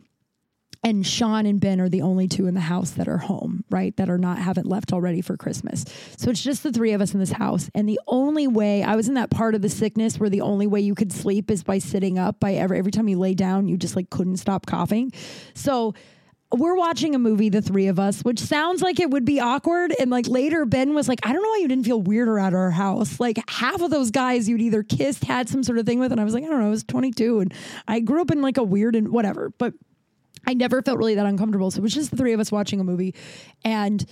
And 0.83 1.05
Sean 1.05 1.45
and 1.45 1.59
Ben 1.59 1.81
are 1.81 1.89
the 1.89 2.01
only 2.01 2.27
two 2.27 2.47
in 2.47 2.53
the 2.53 2.61
house 2.61 2.91
that 2.91 3.07
are 3.07 3.17
home, 3.17 3.63
right? 3.69 3.95
That 3.97 4.09
are 4.09 4.17
not 4.17 4.37
haven't 4.37 4.67
left 4.67 4.93
already 4.93 5.21
for 5.21 5.35
Christmas. 5.35 5.83
So 6.17 6.29
it's 6.29 6.43
just 6.43 6.63
the 6.63 6.71
three 6.71 6.91
of 6.91 7.01
us 7.01 7.13
in 7.13 7.19
this 7.19 7.31
house. 7.31 7.69
And 7.73 7.89
the 7.89 7.99
only 8.07 8.47
way 8.47 8.83
I 8.83 8.95
was 8.95 9.07
in 9.07 9.15
that 9.15 9.31
part 9.31 9.55
of 9.55 9.61
the 9.61 9.69
sickness 9.69 10.19
where 10.19 10.29
the 10.29 10.41
only 10.41 10.67
way 10.67 10.79
you 10.79 10.93
could 10.93 11.11
sleep 11.11 11.49
is 11.49 11.63
by 11.63 11.79
sitting 11.79 12.19
up. 12.19 12.39
By 12.39 12.53
every 12.53 12.77
every 12.77 12.91
time 12.91 13.07
you 13.07 13.17
lay 13.17 13.33
down, 13.33 13.67
you 13.67 13.77
just 13.77 13.95
like 13.95 14.09
couldn't 14.09 14.37
stop 14.37 14.65
coughing. 14.65 15.11
So 15.55 15.93
we're 16.51 16.75
watching 16.75 17.13
a 17.13 17.19
movie, 17.19 17.49
the 17.49 17.61
three 17.61 17.87
of 17.87 17.99
us, 17.99 18.21
which 18.21 18.39
sounds 18.39 18.81
like 18.81 18.99
it 18.99 19.09
would 19.09 19.25
be 19.25 19.39
awkward. 19.39 19.93
And 19.99 20.09
like 20.09 20.27
later, 20.27 20.65
Ben 20.65 20.93
was 20.93 21.09
like, 21.09 21.19
I 21.23 21.33
don't 21.33 21.43
know 21.43 21.49
why 21.49 21.59
you 21.61 21.67
didn't 21.67 21.85
feel 21.85 22.01
weirder 22.01 22.39
at 22.39 22.53
our 22.53 22.71
house. 22.71 23.19
Like 23.19 23.37
half 23.49 23.81
of 23.81 23.91
those 23.91 24.11
guys 24.11 24.47
you'd 24.47 24.61
either 24.61 24.83
kissed, 24.83 25.25
had 25.25 25.49
some 25.49 25.61
sort 25.63 25.77
of 25.77 25.85
thing 25.85 25.99
with. 25.99 26.11
And 26.11 26.21
I 26.21 26.23
was 26.23 26.33
like, 26.33 26.43
I 26.43 26.47
don't 26.47 26.59
know, 26.59 26.67
I 26.67 26.69
was 26.69 26.85
22 26.85 27.41
and 27.41 27.53
I 27.87 27.99
grew 27.99 28.21
up 28.21 28.31
in 28.31 28.41
like 28.41 28.57
a 28.57 28.63
weird 28.63 28.95
and 28.95 29.09
whatever. 29.09 29.51
But 29.57 29.73
I 30.45 30.53
never 30.53 30.81
felt 30.81 30.97
really 30.97 31.15
that 31.15 31.25
uncomfortable. 31.25 31.69
So 31.69 31.79
it 31.79 31.83
was 31.83 31.93
just 31.93 32.11
the 32.11 32.17
three 32.17 32.31
of 32.31 32.39
us 32.39 32.49
watching 32.49 32.79
a 32.79 32.83
movie. 32.85 33.13
And 33.65 34.05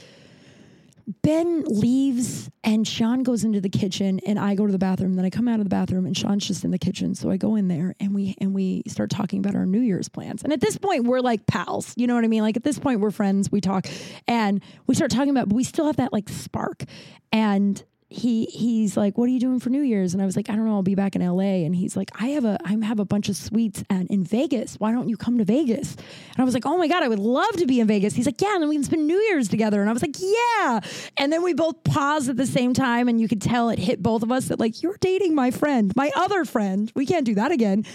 Ben 1.22 1.64
leaves 1.66 2.50
and 2.64 2.88
Sean 2.88 3.22
goes 3.22 3.44
into 3.44 3.62
the 3.62 3.70
kitchen 3.70 4.20
and 4.26 4.40
I 4.40 4.56
go 4.56 4.66
to 4.66 4.72
the 4.72 4.80
bathroom. 4.80 5.14
Then 5.14 5.26
I 5.26 5.30
come 5.30 5.48
out 5.48 5.60
of 5.60 5.66
the 5.66 5.70
bathroom 5.70 6.06
and 6.06 6.18
Sean's 6.18 6.48
just 6.48 6.64
in 6.64 6.72
the 6.72 6.80
kitchen. 6.80 7.14
So 7.14 7.30
I 7.30 7.38
go 7.38 7.56
in 7.56 7.68
there 7.68 7.96
and 8.00 8.16
we 8.16 8.36
and 8.42 8.56
we 8.56 8.84
start 8.88 9.12
talking 9.12 9.40
about 9.40 9.56
our 9.56 9.66
New 9.66 9.82
Year's 9.82 10.10
plans. 10.10 10.44
And 10.44 10.52
at 10.52 10.62
this 10.62 10.78
point 10.78 11.04
we're 11.04 11.20
like 11.20 11.46
pals. 11.46 11.94
You 11.96 12.08
know 12.08 12.16
what 12.16 12.24
I 12.24 12.28
mean? 12.28 12.42
Like 12.42 12.58
at 12.58 12.64
this 12.64 12.80
point 12.80 13.02
we're 13.02 13.12
friends. 13.12 13.52
We 13.52 13.62
talk 13.62 13.88
and 14.28 14.64
we 14.88 14.96
start 14.96 15.12
talking 15.12 15.30
about 15.30 15.48
but 15.50 15.56
we 15.56 15.64
still 15.64 15.86
have 15.86 15.98
that 15.98 16.12
like 16.12 16.28
spark. 16.30 16.84
And 17.32 17.84
he 18.08 18.46
he's 18.46 18.96
like, 18.96 19.18
"What 19.18 19.26
are 19.26 19.32
you 19.32 19.40
doing 19.40 19.60
for 19.60 19.70
New 19.70 19.82
Year's?" 19.82 20.14
And 20.14 20.22
I 20.22 20.26
was 20.26 20.36
like, 20.36 20.50
"I 20.50 20.56
don't 20.56 20.66
know. 20.66 20.74
I'll 20.76 20.84
be 20.84 20.94
back 20.96 21.16
in 21.16 21.22
L.A." 21.24 21.66
And 21.66 21.76
he's 21.76 21.98
like, 21.98 22.12
"I 22.22 22.28
have 22.30 22.46
a 22.46 22.58
I 22.64 22.78
have 22.86 23.00
a 23.00 23.06
bunch 23.06 23.30
of 23.30 23.36
suites 23.36 23.84
and 23.90 24.08
in 24.12 24.24
Vegas. 24.24 24.76
Why 24.76 24.92
don't 24.92 25.10
you 25.10 25.18
come 25.18 25.40
to 25.40 25.44
Vegas?" 25.44 25.96
And 25.96 26.40
I 26.40 26.44
was 26.44 26.54
like, 26.54 26.66
"Oh 26.68 26.78
my 26.78 26.88
god, 26.88 27.02
I 27.02 27.08
would 27.08 27.20
love 27.20 27.52
to 27.58 27.66
be 27.66 27.80
in 27.80 27.88
Vegas." 27.88 28.14
He's 28.14 28.28
like, 28.28 28.40
"Yeah, 28.42 28.54
and 28.54 28.62
then 28.62 28.70
we 28.70 28.76
can 28.76 28.84
spend 28.84 29.08
New 29.08 29.18
Year's 29.18 29.48
together." 29.48 29.82
And 29.82 29.90
I 29.90 29.94
was 29.94 30.04
like, 30.04 30.16
"Yeah." 30.20 30.82
And 31.18 31.34
then 31.34 31.42
we 31.44 31.54
both 31.54 31.84
paused 31.84 32.30
at 32.30 32.38
the 32.38 32.46
same 32.46 32.74
time, 32.74 33.08
and 33.08 33.20
you 33.20 33.28
could 33.28 33.42
tell 33.42 33.70
it 33.70 33.80
hit 33.80 34.04
both 34.04 34.22
of 34.22 34.32
us 34.32 34.50
that 34.50 34.60
like 34.60 34.84
you're 34.84 34.98
dating 35.02 35.34
my 35.34 35.50
friend, 35.50 35.92
my 35.96 36.12
other 36.16 36.46
friend. 36.46 36.92
We 36.96 37.08
can't 37.08 37.26
do 37.26 37.36
that 37.36 37.52
again. 37.52 37.86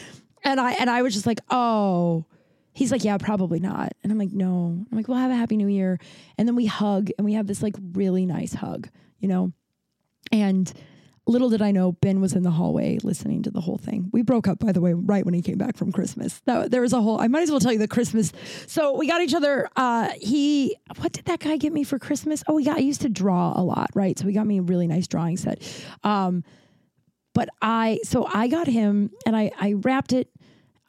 And 0.43 0.61
I 0.61 0.73
and 0.73 0.91
I 0.91 1.03
was 1.03 1.15
just 1.15 1.27
like, 1.27 1.41
"Oh." 1.51 2.25
He's 2.73 2.93
like, 2.93 3.03
yeah, 3.03 3.19
probably 3.19 3.59
not. 3.59 3.93
And 4.03 4.13
I'm 4.13 4.17
like, 4.19 4.31
no. 4.31 4.87
I'm 4.91 4.97
like, 4.97 5.09
well, 5.09 5.19
have 5.19 5.33
a 5.33 5.35
happy 5.35 5.57
new 5.57 5.67
year. 5.67 5.99
And 6.39 6.47
then 6.47 6.55
we 6.55 6.67
hug 6.67 7.11
and 7.19 7.25
we 7.25 7.33
have 7.33 7.49
this 7.49 7.63
like 7.65 7.75
really 7.93 8.25
nice 8.27 8.55
hug, 8.55 8.89
you 9.19 9.27
know? 9.29 9.53
And 10.33 10.73
little 11.31 11.49
did 11.49 11.63
I 11.63 11.71
know, 11.71 11.93
Ben 11.93 12.21
was 12.21 12.35
in 12.35 12.43
the 12.43 12.51
hallway 12.51 12.99
listening 13.03 13.43
to 13.45 13.51
the 13.51 13.61
whole 13.61 13.79
thing. 13.79 14.11
We 14.13 14.23
broke 14.23 14.49
up, 14.49 14.59
by 14.59 14.73
the 14.73 14.81
way, 14.81 14.93
right 14.95 15.25
when 15.25 15.35
he 15.35 15.43
came 15.43 15.59
back 15.59 15.77
from 15.77 15.93
Christmas. 15.93 16.41
That, 16.47 16.71
there 16.71 16.83
was 16.83 16.93
a 16.93 17.01
whole, 17.01 17.21
I 17.21 17.29
might 17.29 17.43
as 17.43 17.51
well 17.51 17.61
tell 17.61 17.73
you 17.73 17.79
the 17.79 17.89
Christmas. 17.89 18.33
So 18.67 18.97
we 18.97 19.07
got 19.07 19.21
each 19.21 19.35
other. 19.35 19.69
Uh, 19.77 20.11
he, 20.21 20.77
what 20.99 21.13
did 21.13 21.27
that 21.27 21.41
guy 21.41 21.57
get 21.57 21.73
me 21.73 21.85
for 21.85 21.99
Christmas? 21.99 22.43
Oh, 22.49 22.55
we 22.55 22.65
got, 22.65 22.79
I 22.79 22.81
used 22.81 23.03
to 23.03 23.09
draw 23.09 23.53
a 23.57 23.63
lot, 23.63 23.91
right? 23.95 24.19
So 24.19 24.27
he 24.27 24.33
got 24.33 24.47
me 24.47 24.59
a 24.59 24.63
really 24.63 24.87
nice 24.87 25.07
drawing 25.07 25.37
set. 25.37 25.63
Um, 26.03 26.45
but 27.33 27.49
I, 27.63 28.01
so 28.03 28.27
I 28.33 28.49
got 28.49 28.67
him 28.67 29.11
and 29.25 29.37
I, 29.37 29.53
I 29.59 29.75
wrapped 29.75 30.13
it. 30.13 30.29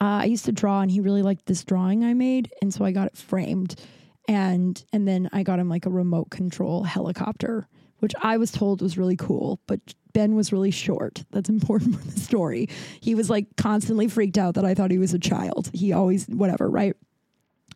Uh, 0.00 0.22
I 0.22 0.24
used 0.24 0.46
to 0.46 0.52
draw 0.52 0.80
and 0.80 0.90
he 0.90 1.00
really 1.00 1.22
liked 1.22 1.46
this 1.46 1.62
drawing 1.62 2.04
I 2.04 2.14
made. 2.14 2.50
And 2.60 2.74
so 2.74 2.84
I 2.84 2.90
got 2.90 3.06
it 3.06 3.16
framed. 3.16 3.80
And, 4.28 4.82
and 4.92 5.06
then 5.06 5.28
I 5.32 5.44
got 5.44 5.60
him 5.60 5.68
like 5.68 5.86
a 5.86 5.90
remote 5.90 6.30
control 6.30 6.82
helicopter 6.82 7.68
which 8.02 8.14
I 8.20 8.36
was 8.36 8.50
told 8.50 8.82
was 8.82 8.98
really 8.98 9.14
cool, 9.14 9.60
but 9.68 9.78
Ben 10.12 10.34
was 10.34 10.52
really 10.52 10.72
short. 10.72 11.24
That's 11.30 11.48
important 11.48 11.94
for 11.94 12.10
the 12.10 12.18
story. 12.18 12.68
He 13.00 13.14
was 13.14 13.30
like 13.30 13.46
constantly 13.56 14.08
freaked 14.08 14.36
out 14.36 14.54
that 14.56 14.64
I 14.64 14.74
thought 14.74 14.90
he 14.90 14.98
was 14.98 15.14
a 15.14 15.20
child. 15.20 15.70
He 15.72 15.92
always, 15.92 16.26
whatever, 16.26 16.68
right? 16.68 16.96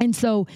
And 0.01 0.17
so 0.17 0.49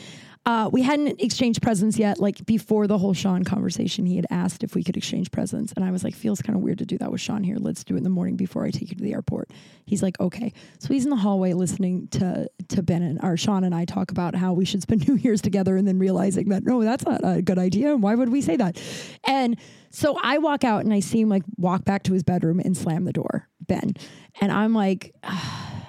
uh, 0.47 0.70
we 0.72 0.82
hadn't 0.82 1.20
exchanged 1.20 1.61
presents 1.61 1.99
yet. 1.99 2.18
Like 2.18 2.45
before 2.47 2.86
the 2.86 2.97
whole 2.97 3.12
Sean 3.12 3.45
conversation, 3.45 4.07
he 4.07 4.16
had 4.16 4.26
asked 4.30 4.64
if 4.64 4.74
we 4.74 4.82
could 4.82 4.97
exchange 4.97 5.30
presents, 5.30 5.72
and 5.74 5.84
I 5.84 5.91
was 5.91 6.03
like, 6.03 6.14
feels 6.14 6.41
kind 6.41 6.57
of 6.57 6.62
weird 6.62 6.78
to 6.78 6.86
do 6.86 6.97
that 6.99 7.12
with 7.12 7.20
Sean 7.20 7.45
here. 7.45 7.57
Let's 7.59 7.84
do 7.84 7.95
it 7.95 7.99
in 7.99 8.05
the 8.05 8.11
morning 8.11 8.36
before 8.36 8.64
I 8.64 8.70
take 8.70 8.88
you 8.88 8.97
to 8.97 9.03
the 9.03 9.12
airport. 9.12 9.51
He's 9.84 10.03
like, 10.03 10.18
okay. 10.18 10.53
So 10.78 10.88
he's 10.95 11.05
in 11.05 11.11
the 11.11 11.16
hallway 11.16 11.53
listening 11.53 12.09
to 12.12 12.49
to 12.68 12.82
Ben 12.82 13.03
and 13.03 13.20
or 13.22 13.36
Sean 13.36 13.64
and 13.64 13.74
I 13.74 13.84
talk 13.84 14.11
about 14.11 14.34
how 14.34 14.55
we 14.55 14.64
should 14.64 14.80
spend 14.80 15.07
New 15.09 15.16
Year's 15.16 15.43
together, 15.43 15.76
and 15.76 15.86
then 15.86 15.99
realizing 15.99 16.49
that 16.49 16.64
no, 16.64 16.82
that's 16.82 17.05
not 17.05 17.20
a 17.22 17.43
good 17.43 17.59
idea. 17.59 17.95
Why 17.97 18.14
would 18.14 18.30
we 18.30 18.41
say 18.41 18.57
that? 18.57 18.80
And 19.24 19.59
so 19.91 20.18
I 20.22 20.38
walk 20.38 20.64
out 20.64 20.84
and 20.84 20.95
I 20.95 21.01
see 21.01 21.20
him 21.20 21.28
like 21.28 21.43
walk 21.59 21.84
back 21.84 22.05
to 22.05 22.14
his 22.14 22.22
bedroom 22.22 22.61
and 22.61 22.74
slam 22.74 23.05
the 23.05 23.12
door, 23.12 23.47
Ben, 23.61 23.93
and 24.41 24.51
I'm 24.51 24.72
like. 24.72 25.14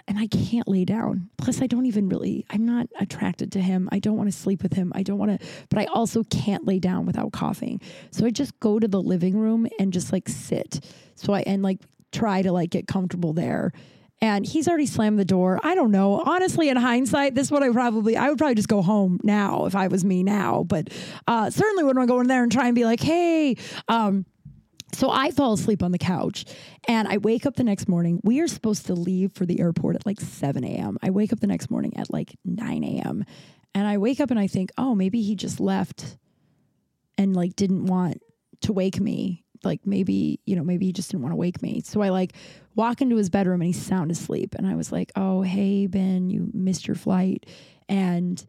And 0.07 0.19
I 0.19 0.27
can't 0.27 0.67
lay 0.67 0.85
down. 0.85 1.29
Plus, 1.37 1.61
I 1.61 1.67
don't 1.67 1.85
even 1.85 2.09
really, 2.09 2.45
I'm 2.49 2.65
not 2.65 2.87
attracted 2.99 3.51
to 3.53 3.61
him. 3.61 3.89
I 3.91 3.99
don't 3.99 4.17
want 4.17 4.31
to 4.31 4.37
sleep 4.37 4.63
with 4.63 4.73
him. 4.73 4.91
I 4.95 5.03
don't 5.03 5.17
want 5.17 5.39
to, 5.39 5.47
but 5.69 5.79
I 5.79 5.85
also 5.85 6.23
can't 6.23 6.65
lay 6.65 6.79
down 6.79 7.05
without 7.05 7.31
coughing. 7.31 7.81
So 8.11 8.25
I 8.25 8.29
just 8.29 8.59
go 8.59 8.79
to 8.79 8.87
the 8.87 9.01
living 9.01 9.37
room 9.37 9.67
and 9.79 9.93
just 9.93 10.11
like 10.11 10.27
sit. 10.29 10.85
So 11.15 11.33
I, 11.33 11.41
and 11.41 11.63
like 11.63 11.79
try 12.11 12.41
to 12.41 12.51
like 12.51 12.69
get 12.69 12.87
comfortable 12.87 13.33
there. 13.33 13.71
And 14.23 14.45
he's 14.45 14.67
already 14.67 14.85
slammed 14.85 15.17
the 15.17 15.25
door. 15.25 15.59
I 15.63 15.73
don't 15.73 15.89
know. 15.91 16.21
Honestly, 16.23 16.69
in 16.69 16.77
hindsight, 16.77 17.33
this 17.33 17.47
is 17.47 17.51
what 17.51 17.63
I 17.63 17.71
probably, 17.71 18.15
I 18.15 18.29
would 18.29 18.37
probably 18.37 18.53
just 18.53 18.67
go 18.67 18.83
home 18.83 19.19
now 19.23 19.65
if 19.65 19.75
I 19.75 19.87
was 19.87 20.05
me 20.05 20.21
now. 20.21 20.63
But 20.63 20.89
uh, 21.27 21.49
certainly 21.49 21.83
wouldn't 21.83 21.97
want 21.97 22.07
to 22.07 22.13
go 22.13 22.19
in 22.19 22.27
there 22.27 22.43
and 22.43 22.51
try 22.51 22.67
and 22.67 22.75
be 22.75 22.85
like, 22.85 22.99
hey, 22.99 23.55
um, 23.87 24.25
so 24.93 25.09
I 25.09 25.31
fall 25.31 25.53
asleep 25.53 25.83
on 25.83 25.91
the 25.91 25.97
couch 25.97 26.45
and 26.87 27.07
I 27.07 27.17
wake 27.17 27.45
up 27.45 27.55
the 27.55 27.63
next 27.63 27.87
morning. 27.87 28.19
We 28.23 28.39
are 28.39 28.47
supposed 28.47 28.85
to 28.87 28.93
leave 28.93 29.33
for 29.33 29.45
the 29.45 29.59
airport 29.59 29.95
at 29.95 30.05
like 30.05 30.19
7 30.19 30.63
a.m. 30.63 30.97
I 31.01 31.09
wake 31.09 31.31
up 31.33 31.39
the 31.39 31.47
next 31.47 31.69
morning 31.69 31.95
at 31.97 32.11
like 32.11 32.37
9 32.45 32.83
a.m. 32.83 33.25
And 33.73 33.87
I 33.87 33.97
wake 33.97 34.19
up 34.19 34.31
and 34.31 34.39
I 34.39 34.47
think, 34.47 34.71
oh, 34.77 34.95
maybe 34.95 35.21
he 35.21 35.35
just 35.35 35.59
left 35.59 36.17
and 37.17 37.35
like 37.35 37.55
didn't 37.55 37.85
want 37.85 38.21
to 38.61 38.73
wake 38.73 38.99
me. 38.99 39.43
Like 39.63 39.85
maybe, 39.85 40.39
you 40.45 40.55
know, 40.55 40.63
maybe 40.63 40.87
he 40.87 40.91
just 40.91 41.11
didn't 41.11 41.23
want 41.23 41.33
to 41.33 41.37
wake 41.37 41.61
me. 41.61 41.81
So 41.85 42.01
I 42.01 42.09
like 42.09 42.33
walk 42.75 43.01
into 43.01 43.15
his 43.15 43.29
bedroom 43.29 43.61
and 43.61 43.67
he's 43.67 43.81
sound 43.81 44.11
asleep. 44.11 44.55
And 44.55 44.65
I 44.65 44.75
was 44.75 44.91
like, 44.91 45.11
oh, 45.15 45.43
hey, 45.43 45.87
Ben, 45.87 46.29
you 46.29 46.49
missed 46.53 46.87
your 46.87 46.95
flight. 46.95 47.45
And 47.87 48.43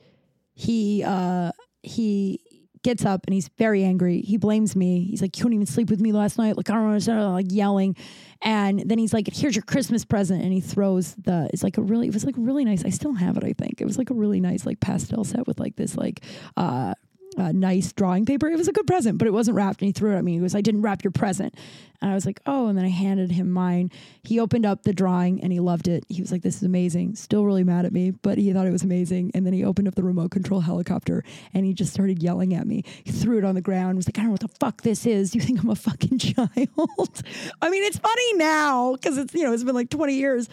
he, 0.55 1.05
uh, 1.05 1.53
he, 1.82 2.40
gets 2.83 3.05
up 3.05 3.26
and 3.26 3.35
he's 3.35 3.49
very 3.59 3.85
angry. 3.85 4.20
He 4.20 4.37
blames 4.37 4.74
me. 4.76 5.05
He's 5.05 5.22
like, 5.22 5.37
You 5.37 5.43
couldn't 5.43 5.55
even 5.55 5.66
sleep 5.66 5.91
with 5.91 6.01
me 6.01 6.12
last 6.12 6.39
night. 6.39 6.57
Like, 6.57 6.70
I 6.70 6.74
don't 6.74 6.87
understand, 6.87 7.33
like 7.33 7.47
yelling. 7.51 7.97
And 8.41 8.80
then 8.80 8.99
he's 8.99 9.12
like, 9.12 9.33
Here's 9.33 9.55
your 9.55 9.62
Christmas 9.64 10.05
present. 10.05 10.43
And 10.43 10.53
he 10.53 10.61
throws 10.61 11.14
the, 11.14 11.49
it's 11.53 11.62
like 11.62 11.78
a 11.78 11.83
really, 11.83 12.09
it 12.09 12.14
was 12.14 12.24
like 12.24 12.35
really 12.39 12.64
nice. 12.64 12.85
I 12.85 12.91
still 12.91 13.14
have 13.14 13.37
it, 13.37 13.45
I 13.45 13.53
think. 13.53 13.80
It 13.80 13.85
was 13.85 13.99
like 13.99 14.11
a 14.11 14.14
really 14.14 14.41
nice, 14.41 14.66
like 14.66 14.80
pastel 14.80 15.24
set 15.24 15.47
with 15.47 15.61
like 15.61 15.76
this, 15.76 15.97
like, 15.97 16.24
uh, 16.57 16.95
uh, 17.39 17.53
nice 17.53 17.93
drawing 17.93 18.26
paper. 18.26 18.49
It 18.49 18.57
was 18.57 18.68
a 18.68 18.72
good 18.72 18.87
present, 18.87 19.18
but 19.18 19.26
it 19.26 19.33
wasn't 19.33 19.57
wrapped. 19.57 19.80
And 19.80 19.87
he 19.87 19.93
threw 19.93 20.12
it 20.12 20.16
at 20.16 20.24
me. 20.24 20.35
He 20.35 20.39
goes, 20.39 20.55
I 20.55 20.61
didn't 20.61 20.83
wrap 20.83 21.05
your 21.05 21.11
present. 21.11 21.55
And 22.01 22.11
I 22.11 22.14
was 22.14 22.26
like, 22.26 22.41
oh. 22.47 22.66
And 22.66 22.76
then 22.76 22.85
I 22.85 22.89
handed 22.89 23.30
him 23.30 23.51
mine. 23.51 23.91
He 24.24 24.41
opened 24.41 24.66
up 24.66 24.83
the 24.83 24.93
drawing 24.93 25.43
and 25.43 25.53
he 25.53 25.61
loved 25.61 25.87
it. 25.89 26.05
He 26.09 26.20
was 26.20 26.33
like, 26.33 26.43
this 26.43 26.57
is 26.57 26.62
amazing. 26.64 27.14
Still 27.14 27.45
really 27.45 27.64
mad 27.64 27.85
at 27.87 27.93
me, 27.93 28.11
but 28.11 28.39
he 28.39 28.53
thought 28.53 28.66
it 28.66 28.72
was 28.72 28.83
amazing. 28.83 29.30
And 29.35 29.47
then 29.47 29.53
he 29.53 29.64
opened 29.64 29.89
up 29.89 29.95
the 29.95 30.03
remote 30.03 30.33
control 30.33 30.61
helicopter 30.61 31.22
and 31.55 31.64
he 31.64 31.72
just 31.72 31.93
started 31.93 32.22
yelling 32.22 32.55
at 32.55 32.66
me. 32.66 32.85
He 33.05 33.12
threw 33.12 33.39
it 33.39 33.45
on 33.45 33.55
the 33.55 33.61
ground. 33.61 33.97
Was 33.97 34.09
like, 34.09 34.18
I 34.18 34.22
don't 34.22 34.28
know 34.28 34.33
what 34.33 34.41
the 34.41 34.49
fuck 34.59 34.83
this 34.83 35.07
is. 35.07 35.35
You 35.35 35.41
think 35.41 35.62
I'm 35.62 35.70
a 35.70 35.76
fucking 35.76 36.18
child? 36.18 37.22
I 37.62 37.70
mean, 37.70 37.85
it's 37.85 37.99
funny 37.99 38.35
now 38.35 38.95
because 38.95 39.18
it's, 39.18 39.33
you 39.35 39.45
know, 39.45 39.53
it's 39.53 39.64
been 39.64 39.74
like 39.74 39.91
20 39.91 40.14
years 40.14 40.49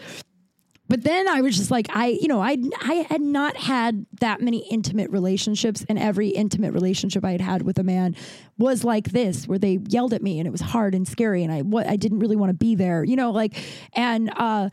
but 0.90 1.04
then 1.04 1.28
I 1.28 1.40
was 1.40 1.56
just 1.56 1.70
like, 1.70 1.86
I, 1.94 2.08
you 2.08 2.26
know, 2.26 2.42
I, 2.42 2.56
I 2.82 3.06
had 3.08 3.20
not 3.20 3.56
had 3.56 4.06
that 4.20 4.40
many 4.40 4.68
intimate 4.68 5.08
relationships, 5.10 5.86
and 5.88 5.96
every 5.96 6.30
intimate 6.30 6.72
relationship 6.72 7.24
I 7.24 7.30
had 7.30 7.40
had 7.40 7.62
with 7.62 7.78
a 7.78 7.84
man 7.84 8.16
was 8.58 8.82
like 8.82 9.12
this, 9.12 9.46
where 9.46 9.58
they 9.58 9.78
yelled 9.86 10.12
at 10.12 10.20
me, 10.20 10.40
and 10.40 10.48
it 10.48 10.50
was 10.50 10.60
hard 10.60 10.96
and 10.96 11.06
scary, 11.06 11.44
and 11.44 11.52
I, 11.52 11.62
what, 11.62 11.86
I 11.86 11.94
didn't 11.94 12.18
really 12.18 12.34
want 12.34 12.50
to 12.50 12.54
be 12.54 12.74
there, 12.74 13.04
you 13.04 13.14
know, 13.14 13.30
like, 13.30 13.56
and, 13.92 14.32
uh, 14.36 14.70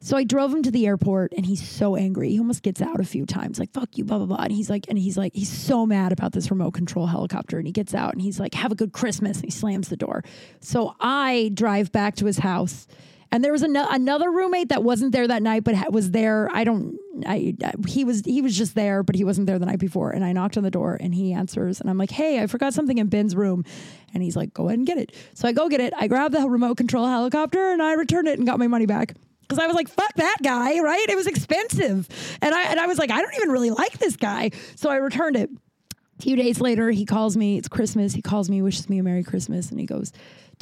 so 0.00 0.18
I 0.18 0.24
drove 0.24 0.52
him 0.52 0.64
to 0.64 0.70
the 0.72 0.84
airport 0.84 1.32
and 1.36 1.46
he's 1.46 1.66
so 1.66 1.94
angry. 1.94 2.30
He 2.30 2.38
almost 2.40 2.64
gets 2.64 2.82
out 2.82 2.98
a 2.98 3.04
few 3.04 3.24
times, 3.24 3.60
like, 3.60 3.72
fuck 3.72 3.96
you, 3.96 4.04
blah, 4.04 4.18
blah, 4.18 4.26
blah. 4.26 4.42
And 4.42 4.52
he's 4.52 4.68
like, 4.68 4.86
and 4.88 4.98
he's 4.98 5.16
like, 5.16 5.32
he's 5.32 5.48
so 5.48 5.86
mad 5.86 6.10
about 6.10 6.32
this 6.32 6.50
remote 6.50 6.72
control 6.72 7.06
helicopter. 7.06 7.56
And 7.56 7.68
he 7.68 7.72
gets 7.72 7.94
out 7.94 8.12
and 8.12 8.20
he's 8.20 8.40
like, 8.40 8.52
have 8.54 8.72
a 8.72 8.74
good 8.74 8.92
Christmas. 8.92 9.36
And 9.36 9.44
he 9.44 9.52
slams 9.52 9.90
the 9.90 9.96
door. 9.96 10.24
So 10.58 10.96
I 10.98 11.52
drive 11.54 11.92
back 11.92 12.16
to 12.16 12.26
his 12.26 12.38
house 12.38 12.88
and 13.32 13.42
there 13.42 13.50
was 13.50 13.62
an- 13.62 13.74
another 13.74 14.30
roommate 14.30 14.68
that 14.68 14.84
wasn't 14.84 15.12
there 15.12 15.26
that 15.26 15.42
night, 15.42 15.64
but 15.64 15.74
ha- 15.74 15.86
was 15.90 16.10
there. 16.10 16.48
I 16.52 16.64
don't. 16.64 16.98
I, 17.26 17.54
I 17.64 17.72
he 17.88 18.04
was 18.04 18.22
he 18.24 18.42
was 18.42 18.56
just 18.56 18.74
there, 18.74 19.02
but 19.02 19.16
he 19.16 19.24
wasn't 19.24 19.46
there 19.46 19.58
the 19.58 19.66
night 19.66 19.78
before. 19.78 20.10
And 20.10 20.24
I 20.24 20.32
knocked 20.32 20.56
on 20.56 20.62
the 20.62 20.70
door, 20.70 20.98
and 21.00 21.14
he 21.14 21.32
answers, 21.32 21.80
and 21.80 21.88
I'm 21.88 21.98
like, 21.98 22.10
"Hey, 22.10 22.42
I 22.42 22.46
forgot 22.46 22.74
something 22.74 22.98
in 22.98 23.08
Ben's 23.08 23.34
room," 23.34 23.64
and 24.12 24.22
he's 24.22 24.36
like, 24.36 24.52
"Go 24.52 24.68
ahead 24.68 24.78
and 24.78 24.86
get 24.86 24.98
it." 24.98 25.14
So 25.34 25.48
I 25.48 25.52
go 25.52 25.68
get 25.68 25.80
it. 25.80 25.94
I 25.96 26.06
grab 26.06 26.32
the 26.32 26.46
remote 26.48 26.76
control 26.76 27.06
helicopter, 27.06 27.72
and 27.72 27.82
I 27.82 27.94
return 27.94 28.26
it 28.26 28.38
and 28.38 28.46
got 28.46 28.58
my 28.58 28.68
money 28.68 28.86
back. 28.86 29.14
Because 29.40 29.58
I 29.58 29.66
was 29.66 29.74
like, 29.74 29.88
fuck 29.88 30.14
that 30.14 30.36
guy, 30.42 30.78
right? 30.78 31.04
It 31.10 31.16
was 31.16 31.26
expensive. 31.26 32.08
And 32.40 32.54
I 32.54 32.62
and 32.70 32.80
I 32.80 32.86
was 32.86 32.98
like, 32.98 33.10
I 33.10 33.20
don't 33.20 33.34
even 33.34 33.50
really 33.50 33.70
like 33.70 33.98
this 33.98 34.16
guy. 34.16 34.50
So 34.76 34.88
I 34.88 34.96
returned 34.96 35.36
it. 35.36 35.50
A 36.18 36.22
few 36.22 36.36
days 36.36 36.60
later, 36.60 36.90
he 36.90 37.04
calls 37.04 37.36
me. 37.36 37.58
It's 37.58 37.68
Christmas. 37.68 38.14
He 38.14 38.22
calls 38.22 38.48
me, 38.48 38.62
wishes 38.62 38.88
me 38.88 38.98
a 38.98 39.02
Merry 39.02 39.24
Christmas, 39.24 39.70
and 39.70 39.80
he 39.80 39.86
goes, 39.86 40.12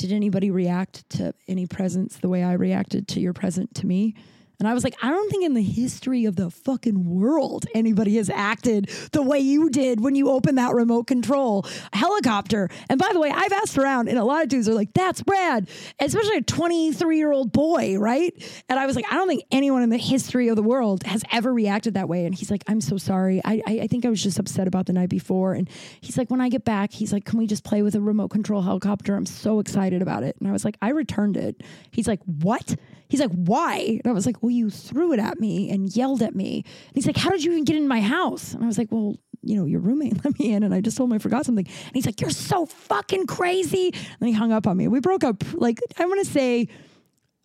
did 0.00 0.12
anybody 0.12 0.50
react 0.50 1.08
to 1.10 1.34
any 1.46 1.66
presents 1.66 2.16
the 2.16 2.28
way 2.30 2.42
I 2.42 2.54
reacted 2.54 3.06
to 3.08 3.20
your 3.20 3.34
present 3.34 3.74
to 3.74 3.86
me? 3.86 4.14
And 4.60 4.68
I 4.68 4.74
was 4.74 4.84
like, 4.84 4.94
I 5.02 5.08
don't 5.08 5.30
think 5.30 5.44
in 5.44 5.54
the 5.54 5.62
history 5.62 6.26
of 6.26 6.36
the 6.36 6.50
fucking 6.50 7.04
world 7.04 7.64
anybody 7.74 8.16
has 8.16 8.28
acted 8.30 8.88
the 9.12 9.22
way 9.22 9.38
you 9.38 9.70
did 9.70 10.00
when 10.00 10.14
you 10.14 10.28
opened 10.28 10.58
that 10.58 10.74
remote 10.74 11.06
control 11.06 11.66
helicopter. 11.94 12.68
And 12.90 13.00
by 13.00 13.08
the 13.12 13.18
way, 13.18 13.30
I've 13.30 13.52
asked 13.52 13.78
around, 13.78 14.08
and 14.08 14.18
a 14.18 14.24
lot 14.24 14.42
of 14.42 14.48
dudes 14.48 14.68
are 14.68 14.74
like, 14.74 14.92
that's 14.92 15.22
Brad, 15.22 15.68
especially 15.98 16.36
a 16.36 16.42
23 16.42 17.16
year 17.16 17.32
old 17.32 17.52
boy, 17.52 17.96
right? 17.98 18.32
And 18.68 18.78
I 18.78 18.84
was 18.84 18.96
like, 18.96 19.06
I 19.10 19.14
don't 19.14 19.28
think 19.28 19.44
anyone 19.50 19.82
in 19.82 19.88
the 19.88 19.96
history 19.96 20.48
of 20.48 20.56
the 20.56 20.62
world 20.62 21.04
has 21.04 21.24
ever 21.32 21.52
reacted 21.52 21.94
that 21.94 22.08
way. 22.08 22.26
And 22.26 22.34
he's 22.34 22.50
like, 22.50 22.62
I'm 22.68 22.82
so 22.82 22.98
sorry. 22.98 23.40
I, 23.44 23.62
I, 23.66 23.80
I 23.80 23.86
think 23.86 24.04
I 24.04 24.10
was 24.10 24.22
just 24.22 24.38
upset 24.38 24.68
about 24.68 24.84
the 24.84 24.92
night 24.92 25.08
before. 25.08 25.54
And 25.54 25.70
he's 26.02 26.18
like, 26.18 26.30
when 26.30 26.42
I 26.42 26.50
get 26.50 26.66
back, 26.66 26.92
he's 26.92 27.14
like, 27.14 27.24
can 27.24 27.38
we 27.38 27.46
just 27.46 27.64
play 27.64 27.80
with 27.80 27.94
a 27.94 28.00
remote 28.00 28.28
control 28.28 28.60
helicopter? 28.60 29.16
I'm 29.16 29.26
so 29.26 29.58
excited 29.58 30.02
about 30.02 30.22
it. 30.22 30.36
And 30.38 30.48
I 30.48 30.52
was 30.52 30.66
like, 30.66 30.76
I 30.82 30.90
returned 30.90 31.38
it. 31.38 31.62
He's 31.90 32.06
like, 32.06 32.20
what? 32.24 32.76
He's 33.10 33.20
like, 33.20 33.32
why? 33.32 34.00
And 34.02 34.06
I 34.06 34.12
was 34.12 34.24
like, 34.24 34.42
well, 34.42 34.50
you 34.50 34.70
threw 34.70 35.12
it 35.12 35.18
at 35.18 35.40
me 35.40 35.70
and 35.70 35.94
yelled 35.94 36.22
at 36.22 36.34
me. 36.34 36.64
And 36.64 36.94
he's 36.94 37.06
like, 37.06 37.16
how 37.16 37.30
did 37.30 37.44
you 37.44 37.52
even 37.52 37.64
get 37.64 37.76
in 37.76 37.88
my 37.88 38.00
house? 38.00 38.54
And 38.54 38.62
I 38.62 38.66
was 38.66 38.78
like, 38.78 38.88
well, 38.90 39.16
you 39.42 39.56
know, 39.56 39.64
your 39.64 39.80
roommate 39.80 40.24
let 40.24 40.38
me 40.38 40.52
in 40.52 40.62
and 40.62 40.72
I 40.72 40.80
just 40.80 40.96
told 40.96 41.10
him 41.10 41.14
I 41.14 41.18
forgot 41.18 41.44
something. 41.44 41.66
And 41.66 41.94
he's 41.94 42.06
like, 42.06 42.20
you're 42.20 42.30
so 42.30 42.66
fucking 42.66 43.26
crazy. 43.26 43.92
And 44.20 44.28
he 44.28 44.32
hung 44.32 44.52
up 44.52 44.66
on 44.66 44.76
me. 44.76 44.86
We 44.88 45.00
broke 45.00 45.24
up 45.24 45.42
like, 45.54 45.80
I'm 45.98 46.08
going 46.08 46.24
to 46.24 46.30
say, 46.30 46.68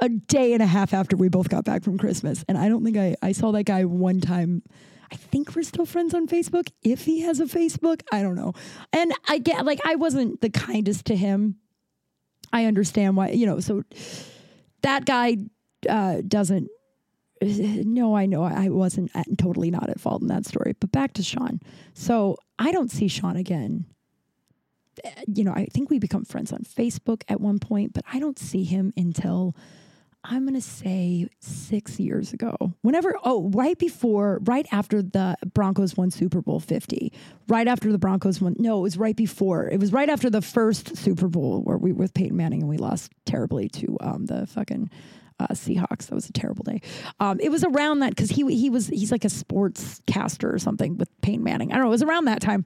a 0.01 0.09
day 0.09 0.53
and 0.53 0.61
a 0.61 0.65
half 0.65 0.93
after 0.93 1.15
we 1.15 1.29
both 1.29 1.49
got 1.49 1.63
back 1.63 1.83
from 1.83 1.97
Christmas. 1.97 2.43
And 2.47 2.57
I 2.57 2.67
don't 2.67 2.83
think 2.83 2.97
I, 2.97 3.15
I 3.21 3.31
saw 3.31 3.51
that 3.53 3.63
guy 3.63 3.85
one 3.85 4.19
time. 4.19 4.61
I 5.11 5.15
think 5.15 5.55
we're 5.55 5.63
still 5.63 5.85
friends 5.85 6.13
on 6.13 6.27
Facebook. 6.27 6.69
If 6.83 7.05
he 7.05 7.21
has 7.21 7.39
a 7.39 7.45
Facebook, 7.45 8.01
I 8.11 8.21
don't 8.21 8.35
know. 8.35 8.53
And 8.91 9.13
I 9.29 9.37
get 9.37 9.65
like 9.65 9.79
I 9.85 9.95
wasn't 9.95 10.41
the 10.41 10.49
kindest 10.49 11.05
to 11.05 11.15
him. 11.15 11.55
I 12.51 12.65
understand 12.65 13.15
why, 13.15 13.29
you 13.29 13.45
know, 13.45 13.59
so 13.59 13.83
that 14.81 15.05
guy 15.05 15.37
uh, 15.89 16.21
doesn't. 16.27 16.69
No, 17.41 18.15
I 18.15 18.25
know 18.27 18.43
I 18.43 18.69
wasn't 18.69 19.11
at, 19.13 19.25
totally 19.37 19.69
not 19.69 19.89
at 19.89 19.99
fault 19.99 20.21
in 20.21 20.29
that 20.29 20.45
story. 20.45 20.73
But 20.79 20.91
back 20.91 21.13
to 21.13 21.23
Sean. 21.23 21.59
So 21.93 22.37
I 22.57 22.71
don't 22.71 22.89
see 22.89 23.09
Sean 23.09 23.35
again. 23.35 23.85
You 25.27 25.43
know, 25.43 25.51
I 25.51 25.65
think 25.65 25.89
we 25.89 25.99
become 25.99 26.23
friends 26.23 26.53
on 26.53 26.59
Facebook 26.59 27.23
at 27.27 27.41
one 27.41 27.59
point, 27.59 27.93
but 27.93 28.05
I 28.11 28.19
don't 28.19 28.39
see 28.39 28.63
him 28.63 28.93
until 28.95 29.53
I'm 30.27 30.43
going 30.43 30.55
to 30.55 30.61
say 30.61 31.27
six 31.39 31.99
years 31.99 32.33
ago. 32.33 32.55
Whenever, 32.81 33.15
oh, 33.23 33.49
right 33.49 33.77
before, 33.77 34.39
right 34.43 34.65
after 34.71 35.01
the 35.01 35.37
Broncos 35.53 35.95
won 35.95 36.09
Super 36.09 36.41
Bowl 36.41 36.59
50, 36.59 37.13
right 37.47 37.67
after 37.67 37.91
the 37.91 37.97
Broncos 37.97 38.41
won, 38.41 38.55
no, 38.57 38.79
it 38.79 38.81
was 38.81 38.97
right 38.97 39.15
before. 39.15 39.67
It 39.67 39.79
was 39.79 39.93
right 39.93 40.09
after 40.09 40.29
the 40.29 40.41
first 40.41 40.97
Super 40.97 41.27
Bowl 41.27 41.61
where 41.61 41.77
we 41.77 41.91
were 41.91 41.99
with 41.99 42.13
Peyton 42.13 42.35
Manning 42.35 42.61
and 42.61 42.69
we 42.69 42.77
lost 42.77 43.11
terribly 43.25 43.69
to 43.69 43.97
um, 44.01 44.25
the 44.25 44.47
fucking 44.47 44.89
uh, 45.39 45.47
Seahawks. 45.47 46.07
That 46.07 46.15
was 46.15 46.29
a 46.29 46.33
terrible 46.33 46.63
day. 46.63 46.81
Um, 47.19 47.39
it 47.39 47.49
was 47.49 47.63
around 47.63 47.99
that 47.99 48.09
because 48.09 48.29
he 48.29 48.43
he 48.55 48.69
was 48.69 48.87
he's 48.87 49.11
like 49.11 49.25
a 49.25 49.29
sports 49.29 50.01
caster 50.07 50.53
or 50.53 50.59
something 50.59 50.97
with 50.97 51.09
Peyton 51.21 51.43
Manning. 51.43 51.71
I 51.71 51.75
don't 51.75 51.83
know. 51.83 51.89
It 51.89 51.91
was 51.91 52.03
around 52.03 52.25
that 52.25 52.41
time. 52.41 52.65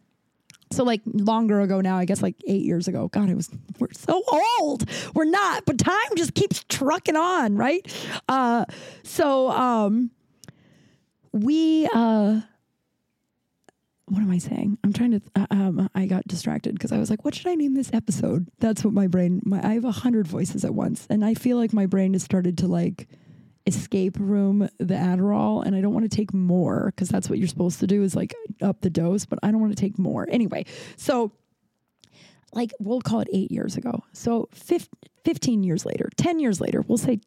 So 0.71 0.83
like 0.83 1.01
longer 1.05 1.61
ago 1.61 1.81
now, 1.81 1.97
I 1.97 2.05
guess 2.05 2.21
like 2.21 2.35
eight 2.47 2.63
years 2.63 2.87
ago. 2.87 3.07
God, 3.07 3.29
it 3.29 3.35
was 3.35 3.49
we're 3.79 3.91
so 3.91 4.21
old. 4.59 4.87
We're 5.15 5.25
not, 5.25 5.65
but 5.65 5.79
time 5.79 6.15
just 6.15 6.35
keeps 6.35 6.63
trucking 6.69 7.15
on, 7.15 7.55
right? 7.55 7.81
Uh, 8.27 8.65
so 9.03 9.49
um, 9.49 10.11
we 11.31 11.89
uh, 11.93 12.41
what 14.09 14.21
am 14.21 14.31
I 14.31 14.37
saying? 14.37 14.77
I'm 14.83 14.93
trying 14.93 15.11
to. 15.11 15.21
Uh, 15.35 15.47
um, 15.51 15.89
I 15.95 16.05
got 16.05 16.27
distracted 16.27 16.73
because 16.73 16.91
I 16.91 16.97
was 16.97 17.09
like, 17.09 17.23
"What 17.23 17.35
should 17.35 17.47
I 17.47 17.55
name 17.55 17.75
this 17.75 17.91
episode?" 17.93 18.47
That's 18.59 18.83
what 18.83 18.93
my 18.93 19.07
brain. 19.07 19.41
My 19.45 19.65
I 19.65 19.73
have 19.73 19.85
a 19.85 19.91
hundred 19.91 20.27
voices 20.27 20.65
at 20.65 20.73
once, 20.73 21.07
and 21.09 21.23
I 21.23 21.33
feel 21.33 21.57
like 21.57 21.73
my 21.73 21.85
brain 21.85 22.13
has 22.13 22.23
started 22.23 22.57
to 22.59 22.67
like. 22.67 23.07
escape 23.67 24.17
room 24.17 24.67
the 24.79 24.95
Adderall 24.95 25.63
and 25.63 25.75
I 25.75 25.81
don't 25.81 25.93
want 25.93 26.09
to 26.09 26.15
take 26.15 26.33
more 26.33 26.85
because 26.87 27.07
that's 27.07 27.29
what 27.29 27.37
you're 27.37 27.47
supposed 27.47 27.79
to 27.81 27.87
do 27.87 28.01
is 28.01 28.15
like 28.15 28.33
up 28.61 28.81
the 28.81 28.89
dose, 28.89 29.25
but 29.25 29.37
I 29.43 29.51
don't 29.51 29.61
want 29.61 29.75
to 29.77 29.79
take 29.79 29.99
more. 29.99 30.25
Anyway, 30.31 30.65
so 30.95 31.31
like 32.51 32.71
we'll 32.79 33.01
call 33.01 33.19
it 33.19 33.27
eight 33.31 33.51
years 33.51 33.77
ago. 33.77 34.03
So 34.11 34.49
fif- 34.53 34.89
15 35.23 35.61
years 35.61 35.85
later, 35.85 36.09
10 36.17 36.39
years 36.39 36.59
later, 36.59 36.83
we'll 36.87 36.97
say 36.97 37.19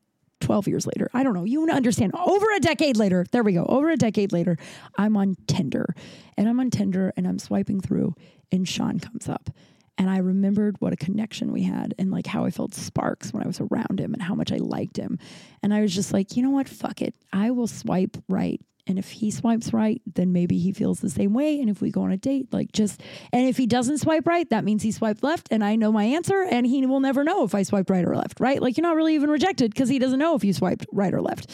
12 0.42 0.68
years 0.68 0.86
later. 0.86 1.08
I 1.14 1.22
don't 1.22 1.34
know. 1.34 1.44
You 1.44 1.68
understand. 1.70 2.12
Over 2.14 2.46
a 2.54 2.60
decade 2.60 2.96
later, 2.96 3.24
there 3.32 3.42
we 3.42 3.54
go. 3.54 3.64
Over 3.64 3.90
a 3.90 3.96
decade 3.96 4.32
later, 4.32 4.58
I'm 4.98 5.16
on 5.16 5.36
Tinder 5.46 5.94
and 6.36 6.48
I'm 6.48 6.60
on 6.60 6.70
Tinder 6.70 7.12
and 7.16 7.26
I'm 7.26 7.38
swiping 7.38 7.80
through 7.80 8.14
and 8.50 8.68
Sean 8.68 8.98
comes 9.00 9.28
up. 9.28 9.50
And 9.98 10.10
I 10.10 10.18
remembered 10.18 10.76
what 10.80 10.92
a 10.92 10.96
connection 10.96 11.52
we 11.52 11.62
had 11.62 11.94
and 11.98 12.10
like 12.10 12.26
how 12.26 12.44
I 12.44 12.50
felt 12.50 12.74
sparks 12.74 13.32
when 13.32 13.42
I 13.42 13.46
was 13.46 13.60
around 13.60 14.00
him 14.00 14.14
and 14.14 14.22
how 14.22 14.34
much 14.34 14.50
I 14.50 14.56
liked 14.56 14.96
him. 14.96 15.18
And 15.62 15.72
I 15.72 15.80
was 15.80 15.94
just 15.94 16.12
like, 16.12 16.36
you 16.36 16.42
know 16.42 16.50
what? 16.50 16.68
Fuck 16.68 17.02
it. 17.02 17.14
I 17.32 17.50
will 17.50 17.66
swipe 17.66 18.16
right. 18.28 18.60
And 18.86 18.98
if 18.98 19.10
he 19.10 19.30
swipes 19.30 19.72
right, 19.72 20.02
then 20.12 20.32
maybe 20.32 20.58
he 20.58 20.72
feels 20.72 21.00
the 21.00 21.08
same 21.08 21.34
way. 21.34 21.60
And 21.60 21.70
if 21.70 21.80
we 21.80 21.90
go 21.90 22.02
on 22.02 22.10
a 22.10 22.16
date, 22.16 22.52
like 22.52 22.72
just, 22.72 23.00
and 23.32 23.48
if 23.48 23.56
he 23.56 23.66
doesn't 23.66 23.98
swipe 23.98 24.26
right, 24.26 24.48
that 24.50 24.64
means 24.64 24.82
he 24.82 24.90
swiped 24.90 25.22
left 25.22 25.48
and 25.52 25.62
I 25.62 25.76
know 25.76 25.92
my 25.92 26.04
answer 26.04 26.42
and 26.50 26.66
he 26.66 26.84
will 26.84 27.00
never 27.00 27.22
know 27.22 27.44
if 27.44 27.54
I 27.54 27.62
swiped 27.62 27.90
right 27.90 28.04
or 28.04 28.16
left, 28.16 28.40
right? 28.40 28.60
Like 28.60 28.76
you're 28.76 28.86
not 28.86 28.96
really 28.96 29.14
even 29.14 29.30
rejected 29.30 29.72
because 29.72 29.88
he 29.88 30.00
doesn't 30.00 30.18
know 30.18 30.34
if 30.34 30.42
you 30.42 30.52
swiped 30.52 30.86
right 30.90 31.14
or 31.14 31.22
left. 31.22 31.48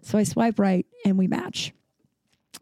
So 0.00 0.16
I 0.16 0.22
swipe 0.22 0.58
right 0.58 0.86
and 1.04 1.18
we 1.18 1.26
match. 1.26 1.72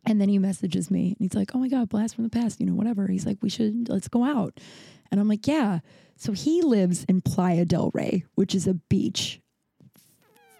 And 0.07 0.21
then 0.21 0.29
he 0.29 0.39
messages 0.39 0.91
me 0.91 1.09
and 1.09 1.17
he's 1.21 1.35
like, 1.35 1.55
Oh 1.55 1.59
my 1.59 1.69
God, 1.69 1.89
blast 1.89 2.17
from 2.17 2.25
the 2.25 2.31
past, 2.31 2.59
you 2.59 2.67
know, 2.67 2.75
whatever. 2.75 3.07
He's 3.07 3.27
like, 3.27 3.39
We 3.43 3.49
should, 3.49 3.89
let's 3.89 4.09
go 4.09 4.25
out. 4.25 4.59
And 5.13 5.21
I'm 5.21 5.29
like, 5.29 5.47
Yeah. 5.47 5.81
So 6.17 6.33
he 6.33 6.63
lives 6.63 7.05
in 7.05 7.21
Playa 7.21 7.65
del 7.65 7.91
Rey, 7.95 8.25
which 8.35 8.55
is 8.55 8.67
a 8.67 8.75
beach 8.75 9.41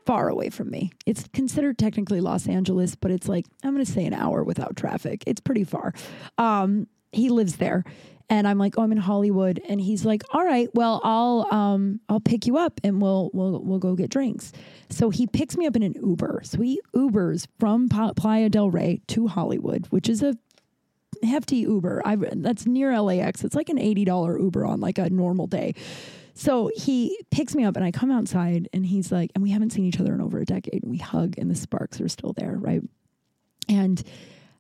far 0.07 0.29
away 0.29 0.51
from 0.51 0.71
me. 0.71 0.91
It's 1.07 1.27
considered 1.33 1.79
technically 1.79 2.21
Los 2.21 2.47
Angeles, 2.49 2.95
but 2.95 3.11
it's 3.11 3.29
like, 3.29 3.47
I'm 3.63 3.75
going 3.75 3.85
to 3.85 3.91
say 3.91 4.05
an 4.05 4.15
hour 4.15 4.43
without 4.43 4.77
traffic. 4.77 5.25
It's 5.27 5.41
pretty 5.41 5.65
far. 5.65 5.93
Um, 6.39 6.87
he 7.13 7.29
lives 7.29 7.57
there. 7.57 7.85
And 8.29 8.47
I'm 8.47 8.59
like, 8.59 8.79
oh, 8.79 8.83
I'm 8.83 8.93
in 8.93 8.99
Hollywood, 8.99 9.61
and 9.69 9.81
he's 9.81 10.05
like, 10.05 10.23
all 10.33 10.45
right, 10.45 10.69
well, 10.73 11.01
I'll 11.03 11.49
um, 11.51 11.99
I'll 12.09 12.21
pick 12.21 12.47
you 12.47 12.59
up, 12.59 12.81
and 12.85 13.03
we'll 13.03 13.29
we'll 13.33 13.61
we'll 13.61 13.81
go 13.81 13.97
get 13.97 14.09
drinks. 14.09 14.53
So 14.89 15.11
he 15.11 15.27
picks 15.27 15.57
me 15.57 15.67
up 15.67 15.75
in 15.75 15.83
an 15.83 15.95
Uber. 16.01 16.43
So 16.45 16.61
he 16.61 16.81
Ubers 16.95 17.49
from 17.59 17.89
Playa 17.89 18.49
del 18.49 18.71
Rey 18.71 19.01
to 19.09 19.27
Hollywood, 19.27 19.89
which 19.91 20.09
is 20.09 20.23
a 20.23 20.37
hefty 21.25 21.57
Uber. 21.57 22.03
I 22.05 22.15
that's 22.15 22.67
near 22.67 23.01
LAX. 23.01 23.43
It's 23.43 23.57
like 23.57 23.69
an 23.69 23.81
eighty 23.81 24.05
dollar 24.05 24.39
Uber 24.39 24.65
on 24.65 24.79
like 24.79 24.99
a 24.99 25.11
normal 25.11 25.49
day. 25.49 25.75
So 26.35 26.71
he 26.77 27.19
picks 27.31 27.55
me 27.55 27.65
up 27.65 27.77
and 27.77 27.85
I 27.85 27.91
come 27.91 28.11
outside 28.11 28.69
and 28.73 28.85
he's 28.85 29.13
like, 29.13 29.31
and 29.35 29.43
we 29.43 29.51
haven't 29.51 29.71
seen 29.71 29.85
each 29.85 30.01
other 30.01 30.15
in 30.15 30.21
over 30.21 30.39
a 30.39 30.45
decade. 30.45 30.83
And 30.83 30.91
we 30.91 30.99
hug 30.99 31.35
and 31.39 31.51
the 31.51 31.55
sparks 31.55 32.01
are 32.01 32.09
still 32.09 32.33
there, 32.33 32.57
right? 32.57 32.83
And 33.69 34.03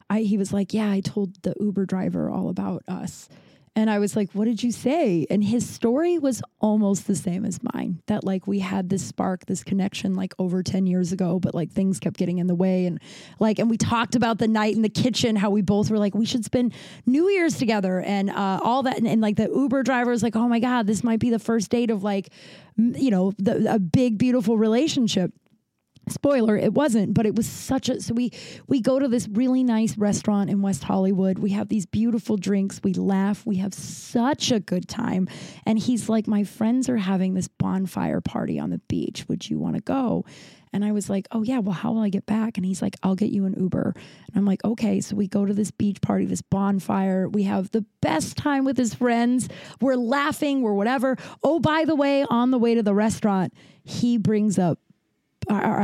I 0.08 0.20
he 0.20 0.36
was 0.36 0.52
like, 0.52 0.74
Yeah, 0.74 0.90
I 0.90 1.00
told 1.00 1.42
the 1.42 1.54
Uber 1.60 1.86
driver 1.86 2.30
all 2.30 2.48
about 2.48 2.82
us. 2.88 3.28
And 3.76 3.88
I 3.88 4.00
was 4.00 4.16
like, 4.16 4.32
What 4.32 4.46
did 4.46 4.62
you 4.62 4.72
say? 4.72 5.26
And 5.30 5.44
his 5.44 5.68
story 5.68 6.18
was 6.18 6.42
almost 6.60 7.06
the 7.06 7.14
same 7.14 7.44
as 7.44 7.60
mine. 7.74 8.02
That 8.06 8.24
like 8.24 8.46
we 8.46 8.58
had 8.58 8.88
this 8.88 9.04
spark, 9.06 9.46
this 9.46 9.62
connection 9.62 10.14
like 10.14 10.34
over 10.38 10.62
10 10.62 10.86
years 10.86 11.12
ago, 11.12 11.38
but 11.38 11.54
like 11.54 11.70
things 11.70 12.00
kept 12.00 12.16
getting 12.16 12.38
in 12.38 12.48
the 12.48 12.54
way. 12.54 12.86
And 12.86 13.00
like, 13.38 13.60
and 13.60 13.70
we 13.70 13.76
talked 13.76 14.16
about 14.16 14.38
the 14.38 14.48
night 14.48 14.74
in 14.74 14.82
the 14.82 14.88
kitchen, 14.88 15.36
how 15.36 15.50
we 15.50 15.62
both 15.62 15.88
were 15.90 15.98
like, 15.98 16.14
we 16.14 16.26
should 16.26 16.44
spend 16.44 16.74
New 17.06 17.28
Year's 17.28 17.58
together 17.58 18.00
and 18.00 18.30
uh, 18.30 18.60
all 18.62 18.82
that. 18.82 18.98
And, 18.98 19.06
and 19.06 19.20
like 19.20 19.36
the 19.36 19.48
Uber 19.48 19.84
driver 19.84 20.10
was 20.10 20.22
like, 20.22 20.34
Oh 20.34 20.48
my 20.48 20.58
God, 20.58 20.86
this 20.88 21.04
might 21.04 21.20
be 21.20 21.30
the 21.30 21.38
first 21.38 21.70
date 21.70 21.90
of 21.90 22.02
like, 22.02 22.30
you 22.76 23.10
know, 23.10 23.32
the, 23.38 23.72
a 23.72 23.78
big, 23.78 24.18
beautiful 24.18 24.58
relationship 24.58 25.32
spoiler 26.10 26.56
it 26.56 26.74
wasn't 26.74 27.14
but 27.14 27.26
it 27.26 27.34
was 27.34 27.46
such 27.46 27.88
a 27.88 28.00
so 28.00 28.14
we 28.14 28.30
we 28.66 28.80
go 28.80 28.98
to 28.98 29.08
this 29.08 29.28
really 29.28 29.62
nice 29.62 29.96
restaurant 29.96 30.50
in 30.50 30.62
west 30.62 30.84
hollywood. 30.84 31.38
We 31.38 31.50
have 31.50 31.68
these 31.68 31.86
beautiful 31.86 32.36
drinks. 32.36 32.80
We 32.82 32.94
laugh. 32.94 33.46
We 33.46 33.56
have 33.56 33.74
such 33.74 34.50
a 34.50 34.60
good 34.60 34.88
time. 34.88 35.28
And 35.64 35.78
he's 35.78 36.08
like 36.08 36.26
my 36.26 36.44
friends 36.44 36.88
are 36.88 36.96
having 36.96 37.34
this 37.34 37.48
bonfire 37.48 38.20
party 38.20 38.58
on 38.58 38.70
the 38.70 38.80
beach. 38.88 39.26
Would 39.28 39.48
you 39.48 39.58
want 39.58 39.76
to 39.76 39.82
go? 39.82 40.24
And 40.72 40.84
i 40.84 40.92
was 40.92 41.10
like 41.10 41.26
oh 41.32 41.42
yeah. 41.42 41.58
Well 41.58 41.74
how 41.74 41.92
will 41.92 42.02
i 42.02 42.08
get 42.08 42.26
back? 42.26 42.56
And 42.56 42.66
he's 42.66 42.82
like 42.82 42.96
i'll 43.02 43.14
get 43.14 43.30
you 43.30 43.44
an 43.44 43.54
uber. 43.58 43.94
And 43.94 44.36
i'm 44.36 44.46
like 44.46 44.64
okay. 44.64 45.00
So 45.00 45.16
we 45.16 45.28
go 45.28 45.44
to 45.44 45.54
this 45.54 45.70
beach 45.70 46.00
party 46.00 46.24
this 46.24 46.42
bonfire. 46.42 47.28
We 47.28 47.44
have 47.44 47.70
the 47.70 47.84
best 48.00 48.36
time 48.36 48.64
with 48.64 48.76
his 48.76 48.94
friends. 48.94 49.48
We're 49.80 49.96
laughing. 49.96 50.62
We're 50.62 50.74
whatever. 50.74 51.16
Oh 51.42 51.60
by 51.60 51.84
the 51.84 51.94
way 51.94 52.24
on 52.28 52.50
the 52.50 52.58
way 52.58 52.74
to 52.74 52.82
the 52.82 52.94
restaurant 52.94 53.54
he 53.84 54.18
brings 54.18 54.58
up 54.58 54.78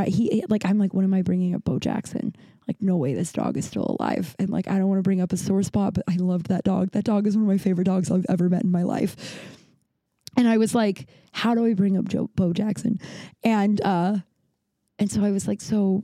he 0.07 0.45
like 0.49 0.64
I'm 0.64 0.79
like, 0.79 0.95
when 0.95 1.05
am 1.05 1.14
I 1.14 1.23
bringing 1.23 1.55
up 1.55 1.64
Bo 1.64 1.79
Jackson? 1.79 2.35
Like, 2.67 2.81
no 2.81 2.97
way, 2.97 3.14
this 3.14 3.33
dog 3.33 3.57
is 3.57 3.64
still 3.64 3.97
alive. 3.99 4.35
And 4.39 4.51
like, 4.51 4.67
I 4.69 4.79
don't 4.79 4.89
want 4.89 4.99
to 4.99 5.03
bring 5.03 5.21
up 5.21 5.33
a 5.33 5.37
sore 5.37 5.62
spot, 5.62 5.95
but 5.95 6.05
I 6.09 6.17
loved 6.17 6.49
that 6.49 6.64
dog. 6.64 6.91
That 6.93 7.05
dog 7.05 7.27
is 7.27 7.37
one 7.37 7.45
of 7.45 7.49
my 7.49 7.59
favorite 7.59 7.85
dogs 7.85 8.11
I've 8.11 8.27
ever 8.29 8.49
met 8.49 8.64
in 8.64 8.73
my 8.73 8.83
life. 8.83 9.41
And 10.37 10.49
I 10.49 10.59
was 10.59 10.75
like, 10.75 11.09
how 11.33 11.55
do 11.55 11.64
I 11.64 11.75
bring 11.75 11.97
up 11.97 12.09
Joe 12.09 12.29
Bo 12.35 12.53
Jackson? 12.53 12.99
And 13.45 13.81
uh, 13.83 14.17
and 14.99 15.11
so 15.11 15.25
I 15.25 15.31
was 15.31 15.47
like, 15.47 15.61
so 15.61 16.03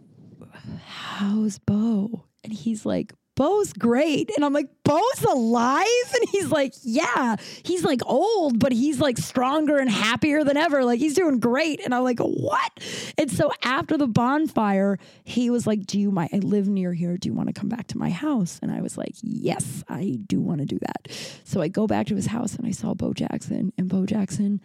how's 0.87 1.59
Bo? 1.59 2.25
And 2.45 2.53
he's 2.53 2.87
like, 2.87 3.13
Bo's 3.35 3.73
great. 3.73 4.31
And 4.37 4.45
I'm 4.45 4.53
like, 4.53 4.69
Bo's 4.85 5.23
alive? 5.29 5.87
And 6.15 6.29
he's 6.31 6.51
like, 6.51 6.75
yeah. 6.83 7.37
He's 7.65 7.85
like 7.85 8.01
old, 8.05 8.59
but 8.59 8.73
he's 8.73 9.01
like 9.01 9.17
stronger 9.19 9.79
and 9.79 9.91
happier 9.91 10.45
than 10.45 10.57
ever. 10.57 10.85
Like 10.85 10.99
he's 10.99 11.15
doing 11.15 11.41
great. 11.41 11.81
And 11.85 11.95
I'm 11.95 12.05
like, 12.05 12.19
what? 12.19 12.71
And 13.17 13.31
so 13.31 13.51
after 13.63 13.97
the 13.97 14.07
bonfire, 14.07 14.99
he 15.25 15.51
was 15.51 15.67
like, 15.67 15.87
do 15.87 15.99
you 15.99 16.11
mind? 16.11 16.31
I 16.33 16.39
live 16.39 16.69
near 16.69 16.93
here. 16.93 17.17
Do 17.17 17.29
you 17.29 17.35
want 17.35 17.49
to 17.49 17.59
come 17.59 17.69
back 17.69 17.87
to 17.89 17.99
my 17.99 18.11
house? 18.11 18.59
And 18.63 18.71
I 18.71 18.83
was 18.83 18.99
like, 18.99 19.15
yes, 19.23 19.83
I 19.89 20.19
do 20.27 20.41
want 20.41 20.61
to 20.61 20.67
do 20.67 20.79
that. 20.81 21.09
So 21.45 21.61
I 21.61 21.69
go 21.69 21.87
back 21.87 22.07
to 22.09 22.17
his 22.17 22.27
house 22.27 22.55
and 22.57 22.67
I 22.67 22.73
saw 22.73 22.95
Bo 22.95 23.13
Jackson. 23.13 23.73
And 23.79 23.89
Bo 23.89 24.05
Jackson 24.05 24.61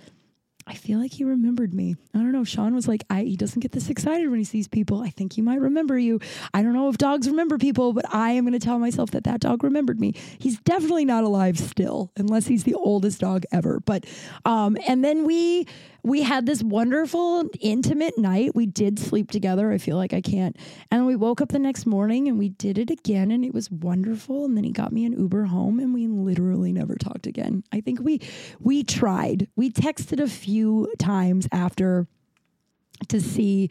I 0.68 0.74
feel 0.74 0.99
like 0.99 1.13
he 1.13 1.24
remembered 1.24 1.74
me. 1.74 1.95
I 2.13 2.18
don't 2.18 2.34
know. 2.34 2.43
Sean 2.43 2.76
was 2.76 2.88
like, 2.89 3.03
I, 3.09 3.24
he 3.24 3.38
doesn't 3.38 3.61
get 3.61 3.72
this 3.72 3.89
excited 3.89 4.30
when 4.30 4.38
he 4.38 4.43
sees 4.43 4.68
people. 4.68 5.01
I 5.01 5.09
think 5.09 5.34
he 5.34 5.41
might 5.41 5.61
remember 5.61 5.97
you. 5.97 6.20
I 6.53 6.61
don't 6.61 6.74
know 6.74 6.89
if 6.89 6.97
dogs 6.97 7.28
remember 7.30 7.57
people, 7.57 7.93
but 7.93 8.05
I 8.13 8.32
am 8.32 8.43
going 8.43 8.59
to 8.59 8.59
tell 8.59 8.78
myself 8.78 9.11
that 9.11 9.24
that 9.24 9.39
dog 9.39 9.63
remembered 9.63 9.99
me. 9.99 10.13
He's 10.38 10.59
definitely 10.59 11.05
not 11.05 11.24
alive 11.24 11.57
still, 11.57 12.11
unless 12.18 12.47
he's 12.47 12.65
the 12.65 12.74
oldest 12.74 13.22
dog 13.22 13.45
ever. 13.51 13.80
But, 13.80 14.05
um, 14.43 14.78
and 14.86 15.05
then 15.05 15.24
we, 15.26 15.68
we 16.08 16.22
had 16.24 16.45
this 16.45 16.64
wonderful 16.64 17.49
intimate 17.60 18.18
night. 18.18 18.55
We 18.55 18.66
did 18.66 18.97
sleep 18.97 19.30
together. 19.30 19.74
I 19.74 19.78
feel 19.78 19.97
like 19.97 20.14
I 20.14 20.22
can't. 20.22 20.55
And 20.89 21.05
we 21.05 21.18
woke 21.18 21.41
up 21.41 21.49
the 21.49 21.60
next 21.60 21.86
morning 21.86 22.30
and 22.30 22.39
we 22.39 22.49
did 22.49 22.78
it 22.78 22.89
again 22.89 23.30
and 23.30 23.43
it 23.43 23.53
was 23.53 23.70
wonderful. 23.70 24.45
And 24.45 24.55
then 24.55 24.64
he 24.64 24.72
got 24.72 24.93
me 24.93 25.03
an 25.03 25.12
Uber 25.14 25.45
home 25.45 25.80
and 25.80 25.93
we 25.93 26.08
literally 26.08 26.72
never 26.72 26.95
talked 26.95 27.28
again. 27.28 27.64
I 27.74 27.82
think 27.82 27.99
we 27.99 28.22
we 28.60 28.84
tried. 28.84 29.49
We 29.58 29.70
texted 29.70 30.22
a 30.22 30.30
few 30.30 30.93
times 30.97 31.47
after 31.51 32.08
to 33.10 33.20
see 33.20 33.70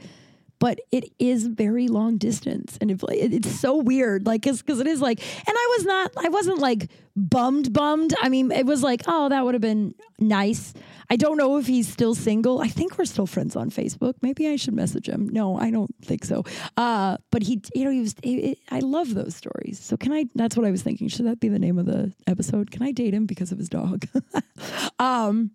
but 0.58 0.78
it 0.90 1.04
is 1.18 1.46
very 1.46 1.88
long 1.88 2.16
distance 2.18 2.78
and 2.80 2.90
it, 2.90 3.02
it- 3.10 3.34
it's 3.34 3.60
so 3.60 3.76
weird 3.76 4.26
like 4.26 4.42
because 4.42 4.80
it 4.80 4.86
is 4.86 5.00
like 5.00 5.20
and 5.20 5.56
i 5.56 5.74
was 5.76 5.84
not 5.86 6.12
i 6.24 6.28
wasn't 6.28 6.58
like 6.58 6.90
bummed 7.18 7.72
bummed. 7.72 8.12
I 8.20 8.28
mean 8.28 8.50
it 8.52 8.66
was 8.66 8.82
like 8.82 9.02
oh 9.06 9.28
that 9.30 9.42
would 9.44 9.54
have 9.54 9.62
been 9.62 9.94
nice. 10.18 10.74
I 11.08 11.16
don't 11.16 11.36
know 11.38 11.56
if 11.56 11.66
he's 11.66 11.88
still 11.88 12.14
single. 12.14 12.60
I 12.60 12.68
think 12.68 12.98
we're 12.98 13.06
still 13.06 13.26
friends 13.26 13.56
on 13.56 13.70
facebook. 13.70 14.14
Maybe 14.20 14.46
i 14.48 14.56
should 14.56 14.74
message 14.74 15.08
him. 15.08 15.28
No 15.30 15.56
i 15.58 15.70
don't 15.70 15.94
think 16.02 16.24
so. 16.26 16.44
Uh 16.76 17.16
but 17.30 17.42
he 17.42 17.62
you 17.74 17.84
know 17.84 17.90
he 17.90 18.00
was 18.00 18.14
he- 18.22 18.58
i 18.70 18.80
love 18.80 19.14
those 19.14 19.34
stories. 19.34 19.78
So 19.80 19.96
can 19.96 20.12
i 20.12 20.26
that's 20.34 20.56
what 20.58 20.66
i 20.66 20.70
was 20.70 20.82
thinking. 20.82 21.08
Should 21.08 21.26
that 21.26 21.40
be 21.40 21.48
the 21.48 21.58
name 21.58 21.78
of 21.78 21.86
the 21.86 22.12
episode? 22.26 22.70
Can 22.70 22.82
i 22.82 22.92
date 22.92 23.14
him 23.14 23.24
because 23.26 23.50
of 23.52 23.58
his 23.58 23.68
dog? 23.70 24.06
Um 24.98 25.50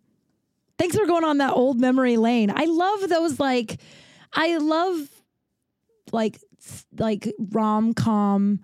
thanks 0.77 0.95
for 0.97 1.05
going 1.05 1.23
on 1.23 1.37
that 1.37 1.53
old 1.53 1.79
memory 1.79 2.17
lane. 2.17 2.51
I 2.55 2.65
love 2.65 3.07
those 3.09 3.39
like 3.39 3.79
I 4.33 4.57
love 4.57 5.09
like 6.11 6.39
like 6.97 7.31
rom 7.51 7.93
com 7.93 8.59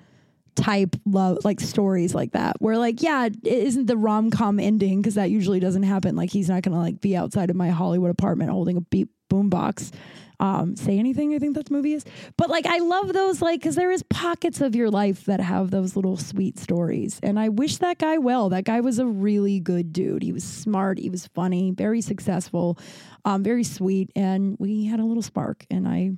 type 0.56 0.96
love 1.06 1.38
like 1.44 1.60
stories 1.60 2.16
like 2.16 2.32
that 2.32 2.56
where 2.60 2.78
like 2.78 3.02
yeah 3.04 3.26
it 3.26 3.46
isn't 3.46 3.86
the 3.86 3.96
rom 3.96 4.32
com 4.32 4.60
ending 4.60 5.02
because 5.02 5.16
that 5.16 5.30
usually 5.30 5.60
doesn't 5.60 5.84
happen. 5.84 6.16
Like 6.16 6.32
he's 6.32 6.50
not 6.50 6.64
gonna 6.64 6.80
like 6.80 7.02
be 7.02 7.16
outside 7.16 7.50
of 7.50 7.56
my 7.56 7.70
Hollywood 7.70 8.12
apartment 8.12 8.50
holding 8.50 8.78
a 8.78 8.82
beat 8.82 9.10
boombox 9.30 9.92
um 10.40 10.76
say 10.76 10.98
anything 11.00 11.34
I 11.34 11.40
think 11.40 11.56
that 11.56 11.72
movie 11.72 11.94
is 11.94 12.06
but 12.38 12.50
like 12.50 12.66
I 12.66 12.78
love 12.80 13.14
those 13.14 13.42
like 13.42 13.60
because 13.60 13.76
there 13.76 13.92
is 13.92 14.04
pockets 14.04 14.62
of 14.62 14.76
your 14.76 14.90
life 14.90 15.26
that 15.26 15.40
have 15.40 15.72
those 15.72 15.96
little 15.96 16.18
sweet 16.18 16.60
stories 16.60 17.20
and 17.24 17.40
I 17.40 17.50
wish 17.50 17.78
that 17.78 17.98
guy 17.98 18.18
well 18.18 18.50
that 18.50 18.66
guy 18.66 18.82
was 18.82 19.00
a 19.00 19.06
really 19.06 19.60
good 19.60 19.94
dude 19.94 20.24
he 20.24 20.32
was 20.32 20.44
smart 20.44 21.00
he 21.00 21.10
was 21.10 21.28
funny 21.28 21.72
very 21.72 22.02
successful 22.02 22.78
um 23.26 23.44
very 23.44 23.64
sweet 23.64 24.12
and 24.16 24.56
we 24.60 24.86
had 24.86 25.00
a 25.00 25.06
little 25.06 25.24
spark 25.24 25.66
and 25.72 25.88
I 25.88 26.12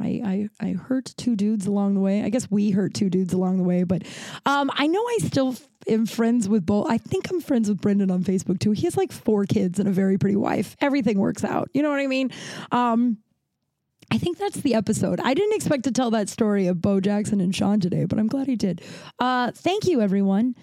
I, 0.00 0.48
I 0.60 0.68
I 0.68 0.72
hurt 0.72 1.12
two 1.16 1.36
dudes 1.36 1.66
along 1.66 1.94
the 1.94 2.00
way. 2.00 2.22
I 2.22 2.28
guess 2.28 2.50
we 2.50 2.70
hurt 2.70 2.94
two 2.94 3.10
dudes 3.10 3.32
along 3.32 3.58
the 3.58 3.64
way, 3.64 3.84
but 3.84 4.02
um, 4.46 4.70
I 4.74 4.86
know 4.86 5.00
I 5.00 5.18
still 5.22 5.56
am 5.88 6.06
friends 6.06 6.48
with 6.48 6.64
both. 6.64 6.88
I 6.88 6.98
think 6.98 7.30
I'm 7.30 7.40
friends 7.40 7.68
with 7.68 7.80
Brendan 7.80 8.10
on 8.10 8.22
Facebook 8.22 8.60
too. 8.60 8.72
He 8.72 8.82
has 8.82 8.96
like 8.96 9.12
four 9.12 9.44
kids 9.44 9.78
and 9.78 9.88
a 9.88 9.92
very 9.92 10.18
pretty 10.18 10.36
wife. 10.36 10.76
Everything 10.80 11.18
works 11.18 11.44
out. 11.44 11.70
You 11.74 11.82
know 11.82 11.90
what 11.90 12.00
I 12.00 12.06
mean? 12.06 12.30
Um, 12.70 13.18
I 14.10 14.18
think 14.18 14.38
that's 14.38 14.60
the 14.60 14.74
episode. 14.74 15.20
I 15.20 15.34
didn't 15.34 15.54
expect 15.54 15.84
to 15.84 15.92
tell 15.92 16.10
that 16.12 16.28
story 16.28 16.66
of 16.66 16.80
Bo 16.80 17.00
Jackson 17.00 17.40
and 17.40 17.54
Sean 17.54 17.78
today, 17.78 18.04
but 18.04 18.18
I'm 18.18 18.26
glad 18.26 18.46
he 18.46 18.56
did. 18.56 18.80
Uh, 19.18 19.52
thank 19.52 19.86
you, 19.86 20.00
everyone. 20.00 20.54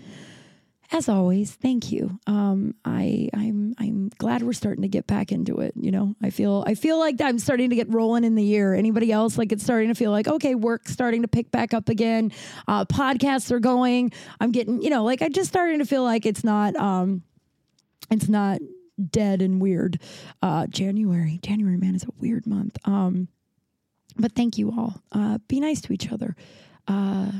As 0.91 1.09
always, 1.09 1.51
thank 1.51 1.91
you. 1.91 2.19
Um, 2.27 2.75
I, 2.85 3.29
I'm 3.33 3.73
I'm 3.79 4.09
glad 4.19 4.43
we're 4.43 4.53
starting 4.53 4.83
to 4.83 4.87
get 4.87 5.07
back 5.07 5.31
into 5.31 5.59
it. 5.59 5.73
You 5.75 5.91
know, 5.91 6.15
I 6.21 6.29
feel 6.29 6.63
I 6.67 6.75
feel 6.75 6.99
like 6.99 7.19
I'm 7.21 7.39
starting 7.39 7.71
to 7.71 7.75
get 7.75 7.91
rolling 7.91 8.23
in 8.23 8.35
the 8.35 8.43
year. 8.43 8.75
Anybody 8.75 9.11
else 9.11 9.37
like 9.37 9.51
it's 9.51 9.63
starting 9.63 9.89
to 9.89 9.95
feel 9.95 10.11
like 10.11 10.27
okay, 10.27 10.53
work 10.53 10.87
starting 10.87 11.23
to 11.23 11.27
pick 11.27 11.49
back 11.49 11.73
up 11.73 11.89
again. 11.89 12.31
Uh, 12.67 12.85
podcasts 12.85 13.51
are 13.51 13.59
going. 13.59 14.11
I'm 14.39 14.51
getting 14.51 14.81
you 14.81 14.91
know 14.91 15.03
like 15.03 15.23
I 15.23 15.29
just 15.29 15.49
starting 15.49 15.79
to 15.79 15.85
feel 15.85 16.03
like 16.03 16.25
it's 16.25 16.43
not 16.43 16.75
um, 16.75 17.23
it's 18.11 18.29
not 18.29 18.59
dead 19.09 19.41
and 19.41 19.59
weird. 19.59 19.99
Uh, 20.41 20.67
January, 20.67 21.39
January, 21.41 21.77
man, 21.77 21.95
is 21.95 22.03
a 22.03 22.11
weird 22.19 22.45
month. 22.45 22.77
Um, 22.85 23.27
but 24.17 24.33
thank 24.33 24.57
you 24.57 24.71
all. 24.71 25.01
Uh, 25.11 25.39
be 25.47 25.59
nice 25.59 25.81
to 25.81 25.93
each 25.93 26.11
other. 26.11 26.35
Uh, 26.87 27.31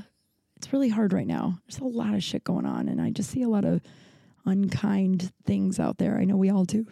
it's 0.57 0.73
really 0.73 0.89
hard 0.89 1.13
right 1.13 1.27
now. 1.27 1.59
There's 1.67 1.79
a 1.79 1.85
lot 1.85 2.13
of 2.13 2.23
shit 2.23 2.43
going 2.43 2.65
on, 2.65 2.87
and 2.87 3.01
I 3.01 3.09
just 3.09 3.29
see 3.29 3.41
a 3.41 3.49
lot 3.49 3.65
of 3.65 3.81
unkind 4.45 5.31
things 5.45 5.79
out 5.79 5.97
there. 5.97 6.17
I 6.17 6.25
know 6.25 6.37
we 6.37 6.49
all 6.49 6.65
do. 6.65 6.85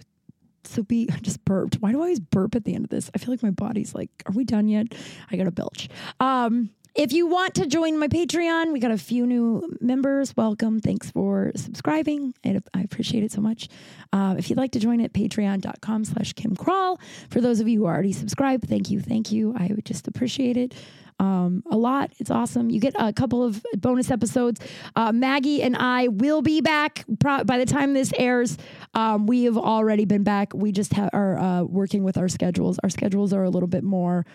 So 0.65 0.83
be 0.83 1.09
I 1.11 1.17
just 1.21 1.43
burped. 1.45 1.75
Why 1.75 1.91
do 1.91 1.99
I 1.99 2.03
always 2.03 2.19
burp 2.19 2.55
at 2.55 2.65
the 2.65 2.75
end 2.75 2.85
of 2.85 2.89
this? 2.89 3.09
I 3.13 3.17
feel 3.17 3.31
like 3.31 3.43
my 3.43 3.51
body's 3.51 3.93
like, 3.95 4.09
are 4.25 4.33
we 4.33 4.43
done 4.43 4.67
yet? 4.67 4.87
I 5.31 5.37
gotta 5.37 5.51
belch. 5.51 5.89
Um, 6.19 6.69
if 6.95 7.11
you 7.11 7.25
want 7.25 7.55
to 7.55 7.65
join 7.65 7.97
my 7.97 8.07
Patreon, 8.07 8.71
we 8.71 8.79
got 8.79 8.91
a 8.91 8.97
few 8.97 9.25
new 9.25 9.75
members. 9.81 10.35
Welcome. 10.37 10.79
Thanks 10.79 11.09
for 11.09 11.51
subscribing. 11.55 12.35
I, 12.45 12.61
appreciate 12.75 13.23
it 13.23 13.31
so 13.31 13.41
much. 13.41 13.67
Uh, 14.11 14.35
if 14.37 14.49
you'd 14.49 14.57
like 14.57 14.71
to 14.73 14.79
join 14.79 15.01
at 15.01 15.11
patreon.com 15.11 16.05
slash 16.05 16.33
Kim 16.33 16.55
Crawl. 16.55 16.99
For 17.31 17.41
those 17.41 17.59
of 17.59 17.67
you 17.67 17.79
who 17.79 17.85
already 17.87 18.13
subscribed, 18.13 18.67
thank 18.69 18.91
you. 18.91 18.99
Thank 18.99 19.31
you. 19.31 19.55
I 19.57 19.71
would 19.75 19.85
just 19.85 20.07
appreciate 20.07 20.55
it 20.55 20.75
um, 21.19 21.63
a 21.71 21.77
lot. 21.77 22.11
It's 22.19 22.29
awesome. 22.29 22.69
You 22.69 22.79
get 22.79 22.93
a 22.99 23.11
couple 23.11 23.43
of 23.43 23.65
bonus 23.77 24.11
episodes. 24.11 24.61
Uh, 24.95 25.11
Maggie 25.11 25.63
and 25.63 25.75
I 25.75 26.09
will 26.09 26.43
be 26.43 26.61
back 26.61 27.05
pro- 27.19 27.43
by 27.43 27.57
the 27.57 27.65
time 27.65 27.93
this 27.93 28.13
airs. 28.17 28.57
Um, 28.93 29.25
we 29.25 29.45
have 29.45 29.57
already 29.57 30.05
been 30.05 30.23
back. 30.23 30.53
We 30.53 30.71
just 30.71 30.93
ha- 30.93 31.09
are 31.11 31.39
uh, 31.39 31.63
working 31.63 32.03
with 32.03 32.17
our 32.17 32.27
schedules. 32.27 32.77
Our 32.83 32.89
schedules 32.89 33.33
are 33.33 33.43
a 33.43 33.49
little 33.49 33.67
bit 33.67 33.83
more 33.83 34.27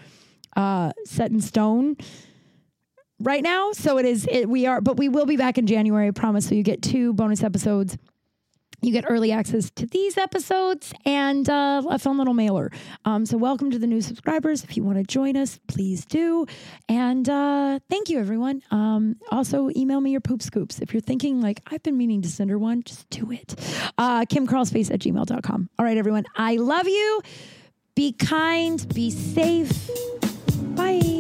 uh, 0.57 0.93
set 1.05 1.31
in 1.31 1.41
stone 1.41 1.97
right 3.21 3.43
now. 3.43 3.73
So 3.73 3.99
it 3.99 4.07
is, 4.07 4.27
it, 4.31 4.49
we 4.49 4.66
are, 4.66 4.81
but 4.81 4.97
we 4.97 5.09
will 5.09 5.27
be 5.27 5.37
back 5.37 5.59
in 5.59 5.66
January, 5.66 6.09
I 6.09 6.11
promise. 6.11 6.49
So 6.49 6.55
you 6.55 6.62
get 6.62 6.83
two 6.83 7.12
bonus 7.12 7.43
episodes. 7.43 7.97
You 8.81 8.93
get 8.93 9.07
early 9.09 9.33
access 9.33 9.71
to 9.73 9.87
these 9.87 10.16
episodes 10.16 10.93
and 11.05 11.49
uh, 11.51 11.83
a 11.91 11.99
fun 11.99 12.16
little 12.16 12.35
mailer. 12.35 12.71
Um, 13.05 13.27
so, 13.27 13.37
welcome 13.37 13.73
to 13.73 13.79
the 13.79 13.89
new 13.89 14.01
subscribers. 14.01 14.62
If 14.62 14.77
you 14.77 14.85
want 14.85 14.99
to 14.99 15.03
join 15.03 15.37
us, 15.37 15.59
please 15.66 16.05
do. 16.05 16.47
And 16.89 17.29
uh, 17.29 17.81
thank 17.91 18.09
you, 18.09 18.21
everyone. 18.21 18.62
Um, 18.71 19.16
also, 19.33 19.69
email 19.75 20.01
me 20.01 20.12
your 20.12 20.21
poop 20.21 20.43
scoops. 20.43 20.79
If 20.79 20.95
you're 20.95 21.01
thinking, 21.01 21.41
like, 21.41 21.61
I've 21.66 21.83
been 21.83 21.97
meaning 21.97 22.23
to 22.23 22.29
send 22.29 22.51
her 22.51 22.59
one, 22.59 22.85
just 22.85 23.11
do 23.11 23.33
it. 23.33 23.57
Uh, 23.99 24.21
KimCrawlspace 24.27 24.95
at 24.95 25.01
gmail.com. 25.01 25.71
All 25.77 25.85
right, 25.85 25.99
everyone. 25.99 26.27
I 26.37 26.55
love 26.55 26.87
you. 26.87 27.21
Be 27.97 28.12
kind, 28.12 28.87
be 28.95 29.11
safe. 29.11 29.91
Bye. 30.77 31.18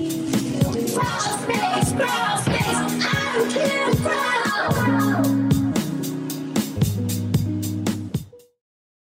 Cross 0.98 1.42
space, 1.42 1.92
cross 1.92 2.44
space, 2.44 3.06
I 3.06 3.32
don't 3.36 3.52
care, 3.52 4.37